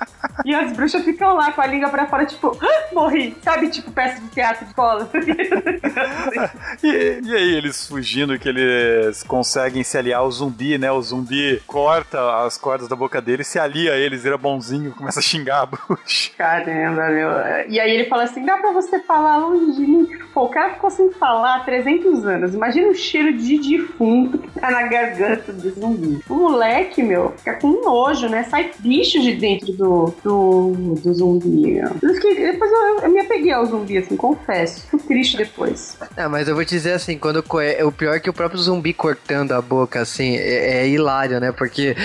E 0.44 0.54
as 0.54 0.72
bruxas 0.72 1.04
ficam 1.04 1.35
lá 1.36 1.52
com 1.52 1.60
a 1.60 1.66
língua 1.66 1.88
pra 1.88 2.06
fora, 2.06 2.26
tipo, 2.26 2.56
ah, 2.60 2.94
morri. 2.94 3.36
Sabe, 3.42 3.68
tipo, 3.68 3.90
peça 3.90 4.20
de 4.20 4.28
teatro 4.28 4.64
de 4.64 4.70
escola. 4.70 5.08
e, 6.82 7.20
e, 7.24 7.34
aí, 7.34 7.54
eles 7.54 7.86
fugindo, 7.86 8.38
que 8.38 8.48
eles 8.48 9.22
conseguem 9.22 9.82
se 9.82 9.96
aliar 9.96 10.20
ao 10.20 10.30
zumbi, 10.30 10.78
né? 10.78 10.90
O 10.90 11.00
zumbi 11.00 11.62
corta 11.66 12.44
as 12.44 12.58
cordas 12.58 12.88
da 12.88 12.96
boca 12.96 13.20
dele, 13.20 13.44
se 13.44 13.58
alia 13.58 13.92
a 13.92 13.96
eles, 13.96 14.22
vira 14.22 14.36
bonzinho, 14.36 14.92
começa 14.92 15.20
a 15.20 15.22
xingar 15.22 15.62
a 15.62 15.66
bruxa. 15.66 16.30
Caramba, 16.36 17.08
meu. 17.08 17.30
E 17.68 17.80
aí 17.80 17.90
ele 17.90 18.06
fala 18.06 18.24
assim: 18.24 18.44
dá 18.44 18.56
pra 18.56 18.72
você 18.72 18.98
falar 19.00 19.38
longe 19.38 19.72
de 19.76 19.86
mim? 19.86 20.08
Pô, 20.32 20.44
o 20.44 20.48
cara 20.48 20.74
ficou 20.74 20.90
sem 20.90 21.10
falar 21.12 21.56
há 21.56 21.60
300 21.60 22.26
anos. 22.26 22.54
Imagina 22.54 22.88
o 22.88 22.94
cheiro 22.94 23.32
de 23.36 23.58
defunto 23.58 24.38
que 24.38 24.60
tá 24.60 24.70
na 24.70 24.82
garganta 24.84 25.52
do 25.52 25.70
zumbi. 25.70 26.20
O 26.28 26.34
moleque, 26.34 27.02
meu, 27.02 27.32
fica 27.38 27.54
com 27.54 27.82
nojo, 27.82 28.28
né? 28.28 28.44
Sai 28.44 28.70
bicho 28.78 29.20
de 29.20 29.34
dentro 29.34 29.72
do, 29.72 30.14
do, 30.22 30.94
do 31.02 31.14
zumbi. 31.14 31.25
Depois 31.34 32.72
eu, 32.72 33.00
eu, 33.00 33.10
me 33.10 33.20
apeguei 33.20 33.52
ao 33.52 33.66
zumbi, 33.66 33.98
assim, 33.98 34.16
confesso. 34.16 34.82
Fico 34.82 34.98
triste 34.98 35.36
depois. 35.36 35.96
Ah, 36.16 36.28
mas 36.28 36.48
eu 36.48 36.54
vou 36.54 36.64
te 36.64 36.70
dizer 36.70 36.92
assim, 36.92 37.18
quando 37.18 37.38
o 37.38 37.92
pior 37.92 38.14
é 38.14 38.20
que 38.20 38.30
o 38.30 38.32
próprio 38.32 38.60
zumbi 38.60 38.92
cortando 38.92 39.52
a 39.52 39.60
boca, 39.60 40.00
assim, 40.00 40.36
é, 40.36 40.82
é 40.82 40.88
hilário, 40.88 41.40
né? 41.40 41.52
Porque 41.52 41.96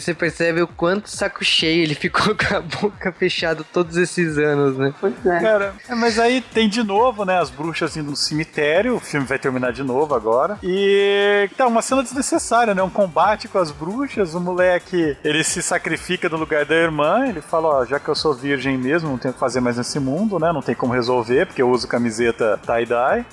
você 0.00 0.14
percebe 0.14 0.62
o 0.62 0.68
quanto 0.68 1.10
saco 1.10 1.44
cheio 1.44 1.82
ele 1.82 1.94
ficou 1.96 2.34
com 2.34 2.56
a 2.56 2.60
boca 2.60 3.12
fechada 3.12 3.64
todos 3.72 3.96
esses 3.96 4.38
anos, 4.38 4.76
né? 4.76 4.94
Pois 5.00 5.14
é. 5.26 5.40
Cara, 5.40 5.74
mas 5.96 6.18
aí 6.18 6.40
tem 6.40 6.68
de 6.68 6.82
novo, 6.82 7.24
né? 7.24 7.38
As 7.38 7.50
bruxas 7.50 7.96
indo 7.96 8.10
no 8.10 8.16
cemitério, 8.16 8.96
o 8.96 9.00
filme 9.00 9.26
vai 9.26 9.38
terminar 9.38 9.72
de 9.72 9.82
novo 9.82 10.14
agora. 10.14 10.58
E 10.62 11.48
tá 11.56 11.66
uma 11.66 11.82
cena 11.82 12.02
desnecessária, 12.02 12.74
né? 12.74 12.82
Um 12.82 12.90
combate 12.90 13.48
com 13.48 13.58
as 13.58 13.70
bruxas, 13.70 14.34
o 14.34 14.40
moleque, 14.40 15.16
ele 15.24 15.44
se 15.44 15.62
sacrifica 15.62 16.28
no 16.28 16.36
lugar 16.36 16.64
da 16.64 16.74
irmã, 16.74 17.26
ele 17.26 17.40
fala, 17.40 17.68
ó, 17.68 17.84
já 17.84 17.98
que 17.98 18.08
eu 18.08 18.14
sou 18.14 18.34
virgem 18.34 18.57
mesmo, 18.66 19.10
não 19.10 19.18
tenho 19.18 19.30
o 19.30 19.34
que 19.34 19.40
fazer 19.40 19.60
mais 19.60 19.76
nesse 19.76 19.98
mundo, 20.00 20.38
né? 20.38 20.52
Não 20.52 20.62
tem 20.62 20.74
como 20.74 20.92
resolver, 20.92 21.46
porque 21.46 21.62
eu 21.62 21.70
uso 21.70 21.86
camiseta 21.86 22.58
tie-dye. 22.64 23.24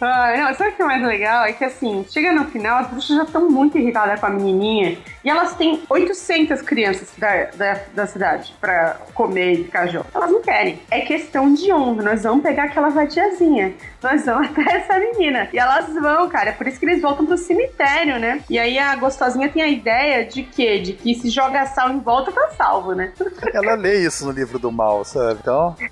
Ah, 0.00 0.34
não, 0.36 0.54
sabe 0.54 0.70
o 0.70 0.72
que 0.74 0.82
é 0.82 0.84
mais 0.84 1.02
legal? 1.02 1.44
É 1.44 1.52
que 1.52 1.64
assim, 1.64 2.04
chega 2.10 2.32
no 2.32 2.44
final, 2.46 2.80
as 2.80 2.88
bruxas 2.88 3.16
já 3.16 3.22
estão 3.22 3.48
muito 3.48 3.78
irritadas 3.78 4.18
com 4.20 4.26
a 4.26 4.30
menininha 4.30 4.98
e 5.24 5.30
elas 5.30 5.54
têm 5.54 5.82
800 5.88 6.60
crianças 6.62 7.12
da, 7.16 7.44
da, 7.56 7.80
da 7.94 8.06
cidade 8.06 8.54
pra 8.60 8.98
comer 9.14 9.52
e 9.52 9.64
ficar 9.64 9.86
junto. 9.86 10.06
Elas 10.14 10.30
não 10.30 10.42
querem. 10.42 10.80
É 10.90 11.00
questão 11.00 11.54
de 11.54 11.72
honra. 11.72 12.02
Nós 12.02 12.22
vamos 12.22 12.42
pegar 12.42 12.64
aquela 12.64 12.90
vadiazinha. 12.90 13.74
Nós 14.04 14.26
vamos 14.26 14.48
até 14.52 14.76
essa 14.76 14.98
menina. 14.98 15.48
E 15.50 15.58
elas 15.58 15.92
vão, 15.94 16.28
cara. 16.28 16.50
É 16.50 16.52
por 16.52 16.68
isso 16.68 16.78
que 16.78 16.84
eles 16.84 17.00
voltam 17.00 17.24
pro 17.24 17.38
cemitério, 17.38 18.18
né? 18.18 18.42
E 18.50 18.58
aí 18.58 18.78
a 18.78 18.94
gostosinha 18.96 19.48
tem 19.48 19.62
a 19.62 19.68
ideia 19.68 20.26
de 20.26 20.42
quê? 20.42 20.78
De 20.78 20.92
que 20.92 21.14
se 21.14 21.30
joga 21.30 21.64
sal 21.64 21.90
em 21.90 22.00
volta 22.00 22.30
tá 22.30 22.50
salvo, 22.50 22.92
né? 22.92 23.14
Ela 23.54 23.74
lê 23.74 24.00
isso 24.06 24.26
no 24.26 24.30
livro 24.30 24.58
do 24.58 24.70
mal, 24.70 25.04
sabe? 25.04 25.38
Então. 25.40 25.74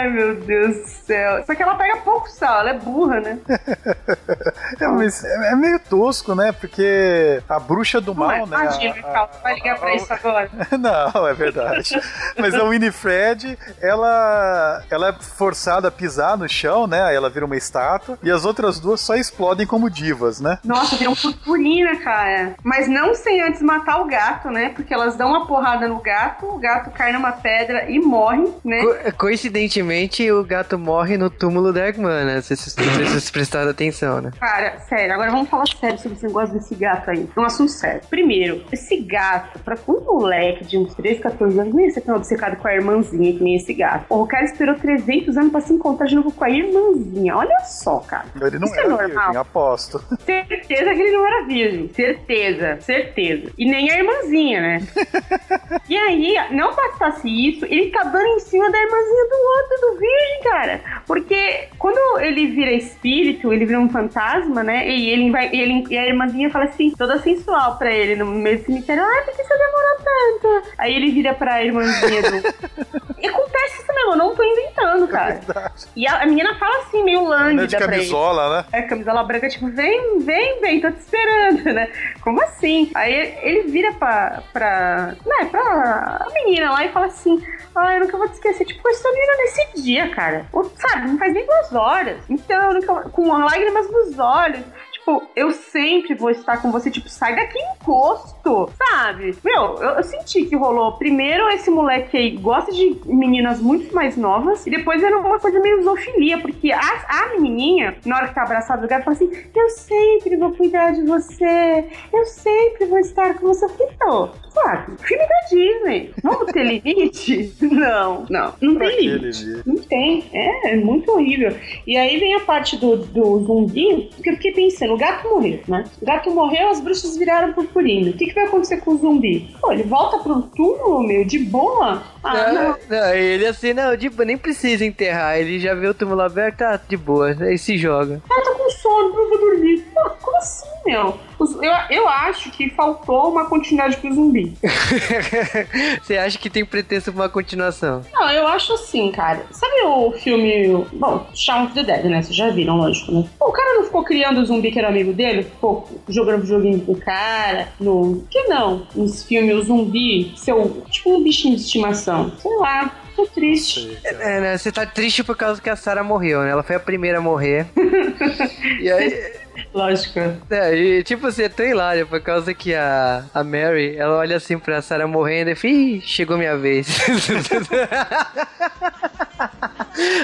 Ai, 0.00 0.08
meu 0.08 0.34
Deus 0.34 0.76
do 0.78 0.88
céu. 0.88 1.44
Só 1.44 1.54
que 1.54 1.62
ela 1.62 1.74
pega 1.74 1.98
pouco 1.98 2.30
sal, 2.30 2.60
ela 2.60 2.70
é 2.70 2.78
burra, 2.78 3.20
né? 3.20 3.38
é, 4.80 4.88
mas 4.88 5.22
é, 5.24 5.54
meio 5.54 5.78
tosco, 5.78 6.34
né? 6.34 6.52
Porque 6.52 7.42
a 7.46 7.58
bruxa 7.58 8.00
do 8.00 8.14
mal, 8.14 8.30
é, 8.30 8.38
né? 8.38 8.44
Imagina, 8.46 8.94
a, 9.04 9.20
a, 9.20 9.26
vai 9.42 9.54
ligar 9.54 9.78
pra 9.78 9.88
a, 9.90 9.94
isso 9.94 10.12
agora. 10.12 10.50
Não, 10.78 11.28
é 11.28 11.34
verdade. 11.34 12.00
mas 12.38 12.54
a 12.54 12.64
Winifred, 12.64 13.58
ela, 13.80 14.82
ela 14.90 15.08
é 15.08 15.12
forçada 15.12 15.88
a 15.88 15.90
pisar 15.90 16.38
no 16.38 16.48
chão, 16.48 16.86
né? 16.86 17.02
Aí 17.02 17.14
ela 17.14 17.28
vira 17.28 17.44
uma 17.44 17.56
estátua. 17.56 18.18
E 18.22 18.30
as 18.30 18.46
outras 18.46 18.80
duas 18.80 19.02
só 19.02 19.14
explodem 19.14 19.66
como 19.66 19.90
divas, 19.90 20.40
né? 20.40 20.58
Nossa, 20.64 20.96
viram 20.96 21.14
purpurina, 21.14 21.96
cara. 21.96 22.54
Mas 22.64 22.88
não 22.88 23.14
sem 23.14 23.42
antes 23.42 23.60
matar 23.60 24.00
o 24.00 24.06
gato, 24.06 24.48
né? 24.48 24.70
Porque 24.70 24.94
elas 24.94 25.14
dão 25.14 25.28
uma 25.28 25.46
porrada 25.46 25.86
no 25.86 26.00
gato, 26.00 26.46
o 26.46 26.58
gato 26.58 26.90
cai 26.90 27.12
numa 27.12 27.32
pedra 27.32 27.90
e 27.90 27.98
morre, 27.98 28.50
né? 28.64 28.82
Co 28.82 29.30
coincidentemente, 29.30 29.89
o 30.32 30.44
gato 30.44 30.78
morre 30.78 31.16
no 31.16 31.28
túmulo 31.28 31.72
da 31.72 31.88
irmã, 31.88 32.24
né? 32.24 32.40
Se 32.40 32.54
vocês 32.56 33.30
prestaram 33.30 33.70
atenção, 33.70 34.20
né? 34.20 34.30
Cara, 34.38 34.78
sério, 34.80 35.14
agora 35.14 35.30
vamos 35.30 35.48
falar 35.48 35.66
sério 35.66 35.98
sobre 35.98 36.16
esse 36.16 36.26
negócio 36.26 36.54
desse 36.54 36.74
gato 36.74 37.10
aí. 37.10 37.28
É 37.36 37.40
um 37.40 37.44
assunto 37.44 37.70
sério. 37.70 38.00
Primeiro, 38.08 38.64
esse 38.72 38.96
gato, 39.00 39.58
pra 39.60 39.76
um 39.88 40.00
moleque 40.00 40.64
de 40.64 40.78
uns 40.78 40.94
13, 40.94 41.20
14 41.20 41.58
anos, 41.58 41.74
não 41.74 41.80
ia 41.80 41.90
ser 41.90 42.02
tão 42.02 42.16
obcecado 42.16 42.56
com 42.56 42.68
a 42.68 42.74
irmãzinha 42.74 43.32
que 43.32 43.42
nem 43.42 43.56
esse 43.56 43.74
gato. 43.74 44.04
O 44.08 44.26
cara 44.26 44.44
esperou 44.44 44.74
300 44.76 45.36
anos 45.36 45.52
pra 45.52 45.60
se 45.60 45.72
encontrar 45.72 46.06
de 46.06 46.14
novo 46.14 46.30
com 46.32 46.44
a 46.44 46.50
irmãzinha. 46.50 47.36
Olha 47.36 47.60
só, 47.64 47.98
cara. 48.00 48.26
Ele 48.40 48.58
não 48.58 48.66
Isso 48.66 48.76
é 48.76 48.78
era 48.78 48.86
é 48.86 48.90
normal. 48.90 49.08
virgem, 49.08 49.36
aposto. 49.36 50.04
Certeza 50.24 50.94
que 50.94 51.02
ele 51.02 51.12
não 51.12 51.26
era 51.26 51.46
virgem. 51.46 51.88
Certeza, 51.94 52.78
certeza. 52.80 53.50
E 53.58 53.68
nem 53.68 53.90
a 53.90 53.98
irmãzinha, 53.98 54.60
né? 54.60 54.86
e 55.88 55.96
aí, 55.96 56.34
não 56.50 56.74
bastasse 56.74 57.28
isso, 57.28 57.64
ele 57.64 57.90
tá 57.90 58.02
dando 58.04 58.26
em 58.26 58.40
cima 58.40 58.70
da 58.70 58.78
irmãzinha 58.78 59.24
do 59.28 59.36
outro, 59.36 59.79
do 59.80 59.98
virgem, 59.98 60.42
cara. 60.42 60.80
Porque 61.06 61.68
quando 61.78 62.20
ele 62.20 62.46
vira 62.48 62.72
espírito, 62.72 63.52
ele 63.52 63.64
vira 63.64 63.80
um 63.80 63.88
fantasma, 63.88 64.62
né? 64.62 64.88
E 64.88 65.10
ele 65.10 65.30
vai. 65.30 65.46
Ele, 65.54 65.84
e 65.88 65.98
a 65.98 66.06
irmãzinha 66.06 66.50
fala 66.50 66.66
assim, 66.66 66.90
toda 66.90 67.18
sensual 67.18 67.76
pra 67.76 67.92
ele 67.92 68.16
no 68.16 68.26
meio 68.26 68.58
do 68.58 68.64
cemitério. 68.64 69.02
Ah, 69.02 69.22
por 69.24 69.34
que 69.34 69.44
você 69.44 69.54
demorou 69.56 69.96
tanto? 69.98 70.72
Aí 70.78 70.94
ele 70.94 71.10
vira 71.10 71.34
pra 71.34 71.64
irmãzinha 71.64 72.22
do. 72.22 73.00
E 73.20 73.26
acontece 73.26 73.82
isso 73.82 73.94
mesmo, 73.94 74.12
eu 74.12 74.16
não 74.16 74.34
tô 74.34 74.42
inventando, 74.42 75.06
cara. 75.06 75.34
É 75.34 75.70
e 75.94 76.08
a, 76.08 76.22
a, 76.22 76.26
menina 76.26 76.54
fala 76.58 76.78
assim, 76.78 77.04
meio 77.04 77.24
lânguida 77.24 77.66
de 77.66 77.76
camisola, 77.76 78.56
né? 78.56 78.64
É, 78.72 78.82
camisola 78.82 79.22
branca, 79.22 79.48
tipo, 79.48 79.68
vem, 79.68 80.20
vem, 80.20 80.60
vem, 80.60 80.80
tô 80.80 80.90
te 80.90 81.00
esperando, 81.00 81.62
né? 81.64 81.92
Como 82.22 82.42
assim? 82.42 82.90
Aí 82.94 83.12
ele 83.42 83.70
vira 83.70 83.92
pra, 83.92 84.42
pra, 84.54 85.14
né, 85.26 85.44
pra 85.50 86.26
a 86.26 86.28
menina 86.32 86.70
lá 86.70 86.84
e 86.84 86.92
fala 86.92 87.06
assim, 87.06 87.42
ah, 87.74 87.94
eu 87.94 88.00
nunca 88.00 88.16
vou 88.16 88.28
te 88.28 88.34
esquecer. 88.34 88.64
Tipo, 88.64 88.88
eu 88.88 88.92
estou 88.92 89.12
vindo 89.12 89.38
nesse 89.38 89.60
dia, 89.74 90.08
cara. 90.10 90.46
Ou, 90.52 90.64
sabe, 90.64 91.08
não 91.08 91.18
faz 91.18 91.32
nem 91.32 91.46
duas 91.46 91.72
horas. 91.72 92.22
Então, 92.28 92.80
com 93.12 93.28
lágrimas 93.32 93.90
nos 93.90 94.18
olhos 94.18 94.64
tipo, 95.10 95.22
eu 95.34 95.50
sempre 95.50 96.14
vou 96.14 96.30
estar 96.30 96.62
com 96.62 96.70
você, 96.70 96.90
tipo, 96.90 97.08
sai 97.08 97.34
daqui 97.34 97.58
encosto, 97.58 98.70
sabe? 98.76 99.36
Meu, 99.44 99.74
eu, 99.76 99.90
eu, 99.90 100.02
senti 100.04 100.44
que 100.44 100.56
rolou. 100.56 100.92
Primeiro, 100.92 101.48
esse 101.50 101.70
moleque 101.70 102.16
aí 102.16 102.36
gosta 102.36 102.70
de 102.70 103.00
meninas 103.06 103.60
muito 103.60 103.94
mais 103.94 104.16
novas, 104.16 104.66
e 104.66 104.70
depois 104.70 105.02
era 105.02 105.18
uma 105.18 105.38
coisa 105.38 105.58
meio 105.60 105.82
zoofilia, 105.82 106.38
porque 106.38 106.70
a, 106.72 106.78
a 106.78 107.28
menininha, 107.30 107.96
na 108.04 108.16
hora 108.16 108.28
que 108.28 108.34
tá 108.34 108.42
abraçada 108.42 108.82
do 108.82 108.88
gato, 108.88 109.04
fala 109.04 109.16
assim: 109.16 109.30
Eu 109.54 109.68
sempre 109.70 110.36
vou 110.36 110.52
cuidar 110.52 110.92
de 110.92 111.02
você, 111.02 111.88
eu 112.12 112.24
sempre 112.26 112.86
vou 112.86 112.98
estar 112.98 113.34
com 113.34 113.48
você. 113.48 113.66
Então, 113.80 114.32
sabe? 114.50 114.96
Filme 115.02 115.24
da 115.26 115.48
Disney. 115.48 116.14
Vamos 116.22 116.52
ter 116.52 116.64
limite? 116.64 117.54
Não, 117.70 118.26
não. 118.28 118.54
Não 118.60 118.74
pra 118.74 118.88
tem 118.88 119.06
limite. 119.06 119.62
Não 119.64 119.76
tem. 119.76 120.24
É, 120.32 120.72
é 120.72 120.76
muito 120.76 121.10
horrível. 121.10 121.54
E 121.86 121.96
aí 121.96 122.18
vem 122.18 122.34
a 122.34 122.40
parte 122.40 122.76
do, 122.76 122.96
do 122.96 123.44
zumbi, 123.44 124.10
que 124.22 124.30
eu 124.30 124.34
fiquei 124.34 124.52
pensando, 124.52 124.96
gato 125.00 125.28
morreu, 125.30 125.60
né? 125.66 125.84
O 126.00 126.04
gato 126.04 126.30
morreu, 126.30 126.68
as 126.68 126.80
bruxas 126.80 127.16
viraram 127.16 127.54
purpurina. 127.54 128.10
O 128.10 128.12
que, 128.12 128.26
que 128.26 128.34
vai 128.34 128.44
acontecer 128.44 128.76
com 128.82 128.92
o 128.92 128.98
zumbi? 128.98 129.56
Pô, 129.60 129.72
ele 129.72 129.82
volta 129.84 130.18
pro 130.18 130.42
túmulo, 130.42 131.02
meu, 131.02 131.24
de 131.24 131.38
boa? 131.38 132.02
Ah, 132.22 132.52
não. 132.52 132.62
não. 132.62 132.76
não 132.88 133.14
ele 133.14 133.46
assim, 133.46 133.72
não, 133.72 133.96
de, 133.96 134.10
nem 134.24 134.36
precisa 134.36 134.84
enterrar. 134.84 135.38
Ele 135.38 135.58
já 135.58 135.74
vê 135.74 135.88
o 135.88 135.94
túmulo 135.94 136.20
aberto, 136.20 136.58
tá 136.58 136.78
de 136.88 136.96
boa. 136.96 137.34
Aí 137.40 137.56
se 137.56 137.78
joga. 137.78 138.20
Ah, 138.30 138.42
tô 138.42 138.52
com 138.52 138.70
sono, 138.70 139.08
não 139.08 139.28
vou 139.28 139.38
dormir. 139.38 139.84
Pô, 139.94 140.10
assim, 140.40 140.68
meu? 140.84 141.18
Eu, 141.38 141.72
eu 141.90 142.08
acho 142.08 142.50
que 142.50 142.68
faltou 142.70 143.30
uma 143.30 143.46
continuidade 143.46 143.96
pro 143.96 144.12
zumbi. 144.12 144.56
Você 146.02 146.18
acha 146.18 146.38
que 146.38 146.50
tem 146.50 146.64
pretensão 146.64 147.14
pra 147.14 147.22
uma 147.22 147.28
continuação? 147.28 148.02
Não, 148.12 148.30
eu 148.30 148.46
acho 148.46 148.74
assim, 148.74 149.10
cara. 149.10 149.46
Sabe 149.50 149.82
o 149.84 150.12
filme. 150.12 150.86
Bom, 150.92 151.26
Shaun 151.34 151.64
of 151.64 151.74
the 151.74 151.82
Dead, 151.82 152.04
né? 152.04 152.22
Vocês 152.22 152.36
já 152.36 152.50
viram, 152.50 152.76
lógico, 152.76 153.12
né? 153.12 153.28
O 153.40 153.52
cara 153.52 153.74
não 153.74 153.84
ficou 153.84 154.04
criando 154.04 154.40
o 154.40 154.46
zumbi 154.46 154.70
que 154.70 154.78
era 154.78 154.88
amigo 154.88 155.12
dele? 155.12 155.44
Ficou 155.44 155.88
jogando 156.08 156.44
joguinho 156.44 156.80
com 156.80 156.92
o 156.92 157.00
cara? 157.00 157.68
No. 157.78 158.24
Que 158.30 158.44
não? 158.44 158.86
Nesse 158.94 159.26
filme, 159.26 159.52
o 159.54 159.62
zumbi, 159.62 160.32
seu. 160.36 160.82
Tipo 160.90 161.16
um 161.16 161.22
bichinho 161.22 161.56
de 161.56 161.62
estimação. 161.62 162.32
Sei 162.38 162.56
lá 162.56 162.92
tô 163.20 163.26
triste. 163.26 163.98
É, 164.04 164.40
né? 164.40 164.58
Você 164.58 164.72
tá 164.72 164.86
triste 164.86 165.22
por 165.22 165.36
causa 165.36 165.60
que 165.60 165.68
a 165.68 165.76
Sarah 165.76 166.02
morreu, 166.02 166.40
né? 166.42 166.50
Ela 166.50 166.62
foi 166.62 166.76
a 166.76 166.80
primeira 166.80 167.18
a 167.18 167.20
morrer. 167.20 167.66
e 168.80 168.90
aí. 168.90 169.39
Lógico. 169.72 170.18
É, 170.50 170.74
e 170.74 171.02
tipo 171.04 171.26
assim, 171.26 171.42
é 171.44 171.48
tão 171.48 171.64
hilário, 171.64 172.06
por 172.06 172.20
causa 172.20 172.52
que 172.52 172.74
a, 172.74 173.24
a 173.32 173.44
Mary, 173.44 173.96
ela 173.96 174.16
olha 174.16 174.36
assim 174.36 174.58
pra 174.58 174.82
Sarah 174.82 175.06
morrendo 175.06 175.50
e 175.50 175.54
fala, 175.54 176.00
chegou 176.02 176.36
minha 176.36 176.56
vez. 176.56 176.88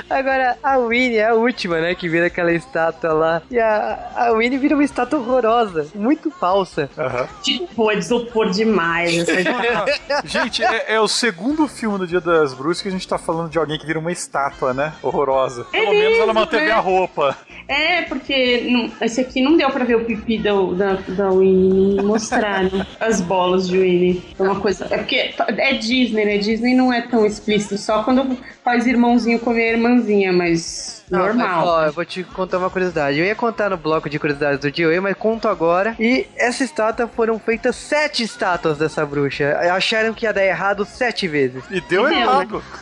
Agora, 0.09 0.57
a 0.63 0.79
Winnie 0.79 1.19
é 1.19 1.29
a 1.29 1.35
última, 1.35 1.81
né? 1.81 1.95
Que 1.95 2.09
vira 2.09 2.27
aquela 2.27 2.53
estátua 2.53 3.13
lá. 3.13 3.43
E 3.51 3.59
a, 3.59 4.13
a 4.15 4.33
Winnie 4.33 4.59
vira 4.59 4.75
uma 4.75 4.85
estátua 4.85 5.19
horrorosa, 5.19 5.89
muito 5.95 6.31
falsa. 6.31 6.89
Uhum. 6.97 7.43
Tipo, 7.43 7.91
é 7.91 7.97
desopor 7.97 8.51
demais. 8.51 9.27
gente, 10.25 10.63
é, 10.63 10.95
é, 10.95 11.01
o 11.01 11.09
segundo 11.09 11.67
filme 11.67 11.99
do 11.99 12.07
Dia 12.07 12.21
das 12.21 12.55
Bruxas 12.55 12.83
que 12.83 12.89
a 12.89 12.93
gente 12.93 13.07
tá 13.07 13.19
falando 13.19 13.51
de 13.51 13.59
alguém 13.59 13.79
que 13.79 13.87
vira 13.87 13.99
uma 13.99 14.13
estátua, 14.13 14.73
né? 14.73 14.93
Horrorosa. 15.03 15.65
Pelo 15.65 15.93
é 15.93 15.99
menos 15.99 16.19
ela 16.19 16.35
manteve 16.35 16.67
né? 16.67 16.73
a 16.73 16.81
roupa. 16.81 17.37
É, 17.69 18.03
porque 18.03 18.69
não, 18.71 18.91
esse 19.01 19.21
aqui 19.21 19.43
não 19.43 19.57
deu 19.57 19.71
pra 19.71 19.85
ver 19.85 19.97
o 19.97 20.05
pipi 20.05 20.39
da, 20.39 20.53
da, 20.53 20.93
da 21.09 21.31
Winnie 21.31 22.03
mostrar 22.03 22.65
né? 22.65 22.87
as 23.01 23.21
bolas 23.21 23.69
de 23.69 23.79
Winnie. 23.79 24.23
É 24.39 24.43
uma 24.43 24.61
coisa. 24.61 24.87
É 24.91 24.99
porque 24.99 25.35
é 25.39 25.73
Disney, 25.75 26.25
né? 26.25 26.39
Disney 26.39 26.75
não 26.75 26.93
é 26.93 27.03
tão 27.03 27.27
explícito, 27.27 27.77
só 27.77 28.03
quando 28.03 28.37
faz 28.65 28.87
irmãozinho 28.87 29.39
comer 29.57 29.73
irmãzinha, 29.73 30.33
mas 30.33 31.03
Não, 31.11 31.21
normal. 31.21 31.57
Mas, 31.61 31.67
ó, 31.67 31.87
eu 31.87 31.93
vou 31.93 32.05
te 32.05 32.23
contar 32.23 32.59
uma 32.59 32.69
curiosidade. 32.69 33.19
Eu 33.19 33.25
ia 33.25 33.35
contar 33.35 33.71
no 33.71 33.77
bloco 33.79 34.11
de 34.11 34.19
curiosidades 34.19 34.61
do 34.61 34.71
dia, 34.71 35.01
mas 35.01 35.17
conto 35.17 35.49
agora. 35.49 35.97
E 35.99 36.27
essa 36.37 36.63
estátua 36.63 37.09
foram 37.09 37.39
feitas 37.39 37.75
sete 37.75 38.23
estátuas 38.23 38.77
dessa 38.77 39.07
bruxa. 39.07 39.57
Acharam 39.75 40.13
que 40.13 40.27
ia 40.27 40.33
dar 40.33 40.45
errado 40.45 40.85
sete 40.85 41.27
vezes. 41.27 41.65
E 41.71 41.81
deu 41.81 42.05
Deu, 42.07 42.13
errado. 42.19 42.63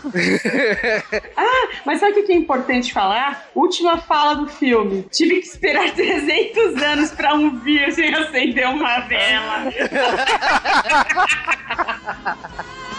Ah, 1.36 1.68
mas 1.84 2.00
sabe 2.00 2.12
o 2.12 2.14
que 2.16 2.22
que 2.24 2.32
é 2.32 2.36
importante 2.36 2.92
falar? 2.92 3.46
Última 3.54 3.98
fala 3.98 4.34
do 4.34 4.48
filme. 4.48 5.06
Tive 5.10 5.40
que 5.40 5.46
esperar 5.46 5.92
300 5.94 6.82
anos 6.82 7.10
pra 7.12 7.34
um 7.34 7.58
virgem 7.60 8.14
acender 8.14 8.68
uma 8.68 9.00
vela. 9.00 9.64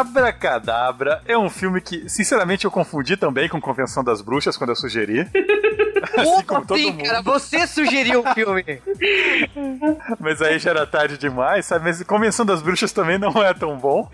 Abracadabra 0.00 1.20
é 1.26 1.36
um 1.36 1.50
filme 1.50 1.80
que, 1.80 2.08
sinceramente, 2.08 2.64
eu 2.64 2.70
confundi 2.70 3.16
também 3.16 3.48
com 3.48 3.60
Convenção 3.60 4.02
das 4.02 4.22
Bruxas 4.22 4.56
quando 4.56 4.70
eu 4.70 4.76
sugeri. 4.76 5.28
assim 6.16 6.42
como 6.44 6.66
todo 6.66 6.78
Sim, 6.78 6.92
mundo. 6.92 7.04
cara, 7.04 7.22
você 7.22 7.66
sugeriu 7.66 8.20
o 8.20 8.34
filme. 8.34 8.64
Mas 10.18 10.40
aí 10.42 10.58
já 10.58 10.70
era 10.70 10.86
tarde 10.86 11.18
demais, 11.18 11.66
sabe? 11.66 11.84
Mas 11.84 12.02
Convenção 12.02 12.44
das 12.44 12.62
Bruxas 12.62 12.92
também 12.92 13.18
não 13.18 13.42
é 13.42 13.52
tão 13.54 13.76
bom. 13.76 14.08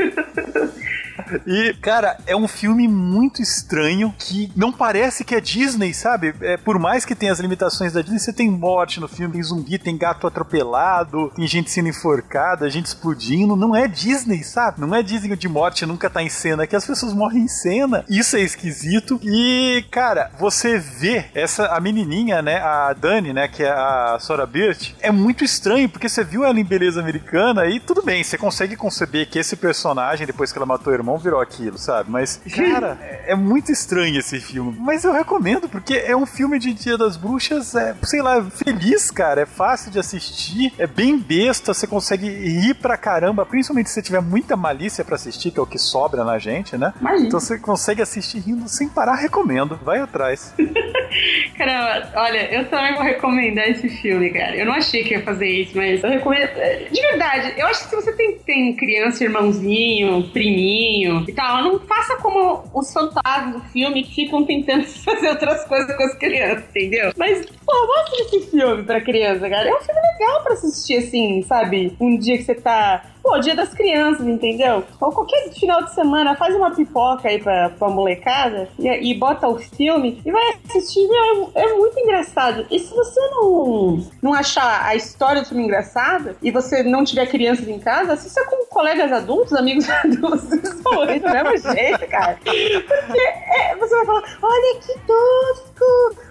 E, 1.47 1.75
cara, 1.75 2.19
é 2.27 2.37
um 2.37 2.49
filme 2.49 2.87
muito 2.89 3.43
estranho 3.43 4.15
que 4.19 4.51
não 4.57 4.73
parece 4.73 5.25
que 5.25 5.35
é 5.35 5.41
Disney, 5.41 5.93
sabe? 5.93 6.35
É, 6.41 6.57
por 6.57 6.79
mais 6.79 7.05
que 7.05 7.15
tenha 7.15 7.33
as 7.33 7.41
limitações 7.41 7.93
da 7.93 8.01
Disney, 8.01 8.19
você 8.19 8.33
tem 8.33 8.51
morte 8.51 9.01
no 9.01 9.09
filme, 9.09 9.35
tem 9.35 9.43
zumbi, 9.43 9.79
tem 9.79 9.97
gato 9.97 10.27
atropelado, 10.27 11.31
tem 11.35 11.47
gente 11.47 11.71
sendo 11.71 11.89
enforcada, 11.89 12.71
gente 12.71 12.87
explodindo. 12.87 13.57
Não 13.57 13.75
é 13.75 13.87
Disney, 13.89 14.43
sabe? 14.43 14.81
Não 14.81 14.95
é 14.95 15.03
Disney 15.03 15.37
de 15.37 15.49
morte 15.49 15.87
nunca 15.87 16.11
tá 16.11 16.23
em 16.23 16.29
cena, 16.29 16.67
que 16.67 16.77
as 16.77 16.87
pessoas 16.87 17.13
morrem 17.13 17.43
em 17.43 17.49
cena. 17.49 18.05
Isso 18.09 18.37
é 18.37 18.41
esquisito. 18.41 19.21
E, 19.23 19.85
cara, 19.91 20.31
você 20.39 20.79
vê 20.79 21.27
essa, 21.35 21.67
a 21.67 21.81
menininha, 21.81 22.43
né? 22.43 22.57
A 22.57 22.93
Dani, 22.93 23.33
né? 23.33 23.49
Que 23.49 23.63
é 23.63 23.71
a 23.71 24.19
Sora 24.21 24.47
Birch, 24.47 24.97
é 25.01 25.11
muito 25.11 25.45
estranho, 25.45 25.89
porque 25.89 26.09
você 26.09 26.25
viu 26.25 26.45
ela 26.45 26.59
em 26.59 26.65
Beleza 26.65 27.01
Americana 27.01 27.67
e 27.67 27.81
tudo 27.81 28.03
bem, 28.03 28.23
você 28.23 28.39
consegue 28.39 28.77
conceber 28.77 29.29
que 29.29 29.39
esse 29.39 29.57
personagem, 29.57 30.27
depois 30.27 30.53
que 30.53 30.59
ela 30.59 30.67
matou 30.67 30.93
o 30.93 30.97
irmão, 30.97 31.18
virou 31.19 31.41
aquilo, 31.41 31.79
sabe? 31.79 32.11
Mas, 32.11 32.41
cara, 32.55 32.99
é, 33.01 33.33
é 33.33 33.35
muito 33.35 33.71
estranho 33.73 34.19
esse 34.19 34.41
filme. 34.41 34.77
Mas 34.79 35.05
eu 35.05 35.13
recomendo, 35.13 35.69
porque 35.69 35.95
é 35.95 36.17
um 36.17 36.27
filme 36.27 36.59
de 36.59 36.73
Dia 36.73 36.97
das 36.97 37.17
Bruxas, 37.17 37.75
é, 37.75 37.95
sei 38.03 38.23
lá, 38.23 38.43
feliz, 38.45 39.11
cara. 39.11 39.43
É 39.43 39.47
fácil 39.47 39.91
de 39.91 39.99
assistir, 39.99 40.73
é 40.79 40.87
bem 40.87 41.19
besta, 41.19 41.75
você 41.75 41.87
consegue 41.87 42.29
rir 42.29 42.75
pra 42.75 42.97
caramba, 42.97 43.45
principalmente 43.45 43.89
se 43.89 43.95
você 43.95 44.03
tiver 44.03 44.21
muita 44.21 44.57
malícia 44.57 45.05
pra 45.05 45.17
assistir, 45.17 45.51
que 45.51 45.59
é 45.59 45.63
o 45.63 45.67
que 45.67 45.79
sobra 45.79 46.25
na 46.25 46.39
gente, 46.39 46.77
né? 46.77 46.93
Imagina. 47.01 47.27
Então 47.27 47.41
você 47.41 47.59
consegue 47.59 48.03
assistir 48.03 48.39
rindo 48.39 48.69
sem 48.69 48.89
parar, 48.89 49.15
recomendo. 49.15 49.79
Vai 49.83 50.01
atrás. 50.01 50.55
Caramba, 51.57 52.13
olha, 52.17 52.55
eu 52.55 52.69
também 52.69 52.95
vou 52.95 53.03
recomendar 53.03 53.69
esse 53.69 53.89
filme, 53.89 54.31
cara. 54.31 54.57
Eu 54.57 54.67
não 54.67 54.75
achei 54.75 55.03
que 55.03 55.15
ia 55.15 55.23
fazer 55.23 55.49
isso, 55.49 55.77
mas 55.77 56.03
eu 56.03 56.11
recomendo. 56.11 56.49
De 56.91 57.01
verdade, 57.01 57.55
eu 57.57 57.67
acho 57.67 57.85
que 57.85 57.91
se 57.91 57.97
você 57.97 58.13
tem, 58.13 58.39
tem 58.39 58.77
criança, 58.77 59.25
irmãozinho, 59.25 60.29
priminho 60.33 61.08
e 61.29 61.33
tal, 61.33 61.63
não 61.63 61.81
faça 61.81 62.17
como 62.17 62.65
os 62.75 62.93
fantasmas 62.93 63.55
do 63.55 63.69
filme 63.69 64.03
que 64.03 64.15
ficam 64.15 64.45
tentando 64.45 64.85
fazer 65.05 65.29
outras 65.29 65.65
coisas 65.65 65.97
com 65.97 66.03
as 66.05 66.15
crianças, 66.15 66.65
entendeu? 66.71 67.13
Mas, 67.17 67.47
pô, 67.69 67.87
mostra 67.87 68.25
esse 68.25 68.51
filme 68.51 68.83
pra 68.83 69.01
criança, 69.01 69.49
cara. 69.49 69.69
É 69.69 69.75
um 69.75 69.81
filme 69.81 70.01
legal 70.01 70.43
pra 70.43 70.55
assistir, 70.55 70.97
assim, 70.97 71.43
sabe? 71.43 71.95
Um 72.01 72.19
dia 72.19 72.39
que 72.39 72.45
você 72.45 72.55
tá 72.55 73.05
Pô, 73.29 73.39
dia 73.39 73.55
das 73.55 73.75
crianças, 73.75 74.27
entendeu? 74.27 74.83
Ou 74.99 75.13
qualquer 75.13 75.51
final 75.51 75.83
de 75.83 75.95
semana, 75.95 76.35
faz 76.35 76.55
uma 76.55 76.75
pipoca 76.75 77.29
aí 77.29 77.39
pra, 77.39 77.69
pra 77.69 77.91
molecada 77.91 78.71
e, 78.79 78.89
e 78.89 79.15
bota 79.19 79.47
o 79.47 79.59
filme 79.59 80.23
e 80.25 80.33
vai 80.33 80.55
assistir. 80.67 81.07
Meu, 81.07 81.53
é, 81.55 81.63
é 81.63 81.75
muito 81.75 81.99
engraçado. 81.99 82.67
E 82.71 82.79
se 82.79 82.95
você 82.95 83.21
não, 83.33 84.03
não 84.23 84.33
achar 84.33 84.83
a 84.83 84.97
história 84.97 85.43
do 85.43 85.49
filme 85.49 85.65
engraçada 85.65 86.37
e 86.41 86.51
você 86.51 86.83
não 86.83 87.05
tiver 87.05 87.27
crianças 87.27 87.69
em 87.69 87.79
casa, 87.79 88.15
assista 88.15 88.43
com 88.47 88.65
colegas 88.65 89.13
adultos, 89.13 89.53
amigos 89.53 89.87
adultos. 89.93 90.49
Do 90.49 91.31
mesmo 91.31 91.75
jeito, 91.75 92.07
cara. 92.09 92.39
Porque 92.43 93.21
é, 93.21 93.77
você 93.77 93.95
vai 93.95 94.07
falar: 94.07 94.39
olha 94.43 94.81
que 94.81 94.99
tosco! 95.07 95.68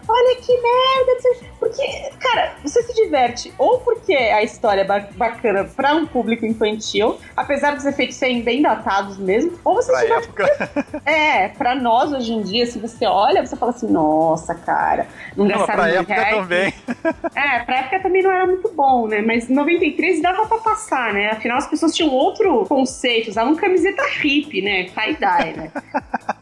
Olha 0.10 0.36
que 0.38 0.54
merda! 0.54 1.22
não 1.24 1.58
Porque, 1.60 1.84
cara, 2.20 2.54
você 2.64 2.82
se 2.84 2.94
diverte 2.94 3.54
ou 3.58 3.80
porque 3.82 4.14
a 4.14 4.42
história 4.44 4.82
é 4.82 4.84
ba- 4.86 5.08
bacana 5.16 5.66
pra 5.66 5.94
um 5.96 6.06
público 6.06 6.46
infantil, 6.46 7.18
apesar 7.36 7.76
dos 7.76 7.86
efeitos 7.86 8.16
serem 8.16 8.42
bem 8.42 8.62
datados 8.62 9.18
mesmo, 9.18 9.60
ou 9.66 9.76
você 9.76 9.92
Pra 9.92 10.00
se 10.02 10.06
diverte 10.06 10.28
época. 10.28 11.02
é, 11.06 11.50
pra 11.50 11.76
nós 11.76 12.12
hoje 12.14 12.32
em 12.32 12.42
dia, 12.42 12.66
se 12.66 12.80
você 12.80 13.06
olha, 13.06 13.46
você 13.46 13.56
fala 13.58 13.72
assim, 13.72 13.88
nossa, 13.92 14.56
cara, 14.56 15.08
não 15.36 15.46
Não, 15.46 15.58
gastaram 15.58 15.76
pra 15.84 15.86
mil 15.92 16.00
época 16.02 16.14
reais. 16.14 16.36
também. 16.38 16.74
É, 17.36 17.60
pra 17.60 17.78
época 17.80 18.00
também 18.02 18.24
não 18.24 18.32
era 18.32 18.46
muito 18.48 18.70
bom, 18.74 19.08
né? 19.08 19.22
Mas 19.22 19.50
em 19.50 19.54
93 19.54 20.22
dava 20.22 20.46
pra 20.48 20.58
passar, 20.58 21.14
né? 21.14 21.30
Afinal, 21.32 21.58
as 21.58 21.68
pessoas 21.68 21.94
tinham 21.96 22.12
outro 22.12 22.66
conceito, 22.66 23.30
usavam 23.30 23.56
camiseta 23.56 24.04
hippie, 24.20 24.62
né? 24.62 24.86
Tie-dye, 24.86 25.54
né? 25.58 25.72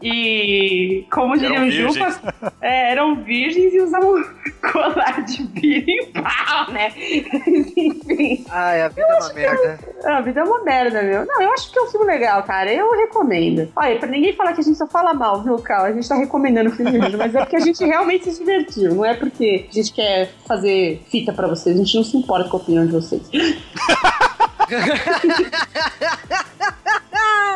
E, 0.02 1.06
como 1.12 1.36
diriam 1.38 1.64
Eram 1.64 1.72
Jupas, 1.72 2.20
é, 2.62 2.92
eram 2.96 3.24
virgens 3.24 3.74
e 3.74 3.82
usavam 3.82 4.24
colar 4.72 5.24
de 5.26 5.44
bira 5.44 5.86
em 5.88 6.06
pau, 6.12 6.72
né? 6.72 6.92
Enfim. 6.96 8.46
Ai, 8.50 8.82
a 8.82 8.88
vida 8.88 9.02
é 9.02 9.20
uma 9.20 9.34
merda. 9.34 9.80
A 10.06 10.22
vida 10.22 10.40
é 10.40 10.44
uma 10.44 10.64
merda, 10.64 11.04
meu. 11.04 11.26
Não, 11.26 11.42
eu 11.42 11.52
acho 11.52 11.70
que 11.72 11.78
é 11.78 11.82
um 11.82 11.88
filme 11.88 12.06
legal, 12.06 12.42
cara. 12.44 12.74
Eu 12.74 12.90
recomendo. 12.96 13.70
Olha, 13.76 14.00
pra 14.00 14.08
ninguém 14.08 14.34
falar 14.34 14.54
que 14.54 14.62
a 14.62 14.64
gente 14.64 14.78
só 14.78 14.88
fala 14.88 15.14
mal, 15.14 15.44
viu, 15.44 15.60
Cal? 15.60 15.84
A 15.86 15.92
gente 15.92 16.08
tá 16.08 16.16
recomendando 16.16 16.70
o 16.70 16.74
filme 16.74 16.98
mesmo, 16.98 17.18
mas 17.18 17.36
é 17.36 17.40
porque 17.40 17.58
a 17.58 17.60
gente 17.60 17.84
realmente 17.84 18.32
se 18.32 18.40
divertiu. 18.40 18.96
Não 18.96 19.06
é 19.06 19.14
porque 19.14 19.68
a 19.70 19.74
gente 19.74 19.94
quer 19.94 20.32
fazer 20.48 21.04
fita 21.10 21.34
pra 21.34 21.48
vocês. 21.48 21.76
A 21.76 21.80
gente 21.80 21.96
não 21.96 22.04
se 22.04 22.18
importa 22.18 22.50
com 22.50 22.58
a 22.58 22.60
opinião 22.60 22.86
de 22.86 22.92
vocês. 22.92 23.22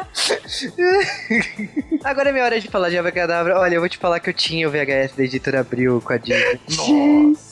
Agora 2.04 2.30
é 2.30 2.32
minha 2.32 2.44
hora 2.44 2.60
de 2.60 2.68
falar 2.68 2.90
de 2.90 2.98
Abracadabra. 2.98 3.60
Olha, 3.60 3.76
eu 3.76 3.80
vou 3.80 3.90
te 3.90 3.98
falar 3.98 4.20
que 4.20 4.30
eu 4.30 4.34
tinha 4.34 4.68
o 4.68 4.72
VHS 4.72 5.16
da 5.16 5.24
editora 5.24 5.62
Abril 5.62 6.02
com 6.02 6.14
a 6.14 6.18
Disney. 6.18 6.60
Nossa. 6.78 7.50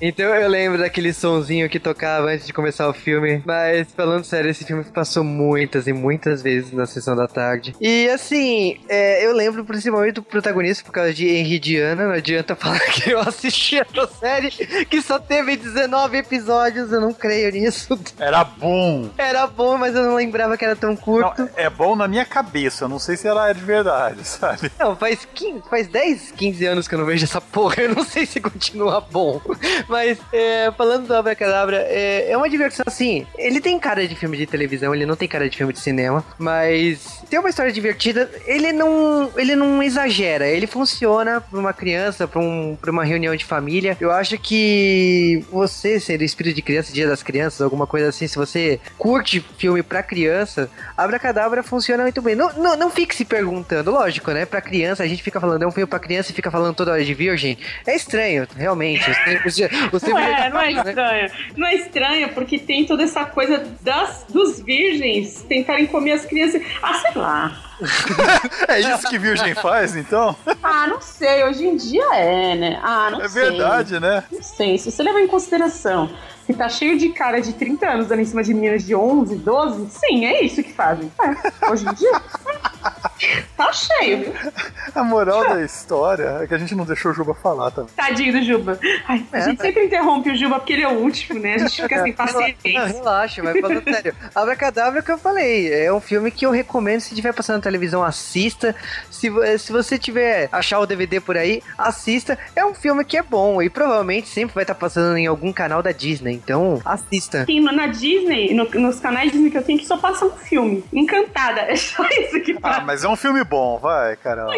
Então 0.00 0.34
eu 0.34 0.48
lembro 0.48 0.78
daquele 0.78 1.12
sonzinho 1.12 1.68
que 1.68 1.78
tocava 1.78 2.26
antes 2.26 2.46
de 2.46 2.52
começar 2.52 2.88
o 2.88 2.92
filme. 2.92 3.42
Mas 3.44 3.88
falando 3.92 4.24
sério, 4.24 4.50
esse 4.50 4.64
filme 4.64 4.84
passou 4.84 5.22
muitas 5.22 5.86
e 5.86 5.92
muitas 5.92 6.42
vezes 6.42 6.72
na 6.72 6.86
sessão 6.86 7.14
da 7.14 7.28
tarde. 7.28 7.74
E 7.80 8.08
assim, 8.08 8.80
é, 8.88 9.24
eu 9.24 9.32
lembro 9.32 9.64
principalmente 9.64 10.14
do 10.14 10.22
protagonista 10.22 10.84
por 10.84 10.92
causa 10.92 11.14
de 11.14 11.28
Henry 11.28 11.58
Diana. 11.58 12.06
Não 12.06 12.14
adianta 12.14 12.54
falar 12.56 12.80
que 12.80 13.10
eu 13.10 13.20
assisti 13.20 13.78
essa 13.78 14.06
série 14.08 14.50
que 14.50 15.00
só 15.00 15.18
teve 15.18 15.56
19 15.56 16.16
episódios. 16.18 16.92
Eu 16.92 17.00
não 17.00 17.12
creio 17.12 17.52
nisso. 17.52 17.98
Era 18.18 18.42
bom. 18.44 19.08
Era 19.16 19.46
bom, 19.46 19.76
mas 19.78 19.94
eu 19.94 20.02
não 20.02 20.16
lembrava 20.16 20.56
que 20.56 20.64
era 20.64 20.74
tão 20.74 20.96
curto. 20.96 21.42
Não, 21.42 21.48
é 21.56 21.70
bom 21.70 21.94
na 21.94 22.08
minha 22.08 22.24
cabeça, 22.24 22.84
eu 22.84 22.88
não 22.88 22.98
sei 22.98 23.16
se 23.16 23.26
ela 23.26 23.48
é 23.48 23.54
de 23.54 23.62
verdade, 23.62 24.24
sabe? 24.26 24.70
Não, 24.78 24.96
faz, 24.96 25.26
15, 25.34 25.62
faz 25.68 25.86
10, 25.86 26.32
15 26.32 26.66
anos 26.66 26.88
que 26.88 26.94
eu 26.94 26.98
não 26.98 27.06
vejo 27.06 27.24
essa 27.24 27.40
porra. 27.40 27.74
Eu 27.78 27.94
não 27.94 28.04
sei 28.04 28.26
se 28.26 28.40
continua 28.40 29.00
bom. 29.00 29.40
Mas, 29.88 30.18
é, 30.32 30.72
falando 30.76 31.06
do 31.06 31.14
Abracadabra, 31.14 31.76
é, 31.88 32.30
é 32.30 32.36
uma 32.36 32.48
diversão 32.48 32.84
assim. 32.86 33.26
Ele 33.36 33.60
tem 33.60 33.78
cara 33.78 34.06
de 34.06 34.14
filme 34.14 34.36
de 34.36 34.46
televisão, 34.46 34.94
ele 34.94 35.06
não 35.06 35.16
tem 35.16 35.28
cara 35.28 35.48
de 35.48 35.56
filme 35.56 35.72
de 35.72 35.80
cinema. 35.80 36.24
Mas 36.38 37.22
tem 37.28 37.38
uma 37.38 37.48
história 37.48 37.72
divertida. 37.72 38.30
Ele 38.46 38.72
não, 38.72 39.30
ele 39.36 39.54
não 39.54 39.82
exagera. 39.82 40.46
Ele 40.46 40.66
funciona 40.66 41.40
pra 41.40 41.58
uma 41.58 41.72
criança, 41.72 42.26
pra, 42.26 42.40
um, 42.40 42.76
pra 42.80 42.90
uma 42.90 43.04
reunião 43.04 43.34
de 43.36 43.44
família. 43.44 43.96
Eu 44.00 44.10
acho 44.10 44.38
que 44.38 45.44
você, 45.50 46.00
sendo 46.00 46.22
espírito 46.22 46.56
de 46.56 46.62
criança, 46.62 46.92
dia 46.92 47.08
das 47.08 47.22
crianças, 47.22 47.60
alguma 47.60 47.86
coisa 47.86 48.08
assim, 48.08 48.26
se 48.26 48.36
você 48.36 48.80
curte 48.98 49.44
filme 49.58 49.82
pra 49.82 50.02
criança, 50.02 50.70
Abracadabra 50.96 51.33
funciona 51.62 52.02
muito 52.02 52.22
bem. 52.22 52.34
Não, 52.34 52.52
não, 52.54 52.76
não 52.76 52.90
fique 52.90 53.14
se 53.14 53.24
perguntando, 53.24 53.90
lógico, 53.90 54.30
né? 54.30 54.46
Pra 54.46 54.60
criança, 54.60 55.02
a 55.02 55.06
gente 55.06 55.22
fica 55.22 55.40
falando, 55.40 55.62
é 55.62 55.66
um 55.66 55.72
filme 55.72 55.88
pra 55.88 55.98
criança 55.98 56.30
e 56.30 56.34
fica 56.34 56.50
falando 56.50 56.74
toda 56.74 56.92
hora 56.92 57.04
de 57.04 57.14
virgem. 57.14 57.58
É 57.86 57.94
estranho, 57.94 58.46
realmente. 58.56 59.08
É 59.08 59.12
estranho 59.12 59.34
estranho. 59.34 59.90
Você 59.90 60.10
não 60.10 60.18
é, 60.18 60.50
não 60.50 60.60
é 60.60 60.72
estranho. 60.72 61.30
Não 61.56 61.66
é 61.66 61.74
estranho 61.74 62.28
porque 62.30 62.58
tem 62.58 62.84
toda 62.84 63.02
essa 63.02 63.24
coisa 63.24 63.64
das, 63.80 64.24
dos 64.28 64.60
virgens 64.60 65.42
tentarem 65.48 65.86
comer 65.86 66.12
as 66.12 66.24
crianças. 66.24 66.62
Ah, 66.82 66.94
sei 66.94 67.12
lá. 67.14 67.73
é 68.68 68.80
isso 68.80 69.08
que 69.08 69.18
virgem 69.18 69.54
faz, 69.54 69.96
então? 69.96 70.36
Ah, 70.62 70.86
não 70.86 71.00
sei. 71.00 71.44
Hoje 71.44 71.66
em 71.66 71.76
dia 71.76 72.04
é, 72.14 72.54
né? 72.54 72.80
Ah, 72.82 73.10
não 73.10 73.20
é 73.20 73.28
sei. 73.28 73.42
É 73.42 73.50
verdade, 73.50 74.00
né? 74.00 74.24
Não 74.30 74.42
sei. 74.42 74.78
Se 74.78 74.90
você 74.90 75.02
levar 75.02 75.20
em 75.20 75.28
consideração 75.28 76.10
que 76.46 76.52
tá 76.52 76.68
cheio 76.68 76.98
de 76.98 77.10
cara 77.10 77.40
de 77.40 77.52
30 77.52 77.88
anos 77.88 78.06
dando 78.08 78.20
em 78.20 78.24
cima 78.24 78.42
de 78.42 78.52
meninas 78.52 78.84
de 78.84 78.94
11, 78.94 79.36
12, 79.36 79.90
sim, 79.90 80.26
é 80.26 80.42
isso 80.44 80.62
que 80.62 80.72
fazem. 80.72 81.10
É, 81.20 81.70
hoje 81.70 81.86
em 81.88 81.94
dia. 81.94 82.12
Tá 83.56 83.72
cheio, 83.72 84.18
viu? 84.24 84.52
A 84.94 85.02
moral 85.02 85.48
da 85.48 85.62
história 85.62 86.40
é 86.42 86.46
que 86.46 86.54
a 86.54 86.58
gente 86.58 86.74
não 86.74 86.84
deixou 86.84 87.12
o 87.12 87.14
Juba 87.14 87.34
falar 87.34 87.70
também. 87.70 87.92
Tadinho 87.94 88.32
do 88.32 88.42
Juba. 88.42 88.78
Ai, 89.06 89.24
a 89.32 89.38
é, 89.38 89.42
gente 89.42 89.60
sempre 89.60 89.84
interrompe 89.84 90.30
o 90.30 90.36
Juba 90.36 90.58
porque 90.58 90.72
ele 90.72 90.82
é 90.82 90.88
o 90.88 90.98
último, 90.98 91.38
né? 91.38 91.54
A 91.54 91.58
gente 91.58 91.82
fica 91.82 92.02
sem 92.02 92.12
paciência. 92.14 92.72
Não, 92.72 92.86
relaxa, 92.86 93.42
mas 93.42 93.60
falando 93.60 93.84
sério. 93.84 94.14
Abracadabra 94.34 95.00
é 95.00 95.02
o 95.02 95.04
que 95.04 95.12
eu 95.12 95.18
falei. 95.18 95.72
É 95.72 95.92
um 95.92 96.00
filme 96.00 96.30
que 96.30 96.44
eu 96.46 96.50
recomendo. 96.50 97.00
Se 97.00 97.14
tiver 97.14 97.32
passando 97.32 97.56
na 97.56 97.62
televisão, 97.62 98.02
assista. 98.02 98.74
Se, 99.10 99.30
se 99.58 99.72
você 99.72 99.98
tiver 99.98 100.48
achar 100.50 100.78
o 100.78 100.86
DVD 100.86 101.20
por 101.20 101.36
aí, 101.36 101.62
assista. 101.78 102.38
É 102.54 102.64
um 102.64 102.74
filme 102.74 103.04
que 103.04 103.16
é 103.16 103.22
bom 103.22 103.62
e 103.62 103.70
provavelmente 103.70 104.28
sempre 104.28 104.54
vai 104.54 104.64
estar 104.64 104.74
passando 104.74 105.16
em 105.16 105.26
algum 105.26 105.52
canal 105.52 105.82
da 105.82 105.92
Disney. 105.92 106.34
Então, 106.34 106.80
assista. 106.84 107.44
Sim, 107.44 107.60
na 107.60 107.86
Disney, 107.86 108.54
no, 108.54 108.64
nos 108.64 109.00
canais 109.00 109.32
Disney 109.32 109.50
que 109.50 109.58
eu 109.58 109.62
tenho, 109.62 109.78
que 109.78 109.86
só 109.86 109.96
passa 109.96 110.26
um 110.26 110.30
filme. 110.30 110.84
Encantada. 110.92 111.62
É 111.62 111.76
só 111.76 112.06
isso 112.08 112.40
que 112.40 112.54
passa. 112.54 112.80
Ah, 112.80 112.84
mas 112.84 113.04
é 113.04 113.08
um 113.08 113.13
filme 113.16 113.44
bom, 113.44 113.78
vai, 113.78 114.16
caramba. 114.16 114.52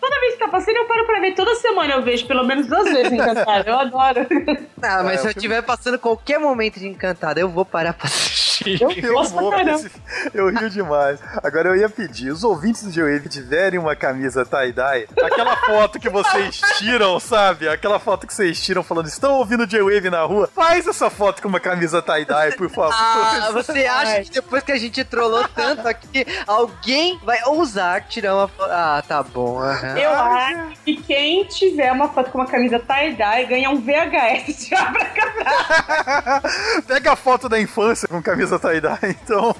Toda 0.00 0.20
vez 0.20 0.34
que 0.34 0.38
tá 0.38 0.48
passando, 0.48 0.76
eu 0.76 0.86
paro 0.86 1.06
pra 1.06 1.20
ver. 1.20 1.34
Toda 1.34 1.54
semana 1.56 1.94
eu 1.94 2.02
vejo 2.02 2.26
pelo 2.26 2.44
menos 2.44 2.66
duas 2.66 2.84
vezes 2.84 3.12
Encantada. 3.12 3.70
Eu 3.70 3.78
adoro. 3.78 4.26
Ah, 4.82 5.02
mas 5.02 5.14
é, 5.14 5.16
se 5.18 5.26
eu 5.26 5.30
estiver 5.30 5.62
passando 5.62 5.98
qualquer 5.98 6.38
momento 6.38 6.78
de 6.78 6.88
Encantada, 6.88 7.40
eu 7.40 7.48
vou 7.48 7.64
parar 7.64 7.92
pra 7.92 8.06
assistir. 8.06 8.49
Eu, 8.66 8.90
eu 8.90 9.24
vou, 9.24 9.54
esse, 9.54 9.90
eu 10.34 10.48
rio 10.48 10.68
demais. 10.68 11.18
Agora 11.42 11.68
eu 11.68 11.76
ia 11.76 11.88
pedir, 11.88 12.30
os 12.30 12.44
ouvintes 12.44 12.82
do 12.82 12.90
G-Wave 12.90 13.28
tiverem 13.28 13.78
uma 13.78 13.96
camisa 13.96 14.44
tie-dye, 14.44 15.08
aquela 15.22 15.56
foto 15.56 15.98
que 15.98 16.08
vocês 16.08 16.60
tiram, 16.78 17.18
sabe? 17.18 17.68
Aquela 17.68 17.98
foto 17.98 18.26
que 18.26 18.34
vocês 18.34 18.62
tiram 18.62 18.82
falando, 18.82 19.06
estão 19.06 19.34
ouvindo 19.34 19.66
J-Wave 19.66 20.10
na 20.10 20.22
rua? 20.22 20.48
Faz 20.54 20.86
essa 20.86 21.08
foto 21.10 21.42
com 21.42 21.48
uma 21.48 21.60
camisa 21.60 22.02
tie-dye, 22.02 22.56
por 22.56 22.68
favor. 22.70 22.94
Ah, 22.94 23.50
você 23.52 23.86
acha 23.86 24.22
que 24.22 24.30
depois 24.30 24.62
que 24.62 24.72
a 24.72 24.78
gente 24.78 25.02
trollou 25.04 25.46
tanto 25.48 25.86
aqui, 25.86 26.26
alguém 26.46 27.18
vai 27.24 27.42
ousar 27.44 28.06
tirar 28.08 28.34
uma 28.34 28.48
foto? 28.48 28.70
Ah, 28.70 29.02
tá 29.06 29.22
bom. 29.22 29.60
Uhum. 29.60 29.96
Eu 29.96 30.10
acho 30.10 30.80
que 30.84 30.96
quem 30.96 31.44
tiver 31.44 31.92
uma 31.92 32.08
foto 32.08 32.30
com 32.30 32.38
uma 32.38 32.46
camisa 32.46 32.78
tie-dye 32.78 33.46
ganha 33.46 33.70
um 33.70 33.80
VHS 33.80 34.68
de 34.68 34.74
abra 34.74 35.10
Pega 36.86 37.12
a 37.12 37.16
foto 37.16 37.48
da 37.48 37.60
infância 37.60 38.08
com 38.08 38.22
camisa 38.22 38.49
tie-dye, 38.58 39.16
então. 39.22 39.54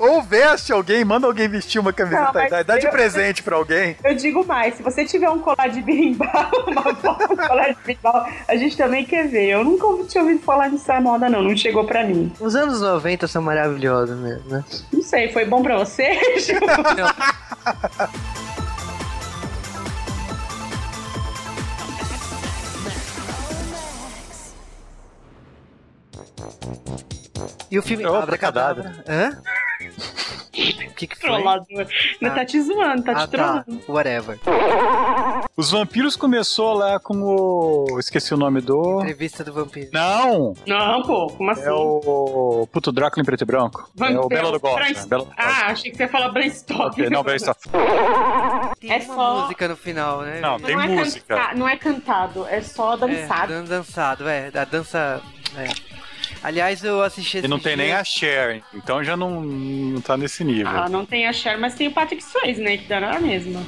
Ou 0.00 0.22
veste 0.22 0.72
alguém, 0.72 1.04
manda 1.04 1.26
alguém 1.26 1.48
vestir 1.48 1.78
uma 1.78 1.92
camisa 1.92 2.30
tie-dye, 2.32 2.64
dá 2.64 2.78
de 2.78 2.90
presente 2.90 3.42
pra 3.42 3.56
alguém. 3.56 3.96
Eu 4.04 4.14
digo 4.14 4.46
mais, 4.46 4.74
se 4.74 4.82
você 4.82 5.04
tiver 5.04 5.30
um 5.30 5.38
colar 5.38 5.68
de 5.68 5.82
berimbau, 5.82 6.50
uma 6.66 6.94
foto, 6.94 7.32
um 7.32 7.36
colar 7.36 7.70
de 7.70 7.78
berimbau, 7.84 8.26
a 8.48 8.56
gente 8.56 8.76
também 8.76 9.04
quer 9.04 9.28
ver. 9.28 9.50
Eu 9.50 9.64
nunca 9.64 10.04
tinha 10.04 10.22
ouvido 10.22 10.42
falar 10.42 10.70
nessa 10.70 11.00
moda, 11.00 11.28
não, 11.28 11.42
não 11.42 11.56
chegou 11.56 11.84
pra 11.84 12.04
mim. 12.04 12.32
Os 12.40 12.54
anos 12.54 12.80
90 12.80 13.26
são 13.26 13.42
maravilhosos 13.42 14.16
mesmo, 14.18 14.48
né? 14.48 14.64
Não 14.92 15.02
sei, 15.02 15.32
foi 15.32 15.44
bom 15.44 15.62
pra 15.62 15.78
você? 15.78 16.08
não. 16.96 18.61
E 27.72 27.78
o 27.78 27.82
filme 27.82 28.04
Abra 28.04 28.36
Cadabra. 28.36 29.02
Hã? 29.08 29.40
O 30.90 30.94
que 30.94 31.06
que 31.06 31.18
foi? 31.18 31.30
Trollador. 31.30 31.86
Não 32.20 32.30
ah. 32.30 32.34
tá 32.34 32.44
te 32.44 32.60
zoando, 32.60 33.02
tá 33.02 33.12
ah, 33.12 33.14
te 33.14 33.20
tá. 33.20 33.26
trollando. 33.28 33.82
Whatever. 33.88 34.38
Os 35.56 35.70
vampiros 35.70 36.14
começou 36.14 36.74
lá 36.74 37.00
com 37.00 37.22
o. 37.22 37.98
Esqueci 37.98 38.34
o 38.34 38.36
nome 38.36 38.60
do. 38.60 39.00
Entrevista 39.00 39.42
do 39.42 39.54
vampiro. 39.54 39.88
Não! 39.90 40.52
Não, 40.66 41.02
pô, 41.02 41.28
como 41.28 41.50
assim? 41.50 41.62
É 41.62 41.72
o. 41.72 42.68
Puto 42.70 42.92
Drácula 42.92 43.22
em 43.22 43.24
preto 43.24 43.40
e 43.40 43.46
branco. 43.46 43.90
Vampiro. 43.94 44.20
É 44.20 44.22
o 44.22 44.28
Bela 44.28 44.52
do 44.52 44.60
Golpe. 44.60 44.82
Né? 44.82 45.26
Ah, 45.38 45.68
achei 45.68 45.90
que 45.90 45.96
você 45.96 46.02
ia 46.02 46.08
falar 46.10 46.28
Bram 46.28 46.50
Stoker. 46.50 47.10
Não, 47.10 47.22
Bram 47.22 47.38
Stoker. 47.38 47.72
Tem 48.78 48.92
é 48.92 48.96
uma 48.98 49.14
só... 49.14 49.40
música 49.40 49.66
no 49.66 49.76
final, 49.76 50.20
né? 50.20 50.40
Não, 50.40 50.60
tem 50.60 50.76
não 50.76 50.82
é 50.82 50.88
música. 50.88 51.34
Canta... 51.34 51.54
Não 51.54 51.66
é 51.66 51.76
cantado, 51.78 52.46
é 52.46 52.60
só 52.60 52.96
dançado. 52.96 53.54
É, 53.54 53.62
dançado, 53.62 54.28
é. 54.28 54.50
A 54.52 54.64
dança. 54.66 55.22
É. 55.56 55.91
Aliás, 56.42 56.82
eu 56.82 57.02
assisti 57.02 57.38
esse 57.38 57.46
E 57.46 57.48
não 57.48 57.58
tem 57.58 57.76
nem 57.76 57.92
a 57.92 58.02
Cher, 58.02 58.62
então 58.74 59.04
já 59.04 59.16
não, 59.16 59.42
não 59.42 60.00
tá 60.00 60.16
nesse 60.16 60.42
nível. 60.42 60.68
Ah, 60.68 60.88
não 60.88 61.06
tem 61.06 61.28
a 61.28 61.32
Cher, 61.32 61.58
mas 61.58 61.74
tem 61.74 61.88
o 61.88 61.92
Patrick 61.92 62.22
Swayze, 62.22 62.60
né? 62.60 62.76
Que 62.76 62.86
dá 62.86 63.00
na 63.00 63.20
mesma. 63.20 63.62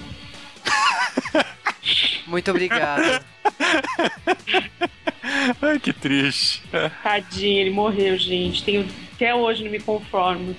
Muito 2.26 2.51
obrigado. 2.51 3.24
Ai, 5.62 5.78
que 5.78 5.92
triste. 5.92 6.62
Tadinho, 7.02 7.60
ele 7.60 7.70
morreu, 7.70 8.18
gente. 8.18 8.64
Tenho... 8.64 8.88
Até 9.14 9.32
hoje 9.32 9.62
não 9.62 9.70
me 9.70 9.78
conformo. 9.78 10.56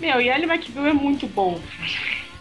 Meu, 0.00 0.20
e 0.20 0.28
Ellie 0.28 0.50
McBeal 0.50 0.88
é 0.88 0.92
muito 0.92 1.28
bom. 1.28 1.60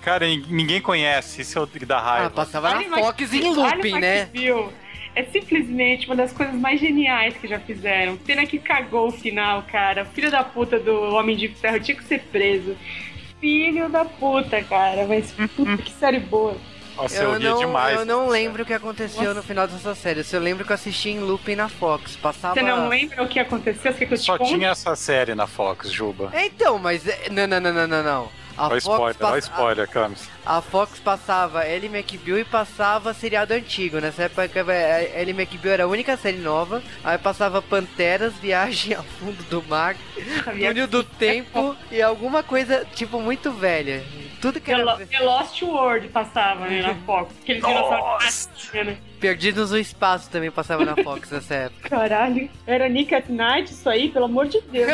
Cara, 0.02 0.26
ninguém 0.26 0.82
conhece, 0.82 1.42
isso 1.42 1.60
é 1.60 1.62
o 1.62 1.68
que 1.68 1.86
dá 1.86 2.02
raiva. 2.02 2.28
Ah, 2.28 2.30
passava 2.32 2.74
na 2.74 2.98
Fox 2.98 3.32
em 3.32 3.54
looping, 3.54 4.00
né? 4.00 4.22
McBeal 4.22 4.74
é 5.20 5.24
simplesmente 5.26 6.06
uma 6.08 6.16
das 6.16 6.32
coisas 6.32 6.56
mais 6.56 6.80
geniais 6.80 7.36
que 7.36 7.48
já 7.48 7.60
fizeram. 7.60 8.16
Pena 8.16 8.46
que 8.46 8.58
cagou 8.58 9.10
o 9.10 9.12
final, 9.12 9.64
cara. 9.64 10.06
Filho 10.06 10.32
da 10.32 10.44
puta 10.44 10.80
do 10.80 11.14
Homem 11.14 11.36
de 11.36 11.50
Ferro 11.50 11.80
tinha 11.80 11.98
que 11.98 12.04
ser 12.06 12.22
preso. 12.32 12.76
Filho 13.42 13.90
da 13.90 14.06
puta, 14.06 14.64
cara. 14.64 15.06
Mas 15.06 15.34
puta 15.56 15.78
que 15.78 15.92
série 15.92 16.20
boa. 16.20 16.56
Nossa, 16.96 17.22
eu, 17.22 17.34
eu 17.34 17.40
não, 17.40 17.58
demais. 17.60 18.00
Eu 18.00 18.06
não 18.06 18.28
lembro 18.28 18.64
o 18.64 18.66
que 18.66 18.74
aconteceu 18.74 19.24
Nossa. 19.24 19.34
no 19.36 19.44
final 19.44 19.68
dessa 19.68 19.94
série. 19.94 20.24
Eu 20.32 20.40
lembro 20.40 20.66
que 20.66 20.72
eu 20.72 20.76
assisti 20.76 21.10
em 21.10 21.20
looping 21.20 21.56
na 21.56 21.68
Fox. 21.68 22.16
Passava... 22.16 22.54
Você 22.54 22.62
não 22.62 22.88
lembra 22.88 23.24
o 23.24 23.28
que 23.28 23.40
aconteceu? 23.40 23.94
Que 23.94 24.06
eu 24.06 24.18
Só 24.18 24.38
tinha 24.38 24.70
essa 24.70 24.96
série 24.96 25.36
na 25.36 25.48
Fox, 25.48 25.92
Juba. 25.92 26.32
Então, 26.34 26.80
mas... 26.80 27.06
É, 27.06 27.30
não, 27.30 27.46
não, 27.46 27.60
não, 27.60 27.74
não, 27.74 27.88
não, 27.88 28.04
não. 28.04 28.32
A 28.58 28.68
olha 28.68 28.78
spoiler, 28.78 29.16
pass... 29.16 29.32
olha 29.32 29.40
spoiler, 29.40 29.88
Camis. 29.90 30.30
A 30.46 30.62
Fox 30.62 31.00
passava 31.00 31.68
Ellie 31.68 31.90
McBeal 31.90 32.40
e 32.40 32.44
passava 32.44 33.14
seriado 33.14 33.54
antigo. 33.54 34.00
Nessa 34.00 34.24
época, 34.24 34.66
Ellie 35.16 35.34
McBeal 35.34 35.74
era 35.74 35.84
a 35.84 35.88
única 35.88 36.18
série 36.18 36.38
nova. 36.38 36.82
Aí 37.04 37.18
passava 37.18 37.62
Panteras, 37.62 38.34
Viagem 38.36 38.96
ao 38.96 39.04
Fundo 39.04 39.44
do 39.44 39.62
Mar, 39.64 39.96
Túnel 40.46 40.88
do 40.88 41.04
Tempo 41.04 41.76
e 41.92 42.02
alguma 42.02 42.42
coisa, 42.42 42.86
tipo, 42.96 43.20
muito 43.20 43.52
velha. 43.52 44.04
Tudo 44.42 44.60
que 44.60 44.72
era... 44.72 44.98
The 44.98 45.20
Lost 45.20 45.62
World 45.62 46.08
passava, 46.10 46.68
né, 46.68 46.82
na 46.82 46.96
Fox. 46.96 47.34
Aqueles 47.42 47.64
dinossauros... 47.64 48.50
Né? 48.74 48.98
Perdidos 49.20 49.72
no 49.72 49.78
Espaço 49.78 50.30
também 50.30 50.50
passava 50.50 50.86
na 50.86 50.96
Fox 50.96 51.30
nessa 51.30 51.54
época. 51.54 51.90
Caralho, 51.90 52.50
era 52.66 52.88
Nick 52.88 53.14
at 53.14 53.28
Night 53.28 53.70
isso 53.72 53.90
aí, 53.90 54.10
pelo 54.10 54.26
amor 54.26 54.48
de 54.48 54.62
Deus. 54.62 54.94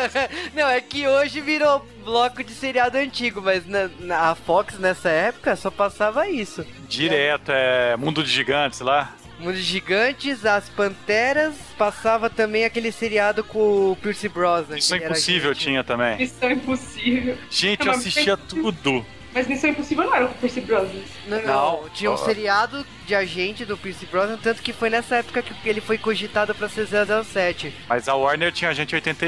Não, 0.56 0.66
é 0.66 0.80
que 0.80 1.06
hoje 1.06 1.42
virou 1.42 1.86
bloco 2.02 2.42
de 2.42 2.52
seriado 2.52 2.96
antigo, 2.96 3.42
mas 3.42 3.66
na, 3.66 3.90
na 4.00 4.34
Fox 4.34 4.78
nessa 4.86 5.10
época 5.10 5.56
só 5.56 5.70
passava 5.70 6.28
isso. 6.28 6.64
Direto, 6.88 7.50
é 7.50 7.96
Mundo 7.96 8.22
de 8.22 8.30
Gigantes 8.30 8.80
lá. 8.80 9.14
Mundo 9.38 9.54
de 9.54 9.62
Gigantes, 9.62 10.46
As 10.46 10.68
Panteras, 10.68 11.54
passava 11.76 12.30
também 12.30 12.64
aquele 12.64 12.90
seriado 12.90 13.44
com 13.44 13.92
o 13.92 13.96
Pierce 13.96 14.28
Brosnan. 14.28 14.78
Isso 14.78 14.94
é 14.94 14.98
impossível 14.98 15.54
tinha 15.54 15.84
também. 15.84 16.22
Isso 16.22 16.42
é 16.42 16.52
impossível. 16.52 17.36
Gente, 17.50 17.86
eu 17.86 17.92
assistia 17.92 18.36
tudo. 18.36 19.04
Mas 19.36 19.46
Missão 19.46 19.68
Impossível 19.68 20.04
não 20.04 20.14
era 20.14 20.24
o 20.24 20.28
Pierce 20.30 20.62
Brosnan. 20.62 21.02
Não, 21.28 21.42
não, 21.42 21.82
não. 21.82 21.88
Tinha 21.90 22.10
um 22.10 22.16
seriado 22.16 22.86
de 23.04 23.14
agente 23.14 23.66
do 23.66 23.76
Pierce 23.76 24.06
Brosnan, 24.06 24.38
tanto 24.42 24.62
que 24.62 24.72
foi 24.72 24.88
nessa 24.88 25.16
época 25.16 25.42
que 25.42 25.68
ele 25.68 25.82
foi 25.82 25.98
cogitado 25.98 26.54
pra 26.54 26.70
ser 26.70 26.86
007. 26.86 27.70
Mas 27.86 28.08
a 28.08 28.14
Warner 28.14 28.50
tinha 28.50 28.70
agente, 28.70 28.94
80, 28.94 29.26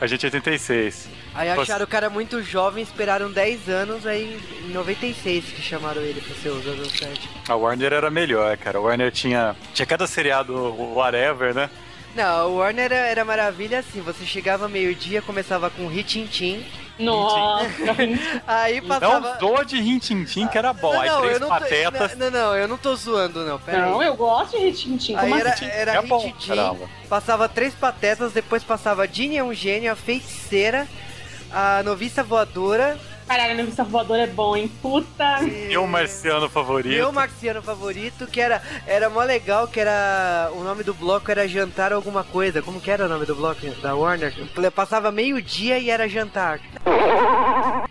agente 0.00 0.26
86. 0.26 1.08
Aí 1.34 1.50
acharam 1.50 1.84
o 1.84 1.88
cara 1.88 2.08
muito 2.08 2.40
jovem, 2.40 2.84
esperaram 2.84 3.32
10 3.32 3.68
anos, 3.68 4.06
aí 4.06 4.40
em 4.64 4.68
96 4.70 5.46
que 5.46 5.60
chamaram 5.60 6.02
ele 6.02 6.20
pra 6.20 6.36
ser 6.36 6.50
o 6.50 6.62
007. 6.62 7.28
A 7.48 7.56
Warner 7.56 7.92
era 7.92 8.12
melhor, 8.12 8.56
cara. 8.58 8.78
A 8.78 8.80
Warner 8.80 9.10
tinha, 9.10 9.56
tinha 9.74 9.86
cada 9.86 10.06
seriado 10.06 10.54
whatever, 10.94 11.52
né? 11.52 11.68
Não, 12.14 12.52
o 12.52 12.56
Warner 12.58 12.84
era, 12.84 12.94
era 12.94 13.24
maravilha 13.24 13.80
assim. 13.80 14.00
Você 14.02 14.24
chegava 14.24 14.68
meio-dia, 14.68 15.20
começava 15.20 15.68
com 15.68 15.88
Ritintim. 15.88 16.64
Nossa! 16.98 17.68
Aí 18.46 18.80
passava. 18.80 19.20
Não 19.20 19.38
dou 19.38 19.64
de 19.64 19.80
Rintintim 19.80 20.46
que 20.48 20.58
era 20.58 20.72
bom. 20.72 20.92
Não, 20.92 21.00
Aí 21.00 21.08
não, 21.08 21.20
três 21.20 21.38
patetas. 21.38 22.16
Não, 22.16 22.30
não, 22.30 22.56
eu 22.56 22.66
não 22.66 22.76
tô 22.76 22.94
zoando, 22.96 23.44
não. 23.44 23.58
Pera 23.58 23.86
não, 23.86 24.00
aí. 24.00 24.08
eu 24.08 24.16
gosto 24.16 24.56
de 24.56 24.64
Rintintim. 24.64 25.14
Como 25.14 25.34
aí 25.34 25.40
era, 25.40 25.50
assim? 25.50 25.66
era 25.66 25.92
é 25.94 26.00
Rintintim. 26.00 26.52
Passava 27.08 27.48
três 27.48 27.74
patetas, 27.74 28.32
depois 28.32 28.64
passava 28.64 29.06
Dini 29.06 29.36
é 29.36 29.44
um 29.44 29.54
gênio, 29.54 29.92
a 29.92 29.96
feiticeira, 29.96 30.86
a 31.52 31.82
noviça 31.82 32.22
voadora 32.22 32.98
Caralho, 33.28 33.56
linguiça 33.56 33.84
voadora 33.84 34.22
é 34.22 34.26
bom, 34.26 34.56
hein? 34.56 34.72
Puta. 34.80 35.40
Meu 35.42 35.86
marciano 35.86 36.48
favorito. 36.48 36.94
Meu 36.94 37.12
marciano 37.12 37.60
favorito, 37.62 38.26
que 38.26 38.40
era, 38.40 38.62
era 38.86 39.10
mó 39.10 39.22
legal, 39.22 39.68
que 39.68 39.78
era. 39.78 40.50
O 40.54 40.64
nome 40.64 40.82
do 40.82 40.94
bloco 40.94 41.30
era 41.30 41.46
Jantar 41.46 41.92
Alguma 41.92 42.24
Coisa. 42.24 42.62
Como 42.62 42.80
que 42.80 42.90
era 42.90 43.04
o 43.04 43.08
nome 43.08 43.26
do 43.26 43.36
bloco 43.36 43.60
da 43.82 43.94
Warner? 43.94 44.32
Passava 44.74 45.12
meio-dia 45.12 45.78
e 45.78 45.90
era 45.90 46.08
jantar. 46.08 46.58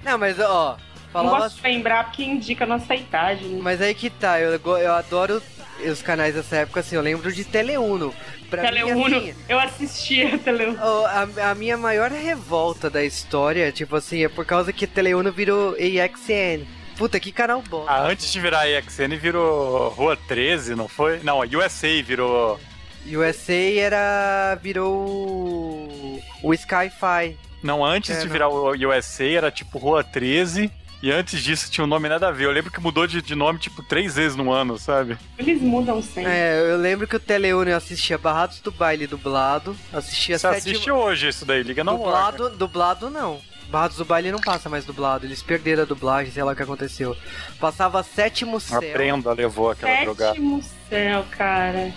Não, 0.03 0.18
mas 0.18 0.39
ó. 0.39 0.76
Não 1.14 1.23
Falava 1.23 1.38
gosto 1.43 1.57
de 1.57 1.64
lembrar 1.64 2.05
porque 2.05 2.23
indica 2.23 2.64
a 2.64 2.68
nossa 2.68 2.95
idade, 2.95 3.45
né? 3.45 3.59
Mas 3.61 3.80
aí 3.81 3.93
que 3.93 4.09
tá, 4.09 4.39
eu, 4.39 4.59
eu 4.77 4.93
adoro 4.93 5.41
os 5.86 6.02
canais 6.02 6.36
dessa 6.36 6.58
época, 6.58 6.80
assim, 6.80 6.95
eu 6.95 7.02
lembro 7.02 7.32
de 7.32 7.44
Teleuno. 7.44 8.14
Pra 8.49 8.64
Teleuno, 8.64 8.95
mim, 9.10 9.16
assim, 9.30 9.34
eu 9.49 9.60
assistia 9.60 10.38
Teleuno. 10.40 10.78
oh, 10.82 11.06
a, 11.06 11.52
a 11.52 11.56
minha 11.56 11.78
maior 11.78 12.12
revolta 12.12 12.90
da 12.90 13.04
história, 13.04 13.72
tipo 13.72 13.95
assim, 13.95 14.24
é 14.24 14.30
por 14.30 14.45
causa 14.45 14.72
que 14.74 14.88
Teleuno 14.88 15.32
virou 15.32 15.72
AXN. 15.76 16.66
Puta, 16.98 17.20
que 17.20 17.32
canal 17.32 17.62
bom. 17.62 17.86
Ah, 17.88 18.02
antes 18.08 18.32
de 18.32 18.40
virar 18.40 18.68
EXN 18.68 19.16
virou 19.22 19.90
Rua 19.90 20.18
13, 20.28 20.74
não 20.76 20.88
foi? 20.88 21.20
Não, 21.24 21.41
a 21.44 21.45
USA 21.45 22.02
virou. 22.04 22.60
USA 23.06 23.54
era. 23.80 24.56
virou. 24.62 24.91
o- 25.08 26.22
o 26.44 26.54
Sky-Fi. 26.54 27.38
Não, 27.62 27.84
antes 27.86 28.12
É, 28.12 28.20
de 28.20 28.26
não. 28.26 28.32
virar 28.32 28.49
o 28.49 28.72
USA 28.72 29.26
era 29.26 29.52
tipo 29.52 29.78
Rua 29.78 30.04
13. 30.04 30.72
E 31.02 31.11
antes 31.11 31.44
disso 31.44 31.69
tinha 31.69 31.84
um 31.84 31.88
nome 31.88 32.10
nada 32.10 32.28
a 32.28 32.32
ver. 32.32 32.45
Eu 32.45 32.52
lembro 32.52 32.72
que 32.72 32.80
mudou 32.82 33.06
de, 33.06 33.22
de 33.22 33.36
nome 33.36 33.60
tipo 33.60 33.84
três 33.84 34.15
vezes 34.15 34.36
no 34.36 34.52
ano, 34.52 34.80
sabe? 34.80 35.15
Eles 35.38 35.61
mudam 35.61 36.02
sempre. 36.02 36.32
É, 36.32 36.60
eu 36.72 36.78
lembro 36.78 37.07
que 37.07 37.15
o 37.15 37.19
Teleuno 37.19 37.69
eu 37.69 37.78
assistia 37.78 38.18
Barrados 38.18 38.60
do 38.60 38.72
Baile 38.72 39.06
dublado, 39.06 39.76
assistia 39.94 40.40
Você 40.40 40.48
Sétimo- 40.48 40.72
assiste 40.72 40.91
hoje 40.91 41.28
isso 41.28 41.45
daí, 41.45 41.61
liga 41.61 41.84
na 41.84 41.91
Warner. 41.91 42.32
Dublado, 42.38 42.57
dublado 42.57 43.10
não. 43.11 43.40
Barrados 43.69 43.98
do 43.98 44.06
Baile 44.06 44.32
não 44.32 44.40
passa 44.40 44.69
mais 44.69 44.86
dublado, 44.86 45.26
eles 45.26 45.44
perderam 45.44 45.84
a 45.84 45.86
dublagem, 45.86 46.32
sei 46.32 46.41
lá 46.41 46.53
o 46.53 46.56
que 46.56 46.64
aconteceu. 46.64 47.15
Passava 47.60 48.02
Sétimo 48.02 48.57
A 48.57 48.60
Céu. 48.61 48.82
prenda 48.94 49.34
levou 49.34 49.69
aquela 49.72 50.02
drogada. 50.03 50.32
Sétimo 50.34 50.64
céu, 50.90 51.26
cara. 51.32 51.91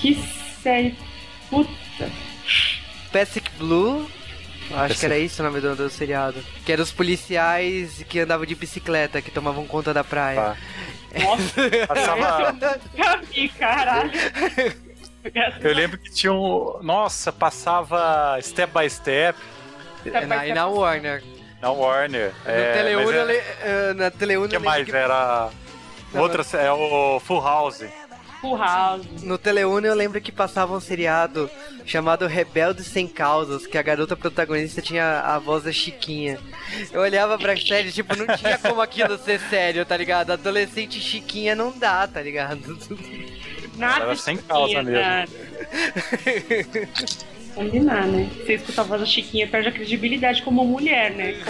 Que 0.00 0.20
série. 0.62 0.94
Puta. 1.48 1.70
Pacific 3.12 3.50
Blue. 3.56 4.06
Acho 4.72 4.98
que 4.98 5.04
era 5.06 5.18
isso 5.18 5.42
o 5.42 5.44
nome 5.44 5.60
do, 5.60 5.74
do 5.76 5.90
seriado. 5.90 6.42
Que 6.64 6.72
eram 6.72 6.82
os 6.82 6.90
policiais 6.92 8.04
que 8.08 8.20
andavam 8.20 8.46
de 8.46 8.54
bicicleta, 8.54 9.20
que 9.20 9.30
tomavam 9.30 9.66
conta 9.66 9.92
da 9.92 10.02
praia. 10.04 10.40
Tá. 10.40 10.56
Nossa, 11.20 11.86
Passava. 11.86 12.54
vi, 13.32 13.48
caralho. 13.50 14.10
Eu 15.60 15.72
lembro 15.74 15.98
que 15.98 16.10
tinha 16.10 16.32
um. 16.32 16.78
Nossa, 16.82 17.32
passava 17.32 18.38
Step 18.42 18.72
by 18.78 18.88
Step 18.90 19.38
É 20.04 20.26
na, 20.26 20.46
e 20.46 20.52
na 20.52 20.66
Warner. 20.66 21.22
na 21.62 21.70
Warner. 21.70 22.32
no 22.44 22.50
É, 22.50 22.72
Teleuno, 22.74 23.06
mas 23.06 23.14
é- 23.14 23.20
eu 23.20 23.26
le- 23.26 23.42
eh, 23.62 23.94
na 23.94 24.10
Teleuno 24.10 24.46
O 24.46 24.48
que 24.50 24.56
eu 24.56 24.60
mais? 24.60 24.84
que- 24.84 24.94
Era. 24.94 25.48
Outra 26.14 26.44
é 26.58 26.70
o 26.72 27.18
Full 27.20 27.40
House. 27.42 27.84
Full 28.44 28.58
House. 28.58 29.06
No 29.22 29.38
Teleuno 29.38 29.86
eu 29.86 29.94
lembro 29.94 30.20
que 30.20 30.30
passava 30.30 30.76
um 30.76 30.80
seriado 30.80 31.48
chamado 31.86 32.26
Rebeldes 32.26 32.86
Sem 32.86 33.08
Causas, 33.08 33.66
que 33.66 33.78
a 33.78 33.82
garota 33.82 34.14
protagonista 34.14 34.82
tinha 34.82 35.20
a 35.20 35.38
voz 35.38 35.64
da 35.64 35.72
Chiquinha. 35.72 36.38
Eu 36.92 37.00
olhava 37.00 37.38
pra 37.38 37.56
série, 37.56 37.90
tipo, 37.90 38.14
não 38.14 38.26
tinha 38.36 38.58
como 38.58 38.82
aquilo 38.82 39.16
ser 39.16 39.40
sério, 39.48 39.86
tá 39.86 39.96
ligado? 39.96 40.32
Adolescente 40.32 41.00
Chiquinha 41.00 41.54
não 41.54 41.72
dá, 41.78 42.06
tá 42.06 42.20
ligado? 42.20 42.78
Nada 43.78 44.04
Era 44.04 44.16
sem 44.16 44.36
causa 44.36 44.82
mesmo. 44.82 45.00
nada. 45.00 45.30
Combinar, 47.54 48.06
né? 48.06 48.28
Você 48.36 48.54
escuta 48.54 48.80
a 48.82 48.84
voz 48.84 49.00
da 49.00 49.06
Chiquinha, 49.06 49.48
perde 49.48 49.68
a 49.68 49.72
credibilidade 49.72 50.42
como 50.42 50.64
mulher, 50.64 51.12
né? 51.12 51.34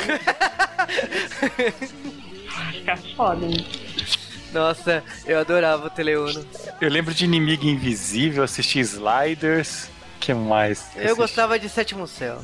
Como... 2.54 2.72
Fica 2.72 2.96
foda, 3.16 3.46
né? 3.46 3.56
Nossa, 4.54 5.02
eu 5.26 5.38
adorava 5.38 5.86
o 5.86 5.90
Teleuno. 5.90 6.44
Eu 6.80 6.88
lembro 6.88 7.12
de 7.12 7.24
Inimigo 7.24 7.66
Invisível, 7.66 8.44
assisti 8.44 8.78
Sliders. 8.80 9.90
que 10.20 10.32
mais? 10.32 10.86
Eu 10.96 11.16
gostava 11.16 11.58
de 11.58 11.68
Sétimo 11.68 12.06
Céu. 12.06 12.38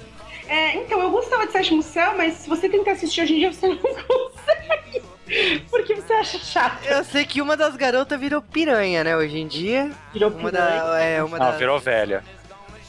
É, 0.48 0.74
então, 0.76 1.00
eu 1.00 1.10
gostava 1.10 1.46
de 1.46 1.52
Sétimo 1.52 1.82
Céu, 1.82 2.14
mas 2.16 2.34
se 2.34 2.48
você 2.48 2.68
tentar 2.68 2.92
assistir 2.92 3.22
hoje 3.22 3.34
em 3.34 3.38
dia, 3.38 3.52
você 3.52 3.68
não 3.68 3.76
consegue. 3.78 5.02
Porque 5.70 5.94
você 5.94 6.12
acha 6.12 6.38
chato. 6.38 6.84
Eu 6.84 7.04
sei 7.04 7.24
que 7.24 7.40
uma 7.40 7.56
das 7.56 7.76
garotas 7.76 8.18
virou 8.18 8.42
piranha, 8.42 9.04
né, 9.04 9.16
hoje 9.16 9.38
em 9.38 9.46
dia. 9.46 9.92
Virou 10.12 10.30
Uma 10.30 10.50
piranha. 10.50 10.82
da. 10.82 10.98
É, 11.00 11.22
uma 11.22 11.38
Não, 11.38 11.46
da. 11.52 11.56
virou 11.56 11.78
velha. 11.78 12.24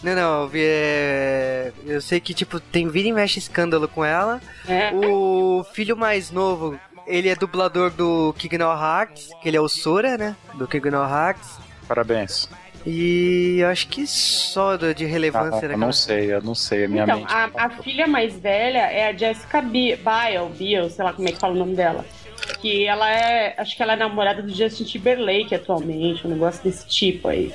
Não, 0.01 0.15
não, 0.15 0.41
eu 0.41 0.47
vi- 0.47 0.63
é, 0.65 1.71
eu 1.85 2.01
sei 2.01 2.19
que, 2.19 2.33
tipo, 2.33 2.59
tem 2.59 2.87
vira 2.87 3.07
e 3.09 3.13
mexe 3.13 3.37
escândalo 3.37 3.87
com 3.87 4.03
ela. 4.03 4.41
É. 4.67 4.89
O 4.95 5.63
filho 5.75 5.95
mais 5.95 6.31
novo, 6.31 6.79
ele 7.11 7.29
é 7.29 7.35
dublador 7.35 7.91
do 7.91 8.33
Kingdom 8.37 8.71
Hearts, 8.71 9.29
que 9.41 9.47
ele 9.49 9.57
é 9.57 9.61
o 9.61 9.67
Sora, 9.69 10.17
né? 10.17 10.35
Do 10.55 10.67
Kingdom 10.67 11.03
Hearts. 11.03 11.59
Parabéns. 11.87 12.49
E 12.85 13.57
eu 13.59 13.67
acho 13.67 13.87
que 13.89 14.07
só 14.07 14.75
de 14.75 15.05
Ah, 15.05 15.07
relevância 15.07 15.55
eu 15.57 15.61
daquela- 15.61 15.77
não 15.77 15.91
sei, 15.93 16.33
eu 16.33 16.41
não 16.41 16.55
sei, 16.55 16.85
a 16.85 16.87
minha 16.87 17.03
Então, 17.03 17.19
mente. 17.19 17.31
a, 17.31 17.49
a 17.55 17.69
filha 17.69 18.07
mais 18.07 18.33
velha 18.39 18.79
é 18.91 19.07
a 19.09 19.13
Jessica 19.13 19.61
Bi- 19.61 19.95
Biel, 19.97 20.49
Biel, 20.57 20.89
sei 20.89 21.05
lá 21.05 21.13
como 21.13 21.27
é 21.27 21.31
que 21.31 21.37
fala 21.39 21.53
o 21.53 21.57
nome 21.57 21.75
dela. 21.75 22.03
Que 22.59 22.87
ela 22.87 23.07
é, 23.11 23.53
acho 23.57 23.75
que 23.77 23.83
ela 23.83 23.93
é 23.93 23.95
namorada 23.95 24.41
do 24.41 24.49
Justin 24.51 24.83
Timberlake 24.83 25.53
atualmente, 25.53 26.25
um 26.25 26.31
negócio 26.31 26.63
desse 26.63 26.87
tipo 26.87 27.27
aí. 27.27 27.53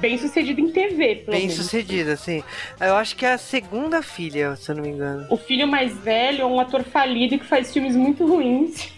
Bem 0.00 0.16
sucedido 0.16 0.60
em 0.60 0.70
TV, 0.70 1.16
pelo 1.16 1.32
Bem 1.32 1.46
menos. 1.46 1.54
sucedida, 1.54 2.14
assim. 2.14 2.42
Eu 2.80 2.96
acho 2.96 3.14
que 3.14 3.26
é 3.26 3.34
a 3.34 3.38
segunda 3.38 4.02
filha, 4.02 4.56
se 4.56 4.70
eu 4.70 4.76
não 4.76 4.82
me 4.82 4.88
engano. 4.88 5.26
O 5.28 5.36
filho 5.36 5.68
mais 5.68 5.96
velho 5.98 6.42
é 6.42 6.46
um 6.46 6.58
ator 6.58 6.82
falido 6.82 7.38
que 7.38 7.44
faz 7.44 7.72
filmes 7.72 7.94
muito 7.94 8.26
ruins. 8.26 8.88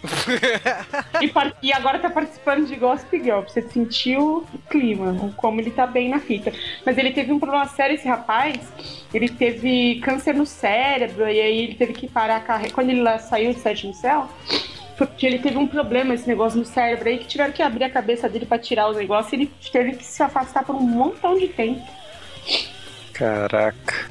e, 1.21 1.67
e 1.67 1.73
agora 1.73 1.99
tá 1.99 2.09
participando 2.09 2.65
de 2.65 2.75
Gossip 2.75 3.21
Girl, 3.21 3.41
pra 3.41 3.49
você 3.49 3.61
sentir 3.61 4.17
o 4.17 4.45
clima, 4.69 5.33
como 5.35 5.59
ele 5.59 5.71
tá 5.71 5.85
bem 5.85 6.09
na 6.09 6.19
fita. 6.19 6.53
Mas 6.85 6.97
ele 6.97 7.11
teve 7.11 7.33
um 7.33 7.39
problema 7.39 7.65
sério, 7.67 7.95
esse 7.95 8.07
rapaz. 8.07 8.59
Ele 9.13 9.27
teve 9.27 9.99
câncer 9.99 10.33
no 10.33 10.45
cérebro, 10.45 11.27
e 11.27 11.39
aí 11.39 11.63
ele 11.63 11.75
teve 11.75 11.93
que 11.93 12.07
parar 12.07 12.37
a 12.37 12.41
carreira. 12.41 12.73
Quando 12.73 12.89
ele 12.89 13.01
lá 13.01 13.19
saiu 13.19 13.53
do 13.53 13.59
Sétimo 13.59 13.93
Céu, 13.93 14.29
porque 14.97 15.25
ele 15.25 15.39
teve 15.39 15.57
um 15.57 15.67
problema, 15.67 16.13
esse 16.13 16.27
negócio 16.27 16.59
no 16.59 16.65
cérebro 16.65 17.09
aí, 17.09 17.17
que 17.17 17.27
tiveram 17.27 17.51
que 17.51 17.61
abrir 17.61 17.85
a 17.85 17.89
cabeça 17.89 18.29
dele 18.29 18.45
pra 18.45 18.57
tirar 18.59 18.89
os 18.89 18.97
negócios, 18.97 19.33
e 19.33 19.35
ele 19.35 19.51
teve 19.71 19.93
que 19.93 20.03
se 20.03 20.21
afastar 20.21 20.63
por 20.63 20.75
um 20.75 20.81
montão 20.81 21.37
de 21.37 21.47
tempo. 21.47 21.81
Caraca. 23.13 24.09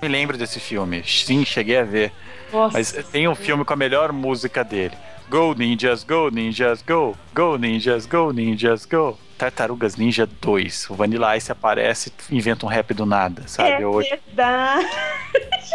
Me 0.00 0.08
lembro 0.08 0.36
desse 0.36 0.60
filme. 0.60 1.02
Sim, 1.04 1.44
cheguei 1.44 1.78
a 1.78 1.84
ver. 1.84 2.12
Nossa. 2.52 2.76
Mas 2.76 2.92
tem 3.10 3.26
um 3.26 3.34
filme 3.34 3.64
com 3.64 3.72
a 3.72 3.76
melhor 3.76 4.12
música 4.12 4.62
dele. 4.62 4.96
Go 5.28 5.54
Ninjas, 5.54 6.04
Go 6.04 6.30
Ninjas, 6.30 6.82
Go! 6.82 7.16
Go 7.34 7.56
Ninjas, 7.56 8.06
Go 8.06 8.32
Ninjas, 8.32 8.86
Go! 8.86 9.18
Tartarugas 9.36 9.96
Ninja 9.96 10.26
2. 10.26 10.90
O 10.90 10.94
Vanilla 10.94 11.36
Ice 11.36 11.52
aparece 11.52 12.12
e 12.30 12.36
inventa 12.36 12.66
um 12.66 12.68
rap 12.68 12.92
do 12.92 13.06
nada, 13.06 13.42
sabe? 13.46 13.84
É 13.84 14.18
verdade. 14.18 14.86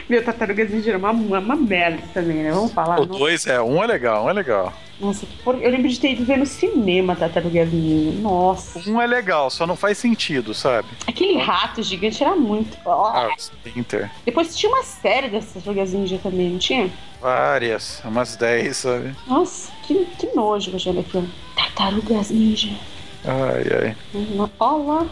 Meu, 0.09 0.23
Tartarugas 0.23 0.69
Ninja 0.69 0.91
era 0.91 0.97
uma, 0.97 1.11
uma, 1.11 1.55
merda 1.55 2.03
também, 2.13 2.37
né? 2.37 2.51
Vamos 2.51 2.71
falar. 2.71 2.99
O 2.99 3.05
Nossa, 3.05 3.19
2 3.19 3.47
é, 3.47 3.61
um 3.61 3.83
é 3.83 3.87
legal, 3.87 4.25
um 4.25 4.29
é 4.29 4.33
legal. 4.33 4.73
nossa, 4.99 5.25
eu 5.45 5.69
lembro 5.69 5.89
de 5.89 5.99
ter 5.99 6.13
ido 6.13 6.25
ver 6.25 6.37
no 6.37 6.45
cinema 6.45 7.15
Tartarugas 7.15 7.71
Ninja. 7.71 8.19
Nossa. 8.19 8.89
Um 8.89 9.01
é 9.01 9.07
legal, 9.07 9.49
só 9.49 9.65
não 9.65 9.75
faz 9.75 9.97
sentido, 9.97 10.53
sabe? 10.53 10.87
Aquele 11.07 11.37
rato 11.37 11.81
gigante 11.83 12.23
era 12.23 12.35
muito. 12.35 12.77
Ó. 12.85 13.07
Ah, 13.07 13.27
o 13.27 13.37
Splinter. 13.37 14.09
Depois 14.25 14.55
tinha 14.55 14.71
uma 14.71 14.83
série 14.83 15.29
dessas 15.29 15.53
Tartarugas 15.53 15.93
Ninja 15.93 16.19
também, 16.21 16.49
não 16.51 16.59
tinha? 16.59 16.89
Várias, 17.21 18.01
umas 18.05 18.35
10, 18.35 18.77
sabe? 18.77 19.15
Nossa, 19.27 19.71
que, 19.83 20.05
que 20.17 20.27
nojo 20.35 20.75
achei 20.75 20.97
aquilo. 20.99 21.27
Tartarugas 21.55 22.29
Ninja. 22.29 22.71
Ai, 23.25 23.63
ai. 23.81 23.95
Ó 24.59 24.77
lá. 24.77 25.07